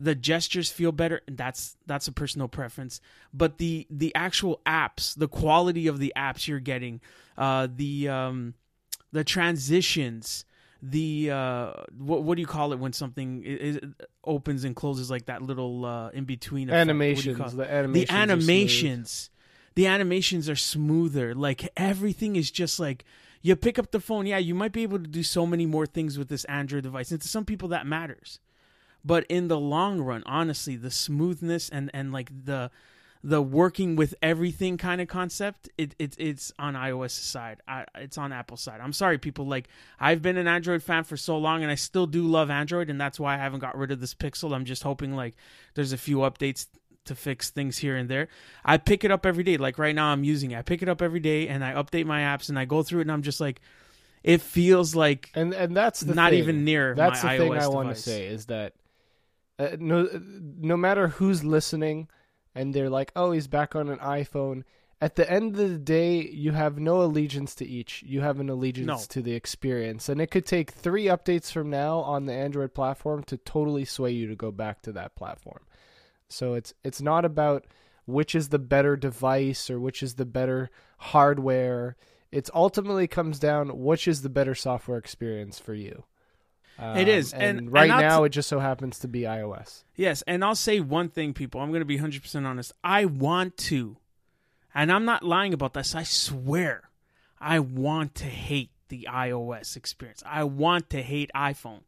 the 0.02 0.14
gestures 0.14 0.70
feel 0.70 0.92
better 0.92 1.20
and 1.28 1.36
that's 1.36 1.76
that's 1.84 2.08
a 2.08 2.12
personal 2.12 2.48
preference 2.48 3.02
but 3.34 3.58
the 3.58 3.86
the 3.90 4.14
actual 4.14 4.58
apps 4.64 5.14
the 5.14 5.28
quality 5.28 5.86
of 5.86 5.98
the 5.98 6.10
apps 6.16 6.48
you're 6.48 6.58
getting 6.58 7.02
uh 7.36 7.68
the 7.76 8.08
um 8.08 8.54
the 9.12 9.24
transitions, 9.24 10.44
the 10.82 11.30
uh, 11.30 11.72
what 11.96 12.22
what 12.22 12.36
do 12.36 12.40
you 12.40 12.46
call 12.46 12.72
it 12.72 12.78
when 12.78 12.92
something 12.92 13.42
is, 13.44 13.78
opens 14.24 14.64
and 14.64 14.74
closes 14.74 15.10
like 15.10 15.26
that 15.26 15.42
little 15.42 15.84
uh, 15.84 16.10
in 16.10 16.24
between 16.24 16.70
animations. 16.70 17.54
The 17.54 17.70
animations. 17.70 18.08
The 18.08 18.14
animations. 18.14 19.30
The 19.74 19.86
animations 19.86 20.48
are 20.48 20.56
smoother. 20.56 21.34
Like 21.34 21.68
everything 21.76 22.36
is 22.36 22.50
just 22.50 22.80
like 22.80 23.04
you 23.42 23.56
pick 23.56 23.78
up 23.78 23.90
the 23.90 24.00
phone. 24.00 24.26
Yeah, 24.26 24.38
you 24.38 24.54
might 24.54 24.72
be 24.72 24.82
able 24.82 24.98
to 24.98 25.06
do 25.06 25.22
so 25.22 25.46
many 25.46 25.66
more 25.66 25.86
things 25.86 26.18
with 26.18 26.28
this 26.28 26.44
Android 26.44 26.82
device. 26.82 27.10
And 27.10 27.20
to 27.20 27.28
some 27.28 27.44
people 27.44 27.68
that 27.68 27.86
matters. 27.86 28.40
But 29.04 29.24
in 29.30 29.48
the 29.48 29.58
long 29.58 30.00
run, 30.00 30.22
honestly, 30.26 30.76
the 30.76 30.90
smoothness 30.90 31.68
and 31.70 31.90
and 31.94 32.12
like 32.12 32.30
the 32.44 32.70
the 33.22 33.42
working 33.42 33.96
with 33.96 34.14
everything 34.22 34.78
kind 34.78 35.00
of 35.00 35.08
concept, 35.08 35.68
it, 35.76 35.94
it 35.98 36.14
it's 36.18 36.52
on 36.58 36.74
iOS 36.74 37.10
side. 37.10 37.60
I, 37.68 37.84
it's 37.96 38.16
on 38.16 38.32
Apple 38.32 38.56
side. 38.56 38.80
I'm 38.80 38.94
sorry, 38.94 39.18
people. 39.18 39.46
Like 39.46 39.68
I've 39.98 40.22
been 40.22 40.38
an 40.38 40.46
Android 40.46 40.82
fan 40.82 41.04
for 41.04 41.16
so 41.16 41.36
long, 41.36 41.62
and 41.62 41.70
I 41.70 41.74
still 41.74 42.06
do 42.06 42.22
love 42.22 42.50
Android, 42.50 42.88
and 42.88 43.00
that's 43.00 43.20
why 43.20 43.34
I 43.34 43.38
haven't 43.38 43.60
got 43.60 43.76
rid 43.76 43.90
of 43.90 44.00
this 44.00 44.14
Pixel. 44.14 44.54
I'm 44.54 44.64
just 44.64 44.82
hoping 44.82 45.14
like 45.14 45.34
there's 45.74 45.92
a 45.92 45.98
few 45.98 46.18
updates 46.18 46.66
to 47.04 47.14
fix 47.14 47.50
things 47.50 47.76
here 47.76 47.96
and 47.96 48.08
there. 48.08 48.28
I 48.64 48.78
pick 48.78 49.04
it 49.04 49.10
up 49.10 49.26
every 49.26 49.44
day. 49.44 49.58
Like 49.58 49.78
right 49.78 49.94
now, 49.94 50.06
I'm 50.12 50.24
using 50.24 50.52
it. 50.52 50.58
I 50.58 50.62
pick 50.62 50.80
it 50.80 50.88
up 50.88 51.02
every 51.02 51.20
day, 51.20 51.48
and 51.48 51.62
I 51.62 51.74
update 51.74 52.06
my 52.06 52.20
apps, 52.20 52.48
and 52.48 52.58
I 52.58 52.64
go 52.64 52.82
through 52.82 53.00
it, 53.00 53.02
and 53.02 53.12
I'm 53.12 53.22
just 53.22 53.40
like, 53.40 53.60
it 54.22 54.40
feels 54.40 54.94
like 54.94 55.30
and 55.34 55.52
and 55.52 55.76
that's 55.76 56.02
not 56.04 56.30
thing. 56.30 56.38
even 56.38 56.64
near. 56.64 56.94
That's 56.94 57.20
the 57.20 57.28
iOS 57.28 57.38
thing 57.38 57.52
I 57.52 57.54
device. 57.56 57.68
want 57.68 57.88
to 57.90 57.94
say 57.96 58.26
is 58.26 58.46
that 58.46 58.72
uh, 59.58 59.76
no 59.78 60.08
no 60.58 60.78
matter 60.78 61.08
who's 61.08 61.44
listening 61.44 62.08
and 62.54 62.74
they're 62.74 62.90
like, 62.90 63.12
"Oh, 63.16 63.32
he's 63.32 63.48
back 63.48 63.74
on 63.76 63.88
an 63.88 63.98
iPhone." 63.98 64.64
At 65.02 65.16
the 65.16 65.30
end 65.30 65.52
of 65.58 65.70
the 65.70 65.78
day, 65.78 66.28
you 66.28 66.52
have 66.52 66.78
no 66.78 67.02
allegiance 67.02 67.54
to 67.54 67.66
each. 67.66 68.02
You 68.02 68.20
have 68.20 68.38
an 68.38 68.50
allegiance 68.50 68.86
No. 68.86 68.98
to 69.08 69.22
the 69.22 69.32
experience. 69.32 70.10
And 70.10 70.20
it 70.20 70.30
could 70.30 70.44
take 70.44 70.72
3 70.72 71.06
updates 71.06 71.50
from 71.50 71.70
now 71.70 72.00
on 72.00 72.26
the 72.26 72.34
Android 72.34 72.74
platform 72.74 73.22
to 73.24 73.38
totally 73.38 73.86
sway 73.86 74.10
you 74.10 74.26
to 74.26 74.36
go 74.36 74.50
back 74.50 74.82
to 74.82 74.92
that 74.92 75.14
platform. 75.14 75.62
So 76.28 76.52
it's 76.54 76.74
it's 76.84 77.00
not 77.00 77.24
about 77.24 77.64
which 78.04 78.34
is 78.34 78.50
the 78.50 78.58
better 78.58 78.94
device 78.96 79.70
or 79.70 79.80
which 79.80 80.02
is 80.02 80.14
the 80.16 80.26
better 80.26 80.68
hardware. 80.98 81.96
It 82.30 82.50
ultimately 82.54 83.08
comes 83.08 83.38
down 83.38 83.78
which 83.78 84.06
is 84.06 84.22
the 84.22 84.28
better 84.28 84.54
software 84.54 84.98
experience 84.98 85.58
for 85.58 85.74
you. 85.74 86.04
It 86.80 87.08
is, 87.08 87.32
Um, 87.34 87.40
and- 87.40 87.48
and, 87.48 87.58
and 87.58 87.72
right 87.72 87.90
I'll 87.90 88.00
now 88.00 88.20
t- 88.20 88.26
it 88.26 88.28
just 88.30 88.48
so 88.48 88.58
happens 88.60 88.98
to 89.00 89.08
be 89.08 89.20
iOS. 89.22 89.84
Yes, 89.96 90.22
and 90.26 90.44
I'll 90.44 90.54
say 90.54 90.80
one 90.80 91.08
thing, 91.08 91.34
people. 91.34 91.60
I'm 91.60 91.68
going 91.70 91.80
to 91.80 91.84
be 91.84 91.98
100% 91.98 92.46
honest. 92.46 92.72
I 92.82 93.04
want 93.04 93.56
to, 93.58 93.96
and 94.74 94.90
I'm 94.90 95.04
not 95.04 95.22
lying 95.22 95.52
about 95.52 95.74
this. 95.74 95.94
I 95.94 96.02
swear, 96.04 96.90
I 97.40 97.58
want 97.58 98.14
to 98.16 98.24
hate 98.24 98.70
the 98.88 99.06
iOS 99.10 99.76
experience. 99.76 100.22
I 100.26 100.44
want 100.44 100.90
to 100.90 101.02
hate 101.02 101.30
iPhone 101.34 101.80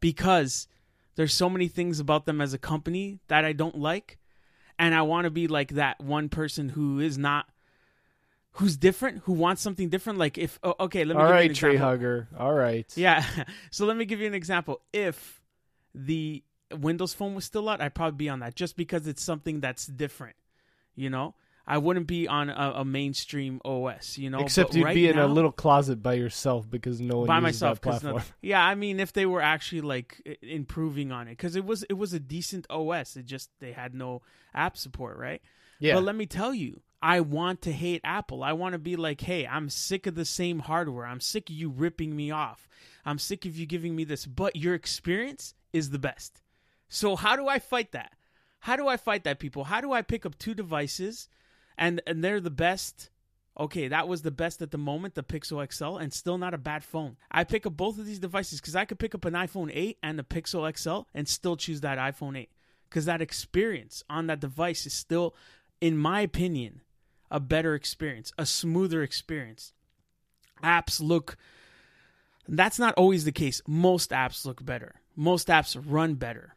because 0.00 0.68
there's 1.16 1.34
so 1.34 1.48
many 1.48 1.68
things 1.68 1.98
about 1.98 2.26
them 2.26 2.40
as 2.40 2.52
a 2.52 2.58
company 2.58 3.18
that 3.28 3.44
I 3.44 3.52
don't 3.52 3.78
like, 3.78 4.18
and 4.78 4.94
I 4.94 5.02
want 5.02 5.24
to 5.24 5.30
be 5.30 5.48
like 5.48 5.70
that 5.70 6.00
one 6.00 6.28
person 6.28 6.70
who 6.70 7.00
is 7.00 7.16
not. 7.16 7.46
Who's 8.56 8.76
different? 8.76 9.22
Who 9.24 9.32
wants 9.32 9.62
something 9.62 9.88
different? 9.88 10.18
Like 10.18 10.38
if 10.38 10.58
oh, 10.62 10.74
okay, 10.80 11.04
let 11.04 11.16
me 11.16 11.22
All 11.22 11.28
give 11.32 11.42
you 11.44 11.50
an 11.50 11.54
tree 11.54 11.76
hugger. 11.76 12.28
All 12.38 12.52
right. 12.52 12.90
Yeah. 12.96 13.24
So 13.70 13.86
let 13.86 13.96
me 13.96 14.04
give 14.04 14.20
you 14.20 14.26
an 14.26 14.34
example. 14.34 14.80
If 14.92 15.42
the 15.94 16.42
Windows 16.72 17.12
Phone 17.14 17.34
was 17.34 17.44
still 17.44 17.68
out, 17.68 17.80
I'd 17.80 17.94
probably 17.94 18.16
be 18.16 18.28
on 18.28 18.40
that 18.40 18.54
just 18.54 18.76
because 18.76 19.06
it's 19.06 19.22
something 19.22 19.60
that's 19.60 19.86
different. 19.86 20.36
You 20.94 21.10
know, 21.10 21.34
I 21.66 21.78
wouldn't 21.78 22.06
be 22.06 22.28
on 22.28 22.48
a, 22.48 22.72
a 22.76 22.84
mainstream 22.84 23.60
OS. 23.64 24.16
You 24.16 24.30
know, 24.30 24.38
Except 24.38 24.70
But 24.70 24.76
you'd 24.78 24.84
right 24.84 24.94
be 24.94 25.08
in 25.08 25.18
a 25.18 25.26
little 25.26 25.52
closet 25.52 26.02
by 26.02 26.14
yourself 26.14 26.70
because 26.70 27.00
no 27.00 27.18
one 27.18 27.26
by 27.26 27.36
uses 27.36 27.42
myself. 27.42 27.80
platform. 27.80 28.16
no- 28.16 28.22
yeah, 28.40 28.64
I 28.64 28.74
mean, 28.74 29.00
if 29.00 29.12
they 29.12 29.26
were 29.26 29.42
actually 29.42 29.82
like 29.82 30.38
improving 30.42 31.12
on 31.12 31.28
it, 31.28 31.32
because 31.32 31.56
it 31.56 31.64
was 31.64 31.82
it 31.84 31.94
was 31.94 32.12
a 32.12 32.20
decent 32.20 32.66
OS. 32.70 33.16
It 33.16 33.26
just 33.26 33.50
they 33.60 33.72
had 33.72 33.94
no 33.94 34.22
app 34.54 34.76
support, 34.76 35.18
right? 35.18 35.42
yeah. 35.80 35.94
But 35.94 36.04
let 36.04 36.14
me 36.14 36.26
tell 36.26 36.54
you, 36.54 36.80
I 37.02 37.20
want 37.20 37.62
to 37.62 37.72
hate 37.72 38.00
Apple. 38.04 38.42
I 38.42 38.52
want 38.52 38.72
to 38.72 38.78
be 38.78 38.96
like, 38.96 39.20
hey, 39.20 39.46
I'm 39.46 39.68
sick 39.68 40.06
of 40.06 40.14
the 40.14 40.24
same 40.24 40.60
hardware. 40.60 41.06
I'm 41.06 41.20
sick 41.20 41.50
of 41.50 41.56
you 41.56 41.68
ripping 41.68 42.16
me 42.16 42.30
off. 42.30 42.68
I'm 43.04 43.18
sick 43.18 43.44
of 43.44 43.56
you 43.56 43.66
giving 43.66 43.94
me 43.94 44.04
this, 44.04 44.26
but 44.26 44.56
your 44.56 44.74
experience 44.74 45.54
is 45.72 45.90
the 45.90 45.98
best. 45.98 46.42
So 46.88 47.16
how 47.16 47.36
do 47.36 47.48
I 47.48 47.58
fight 47.58 47.92
that? 47.92 48.12
How 48.60 48.76
do 48.76 48.88
I 48.88 48.96
fight 48.96 49.24
that, 49.24 49.38
people? 49.38 49.64
How 49.64 49.80
do 49.80 49.92
I 49.92 50.02
pick 50.02 50.26
up 50.26 50.38
two 50.38 50.54
devices 50.54 51.28
and 51.78 52.02
and 52.06 52.24
they're 52.24 52.40
the 52.40 52.50
best? 52.50 53.10
Okay, 53.58 53.88
that 53.88 54.06
was 54.06 54.22
the 54.22 54.30
best 54.30 54.60
at 54.60 54.70
the 54.70 54.78
moment, 54.78 55.14
the 55.14 55.22
Pixel 55.22 55.72
XL, 55.72 55.96
and 55.96 56.12
still 56.12 56.36
not 56.36 56.52
a 56.52 56.58
bad 56.58 56.84
phone. 56.84 57.16
I 57.30 57.44
pick 57.44 57.64
up 57.64 57.74
both 57.74 57.98
of 57.98 58.04
these 58.04 58.18
devices 58.18 58.60
because 58.60 58.76
I 58.76 58.84
could 58.84 58.98
pick 58.98 59.14
up 59.14 59.24
an 59.24 59.32
iPhone 59.32 59.70
8 59.72 59.98
and 60.02 60.18
the 60.18 60.24
Pixel 60.24 60.76
XL 60.76 61.08
and 61.14 61.26
still 61.26 61.56
choose 61.56 61.80
that 61.80 61.96
iPhone 61.96 62.36
8 62.36 62.50
because 62.90 63.06
that 63.06 63.22
experience 63.22 64.02
on 64.10 64.26
that 64.26 64.40
device 64.40 64.84
is 64.84 64.92
still, 64.92 65.34
in 65.80 65.96
my 65.96 66.20
opinion, 66.20 66.82
a 67.30 67.40
better 67.40 67.74
experience, 67.74 68.32
a 68.38 68.46
smoother 68.46 69.02
experience. 69.02 69.72
Apps 70.62 71.00
look. 71.00 71.36
That's 72.48 72.78
not 72.78 72.94
always 72.94 73.24
the 73.24 73.32
case. 73.32 73.60
Most 73.66 74.10
apps 74.10 74.46
look 74.46 74.64
better. 74.64 75.00
Most 75.16 75.48
apps 75.48 75.76
run 75.84 76.14
better. 76.14 76.54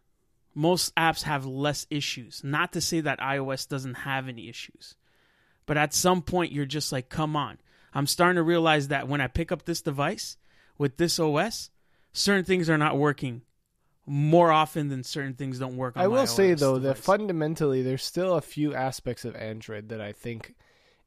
Most 0.53 0.93
apps 0.95 1.23
have 1.23 1.45
less 1.45 1.87
issues. 1.89 2.41
Not 2.43 2.73
to 2.73 2.81
say 2.81 3.01
that 3.01 3.19
iOS 3.19 3.67
doesn't 3.67 3.95
have 3.95 4.27
any 4.27 4.49
issues. 4.49 4.95
But 5.65 5.77
at 5.77 5.93
some 5.93 6.21
point, 6.21 6.51
you're 6.51 6.65
just 6.65 6.91
like, 6.91 7.09
come 7.09 7.35
on. 7.35 7.59
I'm 7.93 8.07
starting 8.07 8.35
to 8.35 8.43
realize 8.43 8.89
that 8.89 9.07
when 9.07 9.21
I 9.21 9.27
pick 9.27 9.51
up 9.51 9.65
this 9.65 9.81
device 9.81 10.37
with 10.77 10.97
this 10.97 11.19
OS, 11.19 11.69
certain 12.13 12.45
things 12.45 12.69
are 12.69 12.77
not 12.77 12.97
working 12.97 13.41
more 14.11 14.51
often 14.51 14.87
than 14.87 15.03
certain 15.03 15.35
things 15.35 15.59
don't 15.59 15.77
work 15.77 15.95
on 15.95 16.03
I 16.03 16.07
will 16.07 16.25
say 16.25 16.55
though 16.55 16.79
that 16.79 16.97
fundamentally 16.97 17.83
there's 17.83 18.03
still 18.03 18.35
a 18.35 18.41
few 18.41 18.73
aspects 18.73 19.23
of 19.23 19.35
Android 19.35 19.89
that 19.89 20.01
I 20.01 20.13
think, 20.13 20.55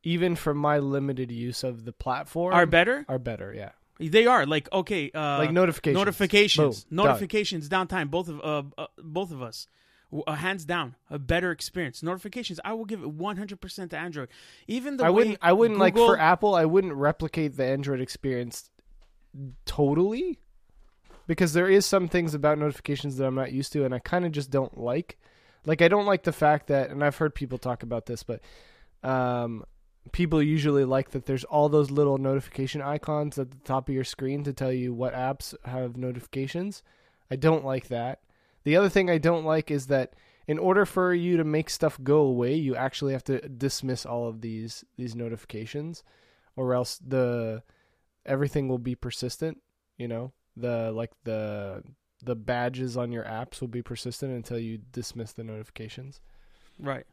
even 0.05 0.37
from 0.37 0.57
my 0.57 0.79
limited 0.79 1.33
use 1.33 1.65
of 1.65 1.85
the 1.85 1.93
platform, 1.93 2.55
are 2.55 2.65
better. 2.65 3.05
are 3.09 3.19
better. 3.19 3.53
Yeah, 3.53 3.71
They 3.99 4.27
are 4.27 4.47
like 4.47 4.73
okay, 4.73 5.11
uh, 5.13 5.39
like 5.39 5.51
notifications. 5.51 5.99
notifications, 5.99 6.85
Boom, 6.85 6.97
done. 6.97 7.07
notifications, 7.07 7.69
downtime. 7.69 8.09
Both 8.11 8.29
of 8.29 8.41
uh, 8.41 8.63
uh, 8.83 8.87
both 9.03 9.33
of 9.33 9.43
us, 9.43 9.67
uh, 10.27 10.33
hands 10.35 10.65
down, 10.65 10.95
a 11.11 11.19
better 11.19 11.51
experience. 11.51 12.03
Notifications, 12.05 12.61
I 12.65 12.73
will 12.75 12.85
give 12.85 13.03
it 13.03 13.11
one 13.11 13.37
hundred 13.37 13.61
percent 13.61 13.91
to 13.91 13.99
Android. 13.99 14.29
Even 14.69 14.97
the 14.97 15.05
I 15.07 15.11
way 15.11 15.15
wouldn't. 15.15 15.39
I 15.43 15.53
wouldn't 15.53 15.81
like 15.81 15.97
for 15.97 16.17
Apple. 16.19 16.55
I 16.55 16.67
wouldn't 16.67 16.95
replicate 16.95 17.57
the 17.57 17.65
Android 17.65 18.01
experience 18.01 18.71
totally, 19.67 20.39
because 21.27 21.53
there 21.53 21.69
is 21.69 21.87
some 21.87 22.09
things 22.09 22.35
about 22.35 22.59
notifications 22.59 23.17
that 23.17 23.27
I'm 23.27 23.35
not 23.35 23.53
used 23.53 23.73
to, 23.73 23.85
and 23.85 23.95
I 23.95 23.99
kind 23.99 24.25
of 24.25 24.33
just 24.33 24.51
don't 24.51 24.79
like. 24.79 25.19
Like 25.65 25.83
I 25.83 25.89
don't 25.89 26.07
like 26.07 26.25
the 26.25 26.33
fact 26.33 26.67
that, 26.69 26.91
and 26.91 27.05
I've 27.05 27.17
heard 27.17 27.35
people 27.35 27.59
talk 27.59 27.83
about 27.83 28.07
this, 28.07 28.23
but 28.23 28.41
um, 29.03 29.65
people 30.11 30.43
usually 30.43 30.85
like 30.85 31.11
that 31.11 31.27
there's 31.27 31.45
all 31.45 31.69
those 31.69 31.91
little 31.91 32.19
notification 32.19 32.83
icons 32.83 33.39
at 33.39 33.51
the 33.51 33.59
top 33.59 33.89
of 33.89 33.95
your 33.95 34.05
screen 34.05 34.43
to 34.45 34.53
tell 34.53 34.73
you 34.73 34.93
what 34.93 35.15
apps 35.15 35.55
have 35.65 35.97
notifications. 35.97 36.83
I 37.31 37.37
don't 37.37 37.65
like 37.65 37.89
that. 37.89 38.21
The 38.65 38.77
other 38.77 38.89
thing 38.89 39.09
I 39.09 39.19
don't 39.19 39.45
like 39.45 39.71
is 39.71 39.87
that 39.87 40.15
in 40.47 40.59
order 40.59 40.85
for 40.85 41.15
you 41.15 41.37
to 41.37 41.45
make 41.45 41.71
stuff 41.71 41.99
go 42.03 42.19
away, 42.19 42.55
you 42.55 42.75
actually 42.75 43.13
have 43.13 43.25
to 43.25 43.49
dismiss 43.49 44.05
all 44.05 44.29
of 44.29 44.41
these 44.41 44.85
these 44.97 45.15
notifications, 45.15 46.03
or 46.57 46.75
else 46.75 46.99
the 46.99 47.63
everything 48.27 48.69
will 48.69 48.79
be 48.79 48.95
persistent. 48.95 49.59
You 49.97 50.09
know, 50.09 50.33
the 50.57 50.93
like 50.93 51.13
the 51.25 51.83
the 52.25 52.37
badges 52.37 52.97
on 52.97 53.11
your 53.13 53.25
apps 53.25 53.61
will 53.61 53.69
be 53.69 53.83
persistent 53.83 54.33
until 54.33 54.59
you 54.59 54.79
dismiss 54.93 55.33
the 55.33 55.45
notifications. 55.45 56.21
right. 56.79 57.07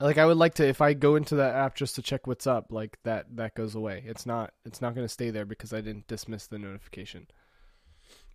Like 0.00 0.18
I 0.18 0.26
would 0.26 0.36
like 0.36 0.54
to 0.54 0.66
if 0.66 0.80
I 0.80 0.92
go 0.92 1.14
into 1.14 1.36
that 1.36 1.54
app 1.54 1.76
just 1.76 1.94
to 1.94 2.02
check 2.02 2.26
what's 2.26 2.48
up, 2.48 2.72
like 2.72 2.98
that 3.04 3.36
that 3.36 3.54
goes 3.54 3.76
away. 3.76 4.02
It's 4.04 4.26
not 4.26 4.52
it's 4.64 4.82
not 4.82 4.94
going 4.94 5.04
to 5.04 5.12
stay 5.12 5.30
there 5.30 5.44
because 5.44 5.72
I 5.72 5.80
didn't 5.80 6.08
dismiss 6.08 6.48
the 6.48 6.58
notification. 6.58 7.28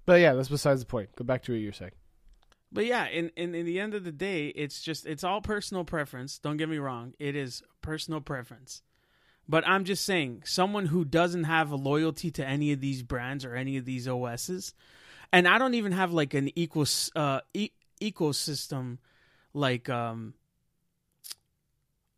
But 0.05 0.21
yeah, 0.21 0.33
that's 0.33 0.49
besides 0.49 0.79
the 0.79 0.85
point. 0.85 1.15
Go 1.17 1.25
back 1.25 1.43
to 1.43 1.51
what 1.51 1.59
you're 1.59 1.73
saying. 1.73 1.91
But 2.71 2.85
yeah, 2.85 3.07
in, 3.07 3.31
in 3.35 3.53
in 3.55 3.65
the 3.65 3.79
end 3.79 3.93
of 3.93 4.03
the 4.03 4.11
day, 4.11 4.47
it's 4.47 4.81
just 4.81 5.05
it's 5.05 5.23
all 5.23 5.41
personal 5.41 5.83
preference. 5.83 6.39
Don't 6.39 6.57
get 6.57 6.69
me 6.69 6.77
wrong; 6.77 7.13
it 7.19 7.35
is 7.35 7.61
personal 7.81 8.21
preference. 8.21 8.81
But 9.49 9.67
I'm 9.67 9.83
just 9.83 10.05
saying, 10.05 10.43
someone 10.45 10.85
who 10.85 11.03
doesn't 11.03 11.45
have 11.45 11.71
a 11.71 11.75
loyalty 11.75 12.29
to 12.31 12.45
any 12.45 12.71
of 12.71 12.81
these 12.81 13.01
brands 13.01 13.43
or 13.43 13.55
any 13.55 13.77
of 13.77 13.85
these 13.85 14.07
OSs, 14.07 14.75
and 15.33 15.47
I 15.47 15.57
don't 15.57 15.73
even 15.73 15.91
have 15.91 16.13
like 16.13 16.35
an 16.35 16.51
equal 16.55 16.85
uh, 17.15 17.41
e- 17.55 17.71
ecosystem 17.99 18.99
like 19.55 19.89
um 19.89 20.35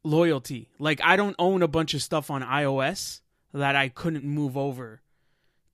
loyalty. 0.04 0.68
Like 0.78 1.00
I 1.02 1.16
don't 1.16 1.36
own 1.40 1.62
a 1.62 1.70
bunch 1.70 1.94
of 1.94 2.04
stuff 2.04 2.30
on 2.30 2.42
iOS 2.42 3.22
that 3.54 3.78
I 3.78 3.88
couldn't 3.88 4.26
move 4.26 4.58
over 4.58 5.02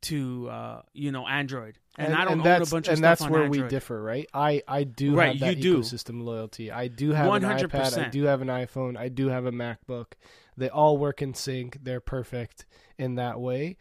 to 0.02 0.48
uh 0.50 0.82
you 0.93 1.12
know 1.12 1.28
Android. 1.28 1.78
And, 2.00 2.14
I 2.14 2.26
don't 2.26 2.34
own 2.45 2.62
a 2.62 2.66
bunch 2.66 2.88
of 2.88 2.93
and 2.93 2.98
stuff 3.00 3.02
that's 3.02 3.22
on 3.24 3.32
where 3.32 3.43
Android. 3.45 3.64
we 3.64 3.70
differ, 3.70 4.02
right? 4.02 4.30
I 4.32 4.62
I 4.68 4.84
do 4.84 5.16
Right, 5.16 5.32
have 5.32 5.39
that 5.39 5.58
you 5.58 5.64
do. 5.64 5.80
ecosystem 5.80 6.24
loyalty. 6.24 6.72
I 6.72 6.88
do 6.89 7.12
have 7.12 7.34
an 7.34 7.41
iPad. 7.41 7.98
I 7.98 8.10
do 8.10 8.24
have 8.26 8.41
an 8.41 8.50
iPhone. 8.50 8.98
I 8.98 9.10
do 9.10 9.30
have 9.30 9.45
a 9.48 9.52
MacBook. 9.52 10.14
They 10.56 10.70
all 10.70 10.98
work 10.98 11.22
in 11.22 11.34
sync. 11.34 11.80
They're 11.82 12.00
perfect 12.00 12.66
in 12.98 13.16
that 13.16 13.39
way. 13.39 13.78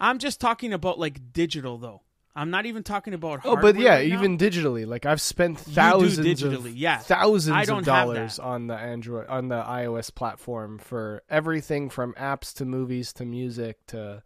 I'm 0.00 0.18
just 0.18 0.40
talking 0.40 0.72
about 0.72 0.98
like 0.98 1.32
digital 1.32 1.78
though. 1.78 2.02
I'm 2.34 2.50
not 2.50 2.66
even 2.66 2.82
talking 2.82 3.14
about. 3.14 3.40
Oh, 3.44 3.56
but 3.56 3.76
yeah, 3.78 3.94
right 3.94 4.06
even 4.06 4.36
digitally, 4.36 4.86
like 4.86 5.06
I've 5.06 5.22
spent 5.22 5.58
thousands 5.58 6.26
digitally, 6.26 6.66
of 6.70 6.76
yeah. 6.76 6.98
thousands 6.98 7.68
of 7.70 7.84
dollars 7.84 8.38
on 8.38 8.66
the 8.66 8.74
Android 8.74 9.26
on 9.28 9.48
the 9.48 9.62
iOS 9.62 10.14
platform 10.14 10.78
for 10.78 11.22
everything 11.30 11.88
from 11.88 12.12
apps 12.14 12.52
to 12.54 12.64
movies 12.64 13.12
to 13.14 13.24
music 13.24 13.78
to. 13.86 14.22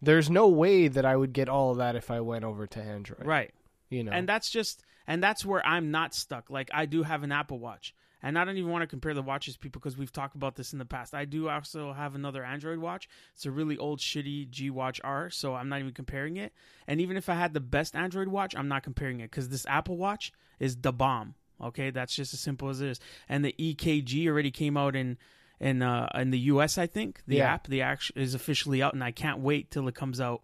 There's 0.00 0.30
no 0.30 0.48
way 0.48 0.88
that 0.88 1.04
I 1.04 1.16
would 1.16 1.32
get 1.32 1.48
all 1.48 1.72
of 1.72 1.78
that 1.78 1.96
if 1.96 2.10
I 2.10 2.20
went 2.20 2.44
over 2.44 2.66
to 2.66 2.80
Android. 2.80 3.26
right. 3.26 3.52
You 3.90 4.04
know. 4.04 4.12
and 4.12 4.28
that's 4.28 4.50
just 4.50 4.82
and 5.06 5.22
that's 5.22 5.46
where 5.46 5.66
i'm 5.66 5.90
not 5.90 6.14
stuck 6.14 6.50
like 6.50 6.70
i 6.74 6.84
do 6.84 7.02
have 7.02 7.22
an 7.22 7.32
apple 7.32 7.58
watch 7.58 7.94
and 8.22 8.38
i 8.38 8.44
don't 8.44 8.58
even 8.58 8.70
want 8.70 8.82
to 8.82 8.86
compare 8.86 9.14
the 9.14 9.22
watches 9.22 9.56
people 9.56 9.80
because 9.80 9.96
we've 9.96 10.12
talked 10.12 10.34
about 10.36 10.56
this 10.56 10.74
in 10.74 10.78
the 10.78 10.84
past 10.84 11.14
i 11.14 11.24
do 11.24 11.48
also 11.48 11.94
have 11.94 12.14
another 12.14 12.44
android 12.44 12.78
watch 12.80 13.08
it's 13.34 13.46
a 13.46 13.50
really 13.50 13.78
old 13.78 13.98
shitty 13.98 14.50
g 14.50 14.68
watch 14.68 15.00
r 15.02 15.30
so 15.30 15.54
i'm 15.54 15.70
not 15.70 15.80
even 15.80 15.94
comparing 15.94 16.36
it 16.36 16.52
and 16.86 17.00
even 17.00 17.16
if 17.16 17.30
i 17.30 17.34
had 17.34 17.54
the 17.54 17.60
best 17.60 17.96
android 17.96 18.28
watch 18.28 18.54
i'm 18.54 18.68
not 18.68 18.82
comparing 18.82 19.20
it 19.20 19.30
because 19.30 19.48
this 19.48 19.64
apple 19.70 19.96
watch 19.96 20.32
is 20.60 20.76
the 20.76 20.92
bomb 20.92 21.34
okay 21.62 21.88
that's 21.88 22.14
just 22.14 22.34
as 22.34 22.40
simple 22.40 22.68
as 22.68 22.82
it 22.82 22.90
is 22.90 23.00
and 23.26 23.42
the 23.42 23.54
ekg 23.58 24.28
already 24.28 24.50
came 24.50 24.76
out 24.76 24.94
in 24.94 25.16
in 25.60 25.82
uh 25.82 26.08
in 26.14 26.30
the 26.30 26.38
us 26.38 26.78
i 26.78 26.86
think 26.86 27.20
the 27.26 27.36
Yeah. 27.36 27.52
app 27.54 27.66
the 27.66 27.82
act 27.82 28.12
is 28.14 28.34
officially 28.34 28.82
out 28.82 28.94
and 28.94 29.02
i 29.02 29.10
can't 29.10 29.40
wait 29.40 29.70
till 29.70 29.88
it 29.88 29.94
comes 29.94 30.20
out 30.20 30.42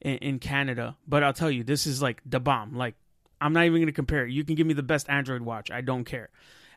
in, 0.00 0.18
in 0.18 0.38
Canada. 0.38 0.94
But 1.08 1.22
I'll 1.22 1.32
tell 1.32 1.50
you, 1.50 1.64
this 1.64 1.86
is 1.86 2.02
like 2.02 2.20
the 2.26 2.38
bomb. 2.38 2.76
Like 2.76 2.96
I'm 3.40 3.54
not 3.54 3.64
even 3.64 3.78
going 3.78 3.86
to 3.86 3.92
compare 3.92 4.26
it. 4.26 4.30
You 4.30 4.44
can 4.44 4.54
give 4.54 4.66
me 4.66 4.74
the 4.74 4.82
best 4.82 5.08
Android 5.08 5.40
watch. 5.40 5.70
I 5.70 5.80
don't 5.80 6.04
care. 6.04 6.28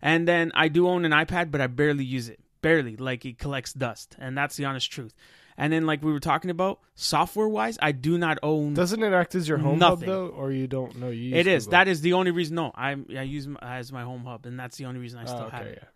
And 0.01 0.25
then 0.25 0.53
I 0.55 0.69
do 0.69 0.87
own 0.87 1.03
an 1.03 1.11
iPad, 1.11 1.51
but 1.51 1.59
I 1.59 1.67
barely 1.67 2.05
use 2.05 2.29
it. 2.29 2.39
Barely. 2.61 2.95
Like 2.95 3.25
it 3.25 3.37
collects 3.37 3.73
dust. 3.73 4.15
And 4.19 4.37
that's 4.37 4.55
the 4.55 4.63
honest 4.63 4.89
truth. 4.89 5.13
And 5.57 5.73
then, 5.73 5.85
like 5.85 6.01
we 6.01 6.13
were 6.13 6.21
talking 6.21 6.49
about, 6.49 6.79
software 6.95 7.49
wise, 7.49 7.77
I 7.81 7.91
do 7.91 8.17
not 8.17 8.37
own. 8.41 8.73
Doesn't 8.73 9.03
it 9.03 9.11
act 9.11 9.35
as 9.35 9.49
your 9.49 9.57
home 9.57 9.79
Nothing. 9.79 10.07
hub 10.07 10.15
though, 10.15 10.27
or 10.27 10.53
you 10.53 10.67
don't 10.67 10.95
know? 10.97 11.09
You 11.09 11.21
use 11.35 11.39
it 11.39 11.47
is. 11.47 11.65
Google? 11.65 11.71
That 11.71 11.87
is 11.89 11.99
the 11.99 12.13
only 12.13 12.31
reason. 12.31 12.55
No, 12.55 12.71
I 12.73 12.91
I 13.17 13.23
use 13.23 13.45
my, 13.47 13.59
as 13.61 13.91
my 13.91 14.03
home 14.03 14.23
hub, 14.23 14.45
and 14.45 14.57
that's 14.57 14.77
the 14.77 14.85
only 14.85 15.01
reason 15.01 15.19
I 15.19 15.25
still 15.25 15.47
Oh, 15.47 15.49
have 15.49 15.67
it. 15.67 15.79
yeah. 15.81 15.89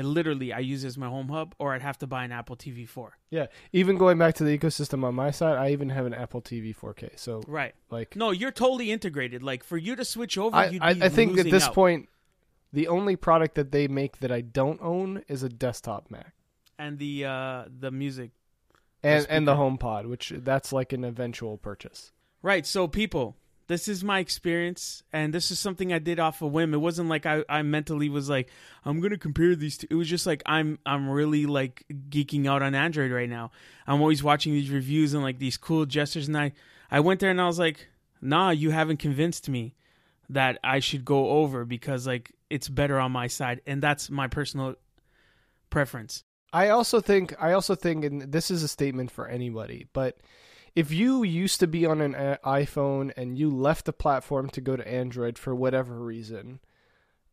And 0.00 0.08
literally, 0.08 0.50
I 0.50 0.60
use 0.60 0.82
it 0.82 0.86
as 0.86 0.96
my 0.96 1.08
home 1.08 1.28
hub, 1.28 1.54
or 1.58 1.74
I'd 1.74 1.82
have 1.82 1.98
to 1.98 2.06
buy 2.06 2.24
an 2.24 2.32
Apple 2.32 2.56
TV 2.56 2.88
4. 2.88 3.18
Yeah, 3.28 3.48
even 3.70 3.98
going 3.98 4.16
back 4.16 4.34
to 4.36 4.44
the 4.44 4.56
ecosystem 4.56 5.04
on 5.04 5.14
my 5.14 5.30
side, 5.30 5.58
I 5.58 5.72
even 5.72 5.90
have 5.90 6.06
an 6.06 6.14
Apple 6.14 6.40
TV 6.40 6.74
4K. 6.74 7.18
So 7.18 7.42
Right. 7.46 7.74
like, 7.90 8.16
No, 8.16 8.30
you're 8.30 8.50
totally 8.50 8.90
integrated. 8.90 9.42
Like 9.42 9.62
for 9.62 9.76
you 9.76 9.94
to 9.96 10.04
switch 10.06 10.38
over, 10.38 10.56
I, 10.56 10.78
I, 10.80 10.94
be 10.94 11.02
I 11.02 11.08
think 11.10 11.36
at 11.38 11.50
this 11.50 11.64
out. 11.64 11.74
point, 11.74 12.08
the 12.72 12.88
only 12.88 13.14
product 13.14 13.56
that 13.56 13.72
they 13.72 13.88
make 13.88 14.20
that 14.20 14.32
I 14.32 14.40
don't 14.40 14.80
own 14.80 15.22
is 15.28 15.42
a 15.42 15.50
desktop 15.50 16.10
Mac 16.10 16.32
and 16.78 16.98
the 16.98 17.26
uh 17.26 17.64
the 17.68 17.90
music 17.90 18.30
and 19.02 19.26
and 19.28 19.46
the. 19.46 19.54
HomePod, 19.54 20.06
which 20.08 20.32
that's 20.34 20.72
like 20.72 20.94
an 20.94 21.04
eventual 21.04 21.58
purchase. 21.58 22.12
Right. 22.40 22.64
So, 22.66 22.88
people, 22.88 23.36
this 23.70 23.86
is 23.86 24.02
my 24.02 24.18
experience, 24.18 25.04
and 25.12 25.32
this 25.32 25.52
is 25.52 25.60
something 25.60 25.92
I 25.92 26.00
did 26.00 26.18
off 26.18 26.42
a 26.42 26.46
whim. 26.48 26.74
It 26.74 26.78
wasn't 26.78 27.08
like 27.08 27.24
I, 27.24 27.44
I 27.48 27.62
mentally 27.62 28.08
was 28.08 28.28
like, 28.28 28.48
I'm 28.84 28.98
gonna 28.98 29.16
compare 29.16 29.54
these 29.54 29.78
two. 29.78 29.86
It 29.88 29.94
was 29.94 30.08
just 30.08 30.26
like 30.26 30.42
I'm 30.44 30.80
I'm 30.84 31.08
really 31.08 31.46
like 31.46 31.84
geeking 32.08 32.48
out 32.48 32.62
on 32.62 32.74
Android 32.74 33.12
right 33.12 33.28
now. 33.28 33.52
I'm 33.86 34.00
always 34.00 34.24
watching 34.24 34.54
these 34.54 34.70
reviews 34.70 35.14
and 35.14 35.22
like 35.22 35.38
these 35.38 35.56
cool 35.56 35.86
gestures, 35.86 36.26
and 36.26 36.36
I 36.36 36.50
I 36.90 36.98
went 36.98 37.20
there 37.20 37.30
and 37.30 37.40
I 37.40 37.46
was 37.46 37.60
like, 37.60 37.86
Nah, 38.20 38.50
you 38.50 38.70
haven't 38.70 38.96
convinced 38.96 39.48
me 39.48 39.76
that 40.30 40.58
I 40.64 40.80
should 40.80 41.04
go 41.04 41.28
over 41.28 41.64
because 41.64 42.08
like 42.08 42.32
it's 42.50 42.68
better 42.68 42.98
on 42.98 43.12
my 43.12 43.28
side, 43.28 43.60
and 43.68 43.80
that's 43.80 44.10
my 44.10 44.26
personal 44.26 44.74
preference. 45.70 46.24
I 46.52 46.70
also 46.70 47.00
think 47.00 47.40
I 47.40 47.52
also 47.52 47.76
think, 47.76 48.04
and 48.04 48.32
this 48.32 48.50
is 48.50 48.64
a 48.64 48.68
statement 48.68 49.12
for 49.12 49.28
anybody, 49.28 49.86
but 49.92 50.18
if 50.74 50.92
you 50.92 51.22
used 51.22 51.60
to 51.60 51.66
be 51.66 51.84
on 51.84 52.00
an 52.00 52.14
uh, 52.14 52.36
iPhone 52.44 53.12
and 53.16 53.38
you 53.38 53.50
left 53.50 53.86
the 53.86 53.92
platform 53.92 54.48
to 54.50 54.60
go 54.60 54.76
to 54.76 54.88
Android 54.88 55.38
for 55.38 55.54
whatever 55.54 56.00
reason, 56.00 56.60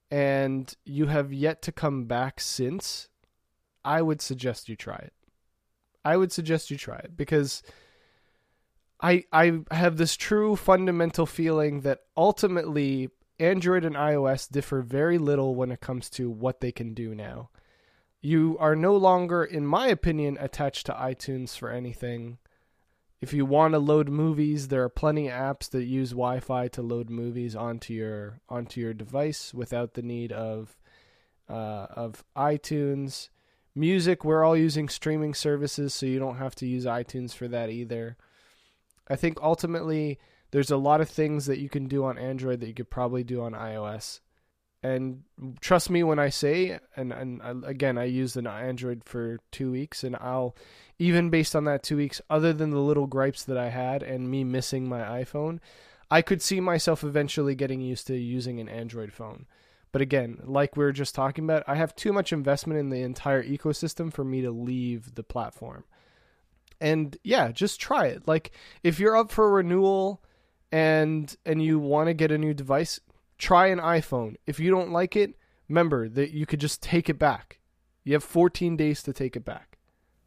and 0.09 0.73
you 0.85 1.07
have 1.07 1.33
yet 1.33 1.61
to 1.63 1.71
come 1.71 2.05
back 2.05 2.39
since, 2.39 3.09
I 3.83 4.01
would 4.01 4.21
suggest 4.21 4.69
you 4.69 4.75
try 4.75 4.97
it. 4.97 5.13
I 6.03 6.17
would 6.17 6.31
suggest 6.31 6.71
you 6.71 6.77
try 6.77 6.97
it 6.97 7.17
because 7.17 7.61
I 9.01 9.25
I 9.31 9.59
have 9.71 9.97
this 9.97 10.15
true 10.15 10.55
fundamental 10.55 11.25
feeling 11.25 11.81
that 11.81 11.99
ultimately 12.15 13.09
Android 13.39 13.85
and 13.85 13.95
iOS 13.95 14.49
differ 14.49 14.81
very 14.81 15.17
little 15.17 15.53
when 15.53 15.71
it 15.71 15.81
comes 15.81 16.09
to 16.11 16.29
what 16.29 16.61
they 16.61 16.71
can 16.71 16.93
do 16.93 17.13
now. 17.13 17.49
You 18.21 18.57
are 18.59 18.75
no 18.75 18.95
longer, 18.95 19.43
in 19.43 19.65
my 19.65 19.87
opinion, 19.87 20.37
attached 20.39 20.87
to 20.87 20.93
iTunes 20.93 21.55
for 21.55 21.69
anything. 21.69 22.39
If 23.19 23.33
you 23.33 23.45
want 23.45 23.73
to 23.73 23.79
load 23.79 24.09
movies, 24.09 24.67
there 24.67 24.83
are 24.83 24.89
plenty 24.89 25.27
of 25.27 25.33
apps 25.33 25.69
that 25.71 25.85
use 25.85 26.11
Wi-Fi 26.11 26.67
to 26.69 26.81
load 26.81 27.09
movies 27.09 27.55
onto 27.55 27.93
your 27.93 28.41
onto 28.47 28.79
your 28.79 28.93
device 28.93 29.53
without 29.53 29.95
the 29.95 30.03
need 30.03 30.31
of 30.31 30.77
uh, 31.49 31.87
of 31.89 32.23
iTunes. 32.35 33.29
Music, 33.73 34.23
we're 34.23 34.43
all 34.43 34.57
using 34.57 34.89
streaming 34.89 35.33
services, 35.33 35.93
so 35.93 36.05
you 36.05 36.19
don't 36.19 36.37
have 36.37 36.55
to 36.55 36.67
use 36.67 36.85
iTunes 36.85 37.33
for 37.33 37.47
that 37.47 37.69
either. 37.69 38.17
I 39.07 39.15
think 39.15 39.39
ultimately 39.41 40.19
there's 40.51 40.71
a 40.71 40.77
lot 40.77 41.01
of 41.01 41.09
things 41.09 41.45
that 41.45 41.59
you 41.59 41.69
can 41.69 41.87
do 41.87 42.05
on 42.05 42.17
Android 42.17 42.59
that 42.59 42.67
you 42.67 42.73
could 42.73 42.89
probably 42.89 43.23
do 43.23 43.41
on 43.41 43.53
iOS. 43.53 44.19
And 44.83 45.23
trust 45.59 45.89
me 45.89 46.03
when 46.03 46.19
I 46.19 46.29
say, 46.29 46.79
and, 46.95 47.11
and 47.11 47.41
uh, 47.41 47.55
again, 47.65 47.97
I 47.97 48.05
used 48.05 48.37
an 48.37 48.47
Android 48.47 49.03
for 49.05 49.39
two 49.51 49.71
weeks, 49.71 50.03
and 50.03 50.15
I'll, 50.15 50.55
even 50.99 51.29
based 51.29 51.55
on 51.55 51.65
that 51.65 51.83
two 51.83 51.97
weeks, 51.97 52.21
other 52.29 52.53
than 52.53 52.71
the 52.71 52.79
little 52.79 53.07
gripes 53.07 53.43
that 53.43 53.57
I 53.57 53.69
had 53.69 54.01
and 54.03 54.29
me 54.29 54.43
missing 54.43 54.87
my 54.87 55.01
iPhone, 55.01 55.59
I 56.09 56.21
could 56.21 56.41
see 56.41 56.59
myself 56.59 57.03
eventually 57.03 57.55
getting 57.55 57.81
used 57.81 58.07
to 58.07 58.15
using 58.15 58.59
an 58.59 58.69
Android 58.69 59.11
phone. 59.11 59.45
But 59.91 60.01
again, 60.01 60.39
like 60.43 60.75
we 60.75 60.83
were 60.83 60.91
just 60.91 61.15
talking 61.15 61.43
about, 61.43 61.63
I 61.67 61.75
have 61.75 61.95
too 61.95 62.13
much 62.13 62.33
investment 62.33 62.79
in 62.79 62.89
the 62.89 63.01
entire 63.01 63.43
ecosystem 63.43 64.11
for 64.11 64.23
me 64.23 64.41
to 64.41 64.51
leave 64.51 65.15
the 65.15 65.23
platform. 65.23 65.85
And 66.79 67.17
yeah, 67.23 67.51
just 67.51 67.79
try 67.79 68.07
it. 68.07 68.27
Like 68.27 68.51
if 68.83 68.99
you're 68.99 69.17
up 69.17 69.31
for 69.31 69.51
renewal 69.51 70.21
and 70.71 71.35
and 71.45 71.61
you 71.61 71.79
want 71.79 72.07
to 72.07 72.13
get 72.13 72.31
a 72.31 72.37
new 72.37 72.53
device, 72.53 72.99
try 73.37 73.67
an 73.67 73.79
iPhone. 73.79 74.35
If 74.45 74.59
you 74.59 74.69
don't 74.69 74.91
like 74.91 75.15
it, 75.15 75.35
remember 75.67 76.07
that 76.09 76.31
you 76.31 76.45
could 76.45 76.59
just 76.59 76.81
take 76.83 77.09
it 77.09 77.17
back. 77.17 77.59
You 78.03 78.13
have 78.13 78.23
14 78.23 78.77
days 78.77 79.01
to 79.03 79.13
take 79.13 79.35
it 79.35 79.45
back. 79.45 79.77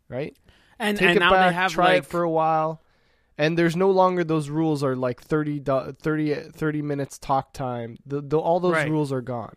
Right? 0.09 0.37
And 0.81 0.99
Take 0.99 1.09
and 1.09 1.17
it 1.19 1.21
now 1.21 1.31
back, 1.31 1.51
they 1.51 1.55
have 1.55 1.71
try 1.71 1.85
like 1.85 1.99
it 1.99 2.07
for 2.07 2.23
a 2.23 2.31
while. 2.31 2.81
And 3.39 3.57
there's 3.57 3.77
no 3.77 3.91
longer 3.91 4.25
those 4.25 4.49
rules 4.51 4.83
are 4.83 4.97
like 4.97 5.21
30 5.23 5.61
30 5.61 6.35
30 6.35 6.83
minutes 6.83 7.19
talk 7.19 7.53
time. 7.53 7.99
The, 8.05 8.21
the 8.21 8.39
all 8.39 8.59
those 8.61 8.73
Right. 8.73 8.91
rules 8.91 9.13
are 9.13 9.21
gone. 9.21 9.55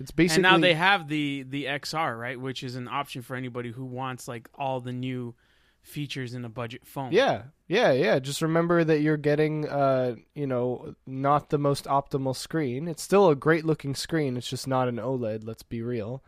It's 0.00 0.10
basically 0.10 0.44
and 0.44 0.54
now 0.54 0.58
they 0.58 0.74
have 0.74 1.08
the 1.08 1.44
the 1.48 1.64
XR 1.64 2.18
right, 2.18 2.38
which 2.40 2.62
is 2.62 2.74
an 2.76 2.88
option 2.88 3.22
for 3.22 3.36
anybody 3.36 3.70
who 3.70 3.84
wants 3.84 4.26
like 4.26 4.48
all 4.54 4.80
the 4.80 4.92
new 4.92 5.34
features 5.82 6.34
in 6.34 6.44
a 6.44 6.48
budget 6.48 6.86
phone. 6.86 7.12
Yeah, 7.12 7.44
yeah, 7.68 7.92
yeah. 7.92 8.18
Just 8.18 8.42
remember 8.42 8.82
that 8.82 9.00
you're 9.00 9.16
getting, 9.16 9.68
uh, 9.68 10.16
you 10.34 10.46
know, 10.46 10.94
not 11.06 11.50
the 11.50 11.58
most 11.58 11.84
optimal 11.84 12.34
screen. 12.34 12.88
It's 12.88 13.02
still 13.02 13.28
a 13.30 13.36
great 13.36 13.64
looking 13.64 13.94
screen. 13.94 14.36
It's 14.36 14.50
just 14.50 14.66
not 14.66 14.88
an 14.88 14.96
OLED. 14.96 15.46
Let's 15.46 15.62
be 15.62 15.82
real. 15.82 16.22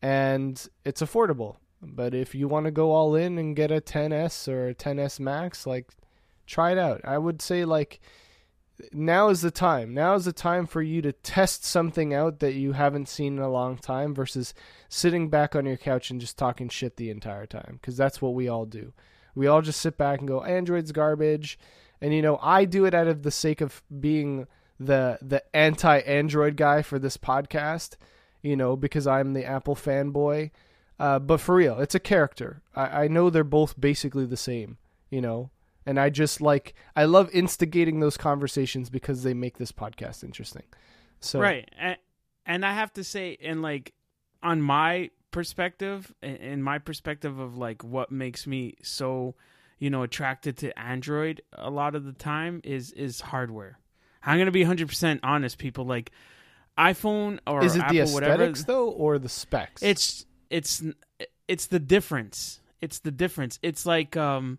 And 0.00 0.66
it's 0.84 1.02
affordable. 1.02 1.56
But 1.82 2.14
if 2.14 2.34
you 2.34 2.46
want 2.46 2.66
to 2.66 2.70
go 2.70 2.92
all 2.92 3.16
in 3.16 3.38
and 3.38 3.56
get 3.56 3.72
a 3.72 3.80
10s 3.80 4.46
or 4.46 4.68
a 4.68 4.74
10s 4.74 5.18
Max, 5.18 5.66
like, 5.66 5.90
try 6.46 6.72
it 6.72 6.78
out. 6.78 7.00
I 7.04 7.18
would 7.18 7.42
say 7.42 7.64
like 7.64 8.00
now 8.92 9.28
is 9.28 9.42
the 9.42 9.50
time. 9.50 9.94
Now 9.94 10.14
is 10.14 10.24
the 10.24 10.32
time 10.32 10.66
for 10.66 10.82
you 10.82 11.02
to 11.02 11.12
test 11.12 11.64
something 11.64 12.14
out 12.14 12.40
that 12.40 12.54
you 12.54 12.72
haven't 12.72 13.08
seen 13.08 13.36
in 13.36 13.42
a 13.42 13.50
long 13.50 13.76
time 13.76 14.14
versus 14.14 14.54
sitting 14.88 15.28
back 15.28 15.54
on 15.54 15.66
your 15.66 15.76
couch 15.76 16.10
and 16.10 16.20
just 16.20 16.38
talking 16.38 16.68
shit 16.68 16.96
the 16.96 17.10
entire 17.10 17.46
time 17.46 17.78
because 17.80 17.96
that's 17.96 18.20
what 18.20 18.34
we 18.34 18.48
all 18.48 18.66
do. 18.66 18.92
We 19.34 19.46
all 19.46 19.62
just 19.62 19.80
sit 19.80 19.96
back 19.96 20.18
and 20.18 20.28
go 20.28 20.42
Android's 20.42 20.92
garbage. 20.92 21.58
And 22.00 22.12
you 22.12 22.22
know, 22.22 22.38
I 22.42 22.64
do 22.64 22.84
it 22.84 22.94
out 22.94 23.06
of 23.06 23.22
the 23.22 23.30
sake 23.30 23.60
of 23.60 23.82
being 24.00 24.46
the 24.80 25.18
the 25.22 25.42
anti-Android 25.54 26.56
guy 26.56 26.82
for 26.82 26.98
this 26.98 27.16
podcast, 27.16 27.96
you 28.42 28.56
know, 28.56 28.76
because 28.76 29.06
I'm 29.06 29.32
the 29.32 29.44
Apple 29.44 29.76
fanboy. 29.76 30.50
Uh, 31.02 31.18
but 31.18 31.40
for 31.40 31.56
real, 31.56 31.80
it's 31.80 31.96
a 31.96 32.00
character. 32.00 32.62
I, 32.76 33.04
I 33.04 33.08
know 33.08 33.28
they're 33.28 33.42
both 33.42 33.78
basically 33.80 34.24
the 34.24 34.36
same, 34.36 34.78
you 35.10 35.20
know, 35.20 35.50
and 35.84 35.98
I 35.98 36.10
just 36.10 36.40
like 36.40 36.74
I 36.94 37.06
love 37.06 37.28
instigating 37.32 37.98
those 37.98 38.16
conversations 38.16 38.88
because 38.88 39.24
they 39.24 39.34
make 39.34 39.58
this 39.58 39.72
podcast 39.72 40.22
interesting. 40.22 40.62
So 41.18 41.40
right. 41.40 41.68
And, 41.76 41.96
and 42.46 42.64
I 42.64 42.72
have 42.72 42.92
to 42.92 43.02
say, 43.02 43.36
and 43.42 43.62
like 43.62 43.94
on 44.44 44.62
my 44.62 45.10
perspective, 45.32 46.14
in- 46.22 46.62
my 46.62 46.78
perspective 46.78 47.36
of 47.40 47.58
like 47.58 47.82
what 47.82 48.12
makes 48.12 48.46
me 48.46 48.76
so, 48.84 49.34
you 49.80 49.90
know, 49.90 50.04
attracted 50.04 50.56
to 50.58 50.78
Android 50.78 51.42
a 51.52 51.68
lot 51.68 51.96
of 51.96 52.04
the 52.04 52.12
time 52.12 52.60
is 52.62 52.92
is 52.92 53.20
hardware. 53.20 53.80
I'm 54.22 54.38
gonna 54.38 54.52
be 54.52 54.62
100 54.62 54.86
percent 54.86 55.18
honest, 55.24 55.58
people. 55.58 55.84
Like 55.84 56.12
iPhone 56.78 57.40
or 57.44 57.64
is 57.64 57.74
it 57.74 57.80
Apple, 57.80 58.06
the 58.06 58.12
whatever. 58.12 58.34
aesthetics 58.34 58.64
though, 58.66 58.88
or 58.88 59.18
the 59.18 59.28
specs? 59.28 59.82
It's 59.82 60.26
it's 60.52 60.82
it's 61.48 61.66
the 61.66 61.80
difference. 61.80 62.60
It's 62.80 63.00
the 63.00 63.10
difference. 63.10 63.58
It's 63.62 63.84
like 63.86 64.16
um 64.16 64.58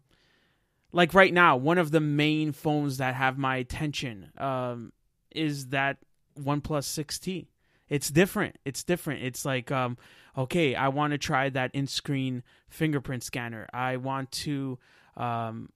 like 0.94 1.14
right 1.14 1.34
now, 1.34 1.58
one 1.58 1.78
of 1.78 1.92
the 1.92 2.00
main 2.00 2.52
phones 2.52 2.98
that 2.98 3.16
have 3.16 3.38
my 3.38 3.58
attention 3.58 4.32
um, 4.38 4.94
is 5.32 5.70
that 5.70 5.98
OnePlus 6.40 6.86
6T. 6.86 7.48
It's 7.90 8.10
different. 8.12 8.58
It's 8.64 8.84
different. 8.84 9.24
It's 9.24 9.44
like, 9.44 9.72
um, 9.72 9.98
okay, 10.38 10.76
I 10.76 10.90
want 10.90 11.12
to 11.12 11.18
try 11.18 11.50
that 11.50 11.72
in-screen 11.74 12.44
fingerprint 12.70 13.24
scanner. 13.24 13.68
I 13.74 13.98
want 13.98 14.32
to 14.32 14.78
um, 15.18 15.70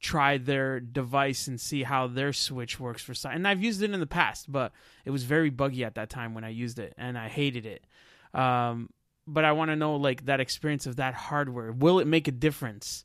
try 0.00 0.38
their 0.38 0.80
device 0.80 1.46
and 1.46 1.60
see 1.60 1.84
how 1.84 2.08
their 2.08 2.32
switch 2.32 2.78
works 2.80 3.02
for 3.02 3.14
si- 3.14 3.28
and 3.30 3.46
I've 3.46 3.62
used 3.62 3.82
it 3.82 3.92
in 3.92 4.00
the 4.00 4.06
past, 4.06 4.50
but 4.50 4.72
it 5.04 5.10
was 5.10 5.22
very 5.22 5.50
buggy 5.50 5.84
at 5.84 5.94
that 5.94 6.10
time 6.10 6.34
when 6.34 6.44
I 6.44 6.50
used 6.50 6.78
it 6.80 6.92
and 6.98 7.16
I 7.16 7.28
hated 7.28 7.66
it. 7.66 7.86
Um, 8.34 8.90
but 9.26 9.44
I 9.44 9.52
want 9.52 9.70
to 9.70 9.76
know 9.76 9.96
like 9.96 10.26
that 10.26 10.40
experience 10.40 10.86
of 10.86 10.96
that 10.96 11.14
hardware. 11.14 11.72
Will 11.72 11.98
it 11.98 12.06
make 12.06 12.28
a 12.28 12.32
difference 12.32 13.04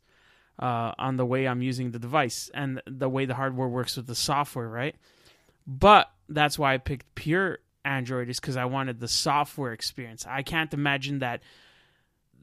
uh, 0.60 0.94
on 0.98 1.18
the 1.18 1.26
way 1.26 1.48
I'm 1.48 1.62
using 1.62 1.92
the 1.92 2.00
device 2.00 2.50
and 2.54 2.82
the 2.86 3.10
way 3.10 3.26
the 3.26 3.34
hardware 3.34 3.68
works 3.68 3.98
with 3.98 4.08
the 4.08 4.16
software, 4.16 4.70
right? 4.70 4.96
But 5.66 6.12
that's 6.30 6.60
why 6.60 6.74
I 6.74 6.78
picked 6.78 7.16
pure 7.16 7.60
Android 7.84 8.30
is 8.30 8.40
because 8.40 8.58
I 8.58 8.66
wanted 8.66 9.00
the 9.00 9.08
software 9.08 9.74
experience. 9.74 10.26
I 10.28 10.44
can't 10.44 10.74
imagine 10.74 11.20
that 11.20 11.42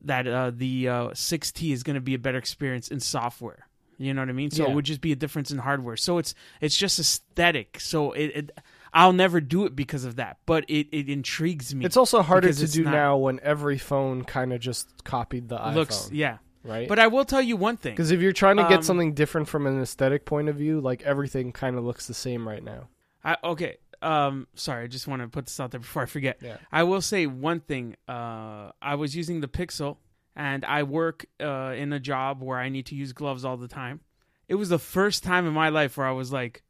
that 0.03 0.29
uh, 0.29 0.53
the 0.55 0.89
uh, 0.89 1.09
6T 1.09 1.73
is 1.73 1.83
going 1.83 1.95
to 1.95 2.01
be 2.01 2.15
a 2.15 2.19
better 2.19 2.39
experience 2.39 2.89
in 2.89 3.01
software. 3.01 3.68
You 3.99 4.15
know 4.15 4.23
what 4.23 4.29
I 4.29 4.33
mean? 4.33 4.51
So 4.51 4.65
Yeah. 4.65 4.71
it 4.71 4.75
would 4.75 4.85
just 4.85 5.01
be 5.01 5.13
a 5.13 5.17
difference 5.17 5.51
in 5.51 5.59
hardware. 5.59 5.97
So 5.97 6.19
it's 6.19 6.35
it's 6.61 6.77
just 6.77 6.99
aesthetic. 6.99 7.81
So 7.81 8.13
it, 8.13 8.27
it 8.35 8.59
I'll 8.95 9.13
never 9.13 9.41
do 9.41 9.67
it 9.67 9.77
because 9.77 10.05
of 10.05 10.17
that, 10.17 10.39
but 10.47 10.65
it, 10.69 10.89
it 10.93 11.11
intrigues 11.11 11.75
me. 11.75 11.85
It's 11.85 11.97
also 11.97 12.23
harder 12.23 12.53
to 12.53 12.67
do 12.67 12.85
now 12.85 13.17
when 13.19 13.39
every 13.43 13.77
phone 13.77 14.25
kind 14.25 14.53
of 14.53 14.61
just 14.61 15.05
copied 15.05 15.49
the 15.49 15.57
looks 15.75 16.07
iPhone, 16.07 16.11
yeah. 16.13 16.39
right? 16.65 16.89
But 16.89 16.99
I 16.99 17.09
will 17.09 17.25
tell 17.27 17.43
you 17.43 17.57
one 17.57 17.77
thing. 17.77 17.93
Because 17.93 18.13
if 18.13 18.21
you're 18.23 18.33
trying 18.33 18.57
to 18.57 18.63
get 18.63 18.79
Um, 18.79 18.83
something 18.83 19.13
different 19.15 19.49
from 19.49 19.67
an 19.67 19.81
aesthetic 19.83 20.25
point 20.25 20.49
of 20.49 20.57
view, 20.57 20.81
like 20.81 21.03
everything 21.03 21.53
kind 21.53 21.77
of 21.77 21.85
looks 21.85 22.07
the 22.07 22.15
same 22.15 22.49
right 22.49 22.65
now. 22.65 22.89
I, 23.23 23.37
okay. 23.45 23.77
Um, 24.01 24.47
sorry, 24.55 24.85
I 24.85 24.87
just 24.87 25.09
want 25.09 25.23
to 25.23 25.29
put 25.29 25.47
this 25.47 25.59
out 25.59 25.73
there 25.73 25.81
before 25.81 26.03
I 26.05 26.07
forget. 26.07 26.39
Yeah. 26.41 26.57
I 26.71 26.85
will 26.85 27.03
say 27.03 27.27
one 27.27 27.61
thing. 27.61 27.97
Uh, 28.09 28.71
I 28.81 28.95
was 28.95 29.17
using 29.17 29.41
the 29.41 29.49
Pixel, 29.49 29.97
and 30.39 30.65
I 30.65 30.85
work 30.85 31.27
uh, 31.41 31.75
in 31.77 31.93
a 31.93 31.99
job 31.99 32.43
where 32.43 32.59
I 32.59 32.69
need 32.69 32.87
to 32.87 32.95
use 32.95 33.13
gloves 33.13 33.45
all 33.45 33.57
the 33.57 33.67
time. 33.67 34.01
It 34.47 34.55
was 34.55 34.69
the 34.69 34.79
first 34.79 35.25
time 35.25 35.47
in 35.47 35.53
my 35.53 35.69
life 35.69 35.97
where 35.97 36.07
I 36.07 36.13
was 36.13 36.33
like, 36.33 36.63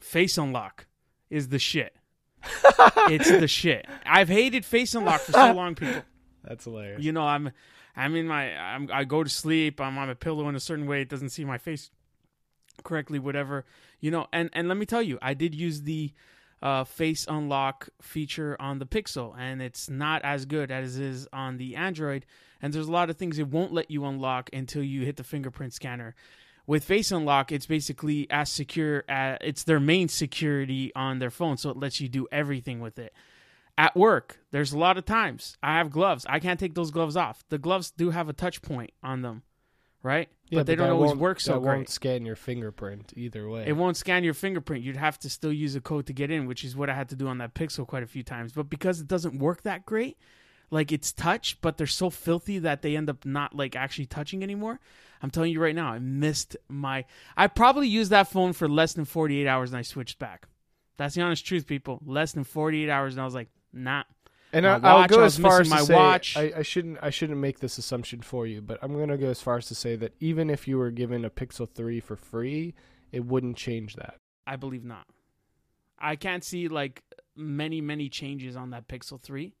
face 0.00 0.38
unlock 0.38 0.86
is 1.28 1.48
the 1.48 1.58
shit. 1.58 1.94
it's 3.10 3.30
the 3.30 3.46
shit. 3.46 3.86
I've 4.06 4.30
hated 4.30 4.64
face 4.64 4.94
unlock 4.94 5.20
for 5.20 5.32
so 5.32 5.52
long, 5.54 5.74
people. 5.74 6.02
That's 6.42 6.64
hilarious. 6.64 7.02
You 7.02 7.12
know, 7.12 7.22
I'm, 7.22 7.52
I'm 7.94 8.16
in 8.16 8.26
my, 8.26 8.56
I'm, 8.56 8.88
I 8.90 9.04
go 9.04 9.22
to 9.22 9.30
sleep. 9.30 9.78
I'm 9.78 9.98
on 9.98 10.08
a 10.08 10.14
pillow 10.14 10.48
in 10.48 10.56
a 10.56 10.60
certain 10.60 10.86
way. 10.86 11.02
It 11.02 11.10
doesn't 11.10 11.28
see 11.28 11.44
my 11.44 11.58
face 11.58 11.90
correctly, 12.82 13.18
whatever. 13.18 13.66
You 14.00 14.10
know, 14.10 14.26
and 14.32 14.48
and 14.54 14.68
let 14.68 14.78
me 14.78 14.86
tell 14.86 15.02
you, 15.02 15.18
I 15.20 15.34
did 15.34 15.54
use 15.54 15.82
the 15.82 16.12
uh, 16.62 16.84
face 16.84 17.26
unlock 17.28 17.90
feature 18.00 18.56
on 18.58 18.78
the 18.78 18.86
Pixel, 18.86 19.34
and 19.38 19.60
it's 19.60 19.90
not 19.90 20.22
as 20.24 20.46
good 20.46 20.70
as 20.70 20.98
it 20.98 21.04
is 21.04 21.28
on 21.30 21.58
the 21.58 21.76
Android. 21.76 22.24
And 22.62 22.72
there's 22.72 22.88
a 22.88 22.92
lot 22.92 23.10
of 23.10 23.16
things 23.16 23.38
it 23.38 23.48
won't 23.48 23.72
let 23.72 23.90
you 23.90 24.04
unlock 24.04 24.50
until 24.52 24.82
you 24.82 25.04
hit 25.04 25.16
the 25.16 25.24
fingerprint 25.24 25.72
scanner. 25.72 26.14
With 26.66 26.84
face 26.84 27.10
unlock, 27.10 27.50
it's 27.52 27.66
basically 27.66 28.26
as 28.30 28.50
secure. 28.50 29.04
As, 29.08 29.38
it's 29.40 29.64
their 29.64 29.80
main 29.80 30.08
security 30.08 30.92
on 30.94 31.18
their 31.18 31.30
phone, 31.30 31.56
so 31.56 31.70
it 31.70 31.76
lets 31.76 32.00
you 32.00 32.08
do 32.08 32.28
everything 32.30 32.80
with 32.80 32.98
it 32.98 33.12
at 33.80 33.96
work 33.96 34.40
there's 34.50 34.72
a 34.74 34.78
lot 34.78 34.98
of 34.98 35.06
times 35.06 35.56
i 35.62 35.78
have 35.78 35.90
gloves 35.90 36.26
i 36.28 36.38
can't 36.38 36.60
take 36.60 36.74
those 36.74 36.90
gloves 36.90 37.16
off 37.16 37.42
the 37.48 37.56
gloves 37.56 37.90
do 37.90 38.10
have 38.10 38.28
a 38.28 38.32
touch 38.34 38.60
point 38.60 38.90
on 39.02 39.22
them 39.22 39.42
right 40.02 40.28
Yeah, 40.50 40.58
but 40.58 40.66
they 40.66 40.74
don't 40.74 40.90
always 40.90 41.14
work 41.14 41.40
so 41.40 41.54
that 41.54 41.60
great 41.62 41.76
won't 41.76 41.88
scan 41.88 42.26
your 42.26 42.36
fingerprint 42.36 43.14
either 43.16 43.48
way. 43.48 43.64
it 43.66 43.72
won't 43.72 43.96
scan 43.96 44.22
your 44.22 44.34
fingerprint 44.34 44.84
you'd 44.84 44.98
have 44.98 45.18
to 45.20 45.30
still 45.30 45.52
use 45.52 45.76
a 45.76 45.80
code 45.80 46.04
to 46.06 46.12
get 46.12 46.30
in 46.30 46.46
which 46.46 46.62
is 46.62 46.76
what 46.76 46.90
i 46.90 46.94
had 46.94 47.08
to 47.08 47.16
do 47.16 47.26
on 47.26 47.38
that 47.38 47.54
pixel 47.54 47.86
quite 47.86 48.02
a 48.02 48.06
few 48.06 48.22
times 48.22 48.52
but 48.52 48.68
because 48.68 49.00
it 49.00 49.08
doesn't 49.08 49.38
work 49.38 49.62
that 49.62 49.86
great 49.86 50.18
like 50.70 50.92
it's 50.92 51.12
touch 51.12 51.60
but 51.60 51.76
they're 51.76 51.86
so 51.86 52.10
filthy 52.10 52.58
that 52.58 52.82
they 52.82 52.96
end 52.96 53.10
up 53.10 53.24
not 53.24 53.54
like 53.54 53.76
actually 53.76 54.06
touching 54.06 54.42
anymore 54.42 54.80
i'm 55.22 55.30
telling 55.30 55.52
you 55.52 55.60
right 55.60 55.74
now 55.74 55.92
i 55.92 55.98
missed 55.98 56.56
my 56.68 57.04
i 57.36 57.46
probably 57.46 57.88
used 57.88 58.10
that 58.10 58.28
phone 58.28 58.52
for 58.52 58.68
less 58.68 58.92
than 58.94 59.04
48 59.04 59.46
hours 59.46 59.70
and 59.70 59.78
i 59.78 59.82
switched 59.82 60.18
back 60.18 60.46
that's 60.96 61.14
the 61.14 61.22
honest 61.22 61.44
truth 61.44 61.66
people 61.66 62.00
less 62.04 62.32
than 62.32 62.44
48 62.44 62.88
hours 62.90 63.14
and 63.14 63.20
i 63.20 63.24
was 63.24 63.34
like 63.34 63.48
nah 63.72 64.02
and 64.52 64.64
my 64.64 64.72
I, 64.72 65.02
I'll 65.02 65.08
go 65.08 65.22
as 65.22 65.38
far 65.38 65.60
as 65.60 65.68
to 65.68 65.74
my 65.74 65.82
say 65.82 65.94
watch. 65.94 66.36
I, 66.36 66.52
I 66.56 66.62
shouldn't 66.62 66.98
I 67.00 67.10
shouldn't 67.10 67.38
make 67.38 67.60
this 67.60 67.78
assumption 67.78 68.20
for 68.20 68.48
you, 68.48 68.60
but 68.60 68.80
I'm 68.82 68.98
gonna 68.98 69.16
go 69.16 69.28
as 69.28 69.40
far 69.40 69.56
as 69.56 69.66
to 69.66 69.76
say 69.76 69.94
that 69.94 70.12
even 70.18 70.50
if 70.50 70.66
you 70.66 70.76
were 70.76 70.90
given 70.90 71.24
a 71.24 71.30
Pixel 71.30 71.70
three 71.70 72.00
for 72.00 72.16
free, 72.16 72.74
it 73.12 73.24
wouldn't 73.24 73.56
change 73.56 73.94
that. 73.94 74.16
I 74.46 74.56
believe 74.56 74.84
not. 74.84 75.06
I 75.98 76.16
can't 76.16 76.42
see 76.42 76.68
like 76.68 77.04
many 77.36 77.80
many 77.80 78.08
changes 78.08 78.56
on 78.56 78.70
that 78.70 78.88
Pixel 78.88 79.20
3 79.20 79.54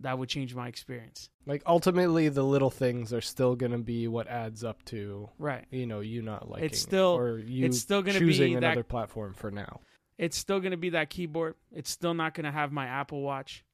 that 0.00 0.18
would 0.18 0.28
change 0.28 0.54
my 0.54 0.68
experience. 0.68 1.28
Like 1.46 1.62
ultimately, 1.66 2.28
the 2.28 2.44
little 2.44 2.70
things 2.70 3.12
are 3.12 3.20
still 3.20 3.56
gonna 3.56 3.78
be 3.78 4.06
what 4.08 4.26
adds 4.28 4.62
up 4.64 4.84
to 4.86 5.28
Right. 5.38 5.64
you 5.70 5.86
know 5.86 6.00
you 6.00 6.22
not 6.22 6.48
liking 6.48 6.66
It's 6.66 6.78
still- 6.78 7.14
it, 7.14 7.20
or 7.20 7.38
you 7.38 7.66
it's 7.66 7.78
still 7.80 8.02
gonna 8.02 8.18
choosing 8.18 8.48
be 8.50 8.54
that- 8.54 8.64
another 8.64 8.84
platform 8.84 9.34
for 9.34 9.50
now. 9.50 9.80
It's 10.16 10.36
still 10.36 10.58
going 10.58 10.72
to 10.72 10.76
be 10.76 10.90
that 10.90 11.10
keyboard. 11.10 11.54
It's 11.70 11.88
still 11.90 12.12
not 12.12 12.34
going 12.34 12.44
to 12.44 12.50
have 12.50 12.72
my 12.72 12.86
Apple 12.86 13.22
Watch. 13.22 13.64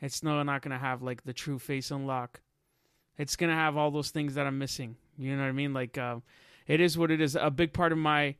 It's 0.00 0.16
still 0.16 0.42
not 0.42 0.62
going 0.62 0.72
to 0.72 0.78
have 0.78 1.02
like 1.02 1.24
the 1.24 1.34
true 1.34 1.58
face 1.58 1.90
unlock. 1.90 2.40
It's 3.18 3.36
going 3.36 3.50
to 3.50 3.56
have 3.56 3.76
all 3.76 3.90
those 3.90 4.08
things 4.10 4.36
that 4.36 4.46
I'm 4.46 4.56
missing. 4.56 4.96
You 5.18 5.36
know 5.36 5.42
what 5.42 5.48
I 5.50 5.52
mean? 5.52 5.74
Like 5.74 5.98
uh, 5.98 6.20
it 6.66 6.80
is 6.80 6.96
what 6.96 7.10
it 7.10 7.20
is. 7.20 7.36
A 7.36 7.50
big 7.50 7.74
part 7.74 7.92
of 7.92 7.98
my 7.98 8.36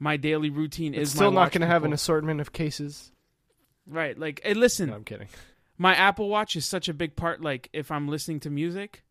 my 0.00 0.16
daily 0.16 0.50
routine 0.50 0.92
It's 0.92 1.10
is 1.10 1.14
still 1.14 1.30
not 1.30 1.38
watch 1.42 1.52
gonna 1.52 1.68
have 1.68 1.84
an 1.84 1.92
assortment 1.92 2.40
of 2.40 2.52
cases. 2.52 3.12
right. 3.86 4.18
Like 4.18 4.40
hey, 4.42 4.54
listen, 4.54 4.88
No, 4.90 4.96
I'm 4.96 5.04
kidding. 5.04 5.28
My 5.82 5.94
Apple 5.96 6.28
Watch 6.28 6.54
is 6.54 6.64
such 6.64 6.88
a 6.88 6.94
big 6.94 7.16
part. 7.16 7.40
Like 7.42 7.68
if 7.72 7.90
I'm 7.90 8.06
listening 8.06 8.38
to 8.40 8.50
music, 8.50 9.02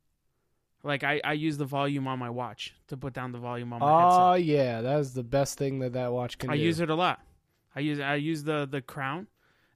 like 0.83 1.03
I, 1.03 1.19
I 1.23 1.33
use 1.33 1.57
the 1.57 1.65
volume 1.65 2.07
on 2.07 2.17
my 2.17 2.29
watch 2.29 2.73
to 2.87 2.95
put 2.95 3.13
down 3.13 3.33
the 3.33 3.37
volume 3.39 3.73
on 3.73 3.81
my 3.81 3.85
Oh 3.85 3.99
headset. 3.99 4.19
Ah, 4.21 4.33
yeah, 4.35 4.81
that 4.81 4.99
is 4.99 5.13
the 5.13 5.23
best 5.23 5.57
thing 5.57 5.79
that 5.79 5.93
that 5.93 6.13
watch 6.13 6.37
can 6.37 6.49
I 6.49 6.55
do. 6.55 6.63
use 6.63 6.79
it 6.79 6.89
a 6.89 6.95
lot. 6.95 7.19
I 7.75 7.81
use 7.81 7.99
I 7.99 8.15
use 8.15 8.43
the 8.43 8.65
the 8.65 8.81
crown, 8.81 9.27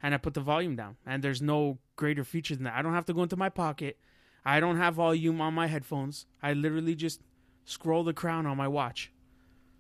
and 0.02 0.14
I 0.14 0.18
put 0.18 0.34
the 0.36 0.42
volume 0.42 0.76
down. 0.78 0.96
And 1.06 1.22
there's 1.22 1.42
no 1.42 1.80
greater 1.98 2.24
feature 2.24 2.56
than 2.56 2.64
that. 2.64 2.76
I 2.76 2.82
don't 2.82 2.94
have 2.94 3.06
to 3.06 3.14
go 3.14 3.24
into 3.24 3.36
my 3.36 3.50
pocket. 3.50 3.98
I 4.46 4.60
don't 4.62 4.78
have 4.78 4.96
volume 4.96 5.42
on 5.42 5.54
my 5.54 5.68
headphones. 5.68 6.28
I 6.42 6.54
literally 6.54 6.96
just 6.96 7.20
scroll 7.66 8.04
the 8.06 8.14
crown 8.14 8.46
on 8.46 8.56
my 8.56 8.68
watch. 8.70 9.12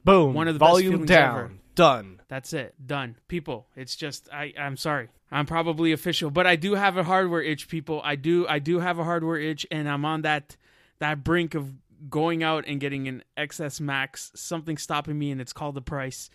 Boom. 0.03 0.33
one 0.33 0.47
of 0.47 0.55
the 0.55 0.59
volume 0.59 1.05
down. 1.05 1.29
ever. 1.37 1.51
Done. 1.75 2.21
That's 2.27 2.51
it. 2.53 2.75
Done. 2.85 3.15
People, 3.27 3.67
it's 3.75 3.95
just 3.95 4.27
I 4.33 4.53
I'm 4.59 4.75
sorry. 4.75 5.09
I'm 5.35 5.45
probably 5.45 5.91
official, 5.91 6.29
but 6.31 6.47
I 6.47 6.55
do 6.55 6.75
have 6.75 6.95
a 6.97 7.03
hardware 7.03 7.41
itch, 7.41 7.67
people. 7.67 8.01
I 8.03 8.15
do 8.15 8.47
I 8.47 8.59
do 8.59 8.79
have 8.79 8.99
a 8.99 9.03
hardware 9.03 9.37
itch 9.37 9.67
and 9.69 9.87
I'm 9.89 10.05
on 10.05 10.21
that 10.21 10.55
that 10.99 11.23
brink 11.23 11.55
of 11.55 11.73
going 12.09 12.41
out 12.43 12.63
and 12.67 12.79
getting 12.79 13.07
an 13.07 13.23
XS 13.37 13.81
Max. 13.81 14.31
Something 14.35 14.77
stopping 14.77 15.17
me 15.19 15.31
and 15.31 15.41
it's 15.41 15.53
called 15.53 15.75
the 15.75 15.81
price. 15.81 16.29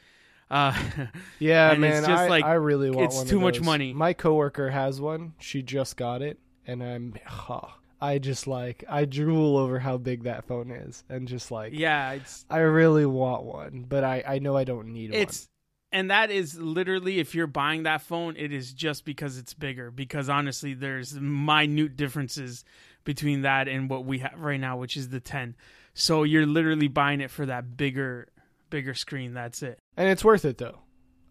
Uh 0.50 0.72
Yeah, 1.38 1.72
And 1.72 1.80
man. 1.80 1.98
it's 1.98 2.06
just 2.06 2.22
I, 2.22 2.28
like- 2.28 2.44
I 2.44 2.54
really 2.54 2.90
want 2.90 3.06
it's 3.06 3.16
one 3.16 3.26
too 3.26 3.40
much 3.40 3.60
money. 3.60 3.92
My 3.94 4.12
coworker 4.12 4.68
has 4.70 5.00
one. 5.00 5.32
She 5.38 5.62
just 5.62 5.96
got 5.96 6.22
it, 6.22 6.38
and 6.66 6.82
I'm. 6.82 7.14
huh, 7.24 7.68
I 8.00 8.18
just 8.18 8.46
like 8.46 8.82
I 8.88 9.04
drool 9.04 9.56
over 9.56 9.78
how 9.78 9.96
big 9.98 10.24
that 10.24 10.46
phone 10.46 10.70
is, 10.70 11.04
and 11.08 11.28
just 11.28 11.50
like 11.50 11.72
yeah, 11.74 12.12
it's 12.12 12.44
I 12.50 12.58
really 12.58 13.06
want 13.06 13.44
one, 13.44 13.84
but 13.88 14.04
I 14.04 14.24
I 14.26 14.38
know 14.40 14.56
I 14.56 14.64
don't 14.64 14.88
need 14.92 15.14
it's 15.14 15.48
and 15.92 16.10
that 16.10 16.30
is 16.30 16.58
literally 16.58 17.18
if 17.18 17.34
you're 17.34 17.46
buying 17.46 17.82
that 17.84 18.02
phone 18.02 18.36
it 18.36 18.52
is 18.52 18.72
just 18.72 19.04
because 19.04 19.38
it's 19.38 19.54
bigger 19.54 19.90
because 19.90 20.28
honestly 20.28 20.74
there's 20.74 21.14
minute 21.14 21.96
differences 21.96 22.64
between 23.04 23.42
that 23.42 23.68
and 23.68 23.88
what 23.90 24.04
we 24.04 24.18
have 24.18 24.38
right 24.38 24.60
now 24.60 24.76
which 24.76 24.96
is 24.96 25.08
the 25.08 25.20
10 25.20 25.56
so 25.94 26.22
you're 26.22 26.46
literally 26.46 26.88
buying 26.88 27.20
it 27.20 27.30
for 27.30 27.46
that 27.46 27.76
bigger 27.76 28.28
bigger 28.70 28.94
screen 28.94 29.34
that's 29.34 29.62
it 29.62 29.78
and 29.96 30.08
it's 30.08 30.24
worth 30.24 30.44
it 30.44 30.58
though. 30.58 30.78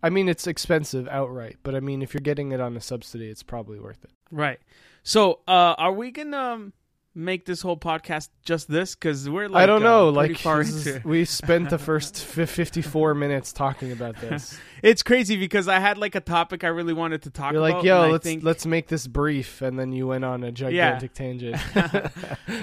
I 0.02 0.10
mean, 0.10 0.30
it's 0.30 0.48
expensive 0.48 1.10
outright, 1.10 1.58
but 1.62 1.76
I 1.76 1.82
mean, 1.82 2.02
if 2.02 2.14
you're 2.14 2.22
getting 2.22 2.54
it 2.54 2.62
on 2.62 2.78
a 2.78 2.80
subsidy, 2.80 3.28
it's 3.28 3.44
probably 3.44 3.80
worth 3.82 4.02
it. 4.04 4.12
right 4.32 4.60
so 5.04 5.40
uh 5.48 5.76
are 5.78 5.92
we 5.92 6.12
gonna 6.12 6.38
um, 6.38 6.74
make 7.20 7.46
this 7.46 7.62
whole 7.62 7.78
podcast 7.78 8.30
just 8.46 8.70
this 8.70 8.96
because 8.96 9.30
we're 9.30 9.50
like 9.50 9.64
I 9.64 9.66
don't 9.66 9.84
uh, 9.84 10.12
know. 10.12 10.14
pretty 10.14 10.44
Like 10.46 10.60
is- 10.62 11.00
we 11.04 11.26
spent 11.26 11.70
the 11.70 11.78
first 11.78 12.24
fi 12.24 12.46
54 12.46 13.14
minutes 13.14 13.52
talking 13.52 13.92
about 13.92 14.20
this. 14.22 14.58
it's 14.82 15.04
crazy 15.04 15.36
because 15.36 15.68
i 15.68 15.78
had 15.80 15.98
like 15.98 16.16
a 16.16 16.22
topic 16.22 16.64
i 16.64 16.68
really 16.68 16.94
wanted 16.94 17.24
to 17.24 17.30
talk 17.30 17.52
You're 17.52 17.66
about 17.66 17.78
like, 17.80 17.86
yo, 17.86 18.10
let's 18.10 18.24
think- 18.24 18.44
let's 18.44 18.66
make 18.66 18.88
this 18.88 19.06
brief, 19.08 19.62
and 19.62 19.78
then 19.78 19.92
you 19.92 20.08
went 20.08 20.24
on 20.24 20.44
a 20.44 20.52
gigantic 20.52 21.14
tangent. 21.14 21.58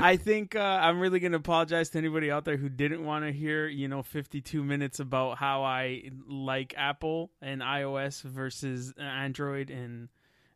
I 0.01 0.17
think 0.17 0.57
uh, 0.57 0.61
I'm 0.61 1.01
really 1.01 1.21
going 1.21 1.33
to 1.33 1.39
apologize 1.39 1.91
to 1.91 1.99
anybody 1.99 2.31
out 2.31 2.45
there 2.45 2.57
who 2.57 2.69
didn't 2.69 3.05
want 3.05 3.25
to 3.25 3.33
hear, 3.33 3.67
you 3.67 3.89
know, 3.89 4.03
52 4.03 4.63
minutes 4.65 5.01
about 5.01 5.39
how 5.39 5.63
I 5.63 6.11
like 6.27 6.75
Apple 6.77 7.31
and 7.43 7.61
iOS 7.61 8.23
versus 8.23 8.95
Android 8.99 9.71
and 9.71 10.09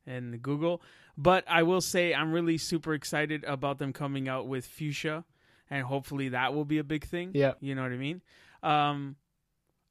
and 0.07 0.43
Google. 0.43 0.83
But 1.21 1.45
I 1.49 1.65
will 1.65 1.83
say 1.83 2.15
I'm 2.15 2.33
really 2.33 2.57
super 2.57 2.95
excited 2.95 3.45
about 3.45 3.79
them 3.79 3.93
coming 3.93 4.27
out 4.27 4.47
with 4.47 4.65
Fuchsia 4.65 5.25
and 5.69 5.85
hopefully 5.85 6.31
that 6.31 6.55
will 6.55 6.65
be 6.65 6.79
a 6.79 6.85
big 6.85 7.05
thing. 7.05 7.33
Yeah. 7.35 7.53
You 7.61 7.75
know 7.75 7.83
what 7.83 7.93
I 7.93 7.97
mean? 7.97 8.23
Um, 8.63 9.17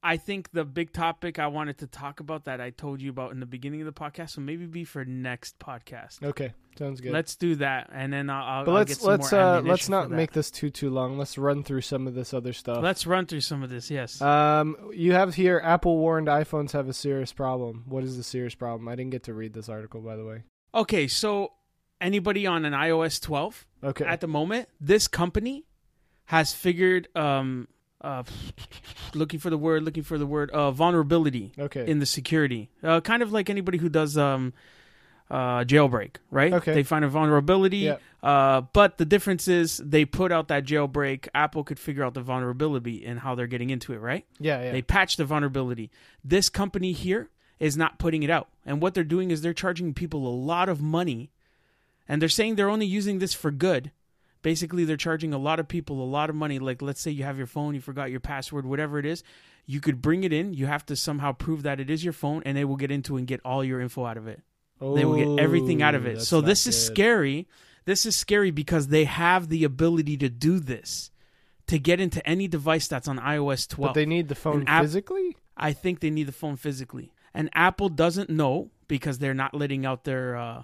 I 0.02 0.18
think 0.18 0.52
the 0.52 0.64
big 0.64 0.92
topic 0.94 1.40
I 1.40 1.48
wanted 1.48 1.80
to 1.80 1.88
talk 1.88 2.20
about 2.20 2.46
that 2.46 2.62
I 2.62 2.70
told 2.70 3.00
you 3.02 3.10
about 3.10 3.32
in 3.32 3.40
the 3.40 3.46
beginning 3.46 3.82
of 3.82 3.86
the 3.86 3.94
podcast 3.94 4.38
will 4.38 4.44
maybe 4.44 4.66
be 4.66 4.86
for 4.86 5.04
next 5.04 5.60
podcast. 5.60 6.24
Okay, 6.24 6.54
sounds 6.78 7.02
good. 7.02 7.12
Let's 7.12 7.36
do 7.36 7.56
that, 7.56 7.90
and 7.92 8.14
then 8.14 8.30
I'll. 8.30 8.60
I'll 8.60 8.66
but 8.66 8.72
I'll 8.72 8.78
let's 8.78 8.92
get 8.94 9.02
some 9.02 9.10
let's 9.10 9.32
more 9.34 9.42
uh 9.42 9.62
let's 9.62 9.90
not 9.90 10.10
make 10.10 10.32
this 10.32 10.50
too 10.52 10.70
too 10.70 10.90
long. 10.90 11.18
Let's 11.18 11.38
run 11.38 11.64
through 11.64 11.82
some 11.82 12.08
of 12.08 12.16
this 12.16 12.34
other 12.34 12.54
stuff. 12.54 12.82
Let's 12.82 13.06
run 13.06 13.26
through 13.26 13.42
some 13.42 13.62
of 13.62 13.70
this. 13.70 13.92
Yes. 13.92 14.22
Um, 14.22 14.78
you 14.94 15.12
have 15.12 15.36
here 15.36 15.60
Apple 15.62 15.98
warned 15.98 16.30
iPhones 16.30 16.72
have 16.72 16.88
a 16.88 16.94
serious 16.94 17.34
problem. 17.34 17.84
What 17.86 18.06
is 18.06 18.16
the 18.16 18.24
serious 18.24 18.56
problem? 18.56 18.88
I 18.88 18.96
didn't 18.96 19.12
get 19.12 19.24
to 19.24 19.34
read 19.34 19.54
this 19.54 19.68
article, 19.68 20.00
by 20.00 20.16
the 20.16 20.24
way. 20.24 20.44
Okay, 20.74 21.08
so 21.08 21.54
anybody 22.02 22.46
on 22.48 22.66
an 22.66 22.74
iOS 22.74 23.22
12 23.22 23.66
Okay. 23.84 24.06
at 24.06 24.20
the 24.22 24.28
moment, 24.28 24.68
this 24.80 25.08
company 25.08 25.66
has 26.26 26.54
figured 26.54 27.08
um 27.16 27.68
uh 28.02 28.24
looking 29.14 29.40
for 29.40 29.50
the 29.50 29.58
word, 29.58 29.84
looking 29.84 30.04
for 30.04 30.18
the 30.18 30.26
word 30.28 30.52
uh 30.52 30.72
vulnerability 30.72 31.52
okay. 31.60 31.88
in 31.88 32.00
the 32.00 32.06
security. 32.06 32.70
Uh, 32.84 33.02
kind 33.02 33.22
of 33.24 33.32
like 33.32 33.50
anybody 33.50 33.78
who 33.78 33.90
does 33.90 34.18
um, 34.18 34.54
uh, 35.32 35.64
jailbreak, 35.64 36.16
right? 36.32 36.54
Okay. 36.54 36.74
They 36.74 36.84
find 36.84 37.06
a 37.06 37.08
vulnerability, 37.08 37.78
Yeah. 37.80 37.98
uh, 38.24 38.62
but 38.62 38.98
the 38.98 39.06
difference 39.06 39.48
is 39.48 39.78
they 39.78 40.04
put 40.04 40.32
out 40.32 40.48
that 40.48 40.66
jailbreak. 40.66 41.28
Apple 41.36 41.64
could 41.64 41.78
figure 41.80 42.04
out 42.04 42.16
the 42.16 42.22
vulnerability 42.22 43.06
and 43.06 43.20
how 43.20 43.36
they're 43.36 43.46
getting 43.48 43.70
into 43.70 43.94
it, 43.94 43.98
right? 44.00 44.26
yeah, 44.40 44.64
yeah. 44.64 44.72
They 44.72 44.82
patch 44.82 45.18
the 45.18 45.26
vulnerability. 45.26 45.92
This 46.24 46.50
company 46.50 46.94
here 46.94 47.30
is 47.60 47.76
not 47.76 48.00
putting 48.00 48.24
it 48.24 48.30
out, 48.30 48.48
and 48.66 48.82
what 48.82 48.94
they're 48.94 49.04
doing 49.04 49.32
is 49.32 49.42
they're 49.42 49.54
charging 49.54 49.94
people 49.94 50.26
a 50.28 50.30
lot 50.30 50.70
of 50.70 50.82
money, 50.82 51.32
and 52.08 52.22
they're 52.22 52.30
saying 52.30 52.56
they're 52.56 52.70
only 52.70 52.86
using 52.86 53.20
this 53.20 53.34
for 53.34 53.52
good. 53.52 53.92
Basically, 54.42 54.86
they're 54.86 54.96
charging 54.96 55.34
a 55.34 55.38
lot 55.38 55.60
of 55.60 55.68
people 55.68 56.02
a 56.02 56.06
lot 56.06 56.30
of 56.30 56.36
money. 56.36 56.60
Like, 56.60 56.82
let's 56.82 57.02
say 57.02 57.12
you 57.12 57.26
have 57.26 57.38
your 57.38 57.48
phone, 57.48 57.76
you 57.76 57.82
forgot 57.82 58.10
your 58.10 58.22
password, 58.22 58.66
whatever 58.66 58.98
it 58.98 59.06
is. 59.06 59.22
You 59.66 59.82
could 59.82 60.02
bring 60.02 60.24
it 60.24 60.32
in. 60.32 60.54
You 60.54 60.66
have 60.66 60.86
to 60.86 60.96
somehow 60.96 61.34
prove 61.34 61.64
that 61.64 61.82
it 61.82 61.90
is 61.90 62.04
your 62.04 62.14
phone, 62.14 62.42
and 62.46 62.58
they 62.58 62.64
will 62.64 62.78
get 62.78 62.90
into 62.90 63.18
and 63.18 63.28
get 63.28 63.42
all 63.44 63.64
your 63.64 63.82
info 63.82 64.06
out 64.06 64.16
of 64.18 64.28
it. 64.28 64.42
They 64.80 65.04
will 65.04 65.18
get 65.18 65.44
everything 65.44 65.82
out 65.82 65.94
of 65.94 66.06
it. 66.06 66.18
Oh, 66.18 66.22
so 66.22 66.42
this 66.42 66.66
is 66.66 66.76
good. 66.88 66.96
scary. 66.96 67.48
This 67.84 68.06
is 68.06 68.16
scary 68.16 68.50
because 68.52 68.88
they 68.88 69.04
have 69.04 69.50
the 69.50 69.66
ability 69.66 70.16
to 70.18 70.30
do 70.30 70.60
this, 70.60 71.12
to 71.68 71.78
get 71.78 72.00
into 72.00 72.26
any 72.26 72.48
device 72.48 72.88
that's 72.88 73.08
on 73.08 73.20
iOS 73.20 73.68
12. 73.68 73.90
But 73.90 73.94
they 73.94 74.06
need 74.06 74.30
the 74.30 74.36
phone 74.36 74.64
app- 74.68 74.84
physically. 74.84 75.36
I 75.58 75.74
think 75.74 76.00
they 76.00 76.10
need 76.10 76.28
the 76.28 76.32
phone 76.32 76.56
physically. 76.56 77.12
And 77.34 77.50
Apple 77.54 77.90
doesn't 77.90 78.30
know 78.30 78.72
because 78.88 79.20
they're 79.20 79.34
not 79.34 79.54
letting 79.54 79.86
out 79.86 80.04
their 80.04 80.36
uh, 80.36 80.64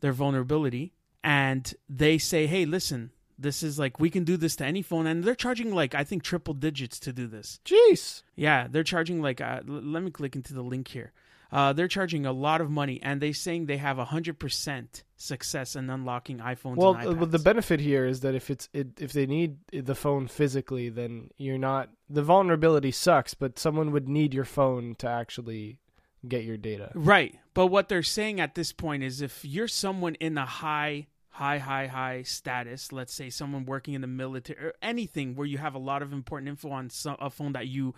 their 0.00 0.12
vulnerability. 0.12 0.92
And 1.24 1.72
they 1.88 2.18
say, 2.18 2.46
"Hey, 2.46 2.64
listen, 2.64 3.12
this 3.38 3.62
is 3.62 3.78
like 3.78 4.00
we 4.00 4.10
can 4.10 4.24
do 4.24 4.36
this 4.36 4.56
to 4.56 4.64
any 4.64 4.82
phone." 4.82 5.06
And 5.06 5.24
they're 5.24 5.34
charging 5.34 5.74
like 5.74 5.94
I 5.94 6.04
think 6.04 6.22
triple 6.22 6.54
digits 6.54 6.98
to 7.00 7.12
do 7.12 7.26
this. 7.26 7.60
Jeez. 7.64 8.22
Yeah, 8.36 8.66
they're 8.68 8.82
charging 8.84 9.22
like 9.22 9.40
uh, 9.40 9.60
l- 9.68 9.82
let 9.82 10.02
me 10.02 10.10
click 10.10 10.36
into 10.36 10.54
the 10.54 10.62
link 10.62 10.88
here. 10.88 11.12
Uh, 11.52 11.70
they're 11.74 11.86
charging 11.88 12.24
a 12.24 12.32
lot 12.32 12.62
of 12.62 12.70
money, 12.70 12.98
and 13.02 13.20
they're 13.20 13.34
saying 13.34 13.66
they 13.66 13.76
have 13.76 13.98
hundred 13.98 14.38
percent 14.38 15.04
success 15.16 15.76
in 15.76 15.90
unlocking 15.90 16.38
iPhones. 16.38 16.76
Well, 16.76 16.94
and 16.94 17.22
uh, 17.22 17.24
the 17.26 17.38
benefit 17.38 17.78
here 17.78 18.06
is 18.06 18.20
that 18.20 18.34
if 18.34 18.48
it's 18.50 18.70
it, 18.72 19.00
if 19.00 19.12
they 19.12 19.26
need 19.26 19.58
the 19.70 19.94
phone 19.94 20.28
physically, 20.28 20.88
then 20.88 21.30
you're 21.36 21.58
not 21.58 21.90
the 22.08 22.22
vulnerability 22.22 22.90
sucks, 22.90 23.34
but 23.34 23.58
someone 23.58 23.92
would 23.92 24.08
need 24.08 24.32
your 24.32 24.46
phone 24.46 24.94
to 24.96 25.06
actually 25.08 25.78
get 26.26 26.44
your 26.44 26.56
data. 26.56 26.90
Right. 26.94 27.38
But 27.54 27.66
what 27.68 27.88
they're 27.88 28.02
saying 28.02 28.40
at 28.40 28.54
this 28.54 28.72
point 28.72 29.02
is 29.02 29.20
if 29.20 29.44
you're 29.44 29.68
someone 29.68 30.14
in 30.16 30.38
a 30.38 30.46
high, 30.46 31.06
high, 31.30 31.58
high, 31.58 31.86
high 31.86 32.22
status, 32.22 32.92
let's 32.92 33.12
say 33.12 33.28
someone 33.30 33.64
working 33.66 33.94
in 33.94 34.00
the 34.02 34.06
military 34.06 34.58
or 34.66 34.74
anything 34.82 35.34
where 35.34 35.46
you 35.46 35.58
have 35.58 35.74
a 35.74 35.78
lot 35.78 36.02
of 36.02 36.12
important 36.12 36.48
info 36.48 36.70
on 36.70 36.90
some, 36.90 37.16
a 37.20 37.30
phone 37.30 37.52
that 37.52 37.66
you 37.68 37.94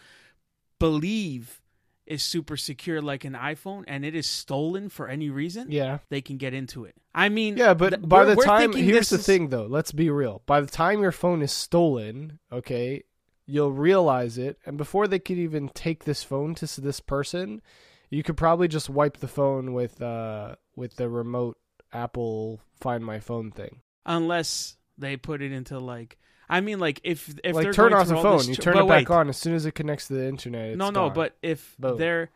believe 0.79 1.61
is 2.07 2.23
super 2.23 2.57
secure, 2.57 3.01
like 3.01 3.25
an 3.25 3.33
iPhone, 3.33 3.83
and 3.89 4.05
it 4.05 4.15
is 4.15 4.27
stolen 4.27 4.91
for 4.91 5.09
any 5.09 5.31
reason, 5.31 5.71
Yeah. 5.71 5.99
they 6.11 6.21
can 6.21 6.37
get 6.37 6.53
into 6.53 6.85
it. 6.85 6.95
I 7.15 7.31
mean, 7.31 7.57
Yeah, 7.57 7.73
but 7.73 7.91
th- 7.91 8.03
by 8.09 8.19
we're- 8.21 8.31
the 8.31 8.37
we're 8.37 8.45
time 8.45 8.73
here's 8.75 9.09
the 9.09 9.17
is- 9.17 9.25
thing 9.27 9.49
though, 9.49 9.65
let's 9.67 9.93
be 9.93 10.11
real. 10.11 10.43
By 10.45 10.61
the 10.61 10.67
time 10.67 11.01
your 11.01 11.13
phone 11.13 11.41
is 11.41 11.53
stolen, 11.53 12.41
okay, 12.53 13.05
you'll 13.47 13.73
realize 13.73 14.37
it 14.37 14.59
and 14.67 14.77
before 14.77 15.07
they 15.09 15.19
could 15.19 15.39
even 15.39 15.69
take 15.71 16.05
this 16.05 16.23
phone 16.23 16.55
to 16.57 16.81
this 16.81 17.01
person, 17.01 17.63
you 18.11 18.23
could 18.23 18.37
probably 18.37 18.69
just 18.69 18.89
wipe 18.89 19.19
the 19.19 19.29
phone 19.29 19.73
with 19.73 20.01
uh 20.03 20.57
with 20.77 20.97
the 20.97 21.09
remote 21.09 21.59
Apple 21.93 22.61
Find 22.81 23.05
My 23.05 23.21
Phone 23.21 23.51
thing. 23.51 23.81
unless 24.05 24.77
they 24.99 25.17
put 25.17 25.43
it 25.43 25.53
into 25.53 25.79
like. 25.79 26.19
I 26.49 26.61
mean, 26.61 26.79
like 26.79 27.01
if 27.05 27.35
if 27.43 27.55
like 27.55 27.65
they're 27.65 27.73
turn 27.73 27.95
off 27.95 28.09
the 28.09 28.17
phone, 28.17 28.47
you 28.47 28.55
turn 28.55 28.77
it 28.77 28.87
back 28.87 29.09
wait. 29.09 29.11
on 29.11 29.29
as 29.31 29.39
soon 29.39 29.55
as 29.55 29.65
it 29.65 29.73
connects 29.73 30.09
to 30.09 30.15
the 30.15 30.29
internet. 30.29 30.71
It's 30.71 30.79
no, 30.79 30.91
no, 30.91 31.07
gone. 31.07 31.15
but 31.15 31.37
if 31.43 31.75
Boom. 31.79 31.97
they're 31.97 32.31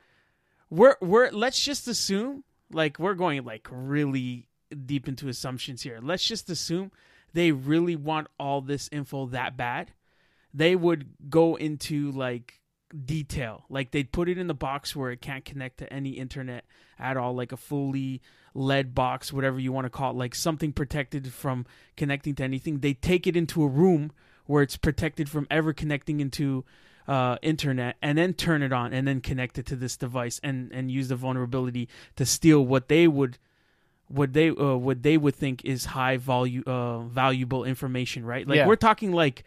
we're 0.71 0.97
we're 1.01 1.31
let's 1.31 1.63
just 1.63 1.87
assume 1.89 2.43
like 2.73 2.99
we're 2.99 3.15
going 3.15 3.45
like 3.45 3.69
really 3.71 4.49
deep 4.87 5.09
into 5.09 5.29
assumptions 5.29 5.83
here. 5.83 5.99
Let's 6.03 6.27
just 6.27 6.49
assume 6.49 6.91
they 7.35 7.53
really 7.53 7.97
want 7.97 8.29
all 8.39 8.61
this 8.61 8.89
info 8.93 9.27
that 9.27 9.57
bad. 9.57 9.93
They 10.55 10.75
would 10.75 11.11
go 11.29 11.57
into 11.57 12.11
like 12.13 12.61
detail. 13.05 13.65
Like 13.69 13.91
they'd 13.91 14.11
put 14.13 14.29
it 14.29 14.39
in 14.39 14.47
the 14.47 14.55
box 14.55 14.95
where 14.97 15.11
it 15.11 15.21
can't 15.21 15.45
connect 15.45 15.79
to 15.79 15.93
any 15.93 16.11
internet 16.11 16.65
at 16.99 17.17
all, 17.17 17.35
like 17.35 17.53
a 17.53 17.57
fully 17.57 18.21
lead 18.55 18.95
box, 18.95 19.33
whatever 19.33 19.59
you 19.59 19.73
want 19.73 19.85
to 19.85 19.91
call 19.91 20.11
it, 20.13 20.17
like 20.17 20.35
something 20.35 20.73
protected 20.73 21.33
from 21.33 21.67
connecting 21.97 22.35
to 22.37 22.43
anything. 22.45 22.81
They 22.81 22.95
take 22.95 23.27
it 23.27 23.37
into 23.37 23.63
a 23.63 23.69
room 23.69 24.13
where 24.47 24.63
it's 24.63 24.77
protected 24.77 25.29
from 25.29 25.47
ever 25.51 25.73
connecting 25.73 26.21
into 26.21 26.65
uh, 27.07 27.37
internet 27.43 27.97
and 28.03 28.19
then 28.19 28.35
turn 28.35 28.63
it 28.63 28.73
on 28.73 28.93
and 28.93 29.07
then 29.07 29.21
connect 29.21 29.59
it 29.59 29.67
to 29.67 29.77
this 29.77 29.97
device 29.97 30.41
and, 30.43 30.71
and 30.73 30.91
use 30.91 31.09
the 31.09 31.17
vulnerability 31.17 31.89
to 32.17 32.27
steal 32.27 32.65
what 32.65 32.89
they 32.89 33.07
would 33.09 33.39
what 34.09 34.33
they 34.33 34.49
uh, 34.49 34.75
what 34.75 35.03
they 35.03 35.19
would 35.19 35.35
think 35.35 35.65
is 35.67 35.85
high 35.87 36.17
value 36.17 36.63
uh, 36.67 37.01
valuable 37.01 37.65
information 37.65 38.25
right 38.25 38.47
like 38.49 38.57
Yeah. 38.57 38.67
we're 38.67 38.77
talking 38.77 39.13
like 39.13 39.45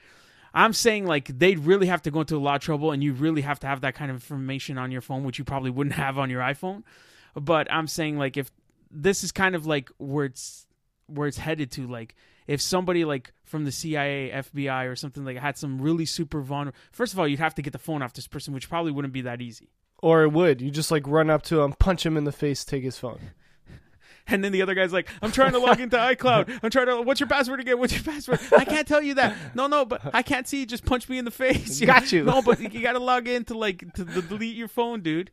I'm 0.53 0.73
saying 0.73 1.05
like 1.05 1.27
they'd 1.27 1.59
really 1.59 1.87
have 1.87 2.01
to 2.03 2.11
go 2.11 2.21
into 2.21 2.35
a 2.35 2.39
lot 2.39 2.55
of 2.55 2.61
trouble 2.61 2.91
and 2.91 3.03
you 3.03 3.13
really 3.13 3.41
have 3.41 3.59
to 3.61 3.67
have 3.67 3.81
that 3.81 3.95
kind 3.95 4.11
of 4.11 4.15
information 4.15 4.77
on 4.77 4.91
your 4.91 5.01
phone 5.01 5.23
which 5.23 5.39
you 5.39 5.45
probably 5.45 5.69
wouldn't 5.69 5.95
have 6.05 6.17
on 6.17 6.29
your 6.29 6.41
iPhone 6.41 6.83
but 7.35 7.71
I'm 7.71 7.87
saying 7.87 8.17
like 8.17 8.37
if 8.37 8.51
this 8.89 9.23
is 9.23 9.31
kind 9.31 9.55
of 9.55 9.65
like 9.65 9.89
where 9.97 10.25
it's 10.25 10.67
where 11.07 11.27
it's 11.27 11.37
headed 11.37 11.71
to 11.71 11.87
like 11.87 12.15
if 12.47 12.61
somebody 12.61 13.05
like 13.05 13.33
from 13.43 13.65
the 13.65 13.71
CIA, 13.71 14.31
FBI, 14.33 14.89
or 14.89 14.95
something 14.95 15.23
like 15.23 15.37
had 15.37 15.57
some 15.57 15.81
really 15.81 16.05
super 16.05 16.41
vulnerable. 16.41 16.77
First 16.91 17.13
of 17.13 17.19
all, 17.19 17.27
you'd 17.27 17.39
have 17.39 17.55
to 17.55 17.61
get 17.61 17.73
the 17.73 17.79
phone 17.79 18.01
off 18.01 18.13
this 18.13 18.27
person, 18.27 18.53
which 18.53 18.69
probably 18.69 18.91
wouldn't 18.91 19.13
be 19.13 19.21
that 19.21 19.41
easy. 19.41 19.69
or 20.01 20.23
it 20.23 20.29
would. 20.33 20.61
You 20.61 20.71
just 20.71 20.91
like 20.91 21.07
run 21.07 21.29
up 21.29 21.43
to 21.43 21.61
him, 21.61 21.73
punch 21.73 22.05
him 22.05 22.17
in 22.17 22.23
the 22.23 22.31
face, 22.31 22.65
take 22.65 22.83
his 22.83 22.97
phone. 22.97 23.19
And 24.31 24.43
then 24.43 24.51
the 24.51 24.61
other 24.61 24.73
guy's 24.73 24.93
like, 24.93 25.09
"I'm 25.21 25.31
trying 25.31 25.51
to 25.51 25.59
log 25.59 25.79
into 25.79 25.97
iCloud. 26.15 26.59
I'm 26.63 26.69
trying 26.69 26.87
to. 26.87 27.01
What's 27.01 27.19
your 27.19 27.27
password 27.29 27.59
again? 27.59 27.77
What's 27.77 27.93
your 27.93 28.03
password? 28.03 28.39
I 28.57 28.65
can't 28.65 28.87
tell 28.87 29.01
you 29.01 29.15
that. 29.15 29.35
No, 29.53 29.67
no, 29.67 29.85
but 29.85 30.01
I 30.13 30.21
can't 30.23 30.47
see. 30.47 30.65
Just 30.65 30.85
punch 30.85 31.09
me 31.09 31.17
in 31.17 31.25
the 31.25 31.31
face. 31.31 31.79
You 31.81 31.87
Got 31.91 32.11
you. 32.11 32.23
No, 32.31 32.41
but 32.41 32.59
you 32.61 32.81
got 32.81 32.93
to 32.93 32.99
log 32.99 33.27
in 33.27 33.43
to 33.45 33.57
like 33.57 33.93
to 33.95 34.05
delete 34.05 34.55
your 34.55 34.67
phone, 34.69 35.01
dude. 35.01 35.31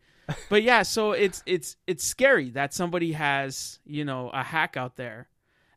But 0.51 0.63
yeah, 0.63 0.83
so 0.83 1.13
it's 1.13 1.43
it's 1.47 1.77
it's 1.87 2.05
scary 2.05 2.51
that 2.51 2.75
somebody 2.75 3.13
has 3.13 3.79
you 3.87 4.05
know 4.05 4.31
a 4.35 4.43
hack 4.43 4.77
out 4.77 4.97
there, 4.97 5.29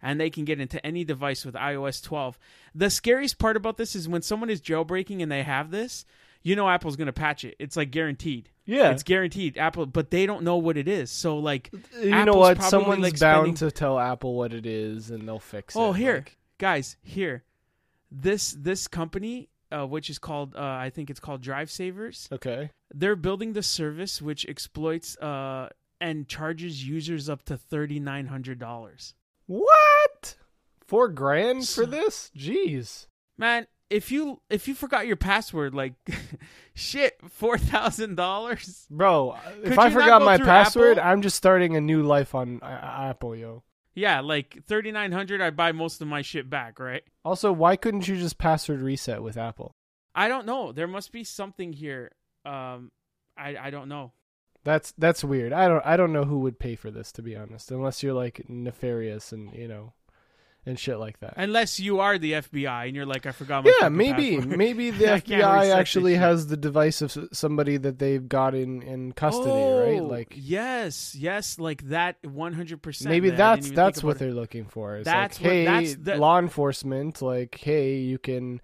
and 0.01 0.19
they 0.19 0.29
can 0.29 0.43
get 0.45 0.59
into 0.59 0.83
any 0.85 1.03
device 1.03 1.45
with 1.45 1.55
iOS 1.55 2.03
12. 2.03 2.39
The 2.73 2.89
scariest 2.89 3.37
part 3.37 3.55
about 3.55 3.77
this 3.77 3.95
is 3.95 4.09
when 4.09 4.21
someone 4.21 4.49
is 4.49 4.61
jailbreaking 4.61 5.21
and 5.21 5.31
they 5.31 5.43
have 5.43 5.71
this. 5.71 6.05
You 6.43 6.55
know, 6.55 6.67
Apple's 6.69 6.95
gonna 6.95 7.13
patch 7.13 7.43
it. 7.45 7.55
It's 7.59 7.77
like 7.77 7.91
guaranteed. 7.91 8.49
Yeah. 8.65 8.91
It's 8.91 9.03
guaranteed. 9.03 9.57
Apple, 9.57 9.85
but 9.85 10.11
they 10.11 10.25
don't 10.25 10.43
know 10.43 10.57
what 10.57 10.77
it 10.77 10.87
is. 10.87 11.11
So 11.11 11.37
like, 11.37 11.71
you 12.01 12.09
know 12.25 12.33
what? 12.33 12.61
Someone's 12.63 13.01
like, 13.01 13.19
bound 13.19 13.57
spending- 13.57 13.69
to 13.69 13.71
tell 13.71 13.99
Apple 13.99 14.35
what 14.35 14.53
it 14.53 14.65
is, 14.65 15.11
and 15.11 15.27
they'll 15.27 15.39
fix 15.39 15.75
it. 15.75 15.79
Oh, 15.79 15.93
here, 15.93 16.15
like- 16.15 16.37
guys, 16.57 16.97
here, 17.03 17.43
this 18.11 18.51
this 18.57 18.87
company, 18.87 19.49
uh, 19.71 19.85
which 19.85 20.09
is 20.09 20.19
called, 20.19 20.55
uh, 20.55 20.59
I 20.61 20.89
think 20.89 21.09
it's 21.09 21.19
called 21.19 21.41
Drive 21.41 21.69
Savers. 21.71 22.27
okay. 22.31 22.71
They're 22.93 23.15
building 23.15 23.53
the 23.53 23.63
service 23.63 24.21
which 24.21 24.45
exploits 24.49 25.17
uh, 25.19 25.69
and 26.01 26.27
charges 26.27 26.85
users 26.85 27.29
up 27.29 27.43
to 27.45 27.57
thirty 27.57 27.99
nine 27.99 28.27
hundred 28.27 28.57
dollars. 28.59 29.13
What? 29.47 30.35
Four 30.87 31.07
grand 31.09 31.67
for 31.69 31.85
this? 31.85 32.31
Jeez. 32.37 33.07
Man, 33.37 33.65
if 33.91 34.11
you 34.11 34.41
if 34.49 34.67
you 34.67 34.73
forgot 34.73 35.05
your 35.05 35.17
password, 35.17 35.75
like, 35.75 35.93
shit, 36.73 37.19
four 37.29 37.57
thousand 37.57 38.15
dollars. 38.15 38.87
Bro, 38.89 39.35
Could 39.63 39.73
if 39.73 39.79
I 39.79 39.89
forgot 39.89 40.21
my 40.21 40.37
password, 40.37 40.97
Apple? 40.97 41.11
I'm 41.11 41.21
just 41.21 41.35
starting 41.35 41.75
a 41.75 41.81
new 41.81 42.01
life 42.01 42.33
on 42.33 42.61
uh, 42.63 42.65
Apple, 42.65 43.35
yo. 43.35 43.63
Yeah, 43.93 44.21
like 44.21 44.63
thirty 44.65 44.91
nine 44.91 45.11
hundred. 45.11 45.41
I 45.41 45.49
buy 45.49 45.73
most 45.73 46.01
of 46.01 46.07
my 46.07 46.21
shit 46.21 46.49
back, 46.49 46.79
right? 46.79 47.03
Also, 47.25 47.51
why 47.51 47.75
couldn't 47.75 48.07
you 48.07 48.15
just 48.15 48.37
password 48.37 48.81
reset 48.81 49.21
with 49.21 49.37
Apple? 49.37 49.75
I 50.15 50.29
don't 50.29 50.45
know. 50.45 50.71
There 50.71 50.87
must 50.87 51.11
be 51.11 51.25
something 51.25 51.73
here. 51.73 52.11
Um, 52.45 52.91
I 53.37 53.57
I 53.57 53.69
don't 53.69 53.89
know. 53.89 54.13
That's 54.63 54.93
that's 54.97 55.23
weird. 55.23 55.51
I 55.51 55.67
don't 55.67 55.85
I 55.85 55.97
don't 55.97 56.13
know 56.13 56.23
who 56.23 56.39
would 56.39 56.59
pay 56.59 56.75
for 56.75 56.91
this 56.91 57.11
to 57.13 57.21
be 57.21 57.35
honest, 57.35 57.71
unless 57.71 58.01
you're 58.01 58.13
like 58.13 58.45
nefarious 58.47 59.33
and 59.33 59.53
you 59.53 59.67
know 59.67 59.93
and 60.65 60.77
shit 60.77 60.99
like 60.99 61.19
that. 61.21 61.33
Unless 61.37 61.79
you 61.79 61.99
are 62.01 62.17
the 62.19 62.33
FBI 62.33 62.85
and 62.87 62.95
you're 62.95 63.05
like, 63.05 63.25
I 63.25 63.31
forgot 63.31 63.63
my 63.63 63.73
yeah, 63.81 63.89
maybe 63.89 64.35
password. 64.37 64.57
maybe 64.57 64.91
the 64.91 65.13
I 65.13 65.19
can't 65.19 65.29
reset 65.43 65.49
FBI 65.49 65.75
actually 65.75 66.15
has 66.15 66.47
the 66.47 66.57
device 66.57 67.01
of 67.01 67.17
somebody 67.33 67.77
that 67.77 67.97
they've 67.99 68.27
got 68.27 68.53
in 68.53 68.81
in 68.83 69.11
custody, 69.13 69.49
right? 69.49 69.99
Oh, 70.01 70.05
Like 70.05 70.33
yes, 70.35 71.15
yes, 71.15 71.57
like 71.59 71.83
that, 71.89 72.17
one 72.25 72.53
hundred 72.53 72.81
percent. 72.81 73.09
maybe 73.09 73.31
that's 73.31 73.71
that's 73.71 74.03
what 74.03 74.19
they're 74.19 74.33
looking 74.33 74.65
for. 74.65 74.97
It's 74.97 75.05
That's 75.05 75.39
like, 75.39 75.45
what- 75.45 75.53
hey, 75.53 75.65
that's 75.65 75.95
the- 75.95 76.17
law 76.17 76.37
enforcement, 76.39 77.21
like, 77.21 77.55
hey, 77.59 77.95
you 77.97 78.17
can 78.19 78.61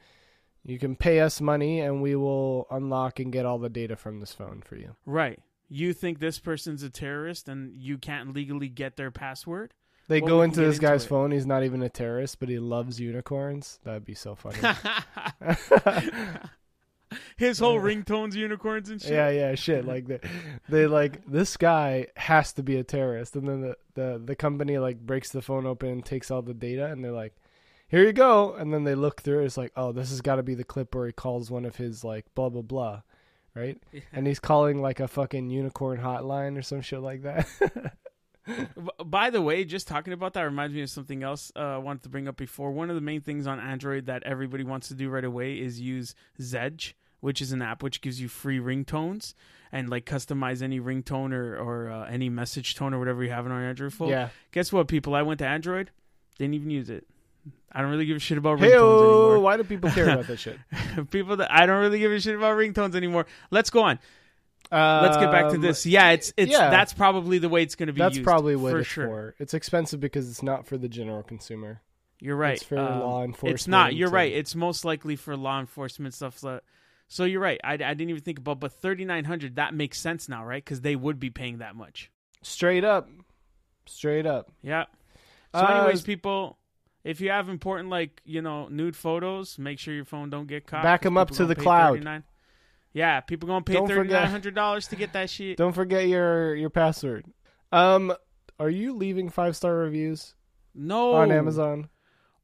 you 0.63 0.77
can 0.77 0.95
pay 0.97 1.21
us 1.21 1.39
money 1.39 1.79
and 1.79 2.01
we 2.01 2.15
will 2.15 2.67
unlock 2.69 3.19
and 3.19 3.31
get 3.31 3.45
all 3.45 3.57
the 3.57 3.69
data 3.69 3.95
from 3.95 4.19
this 4.19 4.33
phone 4.33 4.61
for 4.65 4.75
you. 4.75 4.95
right. 5.05 5.39
You 5.69 5.91
think 5.91 6.19
this 6.19 6.39
person's 6.39 6.81
a 6.83 6.89
terrorist 6.89 7.49
and 7.49 7.73
you 7.75 7.97
can't 7.97 8.33
legally 8.33 8.69
get 8.69 8.95
their 8.95 9.11
password? 9.11 9.73
They 10.09 10.21
Well, 10.21 10.27
go 10.29 10.41
into 10.43 10.61
this 10.61 10.75
into 10.77 10.87
guy's 10.87 11.03
it. 11.05 11.07
phone. 11.09 11.31
He's 11.31 11.45
not 11.45 11.63
even 11.63 11.81
a 11.83 11.89
terrorist, 11.89 12.39
but 12.39 12.47
he 12.49 12.59
loves 12.59 12.99
unicorns. 12.99 13.79
That'd 13.83 14.05
be 14.05 14.13
so 14.13 14.35
funny. 14.35 14.57
His 17.37 17.59
whole 17.59 17.79
ringtones, 17.79 18.33
unicorns, 18.35 18.89
and 18.89 19.01
shit. 19.01 19.11
yeah, 19.11 19.29
yeah, 19.29 19.55
shit. 19.55 19.85
Like 19.85 20.07
they, 20.07 20.19
they 20.67 20.87
like 20.87 21.25
this 21.25 21.55
guy 21.55 22.07
has 22.17 22.51
to 22.53 22.63
be 22.63 22.77
a 22.77 22.83
terrorist, 22.83 23.35
and 23.35 23.47
then 23.47 23.61
the, 23.61 23.77
the 23.93 24.21
the 24.23 24.35
company 24.35 24.77
like 24.77 24.99
breaks 24.99 25.29
the 25.29 25.41
phone 25.41 25.65
open, 25.65 26.01
takes 26.01 26.29
all 26.31 26.41
the 26.41 26.53
data, 26.53 26.87
and 26.87 27.03
they're 27.03 27.11
like, 27.13 27.33
"Here 27.87 28.03
you 28.03 28.11
go." 28.11 28.53
And 28.53 28.73
then 28.73 28.83
they 28.83 28.95
look 28.95 29.21
through. 29.21 29.45
It's 29.45 29.55
like, 29.57 29.71
oh, 29.77 29.91
this 29.93 30.09
has 30.09 30.19
got 30.21 30.35
to 30.35 30.43
be 30.43 30.53
the 30.55 30.65
clip 30.65 30.93
where 30.95 31.05
he 31.07 31.13
calls 31.13 31.49
one 31.49 31.63
of 31.65 31.77
his 31.77 32.03
like 32.03 32.25
blah 32.35 32.49
blah 32.49 32.61
blah, 32.61 33.01
right? 33.55 33.77
And 34.11 34.27
he's 34.27 34.39
calling 34.39 34.81
like 34.81 34.99
a 34.99 35.07
fucking 35.07 35.49
unicorn 35.49 35.99
hotline 35.99 36.57
or 36.57 36.61
some 36.61 36.81
shit 36.81 36.99
like 37.01 37.21
that. 37.23 37.47
By 39.05 39.29
the 39.29 39.41
way, 39.41 39.63
just 39.65 39.87
talking 39.87 40.13
about 40.13 40.33
that 40.33 40.41
reminds 40.43 40.73
me 40.73 40.81
of 40.81 40.89
something 40.89 41.23
else 41.23 41.51
uh, 41.55 41.59
I 41.59 41.77
wanted 41.77 42.03
to 42.03 42.09
bring 42.09 42.27
up 42.27 42.37
before. 42.37 42.71
One 42.71 42.89
of 42.89 42.95
the 42.95 43.01
main 43.01 43.21
things 43.21 43.47
on 43.47 43.59
Android 43.59 44.05
that 44.05 44.23
everybody 44.23 44.63
wants 44.63 44.87
to 44.89 44.93
do 44.93 45.09
right 45.09 45.23
away 45.25 45.59
is 45.59 45.79
use 45.79 46.15
Zedge, 46.39 46.93
which 47.19 47.41
is 47.41 47.51
an 47.51 47.61
app 47.61 47.83
which 47.83 48.01
gives 48.01 48.21
you 48.21 48.27
free 48.27 48.59
ringtones 48.59 49.33
and 49.71 49.89
like 49.89 50.05
customize 50.05 50.61
any 50.61 50.79
ringtone 50.79 51.33
or, 51.33 51.57
or 51.57 51.89
uh, 51.91 52.05
any 52.05 52.29
message 52.29 52.75
tone 52.75 52.93
or 52.93 52.99
whatever 52.99 53.23
you 53.23 53.29
have 53.31 53.45
on 53.45 53.51
our 53.51 53.63
Android 53.63 53.93
phone. 53.93 54.09
yeah. 54.09 54.29
Guess 54.51 54.71
what, 54.71 54.87
people? 54.87 55.13
I 55.15 55.21
went 55.23 55.39
to 55.39 55.47
Android, 55.47 55.91
didn't 56.39 56.53
even 56.53 56.69
use 56.69 56.89
it. 56.89 57.05
I 57.71 57.81
don't 57.81 57.91
really 57.91 58.05
give 58.05 58.17
a 58.17 58.19
shit 58.19 58.37
about 58.37 58.59
Hey, 58.59 58.67
ringtones 58.71 59.01
anymore. 59.01 59.39
why 59.39 59.57
do 59.57 59.63
people 59.63 59.89
care 59.91 60.09
about 60.09 60.27
that 60.27 60.37
shit? 60.39 60.57
people 61.11 61.35
that 61.37 61.51
I 61.51 61.65
don't 61.65 61.81
really 61.81 61.99
give 61.99 62.11
a 62.11 62.19
shit 62.19 62.35
about 62.35 62.57
ringtones 62.57 62.95
anymore. 62.95 63.25
Let's 63.51 63.69
go 63.69 63.81
on. 63.83 63.99
Let's 64.71 65.17
get 65.17 65.31
back 65.31 65.49
to 65.49 65.55
Um, 65.55 65.61
this. 65.61 65.85
Yeah, 65.85 66.11
it's 66.11 66.33
it's 66.37 66.51
yeah. 66.51 66.69
that's 66.69 66.93
probably 66.93 67.37
the 67.37 67.49
way 67.49 67.63
it's 67.63 67.75
going 67.75 67.87
to 67.87 67.93
be 67.93 67.99
That's 67.99 68.19
probably 68.19 68.55
what 68.55 68.71
for 68.71 68.79
it's 68.79 68.87
sure. 68.89 69.07
for. 69.07 69.35
It's 69.39 69.53
expensive 69.53 69.99
because 69.99 70.29
it's 70.29 70.43
not 70.43 70.65
for 70.67 70.77
the 70.77 70.89
general 70.89 71.23
consumer. 71.23 71.81
You're 72.19 72.35
right. 72.35 72.53
It's 72.55 72.63
for 72.63 72.77
Um, 72.79 72.99
law 72.99 73.23
enforcement. 73.23 73.53
It's 73.55 73.67
not. 73.67 73.95
You're 73.95 74.09
right. 74.09 74.31
It's 74.33 74.55
most 74.55 74.83
likely 74.83 75.15
for 75.15 75.37
law 75.37 75.59
enforcement 75.59 76.13
stuff. 76.15 76.37
So, 76.39 76.61
so 77.07 77.23
you're 77.25 77.39
right. 77.41 77.59
I, 77.63 77.73
I 77.73 77.77
didn't 77.77 78.09
even 78.09 78.23
think 78.23 78.39
about. 78.39 78.59
But 78.59 78.73
thirty 78.73 79.05
nine 79.05 79.23
hundred 79.25 79.55
that 79.57 79.73
makes 79.73 79.99
sense 79.99 80.27
now, 80.27 80.43
right? 80.43 80.63
Because 80.63 80.81
they 80.81 80.95
would 80.95 81.19
be 81.19 81.29
paying 81.29 81.59
that 81.59 81.75
much. 81.75 82.09
Straight 82.41 82.83
up. 82.83 83.07
Straight 83.85 84.25
up. 84.25 84.51
Yeah. 84.63 84.85
So, 85.55 85.61
Uh, 85.61 85.77
anyways, 85.81 86.01
people, 86.01 86.57
if 87.03 87.21
you 87.21 87.29
have 87.29 87.49
important 87.49 87.89
like 87.89 88.19
you 88.25 88.41
know 88.41 88.67
nude 88.67 88.95
photos, 88.95 89.57
make 89.59 89.79
sure 89.79 89.93
your 89.93 90.03
phone 90.05 90.29
don't 90.29 90.47
get 90.47 90.65
caught. 90.67 90.83
Back 90.83 91.03
them 91.03 91.17
up 91.17 91.29
to 91.31 91.45
the 91.45 91.55
cloud. 91.55 91.99
$39. 92.01 92.23
Yeah, 92.93 93.19
people 93.21 93.47
gonna 93.47 93.63
pay 93.63 93.75
thirty 93.85 94.09
nine 94.09 94.27
hundred 94.29 94.55
dollars 94.55 94.87
to 94.87 94.95
get 94.95 95.13
that 95.13 95.29
shit. 95.29 95.57
Don't 95.57 95.73
forget 95.73 96.07
your 96.07 96.55
your 96.55 96.69
password. 96.69 97.25
Um 97.71 98.13
are 98.59 98.69
you 98.69 98.93
leaving 98.95 99.29
five 99.29 99.55
star 99.55 99.75
reviews 99.75 100.33
No. 100.73 101.13
on 101.13 101.31
Amazon? 101.31 101.89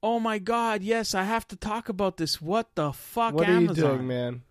Oh 0.05 0.19
my 0.19 0.37
God! 0.37 0.83
Yes, 0.83 1.15
I 1.15 1.23
have 1.23 1.47
to 1.47 1.55
talk 1.55 1.87
about 1.87 2.17
this. 2.17 2.41
What 2.41 2.75
the 2.75 2.91
fuck, 2.91 3.33
What 3.33 3.47
Amazon? 3.47 3.85
are 3.85 3.91
you 3.91 3.95
doing, 3.97 4.07
man? 4.07 4.41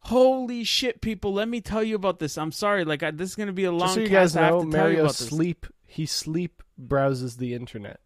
Holy 0.00 0.64
shit, 0.64 1.00
people! 1.00 1.32
Let 1.32 1.48
me 1.48 1.60
tell 1.60 1.82
you 1.82 1.94
about 1.94 2.18
this. 2.18 2.36
I'm 2.36 2.52
sorry, 2.52 2.84
like 2.84 3.02
I, 3.02 3.12
this 3.12 3.30
is 3.30 3.34
gonna 3.36 3.52
be 3.52 3.64
a 3.64 3.70
long. 3.72 3.80
Just 3.80 3.94
so 3.94 4.00
you 4.00 4.08
cast. 4.08 4.34
guys 4.34 4.50
know, 4.50 4.64
to 4.64 4.70
tell 4.70 4.90
you 4.90 4.96
Mario 4.98 5.08
sleep 5.12 5.66
he 5.86 6.06
sleep 6.06 6.62
browses 6.76 7.36
the 7.36 7.54
internet. 7.54 8.00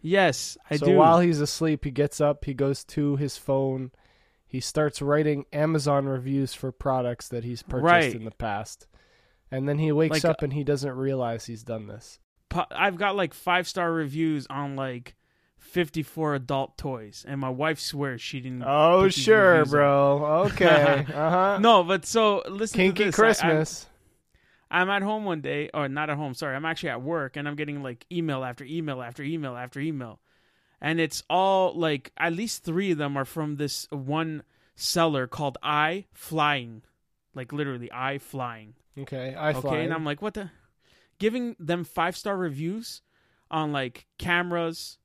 Yes, 0.00 0.56
I 0.70 0.76
so 0.76 0.86
do. 0.86 0.92
So 0.92 0.98
while 0.98 1.20
he's 1.20 1.40
asleep, 1.40 1.84
he 1.84 1.90
gets 1.90 2.20
up, 2.20 2.44
he 2.44 2.54
goes 2.54 2.84
to 2.84 3.16
his 3.16 3.36
phone, 3.36 3.90
he 4.50 4.58
starts 4.60 5.00
writing 5.00 5.46
Amazon 5.52 6.06
reviews 6.06 6.52
for 6.54 6.72
products 6.72 7.28
that 7.28 7.44
he's 7.44 7.62
purchased 7.62 7.84
Right. 7.84 8.14
in 8.14 8.24
the 8.24 8.30
past. 8.32 8.86
And 9.50 9.68
then 9.68 9.78
he 9.78 9.92
wakes 9.92 10.12
Like, 10.12 10.24
uh, 10.24 10.30
up 10.30 10.42
and 10.42 10.52
he 10.52 10.64
doesn't 10.64 10.92
realize 10.92 11.46
he's 11.46 11.62
done 11.62 11.86
this. 11.86 12.18
I've 12.72 12.96
got 12.98 13.14
like 13.16 13.32
five 13.32 13.68
star 13.68 13.92
reviews 13.92 14.46
on 14.50 14.74
like 14.76 15.14
54 15.58 16.34
adult 16.34 16.76
toys, 16.78 17.24
and 17.28 17.40
my 17.40 17.50
wife 17.50 17.78
swears 17.78 18.20
she 18.20 18.40
didn't. 18.40 18.64
Oh, 18.66 19.08
sure, 19.08 19.58
reviews 19.58 19.68
on. 19.74 19.78
bro. 19.78 20.42
Okay. 20.52 21.06
uh-huh. 21.14 21.58
No, 21.60 21.84
but 21.84 22.06
so 22.06 22.42
listen 22.48 22.78
to 22.78 22.82
Kinky 22.84 23.04
this. 23.04 23.14
I- 23.14 23.16
Christmas. 23.16 23.86
I'm 24.72 24.88
at 24.88 25.02
home 25.02 25.24
one 25.24 25.40
day, 25.40 25.68
or 25.74 25.88
not 25.88 26.10
at 26.10 26.16
home, 26.16 26.32
sorry. 26.34 26.54
I'm 26.54 26.64
actually 26.64 26.90
at 26.90 27.02
work 27.02 27.36
and 27.36 27.48
I'm 27.48 27.56
getting 27.56 27.82
like 27.82 28.06
email 28.12 28.44
after 28.44 28.64
email 28.64 29.02
after 29.02 29.22
email 29.24 29.56
after 29.56 29.80
email. 29.80 30.20
And 30.80 30.98
it's 30.98 31.22
all 31.28 31.74
like 31.74 32.12
at 32.16 32.32
least 32.32 32.64
three 32.64 32.90
of 32.90 32.98
them 32.98 33.16
are 33.16 33.24
from 33.24 33.56
this 33.56 33.86
one 33.90 34.42
seller 34.76 35.26
called 35.26 35.58
I 35.62 36.06
Flying. 36.12 36.82
Like 37.34 37.52
literally 37.52 37.90
I 37.92 38.18
Flying. 38.18 38.74
okay, 38.98 39.34
I 39.38 39.52
Flying. 39.52 39.66
okay, 39.66 39.84
and 39.84 39.92
I'm 39.94 40.04
like, 40.04 40.22
what 40.22 40.34
the 40.34 40.50
giving 41.18 41.54
them 41.58 41.84
five 41.84 42.16
star 42.16 42.36
reviews 42.36 43.02
on 43.50 43.72
like 43.72 44.06
cameras, 44.18 44.98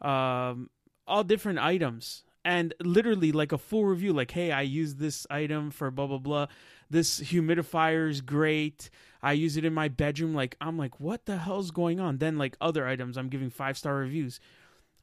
um, 0.00 0.70
all 1.06 1.24
different 1.24 1.58
items. 1.58 2.22
And 2.44 2.74
literally 2.80 3.32
like 3.32 3.50
a 3.50 3.58
full 3.58 3.84
review, 3.84 4.12
like, 4.12 4.30
hey, 4.30 4.52
I 4.52 4.60
use 4.62 4.94
this 4.94 5.26
item 5.28 5.72
for 5.72 5.90
blah 5.90 6.06
blah 6.06 6.18
blah. 6.18 6.46
This 6.88 7.18
humidifier 7.20 8.08
is 8.08 8.20
great. 8.20 8.88
I 9.20 9.32
use 9.32 9.56
it 9.56 9.64
in 9.64 9.74
my 9.74 9.88
bedroom. 9.88 10.32
Like, 10.34 10.56
I'm 10.60 10.78
like, 10.78 11.00
what 11.00 11.26
the 11.26 11.38
hell's 11.38 11.72
going 11.72 11.98
on? 11.98 12.18
Then 12.18 12.38
like 12.38 12.56
other 12.60 12.86
items, 12.86 13.16
I'm 13.16 13.28
giving 13.28 13.50
five 13.50 13.76
star 13.76 13.96
reviews. 13.96 14.38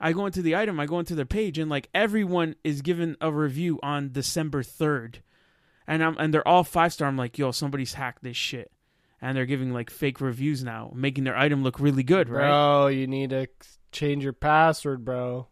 I 0.04 0.12
go 0.12 0.26
into 0.28 0.42
the 0.42 0.56
item, 0.56 0.80
I 0.80 0.86
go 0.86 1.00
into 1.00 1.16
their 1.16 1.26
page, 1.26 1.58
and 1.58 1.70
like 1.72 1.90
everyone 1.96 2.56
is 2.64 2.82
given 2.82 3.16
a 3.22 3.32
review 3.32 3.80
on 3.82 4.12
December 4.12 4.62
third, 4.62 5.24
and 5.88 6.04
I'm 6.04 6.18
and 6.18 6.34
they're 6.34 6.48
all 6.48 6.64
five 6.64 6.94
star. 6.94 7.08
I'm 7.08 7.18
like, 7.18 7.38
yo, 7.40 7.52
somebody's 7.52 7.94
hacked 7.94 8.22
this 8.22 8.38
shit, 8.38 8.72
and 9.22 9.36
they're 9.36 9.46
giving 9.46 9.72
like 9.74 9.90
fake 9.90 10.20
reviews 10.22 10.64
now, 10.64 10.92
making 10.94 11.24
their 11.24 11.38
item 11.38 11.64
look 11.64 11.80
really 11.80 12.04
good, 12.04 12.30
right? 12.30 12.50
Bro, 12.50 12.88
you 12.88 13.08
need 13.08 13.30
to 13.32 13.48
change 13.92 14.24
your 14.24 14.34
password, 14.34 15.06
bro. 15.06 15.48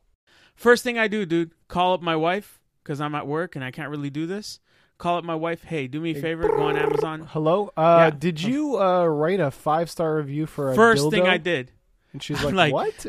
First 0.54 0.84
thing 0.84 1.00
I 1.00 1.08
do, 1.08 1.26
dude, 1.26 1.52
call 1.68 1.94
up 1.94 2.02
my 2.02 2.16
wife 2.16 2.60
because 2.84 3.02
I'm 3.02 3.16
at 3.16 3.26
work 3.26 3.56
and 3.56 3.64
I 3.66 3.72
can't 3.72 3.90
really 3.90 4.10
do 4.12 4.28
this. 4.28 4.60
Call 4.98 5.18
up 5.18 5.24
my 5.24 5.34
wife. 5.34 5.64
Hey, 5.64 5.88
do 5.88 6.00
me 6.00 6.12
a 6.12 6.16
favor, 6.22 6.44
go 6.48 6.62
on 6.64 6.78
Amazon. 6.78 7.28
Hello? 7.32 7.72
Uh 7.76 7.96
Yeah. 7.98 8.10
did 8.12 8.42
you 8.42 8.78
uh 8.80 9.06
write 9.06 9.40
a 9.40 9.50
five 9.50 9.90
star 9.90 10.18
review 10.18 10.46
for 10.46 10.72
a 10.72 10.76
First 10.76 11.04
dildo? 11.06 11.12
thing 11.12 11.28
I 11.28 11.38
did, 11.38 11.72
And 12.14 12.22
she's 12.22 12.44
like, 12.44 12.54
like- 12.54 12.74
What? 12.74 13.06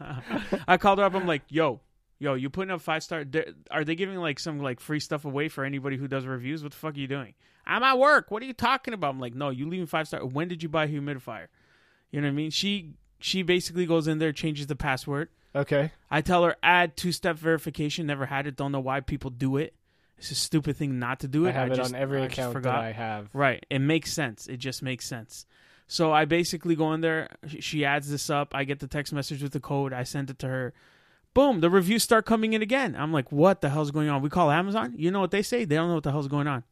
I 0.68 0.76
called 0.76 0.98
her 0.98 1.04
up. 1.04 1.14
I'm 1.14 1.26
like, 1.26 1.42
yo, 1.48 1.80
yo, 2.18 2.34
you 2.34 2.50
putting 2.50 2.70
up 2.72 2.80
five 2.80 3.02
star? 3.02 3.24
Are 3.70 3.84
they 3.84 3.94
giving 3.94 4.16
like 4.16 4.38
some 4.38 4.60
like 4.60 4.80
free 4.80 5.00
stuff 5.00 5.24
away 5.24 5.48
for 5.48 5.64
anybody 5.64 5.96
who 5.96 6.08
does 6.08 6.26
reviews? 6.26 6.62
What 6.62 6.72
the 6.72 6.78
fuck 6.78 6.94
are 6.94 6.98
you 6.98 7.08
doing? 7.08 7.34
I'm 7.66 7.82
at 7.82 7.98
work. 7.98 8.30
What 8.30 8.42
are 8.42 8.46
you 8.46 8.52
talking 8.54 8.94
about? 8.94 9.10
I'm 9.10 9.20
like, 9.20 9.34
no, 9.34 9.50
you 9.50 9.68
leaving 9.68 9.86
five 9.86 10.08
star. 10.08 10.24
When 10.24 10.48
did 10.48 10.62
you 10.62 10.68
buy 10.68 10.84
a 10.84 10.88
humidifier? 10.88 11.46
You 12.10 12.20
know 12.20 12.26
what 12.26 12.32
I 12.32 12.34
mean? 12.34 12.50
She 12.50 12.94
she 13.20 13.42
basically 13.42 13.86
goes 13.86 14.08
in 14.08 14.18
there, 14.18 14.32
changes 14.32 14.66
the 14.66 14.76
password. 14.76 15.28
okay. 15.54 15.92
I 16.10 16.20
tell 16.22 16.44
her 16.44 16.56
add 16.62 16.96
two 16.96 17.12
step 17.12 17.36
verification. 17.36 18.06
Never 18.06 18.26
had 18.26 18.46
it. 18.46 18.56
Don't 18.56 18.72
know 18.72 18.80
why 18.80 19.00
people 19.00 19.30
do 19.30 19.56
it. 19.56 19.74
It's 20.18 20.30
a 20.30 20.34
stupid 20.36 20.76
thing 20.76 20.98
not 20.98 21.20
to 21.20 21.28
do 21.28 21.46
it. 21.46 21.50
I 21.50 21.52
have 21.52 21.72
it 21.72 21.76
just, 21.76 21.94
on 21.94 22.00
every 22.00 22.22
I 22.22 22.26
account 22.26 22.62
that 22.62 22.74
I 22.74 22.92
have. 22.92 23.28
Right. 23.32 23.64
It 23.70 23.80
makes 23.80 24.12
sense. 24.12 24.46
It 24.46 24.58
just 24.58 24.82
makes 24.82 25.04
sense. 25.06 25.46
So 25.92 26.10
I 26.10 26.24
basically 26.24 26.74
go 26.74 26.94
in 26.94 27.02
there. 27.02 27.28
She 27.60 27.84
adds 27.84 28.10
this 28.10 28.30
up. 28.30 28.54
I 28.54 28.64
get 28.64 28.80
the 28.80 28.86
text 28.86 29.12
message 29.12 29.42
with 29.42 29.52
the 29.52 29.60
code. 29.60 29.92
I 29.92 30.04
send 30.04 30.30
it 30.30 30.38
to 30.38 30.48
her. 30.48 30.72
Boom. 31.34 31.60
The 31.60 31.68
reviews 31.68 32.02
start 32.02 32.24
coming 32.24 32.54
in 32.54 32.62
again. 32.62 32.96
I'm 32.98 33.12
like, 33.12 33.30
what 33.30 33.60
the 33.60 33.68
hell's 33.68 33.90
going 33.90 34.08
on? 34.08 34.22
We 34.22 34.30
call 34.30 34.50
Amazon. 34.50 34.94
You 34.96 35.10
know 35.10 35.20
what 35.20 35.32
they 35.32 35.42
say? 35.42 35.66
They 35.66 35.74
don't 35.74 35.88
know 35.88 35.96
what 35.96 36.04
the 36.04 36.10
hell's 36.10 36.28
going 36.28 36.46
on. 36.46 36.64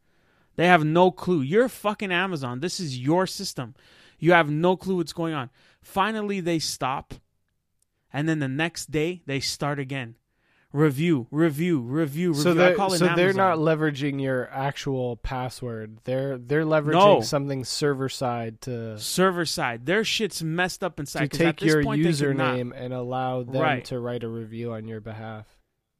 They 0.57 0.66
have 0.68 0.87
no 0.87 1.11
clue. 1.11 1.43
You're 1.43 1.68
fucking 1.68 2.11
Amazon. 2.11 2.61
This 2.61 2.81
is 2.81 2.99
your 2.99 3.27
system. 3.27 3.75
You 4.18 4.33
have 4.33 4.49
no 4.49 4.75
clue 4.75 4.97
what's 4.97 5.12
going 5.12 5.35
on. 5.35 5.51
Finally, 5.83 6.41
they 6.41 6.59
stop. 6.59 7.12
And 8.14 8.27
then 8.27 8.39
the 8.39 8.49
next 8.49 8.91
day, 8.91 9.21
they 9.27 9.41
start 9.41 9.79
again. 9.79 10.14
Review, 10.73 11.27
review, 11.33 11.81
review, 11.81 12.31
review. 12.31 12.35
So 12.35 12.55
they're 12.55 12.77
so 12.77 13.12
they're 13.16 13.33
not 13.33 13.59
leveraging 13.59 14.23
your 14.23 14.49
actual 14.53 15.16
password. 15.16 15.99
They're 16.05 16.39
they're 16.39 16.64
leveraging 16.64 16.93
No. 16.93 17.21
something 17.23 17.64
server 17.64 18.09
side 18.09 18.61
to 18.62 18.97
server 18.97 19.45
side. 19.45 19.87
Their 19.87 20.05
shit's 20.05 20.45
messed 20.45 20.85
up 20.85 21.01
inside. 21.01 21.33
to 21.33 21.37
take 21.39 21.59
this 21.59 21.66
your 21.73 21.83
point, 21.83 22.05
they 22.05 22.12
could 22.12 22.37
not- 22.37 22.55
username 22.57 22.73
and 22.75 22.95
allow 22.95 23.43
them 23.43 23.61
Right. 23.61 23.85
to 23.87 23.99
write 23.99 24.23
a 24.23 24.29
review 24.29 24.73
on 24.73 24.87
your 24.87 25.01
behalf. 25.01 25.59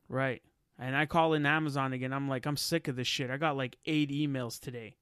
Right. 0.09 0.41
And 0.79 0.95
I 0.97 1.05
call 1.07 1.35
in 1.35 1.47
Amazon 1.47 1.93
again. 1.93 2.13
I'm 2.13 2.29
like, 2.29 2.47
I'm 2.47 2.57
sick 2.57 2.87
of 2.87 2.95
this 2.95 3.09
shit. 3.09 3.29
I 3.29 3.39
got 3.39 3.57
like 3.57 3.77
eight 3.87 4.11
emails 4.11 4.61
today 4.61 4.97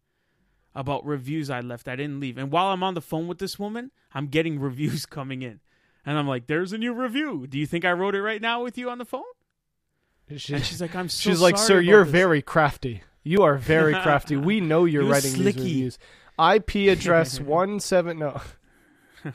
about 0.75 1.05
reviews 1.05 1.51
I 1.51 1.61
left. 1.61 1.89
I 1.89 1.95
didn't 1.97 2.21
leave. 2.21 2.39
And 2.39 2.51
while 2.51 2.69
I'm 2.69 2.83
on 2.83 2.95
the 2.95 3.01
phone 3.03 3.29
with 3.29 3.39
this 3.39 3.59
woman, 3.59 3.91
I'm 4.15 4.29
getting 4.29 4.59
reviews 4.61 5.05
coming 5.05 5.43
in. 5.43 5.61
And 6.07 6.17
I'm 6.19 6.27
like, 6.27 6.47
"There's 6.47 6.73
a 6.73 6.79
new 6.79 6.95
review. 6.95 7.47
Do 7.47 7.59
you 7.59 7.67
think 7.67 7.85
I 7.85 7.93
wrote 7.93 8.15
it 8.15 8.23
right 8.23 8.41
now 8.41 8.63
with 8.63 8.79
you 8.79 8.89
on 8.89 8.97
the 8.97 9.05
phone?" 9.05 9.25
She- 10.37 10.55
And 10.55 10.65
she's 10.65 10.81
like, 10.81 10.95
"I'm 10.95 11.09
so 11.09 11.31
she's 11.31 11.41
like, 11.41 11.57
sir, 11.59 11.81
you're 11.81 12.05
this." 12.05 12.13
very 12.13 12.43
crafty. 12.43 13.03
You 13.25 13.43
are 13.43 13.57
very 13.57 13.93
crafty. 14.03 14.37
We 14.37 14.61
know 14.61 14.85
you're 14.85 15.03
You're 15.03 15.13
writing 15.13 15.33
slicky. 15.33 15.61
these 15.61 15.99
reviews. 16.39 16.59
IP 16.89 16.97
address 16.99 17.41
one 17.41 17.81
seven 17.81 18.19
no. 18.19 18.41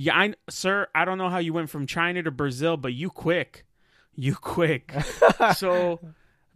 Yeah, 0.00 0.16
I 0.16 0.34
sir, 0.48 0.86
I 0.94 1.04
don't 1.04 1.18
know 1.18 1.28
how 1.28 1.38
you 1.38 1.52
went 1.52 1.70
from 1.70 1.86
China 1.88 2.22
to 2.22 2.30
Brazil, 2.30 2.76
but 2.76 2.92
you 2.92 3.10
quick. 3.10 3.64
You 4.14 4.36
quick. 4.36 4.94
so 5.56 5.98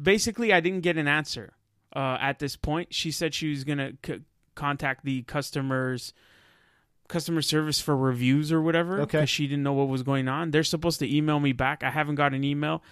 basically 0.00 0.52
I 0.52 0.60
didn't 0.60 0.82
get 0.82 0.96
an 0.96 1.08
answer 1.08 1.52
uh, 1.94 2.18
at 2.20 2.38
this 2.38 2.54
point. 2.54 2.94
She 2.94 3.10
said 3.10 3.34
she 3.34 3.50
was 3.50 3.64
going 3.64 3.78
to 3.78 3.94
c- 4.06 4.20
contact 4.54 5.04
the 5.04 5.22
customers 5.22 6.12
customer 7.08 7.42
service 7.42 7.80
for 7.80 7.96
reviews 7.96 8.52
or 8.52 8.62
whatever 8.62 9.00
Okay. 9.00 9.18
because 9.18 9.28
she 9.28 9.46
didn't 9.48 9.64
know 9.64 9.72
what 9.72 9.88
was 9.88 10.02
going 10.04 10.28
on. 10.28 10.50
They're 10.52 10.62
supposed 10.62 11.00
to 11.00 11.16
email 11.16 11.40
me 11.40 11.52
back. 11.52 11.82
I 11.82 11.90
haven't 11.90 12.14
got 12.14 12.32
an 12.34 12.42
email, 12.44 12.82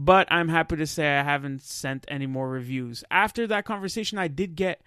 but 0.00 0.28
I'm 0.30 0.48
happy 0.48 0.76
to 0.76 0.86
say 0.86 1.18
I 1.18 1.24
haven't 1.24 1.60
sent 1.60 2.04
any 2.06 2.28
more 2.28 2.48
reviews. 2.48 3.02
After 3.10 3.48
that 3.48 3.64
conversation, 3.64 4.16
I 4.16 4.28
did 4.28 4.54
get 4.54 4.80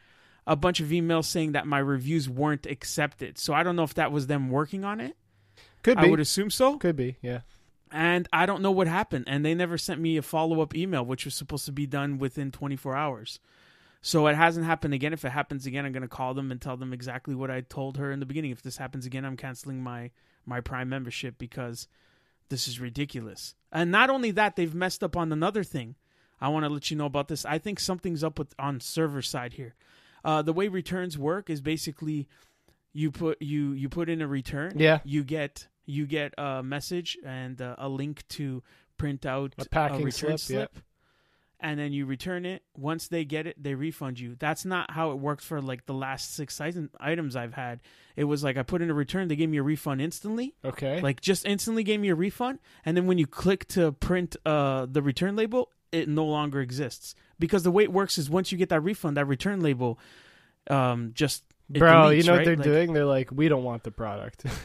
a 0.48 0.56
bunch 0.56 0.80
of 0.80 0.88
emails 0.88 1.26
saying 1.26 1.52
that 1.52 1.68
my 1.68 1.80
reviews 1.80 2.30
weren't 2.30 2.66
accepted. 2.66 3.38
So 3.38 3.54
I 3.54 3.64
don't 3.64 3.76
know 3.76 3.84
if 3.84 3.94
that 3.96 4.14
was 4.14 4.28
them 4.28 4.50
working 4.50 4.86
on 4.86 5.02
it. 5.02 5.18
Could 5.84 5.98
be. 5.98 6.08
I 6.08 6.10
would 6.10 6.22
assume 6.22 6.50
so. 6.50 6.78
Could 6.78 6.96
be. 6.96 7.18
Yeah. 7.22 7.42
And 7.92 8.30
I 8.32 8.46
don't 8.46 8.62
know 8.62 8.72
what 8.72 8.88
happened. 8.88 9.26
And 9.28 9.44
they 9.44 9.54
never 9.54 9.78
sent 9.78 10.00
me 10.00 10.16
a 10.16 10.22
follow 10.22 10.62
up 10.62 10.74
email, 10.74 11.04
which 11.04 11.26
was 11.26 11.36
supposed 11.36 11.66
to 11.66 11.74
be 11.74 11.86
done 11.86 12.18
within 12.18 12.50
24 12.50 12.96
hours. 12.96 13.42
So 14.02 14.28
it 14.28 14.38
hasn't 14.38 14.66
happened 14.66 14.94
again. 14.94 15.12
If 15.12 15.26
it 15.26 15.34
happens 15.34 15.66
again, 15.66 15.86
I'm 15.86 15.92
going 15.92 16.04
to 16.04 16.08
call 16.08 16.34
them 16.34 16.52
and 16.52 16.62
tell 16.62 16.78
them 16.78 16.94
exactly 16.94 17.36
what 17.36 17.52
I 17.52 17.60
told 17.60 17.98
her 17.98 18.14
in 18.14 18.22
the 18.22 18.26
beginning. 18.26 18.52
If 18.52 18.62
this 18.62 18.78
happens 18.78 19.06
again, 19.06 19.26
I'm 19.26 19.36
canceling 19.36 19.84
my 19.84 20.12
my 20.46 20.62
Prime 20.62 20.88
membership 20.88 21.38
because 21.38 21.90
this 22.52 22.68
is 22.68 22.80
ridiculous. 22.80 23.56
And 23.72 23.90
not 23.90 24.12
only 24.12 24.30
that, 24.32 24.56
they've 24.56 24.76
messed 24.76 25.04
up 25.04 25.18
on 25.18 25.32
another 25.32 25.64
thing. 25.64 25.96
I 26.40 26.50
want 26.50 26.66
to 26.66 26.70
let 26.70 26.92
you 26.92 26.98
know 26.98 27.06
about 27.06 27.28
this. 27.28 27.46
I 27.46 27.58
think 27.58 27.80
something's 27.80 28.24
up 28.24 28.38
with 28.38 28.54
on 28.60 28.80
server 28.80 29.22
side 29.24 29.54
here. 29.54 29.74
Uh, 30.24 30.44
the 30.44 30.54
way 30.54 30.68
returns 30.68 31.18
work 31.18 31.50
is 31.50 31.62
basically 31.62 32.28
you 32.94 33.10
put 33.10 33.42
you 33.42 33.72
you 33.72 33.90
put 33.90 34.10
in 34.10 34.22
a 34.22 34.28
return. 34.28 34.74
Yeah. 34.76 35.00
You 35.04 35.24
get 35.24 35.68
you 35.86 36.06
get 36.06 36.34
a 36.38 36.62
message 36.62 37.18
and 37.26 37.62
uh, 37.62 37.76
a 37.78 37.90
link 37.90 38.28
to 38.30 38.62
print 38.98 39.26
out 39.26 39.54
A 39.58 39.66
packing 39.66 40.04
return 40.04 40.38
slip, 40.38 40.72
yeah. 40.74 40.82
And 41.62 41.80
then 41.80 41.94
you 41.94 42.06
return 42.06 42.46
it. 42.46 42.64
Once 42.76 43.08
they 43.08 43.24
get 43.24 43.46
it, 43.48 43.62
they 43.62 43.76
refund 43.76 44.20
you. 44.20 44.36
That's 44.40 44.66
not 44.66 44.92
how 44.92 45.12
it 45.12 45.20
works 45.20 45.46
for 45.46 45.62
like 45.62 45.86
the 45.86 45.94
last 45.94 46.34
six 46.36 46.60
items 47.00 47.36
I've 47.36 47.54
had. 47.54 47.82
It 48.16 48.24
was 48.26 48.44
like 48.44 48.58
I 48.58 48.64
put 48.64 48.82
in 48.82 48.90
a 48.90 48.94
return, 48.94 49.28
they 49.28 49.36
gave 49.36 49.50
me 49.50 49.58
a 49.58 49.64
refund 49.64 50.02
instantly, 50.02 50.56
Okay. 50.66 51.00
like 51.02 51.22
just 51.22 51.46
instantly 51.46 51.84
gave 51.84 52.00
me 52.00 52.10
a 52.10 52.16
refund, 52.16 52.60
and 52.84 52.98
then 52.98 53.06
when 53.08 53.18
you 53.18 53.28
click 53.28 53.68
to 53.70 53.92
print 53.94 54.36
uh, 54.46 54.88
the 54.90 55.02
return 55.02 55.36
label, 55.36 55.70
it 55.92 56.10
no 56.10 56.26
longer 56.26 56.62
exists 56.62 57.16
because 57.40 57.64
the 57.64 57.72
way 57.72 57.84
it 57.84 57.92
works 57.92 58.18
is 58.18 58.30
once 58.30 58.52
you 58.52 58.58
get 58.58 58.70
that 58.70 58.82
refund, 58.82 59.16
that 59.18 59.26
return 59.26 59.62
label, 59.62 60.00
um, 60.70 61.12
just 61.14 61.44
Bro, 61.70 62.10
you 62.10 62.22
deletes, 62.24 62.28
know 62.28 62.34
what 62.34 62.46
they're 62.46 62.56
Like- 62.56 62.64
doing? 62.66 62.94
They're 62.94 63.06
like, 63.06 63.30
we 63.32 63.48
don't 63.48 63.64
want 63.64 63.84
the 63.84 63.92
product. 63.92 64.46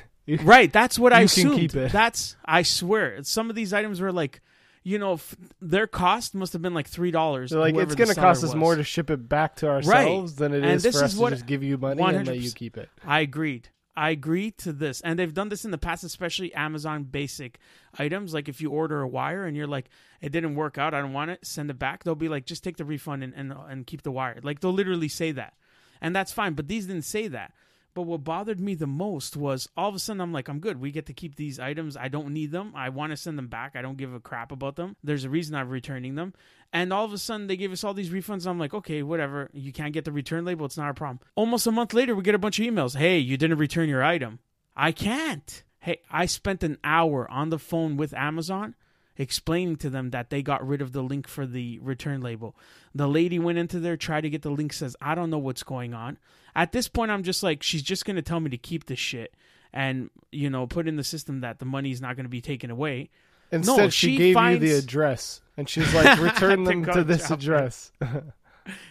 Right, 0.42 0.72
that's 0.72 0.98
what 0.98 1.12
I 1.12 1.20
You 1.20 1.28
can 1.28 1.46
assumed. 1.46 1.54
keep 1.60 1.76
it. 1.76 1.92
That's 1.92 2.34
I 2.44 2.62
swear. 2.62 3.22
Some 3.22 3.48
of 3.48 3.54
these 3.54 3.72
items 3.72 4.00
were 4.00 4.10
like, 4.10 4.40
you 4.86 5.00
know, 5.00 5.14
f- 5.14 5.34
their 5.60 5.88
cost 5.88 6.32
must 6.32 6.52
have 6.52 6.62
been 6.62 6.72
like 6.72 6.86
three 6.86 7.10
dollars. 7.10 7.50
Like, 7.50 7.74
it's 7.74 7.96
going 7.96 8.08
to 8.08 8.14
cost 8.14 8.44
us 8.44 8.54
more 8.54 8.76
to 8.76 8.84
ship 8.84 9.10
it 9.10 9.28
back 9.28 9.56
to 9.56 9.68
ourselves 9.68 10.36
than 10.36 10.54
it 10.54 10.62
And 10.62 10.74
is 10.76 10.82
for 10.96 11.02
us 11.02 11.18
to 11.18 11.30
just 11.30 11.44
give 11.44 11.64
you 11.64 11.76
money 11.76 12.00
and 12.00 12.24
let 12.24 12.38
you 12.38 12.52
keep 12.52 12.76
it. 12.76 12.88
I 13.04 13.18
agreed. 13.20 13.68
I 13.96 14.10
agree 14.10 14.52
to 14.58 14.72
this, 14.72 15.00
and 15.00 15.18
they've 15.18 15.34
done 15.34 15.48
this 15.48 15.64
in 15.64 15.72
the 15.72 15.78
past, 15.78 16.04
especially 16.04 16.54
Amazon 16.54 17.02
basic 17.02 17.58
items. 17.98 18.32
Like 18.32 18.48
if 18.48 18.60
you 18.60 18.70
order 18.70 19.00
a 19.00 19.08
wire 19.08 19.44
and 19.44 19.56
you're 19.56 19.66
like, 19.66 19.88
it 20.20 20.30
didn't 20.30 20.54
work 20.54 20.78
out, 20.78 20.94
I 20.94 21.00
don't 21.00 21.14
want 21.14 21.32
it, 21.32 21.44
send 21.44 21.68
it 21.68 21.80
back. 21.80 22.04
They'll 22.04 22.14
be 22.14 22.28
like, 22.28 22.46
just 22.46 22.62
take 22.62 22.76
the 22.76 22.84
refund 22.84 23.24
and 23.24 23.34
and, 23.34 23.52
and 23.52 23.86
keep 23.88 24.02
the 24.02 24.12
wire. 24.12 24.38
Like 24.40 24.60
they'll 24.60 24.72
literally 24.72 25.08
say 25.08 25.32
that, 25.32 25.54
and 26.00 26.14
that's 26.14 26.32
fine. 26.32 26.52
But 26.52 26.68
these 26.68 26.86
didn't 26.86 27.06
say 27.06 27.26
that. 27.26 27.54
But 27.96 28.02
what 28.02 28.24
bothered 28.24 28.60
me 28.60 28.74
the 28.74 28.86
most 28.86 29.38
was 29.38 29.70
all 29.74 29.88
of 29.88 29.94
a 29.94 29.98
sudden 29.98 30.20
I'm 30.20 30.30
like, 30.30 30.48
I'm 30.48 30.60
good. 30.60 30.78
We 30.78 30.90
get 30.90 31.06
to 31.06 31.14
keep 31.14 31.34
these 31.34 31.58
items. 31.58 31.96
I 31.96 32.08
don't 32.08 32.34
need 32.34 32.50
them. 32.50 32.74
I 32.76 32.90
want 32.90 33.12
to 33.12 33.16
send 33.16 33.38
them 33.38 33.48
back. 33.48 33.74
I 33.74 33.80
don't 33.80 33.96
give 33.96 34.12
a 34.12 34.20
crap 34.20 34.52
about 34.52 34.76
them. 34.76 34.96
There's 35.02 35.24
a 35.24 35.30
reason 35.30 35.54
I'm 35.54 35.70
returning 35.70 36.14
them. 36.14 36.34
And 36.74 36.92
all 36.92 37.06
of 37.06 37.14
a 37.14 37.16
sudden 37.16 37.46
they 37.46 37.56
gave 37.56 37.72
us 37.72 37.84
all 37.84 37.94
these 37.94 38.10
refunds. 38.10 38.46
I'm 38.46 38.58
like, 38.58 38.74
okay, 38.74 39.02
whatever. 39.02 39.48
You 39.54 39.72
can't 39.72 39.94
get 39.94 40.04
the 40.04 40.12
return 40.12 40.44
label. 40.44 40.66
It's 40.66 40.76
not 40.76 40.90
a 40.90 40.94
problem. 40.94 41.20
Almost 41.36 41.66
a 41.66 41.72
month 41.72 41.94
later, 41.94 42.14
we 42.14 42.22
get 42.22 42.34
a 42.34 42.38
bunch 42.38 42.60
of 42.60 42.66
emails. 42.66 42.98
Hey, 42.98 43.16
you 43.16 43.38
didn't 43.38 43.56
return 43.56 43.88
your 43.88 44.04
item. 44.04 44.40
I 44.76 44.92
can't. 44.92 45.64
Hey, 45.78 46.02
I 46.10 46.26
spent 46.26 46.62
an 46.62 46.76
hour 46.84 47.26
on 47.30 47.48
the 47.48 47.58
phone 47.58 47.96
with 47.96 48.12
Amazon 48.12 48.74
explaining 49.16 49.76
to 49.76 49.88
them 49.88 50.10
that 50.10 50.28
they 50.28 50.42
got 50.42 50.66
rid 50.66 50.82
of 50.82 50.92
the 50.92 51.02
link 51.02 51.26
for 51.26 51.46
the 51.46 51.78
return 51.78 52.20
label. 52.20 52.56
The 52.94 53.08
lady 53.08 53.38
went 53.38 53.56
into 53.56 53.80
there, 53.80 53.96
tried 53.96 54.22
to 54.22 54.30
get 54.30 54.42
the 54.42 54.50
link, 54.50 54.74
says, 54.74 54.96
I 55.00 55.14
don't 55.14 55.30
know 55.30 55.38
what's 55.38 55.62
going 55.62 55.94
on. 55.94 56.18
At 56.56 56.72
this 56.72 56.88
point, 56.88 57.10
I'm 57.10 57.22
just 57.22 57.42
like, 57.42 57.62
she's 57.62 57.82
just 57.82 58.04
going 58.04 58.16
to 58.16 58.22
tell 58.22 58.40
me 58.40 58.50
to 58.50 58.56
keep 58.56 58.86
this 58.86 58.98
shit 58.98 59.34
and, 59.72 60.10
you 60.32 60.50
know, 60.50 60.66
put 60.66 60.88
in 60.88 60.96
the 60.96 61.04
system 61.04 61.42
that 61.42 61.58
the 61.58 61.66
money's 61.66 62.00
not 62.00 62.16
going 62.16 62.24
to 62.24 62.30
be 62.30 62.40
taken 62.40 62.70
away. 62.70 63.10
Instead, 63.52 63.92
she, 63.92 64.12
she 64.12 64.16
gave 64.16 64.34
finds- 64.34 64.62
you 64.62 64.70
the 64.70 64.78
address, 64.78 65.42
and 65.56 65.68
she's 65.68 65.94
like, 65.94 66.18
return 66.20 66.64
them 66.64 66.82
go 66.82 66.94
to 66.94 67.04
this 67.04 67.30
address. 67.30 67.92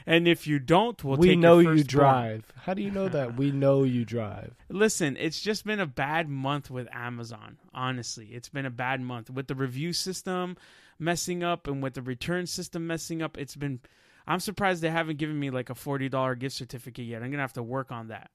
And 0.06 0.28
if 0.28 0.48
you 0.48 0.60
don't, 0.60 1.04
we'll 1.04 1.18
we 1.18 1.36
know 1.36 1.60
you 1.60 1.84
drive. 1.84 2.46
How 2.56 2.74
do 2.74 2.82
you 2.82 2.92
know 2.92 3.10
that? 3.10 3.36
we 3.36 3.52
know 3.64 3.84
you 3.84 4.06
drive. 4.06 4.56
Listen, 4.70 5.18
it's 5.20 5.42
just 5.42 5.66
been 5.66 5.80
a 5.80 5.86
bad 5.86 6.30
month 6.30 6.70
with 6.70 6.88
Amazon. 6.94 7.58
Honestly, 7.74 8.28
it's 8.32 8.50
been 8.50 8.66
a 8.66 8.72
bad 8.72 9.02
month 9.02 9.30
with 9.30 9.48
the 9.48 9.56
review 9.56 9.94
system 9.94 10.56
messing 10.98 11.44
up 11.44 11.68
and 11.68 11.84
with 11.84 11.96
the 11.96 12.02
return 12.02 12.46
system 12.48 12.88
messing 12.88 13.22
up. 13.22 13.38
It's 13.38 13.56
been. 13.56 13.80
I'm 14.28 14.40
surprised 14.40 14.82
they 14.82 14.90
haven't 14.90 15.18
given 15.18 15.40
me 15.40 15.50
like 15.50 15.70
a 15.70 15.76
forty 15.76 16.10
dollar 16.10 16.36
gift 16.36 16.56
certificate 16.56 17.06
yet. 17.06 17.24
I'm 17.24 17.32
gonna 17.32 17.44
have 17.44 17.54
to 17.54 17.64
work 17.64 17.92
on 17.92 18.08
that. 18.10 18.32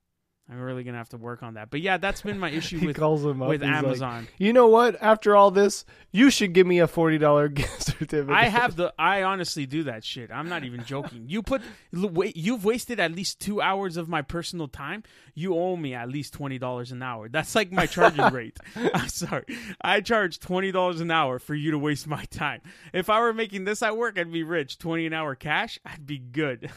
I'm 0.49 0.61
really 0.61 0.83
gonna 0.83 0.99
have 0.99 1.11
to 1.11 1.17
work 1.17 1.45
on 1.45 1.55
that. 1.55 1.71
But 1.71 1.81
yeah, 1.81 1.97
that's 1.97 2.23
been 2.23 2.37
my 2.39 2.51
issue 2.51 2.81
with 2.87 2.97
calls 2.97 3.25
him 3.25 3.41
up. 3.41 3.49
with 3.49 3.63
he's 3.63 3.71
like, 3.71 3.85
Amazon. 3.85 4.29
you 4.37 4.53
know 4.53 4.67
what? 4.67 5.01
After 5.01 5.37
all 5.37 5.53
this, 5.53 5.85
you 6.11 6.29
should 6.29 6.53
give 6.55 6.67
me 6.67 6.81
a 6.81 6.89
forty 6.89 7.19
dollar 7.19 7.47
gift 7.61 7.83
certificate. 7.85 8.31
I 8.35 8.49
have 8.49 8.75
the. 8.75 8.93
I 8.99 9.23
honestly 9.23 9.65
do 9.67 9.85
that 9.85 10.03
shit. 10.05 10.31
I'm 10.33 10.49
not 10.49 10.65
even 10.65 10.85
joking. 10.85 11.27
You 11.29 11.43
put. 11.45 11.63
Wait, 11.93 12.37
you've 12.37 12.65
wasted 12.65 12.99
at 12.99 13.13
least 13.13 13.39
two 13.39 13.61
hours 13.61 13.97
of 13.97 14.09
my 14.09 14.23
personal 14.23 14.67
time. 14.67 15.05
You 15.35 15.55
owe 15.55 15.77
me 15.77 15.95
at 15.95 16.09
least 16.09 16.33
twenty 16.33 16.59
dollars 16.59 16.91
an 16.91 17.01
hour. 17.01 17.29
That's 17.29 17.55
like 17.55 17.71
my 17.71 17.87
charging 17.87 18.25
rate. 18.35 18.59
I'm 18.75 19.09
sorry. 19.09 19.45
I 19.83 20.01
charge 20.01 20.41
twenty 20.41 20.73
dollars 20.73 21.01
an 21.01 21.13
hour 21.13 21.39
for 21.39 21.55
you 21.55 21.71
to 21.71 21.79
waste 21.79 22.09
my 22.09 22.25
time. 22.25 22.61
If 22.93 23.09
I 23.09 23.21
were 23.21 23.33
making 23.33 23.67
this 23.67 23.83
at 23.83 23.97
work, 23.97 24.19
I'd 24.19 24.33
be 24.33 24.43
rich. 24.43 24.79
Twenty 24.79 25.07
an 25.07 25.13
hour 25.13 25.37
cash, 25.37 25.79
I'd 25.87 26.07
be 26.07 26.19
good. 26.19 26.73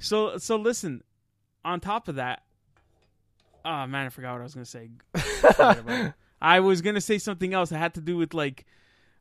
so 0.00 0.38
so 0.38 0.56
listen. 0.56 1.04
On 1.66 1.80
top 1.80 2.08
of 2.08 2.14
that, 2.14 2.42
oh 3.64 3.86
man, 3.86 4.06
I 4.06 4.08
forgot 4.08 4.32
what 4.32 4.40
I 4.40 4.44
was 4.44 4.54
gonna 4.54 4.64
say. 4.64 4.90
Forget 5.16 5.78
about 5.80 6.06
it. 6.06 6.12
I 6.40 6.60
was 6.60 6.80
gonna 6.80 7.00
say 7.00 7.18
something 7.18 7.52
else. 7.54 7.72
It 7.72 7.76
had 7.76 7.94
to 7.94 8.00
do 8.00 8.16
with 8.16 8.34
like, 8.34 8.64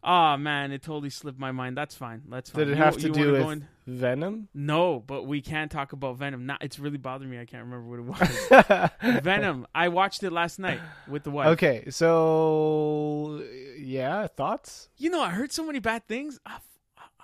oh 0.04 0.38
man, 0.38 0.72
it 0.72 0.84
totally 0.84 1.10
slipped 1.10 1.40
my 1.40 1.52
mind. 1.52 1.76
That's 1.76 1.96
fine. 1.96 2.22
That's 2.30 2.50
fine. 2.52 2.60
Did 2.60 2.68
it 2.74 2.78
You- 2.78 2.84
have 2.84 2.98
to 2.98 3.10
do 3.10 3.32
with 3.32 3.42
in- 3.52 3.68
Venom? 3.88 4.48
No, 4.54 5.00
but 5.00 5.26
we 5.28 5.42
can 5.42 5.70
talk 5.70 5.94
about 5.94 6.18
Venom. 6.18 6.46
Not, 6.46 6.64
it's 6.64 6.78
really 6.80 6.98
bothering 6.98 7.30
me. 7.30 7.40
I 7.40 7.46
can't 7.46 7.64
remember 7.64 7.88
what 7.88 8.00
it 8.00 8.92
was. 9.02 9.22
Venom. 9.24 9.66
I 9.76 9.88
watched 9.90 10.24
it 10.24 10.32
last 10.32 10.60
night 10.60 10.80
with 11.08 11.24
the 11.24 11.32
wife. 11.32 11.48
Okay, 11.50 11.86
so 11.90 13.42
yeah, 13.80 14.28
thoughts? 14.28 14.90
You 14.98 15.10
know, 15.10 15.22
I 15.22 15.30
heard 15.32 15.52
so 15.52 15.66
many 15.66 15.80
bad 15.80 16.08
things. 16.08 16.40
I, 16.46 16.58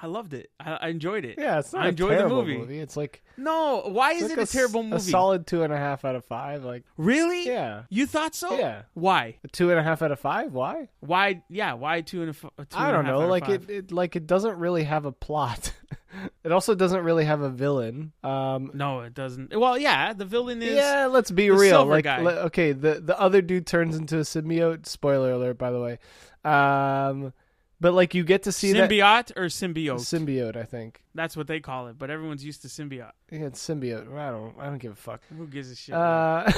I 0.03 0.07
loved 0.07 0.33
it. 0.33 0.49
I, 0.59 0.71
I 0.73 0.87
enjoyed 0.87 1.25
it. 1.25 1.35
Yeah, 1.37 1.59
it's 1.59 1.73
not 1.73 1.83
I 1.83 1.85
a 1.85 1.89
enjoyed 1.89 2.11
the 2.13 2.15
terrible 2.17 2.43
movie. 2.45 2.79
It's 2.79 2.97
like 2.97 3.23
No, 3.37 3.83
why 3.85 4.13
is 4.13 4.23
like 4.23 4.31
it 4.31 4.39
a 4.39 4.45
terrible 4.51 4.81
movie? 4.83 4.95
A 4.95 4.99
solid 4.99 5.45
two 5.45 5.61
and 5.63 5.71
a 5.71 5.77
half 5.77 6.03
out 6.05 6.15
of 6.15 6.25
five. 6.25 6.63
Like 6.63 6.83
really? 6.97 7.45
yeah, 7.45 7.83
You 7.89 8.05
thought 8.07 8.33
so? 8.33 8.57
yeah, 8.57 8.83
Why? 8.95 9.35
a 9.43 9.47
two 9.49 9.69
and 9.69 9.79
a 9.79 9.83
half 9.83 10.01
out 10.01 10.11
of 10.11 10.19
five. 10.19 10.53
Why? 10.53 10.89
Why? 11.01 11.43
Yeah. 11.49 11.73
Why 11.73 12.01
two 12.01 12.21
and 12.21 12.29
a? 12.29 12.33
f- 12.33 12.51
a 12.57 12.65
two 12.65 12.77
I 12.77 12.87
and 12.89 12.97
a 13.07 13.11
don't 13.11 13.19
know. 13.21 13.27
Like 13.27 13.47
it, 13.49 13.69
it, 13.69 13.91
like 13.91 14.15
it 14.15 14.25
doesn't 14.25 14.57
really 14.57 14.83
have 14.85 15.05
a 15.05 15.11
plot. 15.11 15.71
it 16.43 16.51
also 16.51 16.73
doesn't 16.73 17.03
really 17.03 17.25
have 17.25 17.41
a 17.41 17.49
villain. 17.49 18.11
Um, 18.23 18.71
No, 18.73 19.01
it 19.01 19.13
doesn't. 19.13 19.55
Well, 19.57 19.77
yeah, 19.77 20.13
the 20.13 20.25
villain 20.25 20.61
is. 20.63 20.73
yeah, 20.75 21.05
let's 21.05 21.29
be 21.31 21.51
real. 21.51 21.85
Like, 21.85 22.05
le- 22.05 22.45
okay, 22.47 22.71
the 22.71 22.99
the 23.01 23.19
other 23.19 23.41
dude 23.41 23.67
turns 23.67 23.95
into 23.95 24.17
a 24.17 24.21
symbiote. 24.21 24.87
Spoiler 24.87 25.33
alert, 25.33 25.57
by 25.59 25.69
the 25.71 25.79
way. 25.79 25.99
Um, 26.43 27.33
but 27.81 27.95
like 27.95 28.13
you 28.13 28.23
get 28.23 28.43
to 28.43 28.51
see 28.51 28.73
symbiote 28.73 29.35
or 29.35 29.45
symbiote. 29.45 29.99
symbiote. 29.99 30.55
I 30.55 30.63
think. 30.63 31.01
That's 31.15 31.35
what 31.35 31.47
they 31.47 31.59
call 31.59 31.87
it, 31.87 31.97
but 31.97 32.11
everyone's 32.11 32.45
used 32.45 32.61
to 32.61 32.67
symbiote. 32.67 33.11
Yeah, 33.31 33.47
it's 33.47 33.67
symbiote. 33.67 34.15
I 34.15 34.29
don't. 34.29 34.53
I 34.59 34.65
don't 34.67 34.77
give 34.77 34.91
a 34.93 34.95
fuck. 34.95 35.21
Who 35.35 35.47
gives 35.47 35.71
a 35.71 35.75
shit? 35.75 35.95
Uh, 35.95 36.49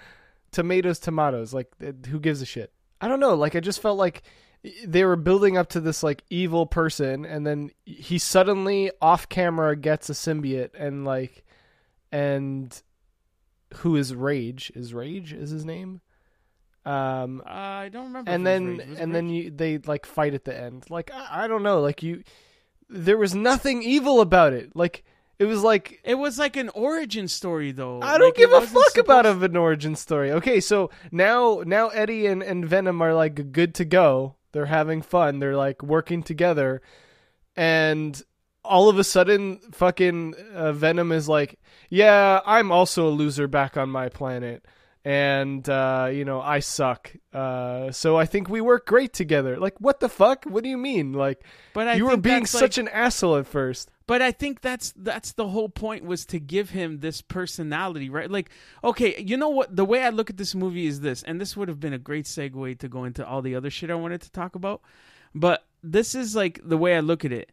tomatoes, 0.52 1.00
tomatoes. 1.00 1.52
Like, 1.52 1.68
who 2.06 2.20
gives 2.20 2.40
a 2.40 2.46
shit? 2.46 2.72
I 3.00 3.08
don't 3.08 3.20
know. 3.20 3.34
Like, 3.34 3.56
I 3.56 3.60
just 3.60 3.82
felt 3.82 3.98
like 3.98 4.22
they 4.84 5.04
were 5.04 5.16
building 5.16 5.56
up 5.56 5.68
to 5.70 5.80
this 5.80 6.02
like 6.04 6.22
evil 6.30 6.64
person, 6.64 7.24
and 7.24 7.44
then 7.44 7.70
he 7.84 8.18
suddenly 8.18 8.92
off 9.02 9.28
camera 9.28 9.74
gets 9.74 10.08
a 10.08 10.12
symbiote, 10.12 10.70
and 10.78 11.04
like, 11.04 11.44
and 12.12 12.80
who 13.78 13.96
is 13.96 14.14
Rage? 14.14 14.70
Is 14.76 14.94
Rage 14.94 15.32
is 15.32 15.50
his 15.50 15.64
name? 15.64 16.00
Um, 16.84 17.42
Uh, 17.46 17.50
I 17.50 17.88
don't 17.92 18.06
remember. 18.06 18.30
and 18.30 18.46
then 18.46 18.76
Rage. 18.78 18.96
And 18.98 19.14
then 19.14 19.28
you, 19.28 19.50
they 19.50 19.78
like 19.78 20.06
fight 20.06 20.34
at 20.34 20.44
the 20.44 20.58
end. 20.58 20.86
Like 20.88 21.10
I, 21.12 21.44
I 21.44 21.46
don't 21.48 21.62
know, 21.62 21.80
like 21.80 22.02
you, 22.02 22.22
there 22.88 23.18
was 23.18 23.34
nothing 23.34 23.82
evil 23.82 24.20
about 24.20 24.52
it. 24.54 24.74
Like 24.74 25.04
it 25.38 25.44
was 25.44 25.62
like 25.62 26.00
it 26.04 26.14
was 26.16 26.38
like 26.38 26.56
an 26.56 26.68
origin 26.70 27.28
story 27.28 27.72
though. 27.72 28.00
I 28.02 28.18
don't 28.18 28.28
Like, 28.28 28.36
give 28.36 28.52
a 28.52 28.60
fuck 28.62 28.96
about 28.96 29.26
of 29.26 29.42
an 29.42 29.56
origin 29.56 29.94
story. 29.96 30.32
Okay, 30.32 30.60
so 30.60 30.90
now 31.12 31.62
now 31.66 31.88
Eddie 31.88 32.26
and, 32.26 32.42
and 32.42 32.64
Venom 32.66 33.02
are 33.02 33.14
like 33.14 33.52
good 33.52 33.74
to 33.76 33.84
go. 33.84 34.36
They're 34.52 34.66
having 34.66 35.02
fun. 35.02 35.38
They're 35.40 35.56
like 35.56 35.82
working 35.82 36.22
together, 36.22 36.80
and 37.54 38.20
all 38.64 38.88
of 38.88 38.98
a 38.98 39.04
sudden, 39.04 39.60
fucking 39.72 40.34
uh, 40.54 40.72
Venom 40.72 41.12
is 41.12 41.28
like, 41.28 41.58
"Yeah, 41.90 42.40
I'm 42.46 42.72
also 42.72 43.06
a 43.08 43.10
loser 43.10 43.46
back 43.46 43.76
on 43.76 43.90
my 43.90 44.08
planet." 44.08 44.64
And 45.04 45.66
uh, 45.68 46.10
you 46.12 46.24
know 46.24 46.40
I 46.40 46.58
suck, 46.58 47.14
uh, 47.32 47.92
so 47.92 48.16
I 48.16 48.26
think 48.26 48.48
we 48.48 48.60
work 48.60 48.86
great 48.86 49.12
together. 49.12 49.56
Like, 49.56 49.80
what 49.80 50.00
the 50.00 50.08
fuck? 50.08 50.44
What 50.44 50.64
do 50.64 50.68
you 50.68 50.76
mean? 50.76 51.12
Like, 51.12 51.44
But 51.72 51.88
I 51.88 51.94
you 51.94 52.06
were 52.06 52.16
being 52.16 52.46
such 52.46 52.76
like, 52.76 52.88
an 52.88 52.92
asshole 52.92 53.36
at 53.36 53.46
first. 53.46 53.90
But 54.08 54.22
I 54.22 54.32
think 54.32 54.62
that's 54.62 54.92
that's 54.96 55.32
the 55.32 55.48
whole 55.48 55.68
point 55.68 56.04
was 56.04 56.24
to 56.26 56.40
give 56.40 56.70
him 56.70 57.00
this 57.00 57.20
personality, 57.22 58.08
right? 58.10 58.30
Like, 58.30 58.50
okay, 58.82 59.22
you 59.22 59.36
know 59.36 59.50
what? 59.50 59.76
The 59.76 59.84
way 59.84 60.02
I 60.02 60.08
look 60.08 60.30
at 60.30 60.38
this 60.38 60.54
movie 60.54 60.86
is 60.86 61.00
this, 61.00 61.22
and 61.22 61.40
this 61.40 61.56
would 61.56 61.68
have 61.68 61.78
been 61.78 61.92
a 61.92 61.98
great 61.98 62.24
segue 62.24 62.78
to 62.78 62.88
go 62.88 63.04
into 63.04 63.26
all 63.26 63.42
the 63.42 63.54
other 63.54 63.70
shit 63.70 63.90
I 63.90 63.94
wanted 63.94 64.22
to 64.22 64.32
talk 64.32 64.54
about. 64.54 64.80
But 65.34 65.64
this 65.82 66.14
is 66.14 66.34
like 66.34 66.60
the 66.64 66.78
way 66.78 66.96
I 66.96 67.00
look 67.00 67.24
at 67.24 67.32
it. 67.32 67.52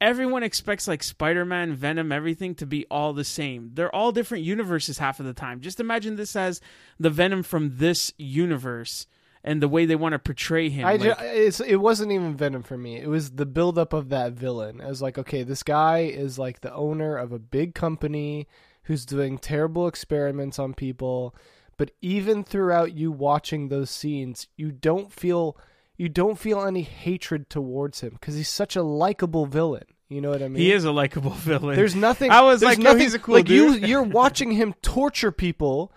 Everyone 0.00 0.42
expects 0.42 0.86
like 0.88 1.02
Spider-Man, 1.02 1.74
Venom, 1.74 2.12
everything 2.12 2.54
to 2.56 2.66
be 2.66 2.84
all 2.90 3.12
the 3.12 3.24
same. 3.24 3.70
They're 3.74 3.94
all 3.94 4.12
different 4.12 4.44
universes 4.44 4.98
half 4.98 5.20
of 5.20 5.26
the 5.26 5.32
time. 5.32 5.60
Just 5.60 5.80
imagine 5.80 6.16
this 6.16 6.36
as 6.36 6.60
the 6.98 7.10
Venom 7.10 7.42
from 7.42 7.76
this 7.78 8.12
universe 8.18 9.06
and 9.42 9.62
the 9.62 9.68
way 9.68 9.86
they 9.86 9.94
want 9.96 10.12
to 10.14 10.18
portray 10.18 10.68
him. 10.68 10.86
I 10.86 10.96
like- 10.96 11.18
ju- 11.18 11.24
it's, 11.24 11.60
it 11.60 11.76
wasn't 11.76 12.12
even 12.12 12.36
Venom 12.36 12.62
for 12.62 12.76
me. 12.76 12.96
It 12.96 13.08
was 13.08 13.32
the 13.32 13.46
buildup 13.46 13.92
of 13.92 14.08
that 14.10 14.32
villain. 14.32 14.80
I 14.80 14.88
was 14.88 15.00
like, 15.02 15.16
okay, 15.18 15.42
this 15.42 15.62
guy 15.62 16.00
is 16.00 16.38
like 16.38 16.60
the 16.60 16.74
owner 16.74 17.16
of 17.16 17.32
a 17.32 17.38
big 17.38 17.74
company 17.74 18.46
who's 18.84 19.06
doing 19.06 19.38
terrible 19.38 19.86
experiments 19.86 20.58
on 20.58 20.74
people. 20.74 21.34
But 21.76 21.90
even 22.02 22.44
throughout 22.44 22.94
you 22.94 23.10
watching 23.12 23.68
those 23.68 23.90
scenes, 23.90 24.48
you 24.56 24.70
don't 24.72 25.12
feel 25.12 25.56
you 25.96 26.08
don't 26.08 26.38
feel 26.38 26.64
any 26.64 26.82
hatred 26.82 27.48
towards 27.50 28.00
him 28.00 28.10
because 28.10 28.34
he's 28.34 28.48
such 28.48 28.76
a 28.76 28.82
likable 28.82 29.46
villain. 29.46 29.84
You 30.08 30.20
know 30.20 30.30
what 30.30 30.42
I 30.42 30.48
mean? 30.48 30.62
he 30.62 30.70
is 30.70 30.84
a 30.84 30.92
likable 30.92 31.30
villain. 31.32 31.76
There's 31.76 31.94
nothing. 31.94 32.30
I 32.30 32.42
was 32.42 32.62
like, 32.62 32.78
nothing, 32.78 33.00
he's 33.00 33.14
a 33.14 33.18
cool 33.18 33.36
like 33.36 33.46
dude. 33.46 33.80
you. 33.82 33.88
You're 33.88 34.02
watching 34.20 34.50
him 34.52 34.74
torture 34.82 35.32
people 35.32 35.92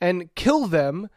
and 0.00 0.32
kill 0.34 0.66
them, 0.66 1.08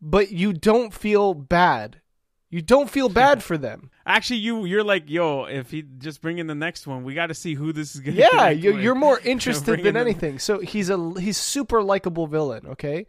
but 0.00 0.32
you 0.32 0.52
don't 0.52 0.92
feel 0.92 1.34
bad. 1.34 2.00
You 2.48 2.60
don't 2.60 2.90
feel 2.90 3.08
bad 3.08 3.42
for 3.42 3.56
them. 3.56 3.90
Actually, 4.06 4.40
you 4.40 4.64
you're 4.66 4.84
like, 4.84 5.04
yo, 5.08 5.44
if 5.44 5.70
he 5.70 5.82
just 5.82 6.20
bring 6.20 6.38
in 6.38 6.46
the 6.46 6.54
next 6.54 6.86
one, 6.86 7.02
we 7.04 7.14
got 7.14 7.28
to 7.28 7.34
see 7.34 7.54
who 7.54 7.72
this 7.72 7.94
is 7.94 8.00
gonna. 8.00 8.16
Yeah, 8.16 8.28
connect 8.30 8.60
you're, 8.60 8.78
you're 8.80 8.94
more 8.94 9.18
interested 9.24 9.78
than 9.78 9.86
in 9.86 9.94
the- 9.94 10.00
anything. 10.00 10.38
So 10.38 10.58
he's 10.60 10.90
a 10.90 11.12
he's 11.18 11.38
super 11.38 11.82
likable 11.82 12.26
villain. 12.26 12.66
Okay, 12.66 13.06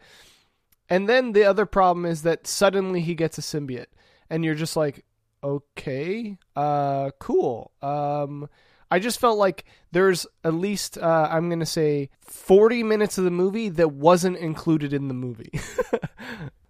and 0.89 1.09
then 1.09 1.31
the 1.33 1.43
other 1.45 1.65
problem 1.65 2.05
is 2.05 2.21
that 2.23 2.47
suddenly 2.47 3.01
he 3.01 3.15
gets 3.15 3.37
a 3.37 3.41
symbiote, 3.41 3.87
and 4.33 4.43
you're 4.43 4.55
just 4.55 4.75
like, 4.75 5.05
okay, 5.43 6.37
uh, 6.55 7.11
cool. 7.19 7.71
Um, 7.81 8.49
I 8.89 8.99
just 8.99 9.19
felt 9.19 9.37
like 9.37 9.65
there's 9.91 10.25
at 10.43 10.53
least 10.53 10.97
uh, 10.97 11.27
I'm 11.31 11.49
gonna 11.49 11.65
say 11.65 12.09
40 12.21 12.83
minutes 12.83 13.17
of 13.17 13.23
the 13.23 13.31
movie 13.31 13.69
that 13.69 13.91
wasn't 13.91 14.37
included 14.37 14.93
in 14.93 15.07
the 15.07 15.13
movie. 15.13 15.51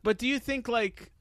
But 0.03 0.17
do 0.17 0.27
you 0.27 0.37
think 0.37 0.67
like 0.67 1.11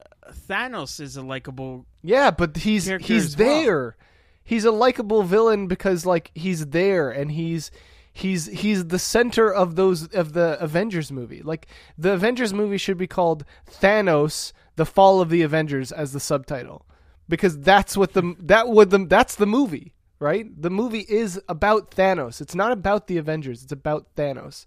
Thanos 0.49 0.99
is 0.99 1.15
a 1.15 1.21
likable? 1.21 1.85
Yeah, 2.01 2.31
but 2.31 2.57
he's 2.57 2.85
he's 2.85 3.27
as 3.27 3.37
well. 3.37 3.47
there. 3.47 3.97
He's 4.43 4.65
a 4.65 4.71
likable 4.71 5.23
villain 5.23 5.67
because 5.67 6.05
like 6.05 6.31
he's 6.35 6.67
there 6.67 7.09
and 7.09 7.31
he's 7.31 7.71
he's 8.11 8.47
he's 8.47 8.87
the 8.87 8.99
center 8.99 9.51
of 9.51 9.75
those 9.77 10.13
of 10.13 10.33
the 10.33 10.57
Avengers 10.59 11.13
movie. 11.13 11.41
Like 11.41 11.67
the 11.97 12.11
Avengers 12.11 12.53
movie 12.53 12.77
should 12.77 12.97
be 12.97 13.07
called 13.07 13.45
Thanos: 13.71 14.51
The 14.75 14.85
Fall 14.85 15.21
of 15.21 15.29
the 15.29 15.41
Avengers 15.41 15.91
as 15.91 16.13
the 16.13 16.19
subtitle. 16.19 16.85
Because 17.29 17.59
that's 17.59 17.95
what 17.95 18.13
the 18.13 18.35
that 18.39 18.67
would 18.67 18.89
the 18.89 19.05
that's 19.05 19.35
the 19.35 19.45
movie, 19.45 19.93
right? 20.19 20.45
The 20.61 20.69
movie 20.69 21.05
is 21.07 21.41
about 21.47 21.91
Thanos. 21.91 22.41
It's 22.41 22.55
not 22.55 22.71
about 22.71 23.07
the 23.07 23.17
Avengers. 23.17 23.63
It's 23.63 23.71
about 23.71 24.13
Thanos 24.15 24.65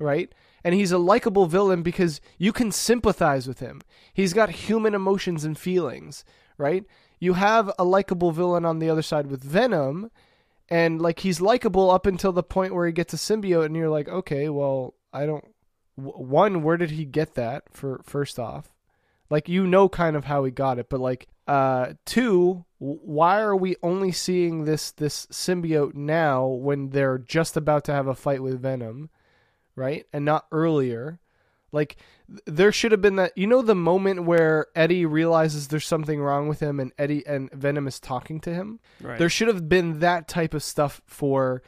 right? 0.00 0.34
And 0.64 0.74
he's 0.74 0.92
a 0.92 0.98
likable 0.98 1.46
villain 1.46 1.82
because 1.82 2.20
you 2.38 2.52
can 2.52 2.72
sympathize 2.72 3.46
with 3.46 3.60
him. 3.60 3.82
He's 4.12 4.32
got 4.32 4.50
human 4.50 4.94
emotions 4.94 5.44
and 5.44 5.56
feelings, 5.56 6.24
right? 6.58 6.84
You 7.20 7.34
have 7.34 7.70
a 7.78 7.84
likable 7.84 8.32
villain 8.32 8.64
on 8.64 8.78
the 8.78 8.90
other 8.90 9.02
side 9.02 9.26
with 9.26 9.44
Venom, 9.44 10.10
and 10.68 11.00
like 11.00 11.20
he's 11.20 11.40
likable 11.40 11.90
up 11.90 12.06
until 12.06 12.32
the 12.32 12.42
point 12.42 12.74
where 12.74 12.86
he 12.86 12.92
gets 12.92 13.14
a 13.14 13.16
symbiote, 13.16 13.66
and 13.66 13.76
you're 13.76 13.90
like, 13.90 14.08
okay, 14.08 14.48
well, 14.48 14.94
I 15.12 15.26
don't. 15.26 15.44
One, 15.96 16.62
where 16.62 16.78
did 16.78 16.92
he 16.92 17.04
get 17.04 17.34
that? 17.34 17.64
For 17.72 18.00
first 18.04 18.38
off, 18.38 18.72
like 19.30 19.48
you 19.48 19.66
know 19.66 19.88
kind 19.88 20.16
of 20.16 20.24
how 20.24 20.44
he 20.44 20.50
got 20.50 20.78
it, 20.78 20.90
but 20.90 21.00
like, 21.00 21.28
uh, 21.46 21.94
two, 22.04 22.64
why 22.78 23.40
are 23.40 23.56
we 23.56 23.76
only 23.82 24.12
seeing 24.12 24.64
this 24.64 24.90
this 24.92 25.26
symbiote 25.26 25.94
now 25.94 26.46
when 26.46 26.90
they're 26.90 27.18
just 27.18 27.56
about 27.56 27.84
to 27.84 27.92
have 27.92 28.06
a 28.06 28.14
fight 28.14 28.42
with 28.42 28.60
Venom? 28.60 29.08
right? 29.80 30.06
And 30.12 30.24
not 30.24 30.46
earlier. 30.52 31.18
Like 31.72 31.96
there 32.46 32.72
should 32.72 32.92
have 32.92 33.00
been 33.00 33.16
that 33.16 33.32
you 33.36 33.46
know 33.46 33.62
the 33.62 33.76
moment 33.76 34.24
where 34.24 34.66
Eddie 34.74 35.06
realizes 35.06 35.68
there's 35.68 35.86
something 35.86 36.20
wrong 36.20 36.48
with 36.48 36.60
him 36.60 36.80
and 36.80 36.92
Eddie 36.98 37.24
and 37.26 37.50
Venom 37.52 37.86
is 37.86 38.00
talking 38.00 38.40
to 38.40 38.52
him. 38.52 38.80
Right. 39.00 39.18
There 39.18 39.28
should 39.28 39.48
have 39.48 39.68
been 39.68 40.00
that 40.00 40.26
type 40.26 40.52
of 40.52 40.64
stuff 40.64 41.00
for 41.06 41.62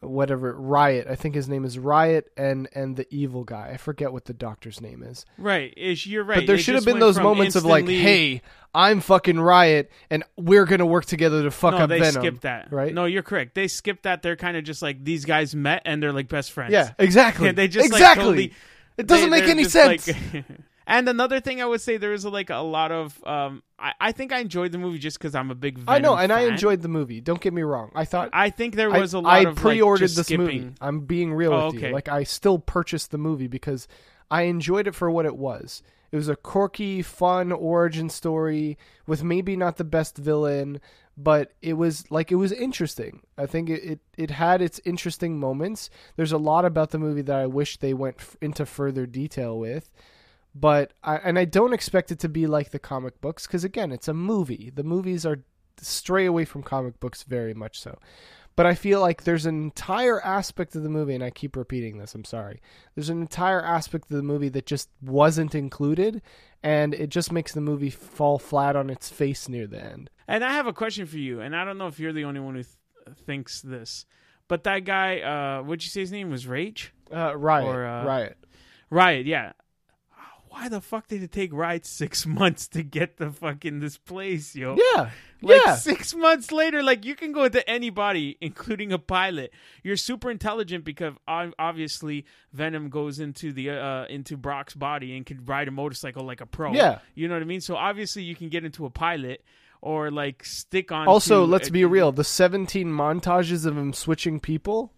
whatever 0.00 0.52
Riot. 0.54 1.06
I 1.08 1.14
think 1.14 1.34
his 1.34 1.48
name 1.48 1.64
is 1.64 1.78
Riot 1.78 2.30
and 2.36 2.68
and 2.74 2.96
the 2.96 3.06
evil 3.14 3.44
guy. 3.44 3.70
I 3.72 3.76
forget 3.76 4.12
what 4.12 4.24
the 4.24 4.32
doctor's 4.34 4.80
name 4.80 5.02
is. 5.02 5.26
right. 5.38 5.72
Is 5.76 6.06
you're 6.06 6.24
right. 6.24 6.38
But 6.38 6.46
there 6.46 6.58
should 6.58 6.74
have 6.74 6.84
been 6.84 6.98
those 6.98 7.18
moments 7.18 7.54
of 7.56 7.64
like, 7.64 7.86
"Hey, 7.86 8.42
I'm 8.74 9.00
fucking 9.00 9.38
Riot 9.40 9.90
and 10.10 10.24
we're 10.36 10.64
going 10.64 10.78
to 10.78 10.86
work 10.86 11.04
together 11.04 11.42
to 11.42 11.50
fuck 11.50 11.72
no, 11.74 11.78
up 11.80 11.88
they 11.88 12.00
Venom." 12.00 12.22
skipped 12.22 12.42
that. 12.42 12.72
right? 12.72 12.94
No, 12.94 13.04
you're 13.04 13.22
correct. 13.22 13.54
They 13.54 13.68
skipped 13.68 14.04
that. 14.04 14.22
They're 14.22 14.36
kind 14.36 14.56
of 14.56 14.64
just 14.64 14.80
like 14.82 15.04
these 15.04 15.24
guys 15.24 15.54
met 15.54 15.82
and 15.84 16.02
they're 16.02 16.12
like 16.12 16.28
best 16.28 16.52
friends. 16.52 16.72
Yeah, 16.72 16.92
exactly. 16.98 17.50
They 17.60 17.68
just 17.68 17.90
like, 17.90 18.00
exactly. 18.00 18.24
totally- 18.24 18.52
it 18.96 19.06
doesn't 19.06 19.30
They- 19.30 19.40
make 19.40 19.48
any 19.48 19.64
sense. 19.64 20.08
like- 20.08 20.44
and 20.86 21.08
another 21.08 21.40
thing 21.40 21.60
I 21.60 21.66
would 21.66 21.80
say 21.80 21.96
there 21.96 22.12
is 22.12 22.24
like 22.24 22.50
a 22.50 22.56
lot 22.56 22.90
of 22.92 23.22
um 23.26 23.62
I, 23.78 23.92
I 24.00 24.12
think 24.12 24.32
I 24.32 24.38
enjoyed 24.40 24.72
the 24.72 24.78
movie 24.78 24.98
just 24.98 25.18
because 25.18 25.34
I'm 25.34 25.50
a 25.50 25.54
big 25.54 25.78
Venom 25.78 25.94
I 25.94 25.98
know, 25.98 26.16
and 26.16 26.32
I 26.32 26.40
enjoyed 26.42 26.82
the 26.82 26.88
movie. 26.88 27.20
Don't 27.20 27.40
get 27.40 27.52
me 27.52 27.62
wrong. 27.62 27.90
I 27.94 28.04
thought 28.04 28.30
I 28.32 28.50
think 28.50 28.74
there 28.76 28.90
was 28.90 29.14
a 29.14 29.20
lot 29.20 29.40
of 29.42 29.46
I, 29.46 29.50
of 29.50 29.56
pre-ordered 29.56 30.10
like, 30.10 30.16
this 30.16 30.26
skipping. 30.26 30.44
movie. 30.46 30.72
I'm 30.80 31.00
being 31.00 31.32
real 31.32 31.52
Oh, 31.52 31.66
with 31.66 31.76
okay. 31.76 31.88
you. 31.88 31.92
Like 31.94 32.08
I 32.08 32.24
still 32.24 32.58
purchased 32.58 33.10
the 33.10 33.18
movie 33.18 33.46
because 33.48 33.88
I 34.30 34.42
enjoyed 34.42 34.86
it 34.86 34.94
for 34.94 35.10
what 35.10 35.26
it 35.26 35.36
was. 35.36 35.82
It 36.12 36.16
was 36.16 36.28
a 36.28 36.34
quirky, 36.36 37.02
fun 37.02 37.52
origin 37.52 38.08
story 38.10 38.76
with 39.06 39.22
maybe 39.22 39.54
not 39.56 39.76
the 39.76 39.84
best 39.84 40.16
villain, 40.18 40.80
but 41.16 41.52
it 41.62 41.74
was 41.74 42.10
like 42.10 42.32
it 42.32 42.36
was 42.36 42.50
interesting. 42.52 43.20
I 43.38 43.46
think 43.46 43.70
it 43.70 43.82
it, 43.84 44.00
it 44.16 44.30
had 44.32 44.60
its 44.60 44.80
interesting 44.84 45.38
moments. 45.38 45.88
There's 46.16 46.32
a 46.32 46.38
lot 46.38 46.64
about 46.64 46.90
the 46.90 46.98
movie 46.98 47.22
that 47.22 47.36
I 47.36 47.46
wish 47.46 47.76
they 47.76 47.94
went 47.94 48.16
f- 48.18 48.36
into 48.40 48.66
further 48.66 49.06
detail 49.06 49.56
with. 49.58 49.88
But 50.54 50.92
I 51.02 51.16
and 51.16 51.38
I 51.38 51.44
don't 51.44 51.72
expect 51.72 52.10
it 52.10 52.18
to 52.20 52.28
be 52.28 52.46
like 52.46 52.70
the 52.70 52.78
comic 52.78 53.20
books 53.20 53.46
because 53.46 53.64
again, 53.64 53.92
it's 53.92 54.08
a 54.08 54.14
movie. 54.14 54.72
The 54.74 54.82
movies 54.82 55.24
are 55.24 55.44
stray 55.78 56.26
away 56.26 56.44
from 56.44 56.62
comic 56.62 56.98
books 57.00 57.22
very 57.22 57.54
much 57.54 57.80
so. 57.80 57.98
But 58.56 58.66
I 58.66 58.74
feel 58.74 59.00
like 59.00 59.22
there's 59.22 59.46
an 59.46 59.62
entire 59.62 60.20
aspect 60.22 60.74
of 60.74 60.82
the 60.82 60.90
movie, 60.90 61.14
and 61.14 61.24
I 61.24 61.30
keep 61.30 61.56
repeating 61.56 61.98
this, 61.98 62.14
I'm 62.14 62.24
sorry. 62.24 62.60
There's 62.94 63.08
an 63.08 63.20
entire 63.20 63.64
aspect 63.64 64.10
of 64.10 64.16
the 64.16 64.22
movie 64.22 64.50
that 64.50 64.66
just 64.66 64.90
wasn't 65.00 65.54
included, 65.54 66.20
and 66.62 66.92
it 66.92 67.08
just 67.08 67.32
makes 67.32 67.54
the 67.54 67.60
movie 67.60 67.90
fall 67.90 68.38
flat 68.38 68.76
on 68.76 68.90
its 68.90 69.08
face 69.08 69.48
near 69.48 69.66
the 69.66 69.82
end. 69.82 70.10
And 70.28 70.44
I 70.44 70.52
have 70.52 70.66
a 70.66 70.72
question 70.72 71.06
for 71.06 71.16
you, 71.16 71.40
and 71.40 71.56
I 71.56 71.64
don't 71.64 71.78
know 71.78 71.86
if 71.86 71.98
you're 72.00 72.12
the 72.12 72.24
only 72.24 72.40
one 72.40 72.56
who 72.56 72.64
th- 72.64 73.16
thinks 73.24 73.62
this, 73.62 74.04
but 74.48 74.64
that 74.64 74.80
guy, 74.84 75.20
uh, 75.20 75.62
what'd 75.62 75.82
you 75.84 75.88
say 75.88 76.00
his 76.00 76.12
name 76.12 76.28
was? 76.28 76.46
Rage? 76.46 76.92
Uh, 77.10 77.34
Riot. 77.36 77.66
Or, 77.66 77.86
uh, 77.86 78.04
Riot. 78.04 78.36
Riot, 78.90 79.26
yeah. 79.26 79.52
Why 80.50 80.68
the 80.68 80.80
fuck 80.80 81.06
did 81.06 81.22
it 81.22 81.30
take 81.30 81.52
Riot 81.52 81.86
six 81.86 82.26
months 82.40 82.66
to 82.68 82.82
get 82.82 83.18
the 83.18 83.30
fucking 83.30 83.78
this 83.78 83.96
place, 83.96 84.56
yo? 84.56 84.76
Yeah. 84.76 85.10
Like 85.42 85.62
yeah. 85.64 85.76
six 85.76 86.12
months 86.12 86.50
later, 86.50 86.82
like 86.82 87.04
you 87.04 87.14
can 87.14 87.32
go 87.32 87.48
to 87.48 87.70
anybody, 87.70 88.36
including 88.40 88.92
a 88.92 88.98
pilot. 88.98 89.52
You're 89.84 89.96
super 89.96 90.30
intelligent 90.30 90.84
because 90.84 91.14
obviously 91.26 92.26
Venom 92.52 92.90
goes 92.90 93.20
into 93.20 93.52
the 93.52 93.70
uh, 93.70 94.04
into 94.06 94.36
Brock's 94.36 94.74
body 94.74 95.16
and 95.16 95.24
can 95.24 95.44
ride 95.44 95.68
a 95.68 95.70
motorcycle 95.70 96.24
like 96.24 96.40
a 96.40 96.46
pro. 96.46 96.72
Yeah. 96.72 96.98
you 97.14 97.28
know 97.28 97.34
what 97.34 97.42
I 97.42 97.46
mean. 97.46 97.60
So 97.60 97.76
obviously 97.76 98.22
you 98.24 98.34
can 98.34 98.48
get 98.48 98.64
into 98.64 98.84
a 98.84 98.90
pilot 98.90 99.42
or 99.80 100.10
like 100.10 100.44
stick 100.44 100.92
on. 100.92 101.06
Also, 101.06 101.46
let's 101.46 101.68
uh, 101.68 101.72
be 101.72 101.84
real. 101.84 102.12
The 102.12 102.24
17 102.24 102.88
montages 102.88 103.64
of 103.64 103.78
him 103.78 103.92
switching 103.92 104.40
people, 104.40 104.92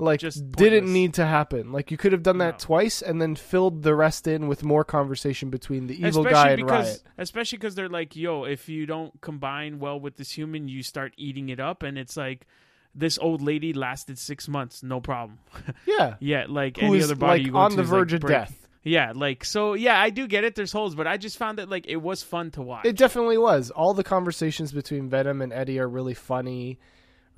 like 0.00 0.20
Just 0.20 0.50
didn't 0.52 0.80
pointless. 0.80 0.92
need 0.92 1.14
to 1.14 1.26
happen. 1.26 1.72
Like 1.72 1.90
you 1.90 1.96
could 1.96 2.12
have 2.12 2.22
done 2.22 2.38
that 2.38 2.54
No. 2.54 2.58
twice 2.58 3.02
and 3.02 3.20
then 3.20 3.36
filled 3.36 3.82
the 3.82 3.94
rest 3.94 4.26
in 4.26 4.48
with 4.48 4.64
more 4.64 4.84
conversation 4.84 5.50
between 5.50 5.86
the 5.86 5.94
evil 5.94 6.26
especially 6.26 6.32
guy 6.32 6.48
and 6.50 6.56
because, 6.66 6.86
Riot. 6.88 7.02
Especially 7.18 7.58
because 7.58 7.74
they're 7.74 7.88
like, 7.88 8.16
yo, 8.16 8.44
if 8.44 8.68
you 8.68 8.86
don't 8.86 9.20
combine 9.20 9.78
well 9.78 10.00
with 10.00 10.16
this 10.16 10.30
human, 10.30 10.68
you 10.68 10.82
start 10.82 11.12
eating 11.16 11.48
it 11.50 11.60
up, 11.60 11.82
and 11.82 11.98
it's 11.98 12.16
like 12.16 12.46
this 12.94 13.18
old 13.18 13.40
lady 13.42 13.72
lasted 13.72 14.18
six 14.18 14.48
months, 14.48 14.82
no 14.82 15.00
problem. 15.00 15.38
Yeah. 15.86 16.16
Yeah, 16.18 16.46
like 16.48 16.78
Who 16.78 16.86
any 16.86 16.98
is 16.98 17.04
other 17.04 17.14
body 17.14 17.40
like 17.40 17.46
you 17.46 17.52
go 17.52 17.58
on 17.58 17.70
to 17.70 17.76
the 17.76 17.82
is, 17.82 17.90
like, 17.90 17.98
verge 17.98 18.12
of 18.14 18.20
break. 18.20 18.32
death. 18.32 18.66
Yeah, 18.82 19.12
like 19.14 19.44
so. 19.44 19.74
Yeah, 19.74 20.00
I 20.00 20.08
do 20.08 20.26
get 20.26 20.42
it. 20.44 20.54
There's 20.54 20.72
holes, 20.72 20.94
but 20.94 21.06
I 21.06 21.18
just 21.18 21.36
found 21.36 21.58
that 21.58 21.68
like 21.68 21.86
it 21.86 21.96
was 21.96 22.22
fun 22.22 22.50
to 22.52 22.62
watch. 22.62 22.86
It 22.86 22.96
definitely 22.96 23.36
was. 23.36 23.70
All 23.70 23.92
the 23.92 24.02
conversations 24.02 24.72
between 24.72 25.10
Venom 25.10 25.42
and 25.42 25.52
Eddie 25.52 25.78
are 25.78 25.86
really 25.88 26.14
funny, 26.14 26.78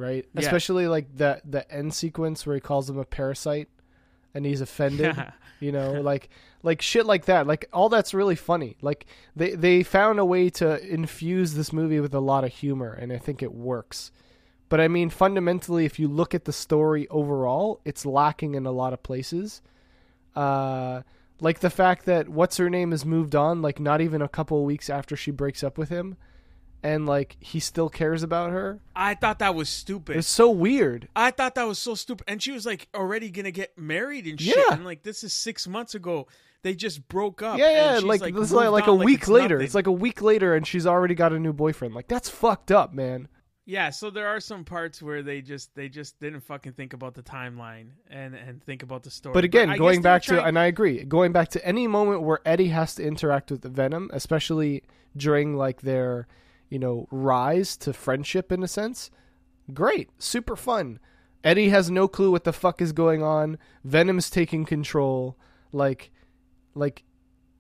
right? 0.03 0.27
Yeah. 0.35 0.41
Especially 0.41 0.89
like 0.89 1.17
the 1.17 1.41
the 1.45 1.71
end 1.73 1.95
sequence 1.95 2.45
where 2.45 2.57
he 2.57 2.61
calls 2.61 2.91
him 2.91 2.99
a 2.99 3.05
parasite 3.05 3.69
and 4.35 4.45
he's 4.45 4.61
offended. 4.61 5.17
you 5.61 5.73
know, 5.73 5.93
like 5.93 6.29
like 6.63 6.83
shit 6.83 7.07
like 7.07 7.27
that. 7.27 7.47
Like 7.47 7.69
all 7.73 7.89
that's 7.89 8.13
really 8.13 8.37
funny. 8.37 8.77
Like 8.83 9.07
they 9.37 9.55
they 9.55 9.83
found 9.83 10.19
a 10.19 10.25
way 10.25 10.51
to 10.51 10.85
infuse 10.87 11.55
this 11.55 11.73
movie 11.73 12.01
with 12.01 12.15
a 12.15 12.21
lot 12.21 12.45
of 12.45 12.53
humor 12.53 12.93
and 12.93 13.13
I 13.13 13.19
think 13.19 13.43
it 13.43 13.55
works. 13.55 14.11
But 14.69 14.81
I 14.81 14.89
mean 14.89 15.11
fundamentally 15.11 15.85
if 15.85 15.99
you 15.99 16.09
look 16.09 16.35
at 16.35 16.45
the 16.45 16.53
story 16.53 17.07
overall, 17.09 17.81
it's 17.85 18.05
lacking 18.05 18.55
in 18.55 18.67
a 18.67 18.73
lot 18.73 18.93
of 18.93 19.03
places. 19.03 19.63
Uh 20.35 21.03
like 21.41 21.59
the 21.59 21.71
fact 21.71 22.07
that 22.07 22.29
what's 22.29 22.57
her 22.57 22.71
name 22.71 22.93
has 22.93 23.05
moved 23.05 23.35
on 23.35 23.63
like 23.63 23.81
not 23.81 24.01
even 24.01 24.23
a 24.23 24.29
couple 24.29 24.59
of 24.59 24.65
weeks 24.65 24.89
after 24.89 25.17
she 25.17 25.31
breaks 25.31 25.63
up 25.65 25.77
with 25.77 25.89
him 25.89 26.17
and 26.83 27.07
like 27.07 27.37
he 27.41 27.61
still 27.61 27.89
cares 27.89 28.23
about 28.23 28.51
her. 28.51 28.81
I 28.95 29.15
thought 29.15 29.39
that 29.41 29.55
was 29.55 29.69
stupid. 29.69 30.17
It's 30.17 30.29
so 30.29 30.51
weird. 30.51 31.09
I 31.15 31.31
thought 31.31 31.55
that 31.55 31.67
was 31.67 31.79
so 31.79 31.95
stupid. 31.95 32.25
And 32.29 32.43
she 32.43 32.53
was 32.53 32.67
like 32.67 32.89
already 32.95 33.31
gonna 33.31 33.51
get 33.51 33.77
married 33.79 34.27
and 34.27 34.41
shit. 34.41 34.57
Yeah. 34.57 34.75
And 34.75 34.85
like 34.85 35.03
this 35.03 35.25
is 35.25 35.33
six 35.33 35.67
months 35.67 35.95
ago. 35.95 36.27
They 36.63 36.75
just 36.75 37.09
broke 37.09 37.43
up. 37.43 37.59
Yeah, 37.59 37.67
and 37.67 37.77
yeah, 37.77 37.95
she's, 37.97 38.05
like, 38.05 38.21
like 38.21 38.35
this 38.35 38.45
is 38.45 38.53
like, 38.53 38.71
like 38.71 38.87
a 38.87 38.93
on 38.93 39.01
week 39.01 39.21
it's 39.23 39.29
later. 39.29 39.57
nothing. 39.57 39.65
It's 39.65 39.75
like 39.75 39.89
a 39.89 39.93
week 39.93 40.23
later, 40.23 40.55
and 40.55 40.65
she's 40.65 40.87
already 40.87 41.17
got 41.17 41.33
a 41.33 41.39
new 41.39 41.53
boyfriend. 41.53 41.93
Like 41.93 42.07
that's 42.07 42.29
fucked 42.29 42.71
up, 42.71 42.93
man. 42.93 43.27
Yeah, 43.65 43.91
so 43.91 44.11
there 44.11 44.27
are 44.27 44.41
some 44.41 44.65
parts 44.65 45.01
where 45.01 45.23
they 45.23 45.41
just 45.41 45.75
they 45.77 45.89
just 45.89 46.19
didn't 46.19 46.41
fucking 46.41 46.73
think 46.73 46.95
about 46.95 47.15
the 47.15 47.23
timeline 47.23 47.91
and 48.11 48.35
and 48.35 48.63
think 48.63 48.83
about 48.83 49.05
the 49.05 49.11
story. 49.11 49.33
But 49.33 49.45
again, 49.45 49.69
guess 49.69 49.79
going 49.79 50.03
back 50.03 50.23
to, 50.25 50.43
and 50.43 50.59
I 50.59 50.65
agree, 50.67 51.05
going 51.05 51.33
back 51.33 51.49
to 51.51 51.65
any 51.65 51.87
moment 51.87 52.23
where 52.23 52.41
Eddie 52.45 52.69
has 52.69 52.97
to 52.97 53.05
interact 53.05 53.53
with 53.53 53.63
the 53.63 53.69
Venom, 53.69 54.11
especially 54.13 54.83
during 55.17 55.57
like 55.57 55.83
their, 55.83 56.27
you 56.73 56.79
know, 56.79 57.07
rise 57.11 57.77
to 57.77 57.93
friendship 57.93 58.51
in 58.51 58.63
a 58.63 58.67
sense, 58.67 59.11
great, 59.75 60.09
super 60.19 60.57
fun. 60.57 60.99
Eddie 61.45 61.69
has 61.69 61.91
no 61.91 62.09
clue 62.09 62.31
what 62.31 62.45
the 62.45 62.53
fuck 62.53 62.81
is 62.81 62.93
going 62.93 63.23
on. 63.23 63.59
Venom's 63.85 64.31
taking 64.31 64.65
control, 64.65 65.37
like, 65.71 66.11
like, 66.75 67.03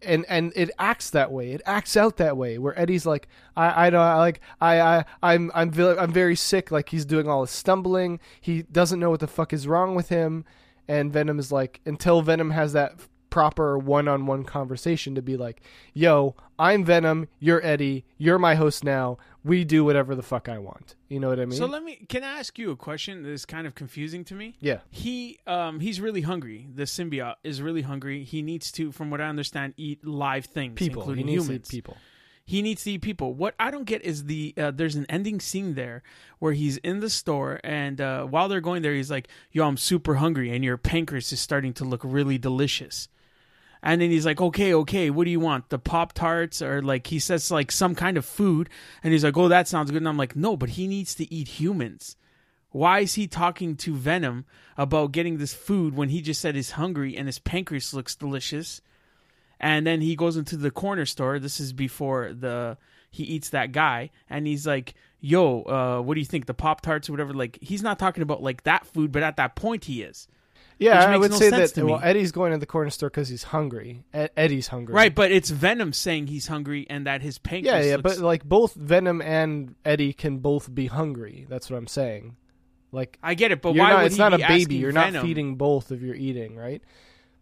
and 0.00 0.24
and 0.30 0.50
it 0.56 0.70
acts 0.78 1.10
that 1.10 1.30
way. 1.30 1.52
It 1.52 1.60
acts 1.66 1.94
out 1.94 2.16
that 2.16 2.38
way. 2.38 2.56
Where 2.56 2.78
Eddie's 2.78 3.04
like, 3.04 3.28
I 3.54 3.86
I 3.86 3.90
don't 3.90 4.00
I 4.00 4.16
like 4.16 4.40
I 4.62 4.80
I 4.80 5.04
I'm 5.22 5.52
I'm 5.54 5.78
I'm 5.78 6.12
very 6.12 6.34
sick. 6.34 6.70
Like 6.70 6.88
he's 6.88 7.04
doing 7.04 7.28
all 7.28 7.42
his 7.42 7.50
stumbling. 7.50 8.18
He 8.40 8.62
doesn't 8.62 8.98
know 8.98 9.10
what 9.10 9.20
the 9.20 9.26
fuck 9.26 9.52
is 9.52 9.68
wrong 9.68 9.94
with 9.94 10.08
him. 10.08 10.46
And 10.88 11.12
Venom 11.12 11.38
is 11.38 11.52
like, 11.52 11.80
until 11.86 12.22
Venom 12.22 12.50
has 12.50 12.72
that 12.72 12.94
proper 13.32 13.78
one-on-one 13.78 14.44
conversation 14.44 15.14
to 15.14 15.22
be 15.22 15.38
like, 15.38 15.62
"Yo, 15.94 16.36
I'm 16.58 16.84
Venom. 16.84 17.28
You're 17.40 17.64
Eddie. 17.64 18.04
You're 18.18 18.38
my 18.38 18.54
host 18.56 18.84
now. 18.84 19.16
We 19.42 19.64
do 19.64 19.84
whatever 19.84 20.14
the 20.14 20.22
fuck 20.22 20.50
I 20.50 20.58
want." 20.58 20.94
You 21.08 21.18
know 21.18 21.30
what 21.30 21.40
I 21.40 21.46
mean? 21.46 21.58
So 21.58 21.64
let 21.64 21.82
me 21.82 22.04
can 22.10 22.22
I 22.22 22.38
ask 22.38 22.58
you 22.58 22.70
a 22.70 22.76
question 22.76 23.22
that 23.22 23.30
is 23.30 23.46
kind 23.46 23.66
of 23.66 23.74
confusing 23.74 24.22
to 24.26 24.34
me? 24.34 24.56
yeah. 24.60 24.80
He 24.90 25.38
um 25.46 25.80
he's 25.80 25.98
really 25.98 26.20
hungry. 26.20 26.68
The 26.72 26.82
symbiote 26.84 27.36
is 27.42 27.62
really 27.62 27.82
hungry. 27.82 28.22
He 28.22 28.42
needs 28.42 28.70
to, 28.72 28.92
from 28.92 29.10
what 29.10 29.20
I 29.22 29.24
understand, 29.28 29.72
eat 29.78 30.06
live 30.06 30.44
things, 30.44 30.74
People. 30.74 31.02
He 31.02 31.08
including 31.10 31.26
needs 31.26 31.46
to 31.46 31.52
humans. 31.52 31.68
eat 31.72 31.76
people. 31.76 31.96
He 32.44 32.60
needs 32.60 32.82
to 32.84 32.90
eat 32.92 33.02
people. 33.02 33.32
What 33.32 33.54
I 33.58 33.70
don't 33.70 33.84
get 33.86 34.02
is 34.04 34.24
the 34.24 34.52
uh, 34.58 34.72
there's 34.72 34.96
an 34.96 35.06
ending 35.08 35.40
scene 35.40 35.72
there 35.74 36.02
where 36.38 36.52
he's 36.52 36.76
in 36.78 37.00
the 37.00 37.08
store 37.08 37.60
and 37.64 37.98
uh, 37.98 38.24
while 38.24 38.48
they're 38.48 38.60
going 38.60 38.82
there, 38.82 38.94
he's 38.94 39.10
like, 39.10 39.28
"Yo, 39.52 39.66
I'm 39.66 39.78
super 39.78 40.16
hungry, 40.16 40.50
and 40.54 40.62
your 40.62 40.76
pancreas 40.76 41.32
is 41.32 41.40
starting 41.40 41.72
to 41.74 41.84
look 41.84 42.02
really 42.04 42.36
delicious." 42.36 43.08
And 43.82 44.00
then 44.00 44.10
he's 44.10 44.26
like, 44.26 44.40
"Okay, 44.40 44.72
okay, 44.74 45.10
what 45.10 45.24
do 45.24 45.30
you 45.30 45.40
want? 45.40 45.68
The 45.68 45.78
pop 45.78 46.12
tarts 46.12 46.62
or 46.62 46.82
like 46.82 47.08
he 47.08 47.18
says 47.18 47.50
like 47.50 47.72
some 47.72 47.94
kind 47.94 48.16
of 48.16 48.24
food?" 48.24 48.68
And 49.02 49.12
he's 49.12 49.24
like, 49.24 49.36
"Oh, 49.36 49.48
that 49.48 49.68
sounds 49.68 49.90
good." 49.90 49.98
And 49.98 50.08
I'm 50.08 50.16
like, 50.16 50.36
"No, 50.36 50.56
but 50.56 50.70
he 50.70 50.86
needs 50.86 51.14
to 51.16 51.32
eat 51.34 51.48
humans." 51.60 52.16
Why 52.70 53.00
is 53.00 53.14
he 53.14 53.26
talking 53.26 53.76
to 53.76 53.94
Venom 53.94 54.46
about 54.78 55.12
getting 55.12 55.36
this 55.36 55.52
food 55.52 55.94
when 55.94 56.08
he 56.08 56.22
just 56.22 56.40
said 56.40 56.54
he's 56.54 56.72
hungry 56.72 57.16
and 57.16 57.28
his 57.28 57.38
pancreas 57.38 57.92
looks 57.92 58.14
delicious? 58.14 58.80
And 59.60 59.86
then 59.86 60.00
he 60.00 60.16
goes 60.16 60.36
into 60.36 60.56
the 60.56 60.70
corner 60.70 61.04
store. 61.04 61.38
This 61.38 61.60
is 61.60 61.72
before 61.72 62.32
the 62.32 62.78
he 63.10 63.24
eats 63.24 63.50
that 63.50 63.72
guy, 63.72 64.10
and 64.30 64.46
he's 64.46 64.66
like, 64.66 64.94
"Yo, 65.20 65.62
uh, 65.62 66.00
what 66.00 66.14
do 66.14 66.20
you 66.20 66.26
think? 66.26 66.46
The 66.46 66.54
Pop 66.54 66.80
Tarts 66.80 67.08
or 67.08 67.12
whatever." 67.12 67.34
Like 67.34 67.58
he's 67.60 67.82
not 67.82 67.98
talking 67.98 68.22
about 68.22 68.42
like 68.42 68.62
that 68.62 68.86
food, 68.86 69.12
but 69.12 69.22
at 69.22 69.36
that 69.36 69.54
point 69.54 69.84
he 69.84 70.02
is. 70.02 70.26
Yeah, 70.82 71.04
I 71.04 71.16
would 71.16 71.30
no 71.30 71.36
say 71.36 71.50
that. 71.50 71.76
Well. 71.76 72.00
Eddie's 72.02 72.32
going 72.32 72.52
to 72.52 72.58
the 72.58 72.66
corner 72.66 72.90
store 72.90 73.08
because 73.10 73.28
he's 73.28 73.44
hungry. 73.44 74.04
Ed- 74.12 74.30
Eddie's 74.36 74.68
hungry. 74.68 74.94
Right, 74.94 75.14
but 75.14 75.30
it's 75.32 75.50
Venom 75.50 75.92
saying 75.92 76.26
he's 76.26 76.46
hungry 76.48 76.86
and 76.90 77.06
that 77.06 77.22
his 77.22 77.36
Yeah, 77.44 77.50
pancreas. 77.50 77.86
yeah, 77.86 77.96
looks- 77.96 78.16
but 78.16 78.18
like 78.18 78.44
both 78.44 78.74
Venom 78.74 79.22
and 79.22 79.74
Eddie 79.84 80.12
can 80.12 80.38
both 80.38 80.74
be 80.74 80.86
hungry. 80.86 81.46
That's 81.48 81.70
what 81.70 81.76
I'm 81.76 81.86
saying. 81.86 82.36
Like 82.90 83.18
I 83.22 83.34
get 83.34 83.52
it, 83.52 83.62
but 83.62 83.72
why 83.74 83.90
not, 83.90 84.04
it's 84.04 84.18
not 84.18 84.34
a 84.34 84.38
baby. 84.38 84.76
You're 84.76 84.92
Venom? 84.92 85.14
not 85.14 85.22
feeding 85.22 85.54
both 85.56 85.90
if 85.92 86.02
you're 86.02 86.14
eating, 86.14 86.56
right? 86.56 86.82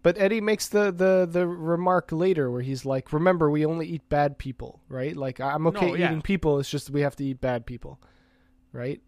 But 0.02 0.16
Eddie 0.16 0.40
makes 0.40 0.68
the, 0.68 0.90
the, 0.92 1.28
the 1.30 1.46
remark 1.46 2.10
later 2.12 2.50
where 2.50 2.62
he's 2.62 2.86
like, 2.86 3.12
"Remember, 3.12 3.50
we 3.50 3.66
only 3.66 3.86
eat 3.86 4.08
bad 4.08 4.38
people, 4.38 4.80
right? 4.88 5.14
Like 5.14 5.40
I'm 5.40 5.66
okay 5.66 5.88
No, 5.88 5.94
yeah. 5.96 6.06
eating 6.06 6.22
people. 6.22 6.58
It's 6.58 6.70
just 6.70 6.88
we 6.88 7.02
have 7.02 7.16
to 7.16 7.24
eat 7.24 7.40
bad 7.40 7.66
people, 7.66 8.00
right?" 8.72 9.00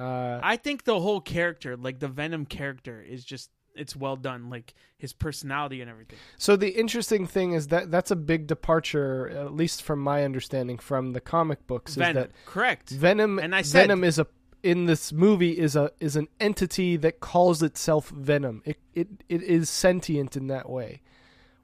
Uh, 0.00 0.40
I 0.42 0.56
think 0.56 0.84
the 0.84 0.98
whole 0.98 1.20
character, 1.20 1.76
like 1.76 1.98
the 1.98 2.08
Venom 2.08 2.46
character, 2.46 3.02
is 3.02 3.24
just 3.24 3.50
it's 3.74 3.94
well 3.94 4.16
done, 4.16 4.50
like 4.50 4.74
his 4.98 5.12
personality 5.12 5.80
and 5.80 5.90
everything. 5.90 6.18
so 6.36 6.56
the 6.56 6.70
interesting 6.70 7.26
thing 7.26 7.52
is 7.52 7.68
that 7.68 7.90
that's 7.90 8.10
a 8.10 8.16
big 8.16 8.46
departure, 8.46 9.28
at 9.28 9.54
least 9.54 9.82
from 9.82 10.00
my 10.00 10.24
understanding, 10.24 10.76
from 10.78 11.12
the 11.12 11.20
comic 11.20 11.66
books. 11.66 11.94
Venom, 11.94 12.16
Is 12.16 12.22
that 12.24 12.32
correct? 12.46 12.90
Venom 12.90 13.38
And 13.38 13.54
I 13.54 13.62
said- 13.62 13.82
Venom 13.82 14.04
is 14.04 14.18
a 14.18 14.26
in 14.62 14.84
this 14.86 15.10
movie 15.12 15.56
is 15.58 15.74
a 15.76 15.90
is 16.00 16.16
an 16.16 16.28
entity 16.38 16.96
that 16.98 17.20
calls 17.20 17.62
itself 17.62 18.10
Venom. 18.10 18.60
It 18.66 18.78
it 18.94 19.08
it 19.28 19.42
is 19.42 19.70
sentient 19.70 20.36
in 20.36 20.48
that 20.48 20.68
way. 20.68 21.00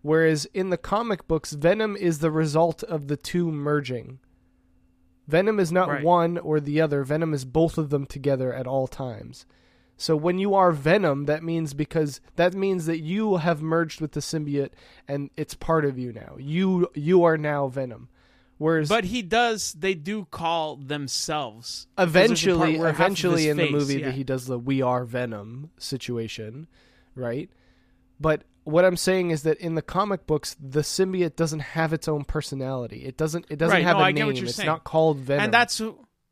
Whereas 0.03 0.47
in 0.55 0.71
the 0.71 0.79
comic 0.79 1.27
books 1.29 1.53
Venom 1.53 1.97
is 1.97 2.21
the 2.21 2.31
result 2.31 2.83
of 2.85 3.09
the 3.09 3.17
two 3.17 3.51
merging. 3.51 4.21
Venom 5.27 5.59
is 5.59 5.73
not 5.73 5.89
Right. 5.89 6.05
one 6.05 6.39
or 6.39 6.61
the 6.61 6.81
other. 6.81 7.03
Venom 7.05 7.35
is 7.35 7.45
both 7.45 7.79
of 7.79 7.91
them 7.91 8.07
together 8.07 8.53
at 8.53 8.67
all 8.67 8.87
times. 8.87 9.45
So 9.97 10.15
when 10.15 10.39
you 10.39 10.55
are 10.55 10.73
Venom, 10.73 11.25
that 11.25 11.43
means 11.43 11.73
because 11.75 12.21
that 12.37 12.53
means 12.55 12.87
that 12.87 13.01
you 13.01 13.37
have 13.39 13.63
merged 13.63 14.01
with 14.01 14.13
the 14.13 14.21
symbiote 14.21 14.71
and 15.09 15.31
it's 15.37 15.55
part 15.55 15.85
of 15.87 15.99
you 15.99 16.13
now. 16.13 16.37
You 16.39 16.89
you 16.95 17.25
are 17.25 17.39
now 17.39 17.69
Venom. 17.69 18.09
Whereas 18.59 18.89
But 18.89 19.05
he 19.07 19.21
does. 19.23 19.73
They 19.79 19.95
do 19.95 20.27
call 20.31 20.77
themselves. 20.77 21.87
'Cause 21.97 22.13
there's 22.13 22.31
a 22.47 22.57
part 22.57 22.69
eventually 22.71 22.77
of 22.79 22.87
eventually 22.87 23.49
in 23.49 23.57
face- 23.57 23.71
the 23.73 23.79
movie 23.79 23.99
yeah. 24.01 24.07
that 24.07 24.15
he 24.15 24.25
does 24.25 24.47
the 24.47 24.59
we 24.59 24.81
are 24.83 25.05
venom 25.05 25.71
situation 25.79 26.67
right 27.15 27.51
but 28.21 28.45
what 28.67 28.85
i'm 28.85 28.97
saying 28.97 29.31
is 29.31 29.43
that 29.45 29.57
in 29.59 29.75
the 29.77 29.83
comic 29.83 30.27
books 30.27 30.57
the 30.61 30.81
symbiote 30.81 31.37
doesn't 31.37 31.61
have 31.61 31.93
its 31.93 32.09
own 32.09 32.25
personality. 32.25 33.05
It 33.07 33.17
doesn't 33.17 33.47
it 33.49 33.59
doesn't 33.59 33.77
Right, 33.77 33.85
have 33.85 33.97
no, 33.97 34.03
a 34.03 34.07
I 34.07 34.13
name. 34.13 34.29
it's 34.31 34.57
saying. 34.57 34.67
not 34.67 34.83
called 34.85 35.19
venom. 35.19 35.45
And 35.45 35.55
that's 35.55 35.81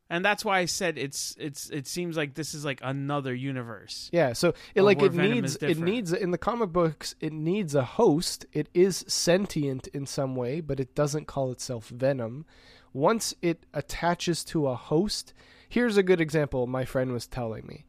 and 0.09 0.23
that's 0.23 0.45
why 0.45 0.59
I 0.59 0.65
said 0.65 0.97
it's 0.97 1.35
it's 1.39 1.69
it 1.69 1.87
seems 1.87 2.15
like 2.17 2.35
this 2.35 2.53
is 2.53 2.63
like 2.65 2.79
another 2.83 3.33
universe. 3.33 4.09
yeah 4.13 4.33
so 4.33 4.53
it 4.75 4.83
like 4.83 5.01
it 5.01 5.13
Venom 5.13 5.31
needs 5.31 5.55
it 5.55 5.79
needs 5.79 6.13
in 6.13 6.31
the 6.31 6.37
comic 6.37 6.71
books 6.71 7.15
it 7.21 7.33
needs 7.33 7.73
a 7.73 7.83
host. 7.83 8.45
It 8.53 8.67
is 8.73 9.03
sentient 9.07 9.87
in 9.87 10.05
some 10.05 10.35
way 10.35 10.59
but 10.61 10.79
it 10.79 10.93
doesn't 10.93 11.25
call 11.27 11.51
itself 11.51 11.87
venom. 11.89 12.45
Once 12.93 13.33
it 13.41 13.65
attaches 13.73 14.43
to 14.45 14.67
a 14.67 14.75
host 14.75 15.33
here's 15.69 15.97
a 15.97 16.03
good 16.03 16.21
example 16.21 16.67
my 16.67 16.85
friend 16.85 17.11
was 17.11 17.25
telling 17.27 17.65
me 17.65 17.85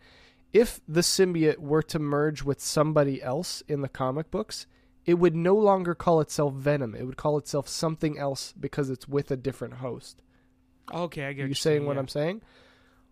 if 0.53 0.81
the 0.89 1.01
symbiote 1.01 1.59
were 1.59 1.83
to 1.83 1.99
merge 1.99 2.43
with 2.43 2.61
somebody 2.61 3.23
else 3.23 3.63
in 3.69 3.83
the 3.83 3.89
comic 3.89 4.31
books, 4.31 4.67
it 5.05 5.15
would 5.15 5.37
no 5.37 5.55
longer 5.55 5.95
call 5.95 6.21
itself 6.21 6.55
Venom. 6.55 6.95
It 6.95 7.05
would 7.05 7.17
call 7.17 7.39
itself 7.39 7.69
something 7.69 8.19
else 8.19 8.53
because 8.59 8.91
it's 8.91 9.07
with 9.07 9.31
a 9.31 9.37
different 9.37 9.75
host. 9.75 10.23
Okay, 10.93 11.25
I 11.27 11.33
get. 11.33 11.43
You 11.43 11.47
you're 11.49 11.55
saying 11.55 11.87
what. 11.87 11.99
I'm 11.99 12.09
saying? 12.09 12.43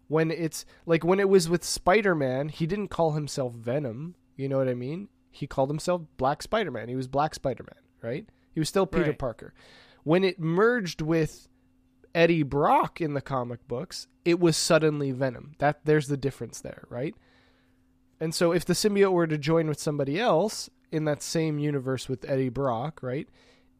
When 0.08 0.30
it's 0.30 0.64
like 0.86 1.04
when 1.04 1.20
it 1.20 1.28
was 1.28 1.48
with 1.48 1.64
Spider 1.64 2.14
Man, 2.14 2.48
he 2.48 2.66
didn't 2.66 2.88
call 2.88 3.12
himself 3.12 3.52
Venom. 3.54 4.16
You 4.36 4.48
know 4.48 4.58
what 4.58 4.68
I 4.68 4.74
mean? 4.74 5.08
He 5.30 5.46
called 5.46 5.70
himself 5.70 6.02
Black 6.16 6.42
Spider 6.42 6.70
Man. 6.70 6.88
He 6.88 6.96
was 6.96 7.08
Black 7.08 7.34
Spider 7.34 7.64
Man, 7.64 7.82
right? 8.02 8.26
He 8.52 8.60
was 8.60 8.68
still 8.68 8.86
Peter 8.86 9.06
Right. 9.06 9.18
Parker. 9.18 9.54
When 10.04 10.22
it 10.22 10.38
merged 10.38 11.00
with 11.00 11.48
Eddie 12.14 12.42
Brock 12.42 13.00
in 13.00 13.14
the 13.14 13.20
comic 13.20 13.66
books, 13.66 14.06
it 14.24 14.38
was 14.38 14.56
suddenly 14.56 15.10
Venom. 15.10 15.52
That 15.58 15.84
there's 15.84 16.08
the 16.08 16.16
difference 16.16 16.60
there, 16.60 16.84
right? 16.88 17.14
And 18.24 18.34
so 18.34 18.52
if 18.52 18.64
the 18.64 18.72
symbiote 18.72 19.12
were 19.12 19.26
to 19.26 19.36
join 19.36 19.68
with 19.68 19.78
somebody 19.78 20.18
else 20.18 20.70
in 20.90 21.04
that 21.04 21.22
same 21.22 21.58
universe 21.58 22.08
with 22.08 22.24
Eddie 22.26 22.48
Brock, 22.48 23.02
right? 23.02 23.28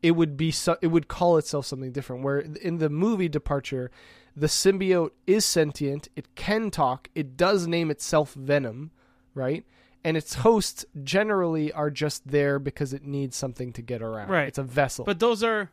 It 0.02 0.10
would 0.10 0.36
be 0.36 0.50
so, 0.50 0.76
it 0.82 0.88
would 0.88 1.08
call 1.08 1.38
itself 1.38 1.64
something 1.64 1.92
different. 1.92 2.22
Where 2.22 2.40
in 2.40 2.76
the 2.76 2.90
movie 2.90 3.30
Departure, 3.30 3.90
the 4.36 4.48
symbiote 4.48 5.12
is 5.26 5.46
sentient, 5.46 6.08
it 6.14 6.34
can 6.34 6.70
talk, 6.70 7.08
it 7.14 7.38
does 7.38 7.66
name 7.66 7.90
itself 7.90 8.34
Venom, 8.34 8.90
right? 9.32 9.64
And 10.04 10.14
its 10.14 10.34
hosts 10.34 10.84
generally 11.02 11.72
are 11.72 11.90
just 11.90 12.28
there 12.28 12.58
because 12.58 12.92
it 12.92 13.02
needs 13.02 13.36
something 13.36 13.72
to 13.72 13.80
get 13.80 14.02
around. 14.02 14.28
Right. 14.28 14.48
It's 14.48 14.58
a 14.58 14.62
vessel. 14.62 15.06
But 15.06 15.20
those 15.20 15.42
are 15.42 15.70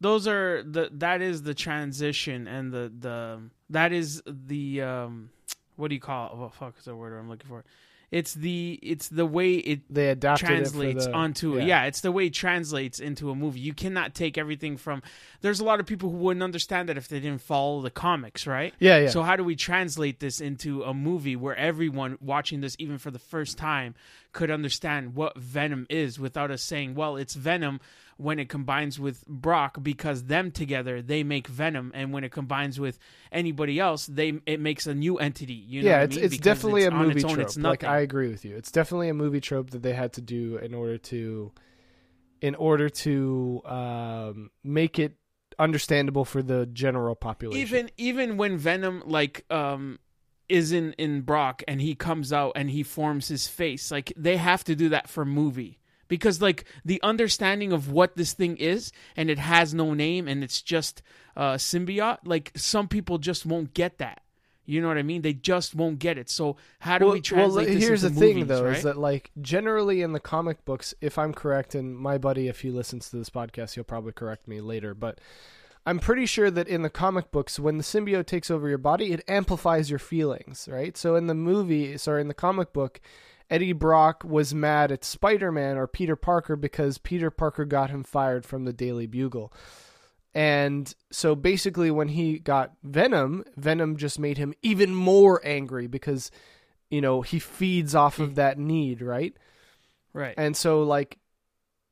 those 0.00 0.26
are 0.26 0.62
the 0.62 0.88
that 0.92 1.20
is 1.20 1.42
the 1.42 1.52
transition 1.52 2.48
and 2.48 2.72
the 2.72 2.90
the 2.98 3.42
that 3.68 3.92
is 3.92 4.22
the 4.26 4.80
um 4.80 5.28
what 5.76 5.88
do 5.88 5.94
you 5.94 6.00
call 6.00 6.28
it? 6.28 6.32
Oh 6.34 6.48
fuck 6.48 6.78
is 6.78 6.86
the 6.86 6.96
word 6.96 7.12
I'm 7.12 7.28
looking 7.28 7.50
for? 7.50 7.66
It's 8.10 8.32
the 8.32 8.78
it's 8.82 9.08
the 9.08 9.26
way 9.26 9.54
it 9.54 9.80
they 9.92 10.08
adapted 10.08 10.46
translates 10.46 11.04
it 11.04 11.08
for 11.08 11.12
the, 11.12 11.16
onto 11.16 11.58
yeah. 11.58 11.64
yeah. 11.64 11.84
it's 11.84 12.00
the 12.00 12.10
way 12.10 12.26
it 12.26 12.32
translates 12.32 13.00
into 13.00 13.30
a 13.30 13.34
movie 13.34 13.60
you 13.60 13.74
cannot 13.74 14.14
take 14.14 14.38
everything 14.38 14.78
from 14.78 15.02
there's 15.42 15.60
a 15.60 15.64
lot 15.64 15.78
of 15.78 15.84
people 15.84 16.08
who 16.08 16.16
wouldn't 16.16 16.42
understand 16.42 16.88
that 16.88 16.96
if 16.96 17.08
they 17.08 17.20
didn't 17.20 17.42
follow 17.42 17.82
the 17.82 17.90
comics 17.90 18.46
right 18.46 18.72
Yeah, 18.78 18.98
yeah. 18.98 19.08
so 19.10 19.22
how 19.22 19.36
do 19.36 19.44
we 19.44 19.56
translate 19.56 20.20
this 20.20 20.40
into 20.40 20.84
a 20.84 20.94
movie 20.94 21.36
where 21.36 21.54
everyone 21.54 22.16
watching 22.22 22.62
this 22.62 22.76
even 22.78 22.96
for 22.96 23.10
the 23.10 23.18
first 23.18 23.58
time 23.58 23.94
could 24.32 24.50
understand 24.50 25.14
what 25.14 25.36
venom 25.36 25.86
is 25.90 26.18
without 26.18 26.50
us 26.50 26.62
saying 26.62 26.94
well 26.94 27.16
it's 27.18 27.34
venom 27.34 27.78
when 28.18 28.38
it 28.38 28.48
combines 28.48 29.00
with 29.00 29.24
brock 29.26 29.78
because 29.82 30.24
them 30.24 30.50
together 30.50 31.00
they 31.00 31.22
make 31.22 31.46
venom 31.46 31.90
and 31.94 32.12
when 32.12 32.24
it 32.24 32.30
combines 32.32 32.78
with 32.78 32.98
anybody 33.32 33.78
else 33.80 34.06
they 34.06 34.40
it 34.44 34.60
makes 34.60 34.86
a 34.86 34.94
new 34.94 35.16
entity 35.18 35.54
you 35.54 35.82
know 35.82 35.88
yeah, 35.88 35.94
what 35.96 36.00
I 36.00 36.04
it's 36.04 36.16
mean? 36.16 36.24
it's 36.26 36.34
Because 36.36 36.44
definitely 36.44 36.84
a 36.84 36.90
movie 36.90 37.14
its 37.16 37.24
own, 37.24 37.34
trope. 37.34 37.46
it's 37.46 37.56
Like. 37.56 37.84
I 37.84 38.00
agree 38.00 38.28
with 38.28 38.44
you. 38.44 38.56
It's 38.56 38.70
definitely 38.70 39.08
a 39.08 39.14
movie 39.14 39.40
trope 39.40 39.70
that 39.70 39.82
they 39.82 39.94
had 39.94 40.12
to 40.14 40.20
do 40.20 40.58
in 40.58 40.74
order 40.74 40.98
to, 40.98 41.52
in 42.42 42.54
order 42.56 42.88
to 42.88 43.62
um, 43.64 44.50
make 44.62 44.98
it 44.98 45.14
understandable 45.58 46.24
for 46.24 46.42
the 46.42 46.66
general 46.66 47.14
population. 47.14 47.60
even 47.60 47.90
even 47.96 48.36
when 48.36 48.56
Venom 48.56 49.02
like 49.06 49.44
um 49.50 49.98
is 50.48 50.72
in 50.72 50.92
in 50.94 51.22
Brock 51.22 51.62
and 51.66 51.80
he 51.80 51.94
comes 51.94 52.32
out 52.32 52.52
and 52.56 52.70
he 52.70 52.82
forms 52.82 53.28
his 53.28 53.48
face 53.48 53.90
like 53.90 54.12
they 54.16 54.36
have 54.36 54.64
to 54.64 54.74
do 54.76 54.88
that 54.90 55.08
for 55.08 55.24
movie 55.24 55.77
because 56.08 56.42
like 56.42 56.64
the 56.84 57.00
understanding 57.02 57.72
of 57.72 57.90
what 57.90 58.16
this 58.16 58.32
thing 58.32 58.56
is 58.56 58.92
and 59.16 59.30
it 59.30 59.38
has 59.38 59.72
no 59.72 59.94
name 59.94 60.26
and 60.26 60.42
it's 60.42 60.60
just 60.62 61.02
uh 61.36 61.54
symbiote 61.54 62.18
like 62.24 62.50
some 62.56 62.88
people 62.88 63.18
just 63.18 63.46
won't 63.46 63.74
get 63.74 63.98
that. 63.98 64.22
You 64.66 64.82
know 64.82 64.88
what 64.88 64.98
I 64.98 65.02
mean? 65.02 65.22
They 65.22 65.32
just 65.32 65.74
won't 65.74 65.98
get 65.98 66.18
it. 66.18 66.28
So 66.28 66.56
how 66.80 66.98
do 66.98 67.06
we 67.06 67.22
translate 67.22 67.68
this 67.68 67.76
Well, 67.76 67.88
here's 67.88 68.04
into 68.04 68.14
the 68.14 68.20
thing 68.20 68.34
movies, 68.40 68.48
though 68.48 68.64
right? 68.64 68.76
is 68.76 68.82
that 68.82 68.98
like 68.98 69.30
generally 69.40 70.02
in 70.02 70.12
the 70.12 70.20
comic 70.20 70.64
books 70.66 70.92
if 71.00 71.16
i'm 71.18 71.32
correct 71.32 71.74
and 71.74 71.96
my 71.96 72.18
buddy 72.18 72.48
if 72.48 72.60
he 72.60 72.70
listens 72.70 73.08
to 73.08 73.16
this 73.16 73.30
podcast 73.30 73.74
he'll 73.74 73.84
probably 73.84 74.12
correct 74.12 74.46
me 74.46 74.60
later 74.60 74.92
but 74.94 75.20
i'm 75.86 75.98
pretty 75.98 76.26
sure 76.26 76.50
that 76.50 76.68
in 76.68 76.82
the 76.82 76.90
comic 76.90 77.30
books 77.30 77.58
when 77.58 77.78
the 77.78 77.82
symbiote 77.82 78.26
takes 78.26 78.50
over 78.50 78.68
your 78.68 78.76
body 78.76 79.10
it 79.12 79.24
amplifies 79.26 79.88
your 79.88 79.98
feelings 79.98 80.68
right? 80.70 80.98
So 80.98 81.14
in 81.16 81.28
the 81.28 81.34
movie 81.34 81.96
sorry 81.96 82.20
in 82.20 82.28
the 82.28 82.34
comic 82.34 82.74
book 82.74 83.00
eddie 83.50 83.72
brock 83.72 84.22
was 84.24 84.54
mad 84.54 84.92
at 84.92 85.04
spider-man 85.04 85.76
or 85.76 85.86
peter 85.86 86.16
parker 86.16 86.56
because 86.56 86.98
peter 86.98 87.30
parker 87.30 87.64
got 87.64 87.90
him 87.90 88.04
fired 88.04 88.44
from 88.44 88.64
the 88.64 88.72
daily 88.72 89.06
bugle 89.06 89.52
and 90.34 90.94
so 91.10 91.34
basically, 91.34 91.90
when 91.90 92.08
he 92.08 92.38
got 92.38 92.72
Venom, 92.82 93.44
Venom 93.56 93.96
just 93.96 94.18
made 94.18 94.38
him 94.38 94.54
even 94.62 94.94
more 94.94 95.40
angry 95.44 95.86
because, 95.86 96.30
you 96.90 97.00
know, 97.00 97.22
he 97.22 97.38
feeds 97.38 97.94
off 97.94 98.18
of 98.18 98.34
that 98.34 98.58
need, 98.58 99.00
right? 99.02 99.34
right 100.12 100.34
And 100.36 100.56
so, 100.56 100.82
like, 100.82 101.18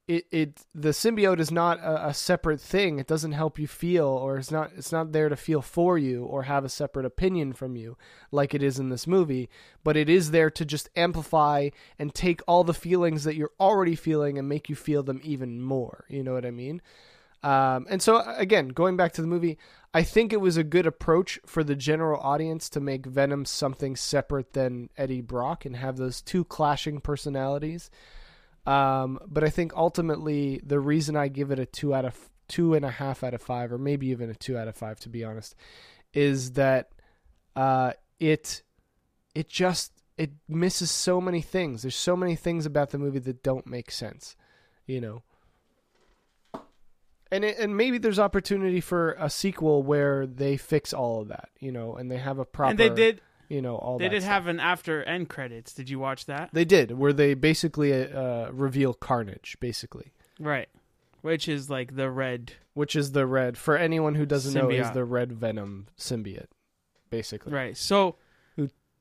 it, 0.09 0.27
it 0.31 0.67
the 0.75 0.91
symbiote 0.91 1.41
is 1.41 1.51
not 1.51 1.81
a, 1.81 2.09
a 2.09 2.15
separate 2.15 2.61
thing. 2.61 2.99
It 2.99 3.09
doesn't 3.09 3.33
help 3.33 3.59
you 3.59 3.67
feel, 3.67 4.07
or 4.07 4.37
it's 4.37 4.51
not 4.51 4.71
it's 4.77 4.93
not 4.93 5.13
there 5.13 5.29
to 5.29 5.37
feel 5.37 5.63
for 5.63 5.99
you 5.99 6.25
or 6.25 6.45
have 6.45 6.65
a 6.65 6.69
separate 6.69 7.07
opinion 7.07 7.53
from 7.53 7.77
you, 7.77 7.97
like 8.31 8.55
it 8.55 8.63
is 8.63 8.79
in 8.79 8.89
this 8.89 9.07
movie. 9.07 9.49
But 9.83 9.97
it 9.97 10.09
is 10.09 10.31
there 10.31 10.51
to 10.51 10.65
just 10.65 10.89
amplify 10.95 11.71
and 11.99 12.15
take 12.15 12.41
all 12.47 12.63
the 12.63 12.75
feelings 12.75 13.25
that 13.25 13.35
you're 13.35 13.53
already 13.59 13.97
feeling 13.97 14.39
and 14.39 14.49
make 14.49 14.69
you 14.69 14.77
feel 14.77 15.03
them 15.03 15.21
even 15.25 15.61
more. 15.61 16.05
You 16.09 16.23
know 16.23 16.35
what 16.35 16.47
I 16.47 16.53
mean? 16.53 16.83
Um, 17.43 17.87
and 17.91 18.01
so 18.01 18.23
again, 18.37 18.69
going 18.69 18.97
back 18.97 19.13
to 19.15 19.23
the 19.23 19.29
movie, 19.29 19.59
I 19.93 20.03
think 20.03 20.33
it 20.33 20.41
was 20.41 20.57
a 20.57 20.65
good 20.65 20.87
approach 20.87 21.39
for 21.47 21.65
the 21.65 21.77
general 21.77 22.21
audience 22.21 22.69
to 22.71 22.81
make 22.81 23.07
Venom 23.07 23.45
something 23.45 23.97
separate 23.97 24.53
than 24.53 24.91
Eddie 24.97 25.21
Brock 25.21 25.65
and 25.65 25.77
have 25.77 25.97
those 25.97 26.23
two 26.23 26.45
clashing 26.45 27.01
personalities. 27.01 27.91
Um, 28.67 29.21
but 29.27 29.45
I 29.45 29.51
think 29.51 29.73
ultimately 29.77 30.61
the 30.65 30.81
reason 30.81 31.17
I 31.17 31.29
give 31.29 31.51
it 31.51 31.59
a 31.59 31.67
two 31.67 31.95
out 31.95 32.05
of 32.05 32.17
two 32.49 32.75
and 32.75 32.85
a 32.85 32.91
half 32.91 33.23
out 33.23 33.35
of 33.35 33.43
five, 33.43 33.73
or 33.73 33.79
maybe 33.79 34.09
even 34.09 34.31
a 34.31 34.35
two 34.35 34.59
out 34.59 34.69
of 34.69 34.77
five, 34.77 34.99
to 35.01 35.09
be 35.09 35.25
honest, 35.25 35.55
is 36.13 36.53
that 36.53 36.91
uh, 37.55 37.93
it 38.19 38.63
it 39.35 39.49
just 39.49 39.93
it 40.17 40.33
misses 40.49 40.91
so 40.91 41.21
many 41.21 41.43
things. 41.43 41.83
There's 41.83 41.97
so 41.97 42.17
many 42.17 42.37
things 42.37 42.67
about 42.67 42.91
the 42.91 42.99
movie 42.99 43.19
that 43.21 43.43
don't 43.43 43.67
make 43.67 43.91
sense, 43.91 44.37
you 44.87 45.01
know. 45.01 45.23
And 47.31 47.45
it, 47.45 47.59
and 47.59 47.77
maybe 47.77 47.99
there's 47.99 48.21
opportunity 48.21 48.81
for 48.81 49.17
a 49.19 49.29
sequel 49.29 49.83
where 49.83 50.27
they 50.27 50.57
fix 50.57 50.93
all 50.93 51.23
of 51.23 51.29
that, 51.29 51.49
you 51.59 51.73
know, 51.73 51.97
and 51.97 52.11
they 52.11 52.19
have 52.19 52.39
a 52.39 52.45
proper 52.45 52.71
and 52.71 52.79
they 52.79 52.89
did 52.89 53.21
you 53.49 53.63
know 53.63 53.77
all 53.77 53.99
they 53.99 54.07
that 54.07 54.15
did 54.15 54.23
stuff. 54.23 54.33
have 54.33 54.47
an 54.47 54.61
after 54.61 55.03
end 55.05 55.29
credits 55.29 55.73
did 55.73 55.89
you 55.89 55.99
watch 55.99 56.27
that 56.27 56.51
They 56.53 56.65
did, 56.65 56.93
where 56.93 57.13
they 57.13 57.35
basically 57.35 57.93
uh, 57.93 58.51
reveal 58.51 58.95
Carnage, 58.95 59.57
basically, 59.61 60.13
right 60.39 60.69
which 61.23 61.49
is 61.49 61.69
like 61.69 61.97
the 61.97 62.09
red 62.11 62.53
which 62.75 62.95
is 62.95 63.13
the 63.13 63.27
red. 63.27 63.59
For 63.59 63.77
anyone 63.77 64.15
who 64.15 64.27
doesn't 64.27 64.55
know, 64.55 64.71
is 64.71 64.91
the 64.93 65.05
red 65.05 65.33
Venom 65.33 65.89
symbiote, 65.99 66.47
basically. 67.11 67.53
Right. 67.53 67.77
So 67.77 68.17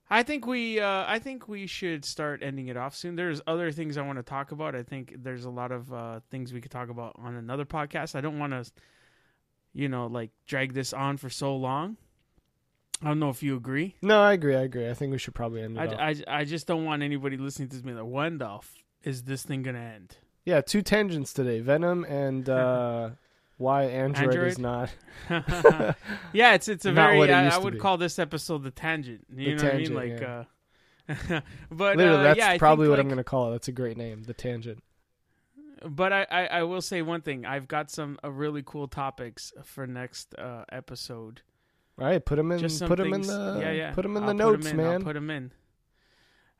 I 0.09 0.23
think 0.23 0.47
we 0.47 0.79
uh, 0.79 1.03
I 1.07 1.19
think 1.19 1.47
we 1.47 1.67
should 1.67 2.05
start 2.05 2.41
ending 2.41 2.67
it 2.67 2.77
off 2.77 2.95
soon. 2.95 3.15
There's 3.15 3.41
other 3.45 3.71
things 3.71 3.97
I 3.97 4.01
want 4.01 4.17
to 4.17 4.23
talk 4.23 4.51
about. 4.51 4.75
I 4.75 4.83
think 4.83 5.15
there's 5.17 5.45
a 5.45 5.49
lot 5.49 5.71
of 5.71 5.91
uh, 5.91 6.19
things 6.31 6.53
we 6.53 6.61
could 6.61 6.71
talk 6.71 6.89
about 6.89 7.15
on 7.17 7.35
another 7.35 7.65
podcast. 7.65 8.15
I 8.15 8.21
don't 8.21 8.39
want 8.39 8.53
to 8.53 8.71
you 9.73 9.89
know 9.89 10.07
like 10.07 10.31
drag 10.47 10.73
this 10.73 10.93
on 10.93 11.17
for 11.17 11.29
so 11.29 11.55
long. 11.55 11.97
I 13.05 13.09
don't 13.09 13.19
know 13.19 13.29
if 13.29 13.43
you 13.43 13.55
agree. 13.55 13.95
No, 14.01 14.21
I 14.21 14.33
agree. 14.33 14.55
I 14.55 14.61
agree. 14.61 14.89
I 14.89 14.93
think 14.93 15.11
we 15.11 15.17
should 15.19 15.35
probably 15.35 15.61
end 15.61 15.77
it 15.77 15.81
I. 15.99 16.09
I, 16.09 16.15
I 16.39 16.43
just 16.43 16.65
don't 16.67 16.85
want 16.85 17.03
anybody 17.03 17.37
listening 17.37 17.69
to 17.69 17.75
this 17.75 17.83
being 17.83 17.95
like, 17.97 18.05
when 18.05 18.39
the 18.39 18.49
f- 18.49 18.83
is 19.03 19.23
this 19.23 19.43
thing 19.43 19.61
gonna 19.63 19.79
end? 19.79 20.17
yeah, 20.43 20.61
two 20.61 20.81
tangents 20.81 21.31
today: 21.31 21.59
Venom 21.59 22.03
and 22.05 22.49
uh, 22.49 23.11
why 23.57 23.83
Android, 23.83 24.35
is 24.35 24.59
not. 24.59 24.89
yeah, 25.29 26.53
it's 26.55 26.67
it's 26.67 26.85
a 26.85 26.91
very 26.91 27.31
I, 27.31 27.49
I 27.49 27.57
would 27.57 27.79
call 27.79 27.97
this 27.97 28.19
episode 28.19 28.63
the 28.63 28.71
tangent. 28.71 29.25
You 29.29 29.45
The 29.45 29.51
know 29.55 29.57
tangent, 29.71 29.95
what 29.95 30.03
I 30.03 30.07
mean? 30.07 30.13
Like 30.13 30.21
yeah. 30.21 30.39
uh 30.39 30.43
but 31.71 31.97
Literally, 31.97 32.19
uh, 32.19 32.23
that's 32.23 32.37
yeah, 32.39 32.57
probably 32.57 32.85
think, 32.85 32.91
what 32.91 32.99
I'm 32.99 33.07
going 33.07 33.17
to 33.17 33.23
call 33.23 33.49
it. 33.49 33.51
That's 33.51 33.67
a 33.67 33.71
great 33.71 33.97
name, 33.97 34.23
the 34.23 34.33
tangent. 34.33 34.83
But 35.87 36.11
I, 36.11 36.25
I, 36.31 36.45
I 36.47 36.63
will 36.63 36.81
say 36.81 37.03
one 37.03 37.21
thing. 37.21 37.45
I've 37.45 37.67
got 37.67 37.91
some 37.91 38.17
uh, 38.23 38.31
really 38.31 38.63
cool 38.65 38.87
topics 38.87 39.53
for 39.63 39.85
next 39.85 40.33
uh, 40.35 40.63
episode. 40.71 41.41
All 41.97 42.05
right, 42.05 42.23
put 42.23 42.35
them 42.35 42.51
in. 42.51 42.59
Just 42.59 42.85
Put 42.85 42.97
them 42.97 43.13
in 43.13 43.21
the. 43.21 43.57
yeah, 43.61 43.71
yeah. 43.71 43.91
Put 43.93 44.01
them 44.03 44.17
in 44.17 44.23
I'll 44.23 44.27
the 44.27 44.33
notes, 44.33 44.67
in, 44.67 44.77
man. 44.77 44.93
I'll 44.93 44.99
put 44.99 45.13
them 45.13 45.29
in. 45.29 45.51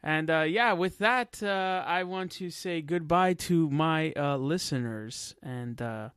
And 0.02 0.30
uh, 0.30 0.42
yeah, 0.42 0.74
with 0.74 1.00
that, 1.00 1.42
uh, 1.42 1.84
I 1.86 2.04
want 2.04 2.32
to 2.34 2.50
say 2.52 2.82
goodbye 2.82 3.34
to 3.34 3.70
my 3.70 4.14
uh, 4.16 4.38
listeners 4.38 5.34
and 5.42 5.82
uh, 5.82 6.10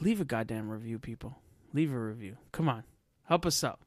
leave 0.00 0.20
a 0.20 0.24
goddamn 0.24 0.70
review, 0.70 0.98
people. 0.98 1.36
Leave 1.72 1.92
a 1.92 1.98
review. 1.98 2.36
Come 2.52 2.68
on, 2.68 2.84
help 3.24 3.44
us 3.44 3.62
out. 3.64 3.80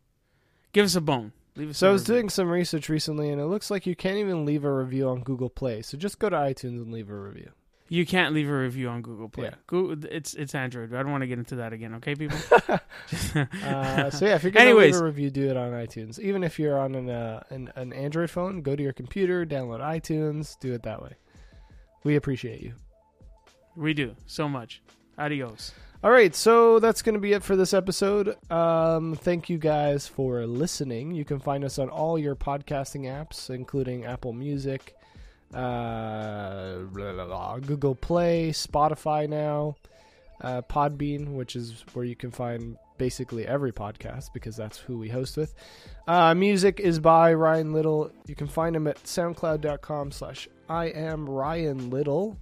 Give 0.73 0.83
us 0.85 0.95
a 0.95 1.01
bone. 1.01 1.31
Leave 1.55 1.69
us. 1.69 1.77
So 1.77 1.87
I 1.89 1.91
was 1.91 2.01
review. 2.03 2.15
doing 2.15 2.29
some 2.29 2.49
research 2.49 2.89
recently, 2.89 3.29
and 3.29 3.39
it 3.41 3.45
looks 3.45 3.71
like 3.71 3.87
you 3.87 3.95
can't 3.95 4.17
even 4.17 4.45
leave 4.45 4.65
a 4.65 4.71
review 4.73 5.07
on 5.07 5.21
Google 5.21 5.49
Play. 5.49 5.81
So 5.81 5.97
just 5.97 6.19
go 6.19 6.29
to 6.29 6.35
iTunes 6.35 6.81
and 6.81 6.91
leave 6.91 7.09
a 7.09 7.15
review. 7.15 7.51
You 7.89 8.05
can't 8.05 8.33
leave 8.33 8.49
a 8.49 8.57
review 8.57 8.89
on 8.89 9.01
Google 9.01 9.29
Play. 9.29 9.45
Yeah. 9.45 9.55
Google, 9.67 10.05
it's 10.11 10.33
it's 10.33 10.53
Android. 10.55 10.93
I 10.93 11.01
don't 11.03 11.11
want 11.11 11.21
to 11.21 11.27
get 11.27 11.39
into 11.39 11.55
that 11.57 11.71
again. 11.73 11.95
Okay, 11.95 12.15
people. 12.15 12.37
Uh, 13.63 14.09
so 14.09 14.25
yeah, 14.25 14.35
if 14.35 14.43
you're 14.43 14.51
gonna 14.51 14.65
Anyways. 14.65 14.93
leave 14.93 15.01
a 15.01 15.05
review, 15.05 15.29
do 15.29 15.49
it 15.49 15.57
on 15.57 15.71
iTunes. 15.71 16.19
Even 16.19 16.43
if 16.43 16.57
you're 16.59 16.77
on 16.79 16.95
an, 16.95 17.09
uh, 17.09 17.43
an 17.49 17.71
an 17.75 17.93
Android 17.93 18.29
phone, 18.29 18.61
go 18.61 18.75
to 18.75 18.83
your 18.83 18.93
computer, 18.93 19.45
download 19.45 19.79
iTunes, 19.81 20.59
do 20.59 20.73
it 20.73 20.83
that 20.83 21.01
way. 21.01 21.13
We 22.03 22.15
appreciate 22.15 22.61
you. 22.61 22.73
we 23.75 23.93
do 23.93 24.15
so 24.25 24.47
much. 24.49 24.81
Adios. 25.17 25.73
All 26.03 26.11
right, 26.11 26.35
so 26.35 26.79
that's 26.79 27.01
going 27.01 27.15
to 27.15 27.19
be 27.21 27.33
it 27.33 27.43
for 27.43 27.55
this 27.55 27.73
episode. 27.73 28.35
Um, 28.51 29.15
thank 29.15 29.49
you 29.49 29.57
guys 29.57 30.07
for 30.07 30.45
listening. 30.45 31.11
You 31.11 31.25
can 31.25 31.39
find 31.39 31.63
us 31.65 31.79
on 31.79 31.89
all 31.89 32.19
your 32.19 32.35
podcasting 32.35 33.05
apps, 33.05 33.49
including 33.49 34.05
Apple 34.05 34.31
Music, 34.31 34.95
uh, 35.53 36.77
blah, 36.91 37.13
blah, 37.13 37.25
blah, 37.25 37.59
Google 37.59 37.95
Play, 37.95 38.51
Spotify 38.51 39.27
now, 39.27 39.75
uh, 40.41 40.61
Podbean, 40.63 41.33
which 41.33 41.55
is 41.55 41.83
where 41.93 42.05
you 42.05 42.15
can 42.15 42.31
find 42.31 42.77
basically 42.97 43.45
every 43.45 43.71
podcast 43.71 44.33
because 44.33 44.55
that's 44.55 44.77
who 44.77 44.97
we 44.97 45.09
host 45.09 45.37
with. 45.37 45.53
Uh, 46.07 46.33
music 46.33 46.79
is 46.79 46.99
by 46.99 47.33
Ryan 47.33 47.73
Little. 47.73 48.11
You 48.25 48.35
can 48.35 48.47
find 48.47 48.75
him 48.75 48.87
at 48.87 49.01
soundcloud.com 49.03 50.11
slash 50.11 50.47
I 50.69 50.85
am 50.85 51.29
Ryan 51.29 51.89
Little, 51.89 52.37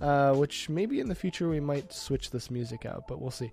uh, 0.00 0.34
which 0.34 0.68
maybe 0.68 1.00
in 1.00 1.08
the 1.08 1.14
future 1.14 1.48
we 1.48 1.60
might 1.60 1.92
switch 1.92 2.30
this 2.30 2.50
music 2.50 2.84
out, 2.86 3.04
but 3.08 3.20
we'll 3.20 3.30
see. 3.30 3.52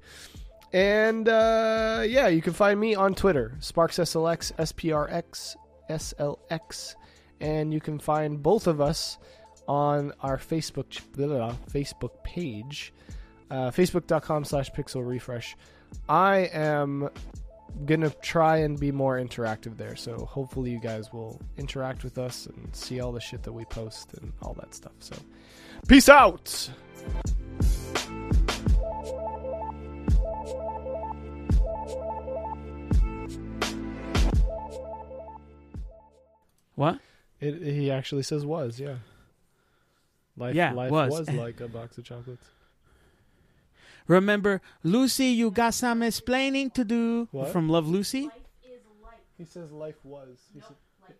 And 0.73 1.29
uh, 1.29 2.03
yeah, 2.05 2.27
you 2.27 2.41
can 2.41 2.53
find 2.53 2.79
me 2.79 2.93
on 2.95 3.15
Twitter, 3.15 3.55
SparksSLX, 3.61 4.53
SPRX, 4.53 5.55
SLX. 5.89 6.95
And 7.39 7.73
you 7.73 7.79
can 7.79 7.99
find 7.99 8.41
both 8.41 8.67
of 8.67 8.81
us 8.81 9.17
on 9.67 10.13
our 10.21 10.37
Facebook 10.37 10.85
blah, 11.15 11.27
blah, 11.27 11.55
Facebook 11.71 12.23
page, 12.23 12.93
uh, 13.51 13.69
facebook.com 13.71 14.45
slash 14.45 14.71
pixel 14.71 15.07
refresh. 15.07 15.55
I 16.07 16.49
am 16.53 17.09
gonna 17.85 18.09
try 18.21 18.57
and 18.57 18.79
be 18.79 18.91
more 18.91 19.17
interactive 19.17 19.77
there, 19.77 19.95
so 19.95 20.17
hopefully 20.25 20.71
you 20.71 20.79
guys 20.79 21.11
will 21.13 21.39
interact 21.57 22.03
with 22.03 22.17
us 22.17 22.47
and 22.47 22.75
see 22.75 22.99
all 22.99 23.11
the 23.11 23.19
shit 23.19 23.43
that 23.43 23.51
we 23.51 23.65
post 23.65 24.13
and 24.15 24.33
all 24.41 24.53
that 24.53 24.73
stuff. 24.73 24.93
So, 24.99 25.15
peace 25.87 26.09
out. 26.09 26.69
What? 36.75 36.99
It, 37.39 37.61
he 37.61 37.91
actually 37.91 38.23
says 38.23 38.45
was, 38.45 38.79
yeah. 38.79 38.95
Life, 40.35 40.55
Yeah, 40.55 40.73
life 40.73 40.91
was. 40.91 41.11
was 41.19 41.29
like 41.33 41.59
a 41.61 41.67
box 41.67 41.97
of 41.97 42.03
chocolates. 42.05 42.45
Remember, 44.07 44.61
Lucy, 44.83 45.25
you 45.27 45.51
got 45.51 45.73
some 45.73 46.01
explaining 46.01 46.69
to 46.71 46.85
do 46.85 47.27
What? 47.31 47.49
from 47.49 47.67
Love 47.69 47.87
Lucy. 47.87 48.23
Life 48.23 48.31
is 48.63 48.81
life. 49.03 49.13
He 49.37 49.45
says 49.45 49.71
life 49.71 49.95
was. 50.03 50.37
He, 50.53 50.59
Nope, 50.59 50.67
said, 50.69 50.75
like, 51.09 51.17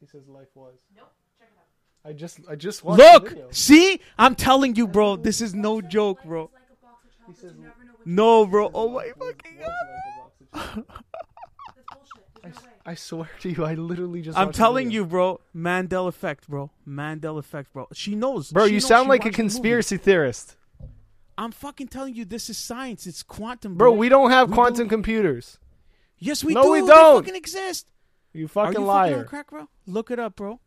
he 0.00 0.06
says 0.06 0.28
life 0.28 0.48
was. 0.54 0.78
nope, 0.96 1.12
check 1.38 1.48
it 1.52 1.58
out. 1.58 2.10
I 2.10 2.12
just 2.14 2.40
I 2.48 2.54
just 2.56 2.82
watched 2.84 2.98
the 3.02 3.12
Look, 3.12 3.28
video. 3.28 3.48
see, 3.50 4.00
I'm 4.18 4.34
telling 4.34 4.74
you, 4.76 4.86
bro. 4.88 5.16
This 5.16 5.40
is 5.40 5.54
no 5.54 5.80
joke, 5.82 6.24
bro. 6.24 6.42
Life 6.42 6.50
is 6.72 6.78
like 6.82 6.82
a 6.82 6.86
box 6.86 7.04
of 7.04 7.10
He 7.12 7.18
chocolates. 7.18 7.40
says 7.40 7.52
You 7.56 7.62
never 7.64 7.84
know 7.84 7.92
which 7.98 8.06
No, 8.06 8.46
bro. 8.46 8.70
Oh 8.72 8.88
my 8.88 9.08
fucking 9.18 9.58
god. 9.60 9.68
like 9.74 10.06
a 10.06 10.20
box 10.20 10.40
of 10.40 10.52
chocolates. 10.52 10.88
That's 12.42 12.58
bullshit. 12.58 12.71
I, 12.84 12.90
There's 12.90 12.98
s- 13.00 13.12
no 13.12 13.18
way. 13.18 13.22
I 13.24 13.26
swear 13.38 13.40
to 13.40 13.50
you, 13.50 13.64
I 13.64 13.74
literally 13.74 14.22
just. 14.22 14.36
I'm 14.38 14.52
telling 14.52 14.90
you, 14.90 15.04
bro. 15.06 15.40
Mandela 15.54 16.08
effect, 16.08 16.48
bro. 16.48 16.70
Mandela 16.86 17.38
effect, 17.38 17.72
bro. 17.72 17.86
She 17.92 18.14
knows, 18.14 18.50
bro. 18.50 18.66
She 18.66 18.72
You 18.74 18.76
knows 18.80 18.86
sound 18.88 19.08
like 19.08 19.22
a 19.22 19.26
watched 19.28 19.36
the 19.36 19.42
conspiracy 19.42 19.96
theorist, 19.96 20.56
I'm 21.38 21.52
fucking 21.52 21.88
telling 21.88 22.14
you, 22.14 22.24
this 22.24 22.50
is 22.50 22.58
science. 22.58 23.06
It's 23.06 23.22
quantum, 23.22 23.76
bro. 23.76 23.90
bro. 23.92 23.98
We 23.98 24.08
don't 24.08 24.30
have 24.30 24.48
We 24.50 24.54
quantum 24.54 24.86
do- 24.86 24.90
computers. 24.90 25.58
yes, 26.18 26.42
we 26.44 26.54
No, 26.54 26.62
do. 26.64 26.70
we 26.72 26.80
don't. 26.86 27.22
fucking 27.24 27.36
exist. 27.36 27.90
You 28.34 28.46
Are 28.46 28.48
fucking 28.48 28.80
you 28.80 28.86
liar. 28.86 29.08
fucking 29.10 29.20
on 29.20 29.28
crack, 29.28 29.50
bro? 29.50 29.68
Look 29.86 30.10
it 30.10 30.18
up, 30.18 30.36
bro. 30.36 30.58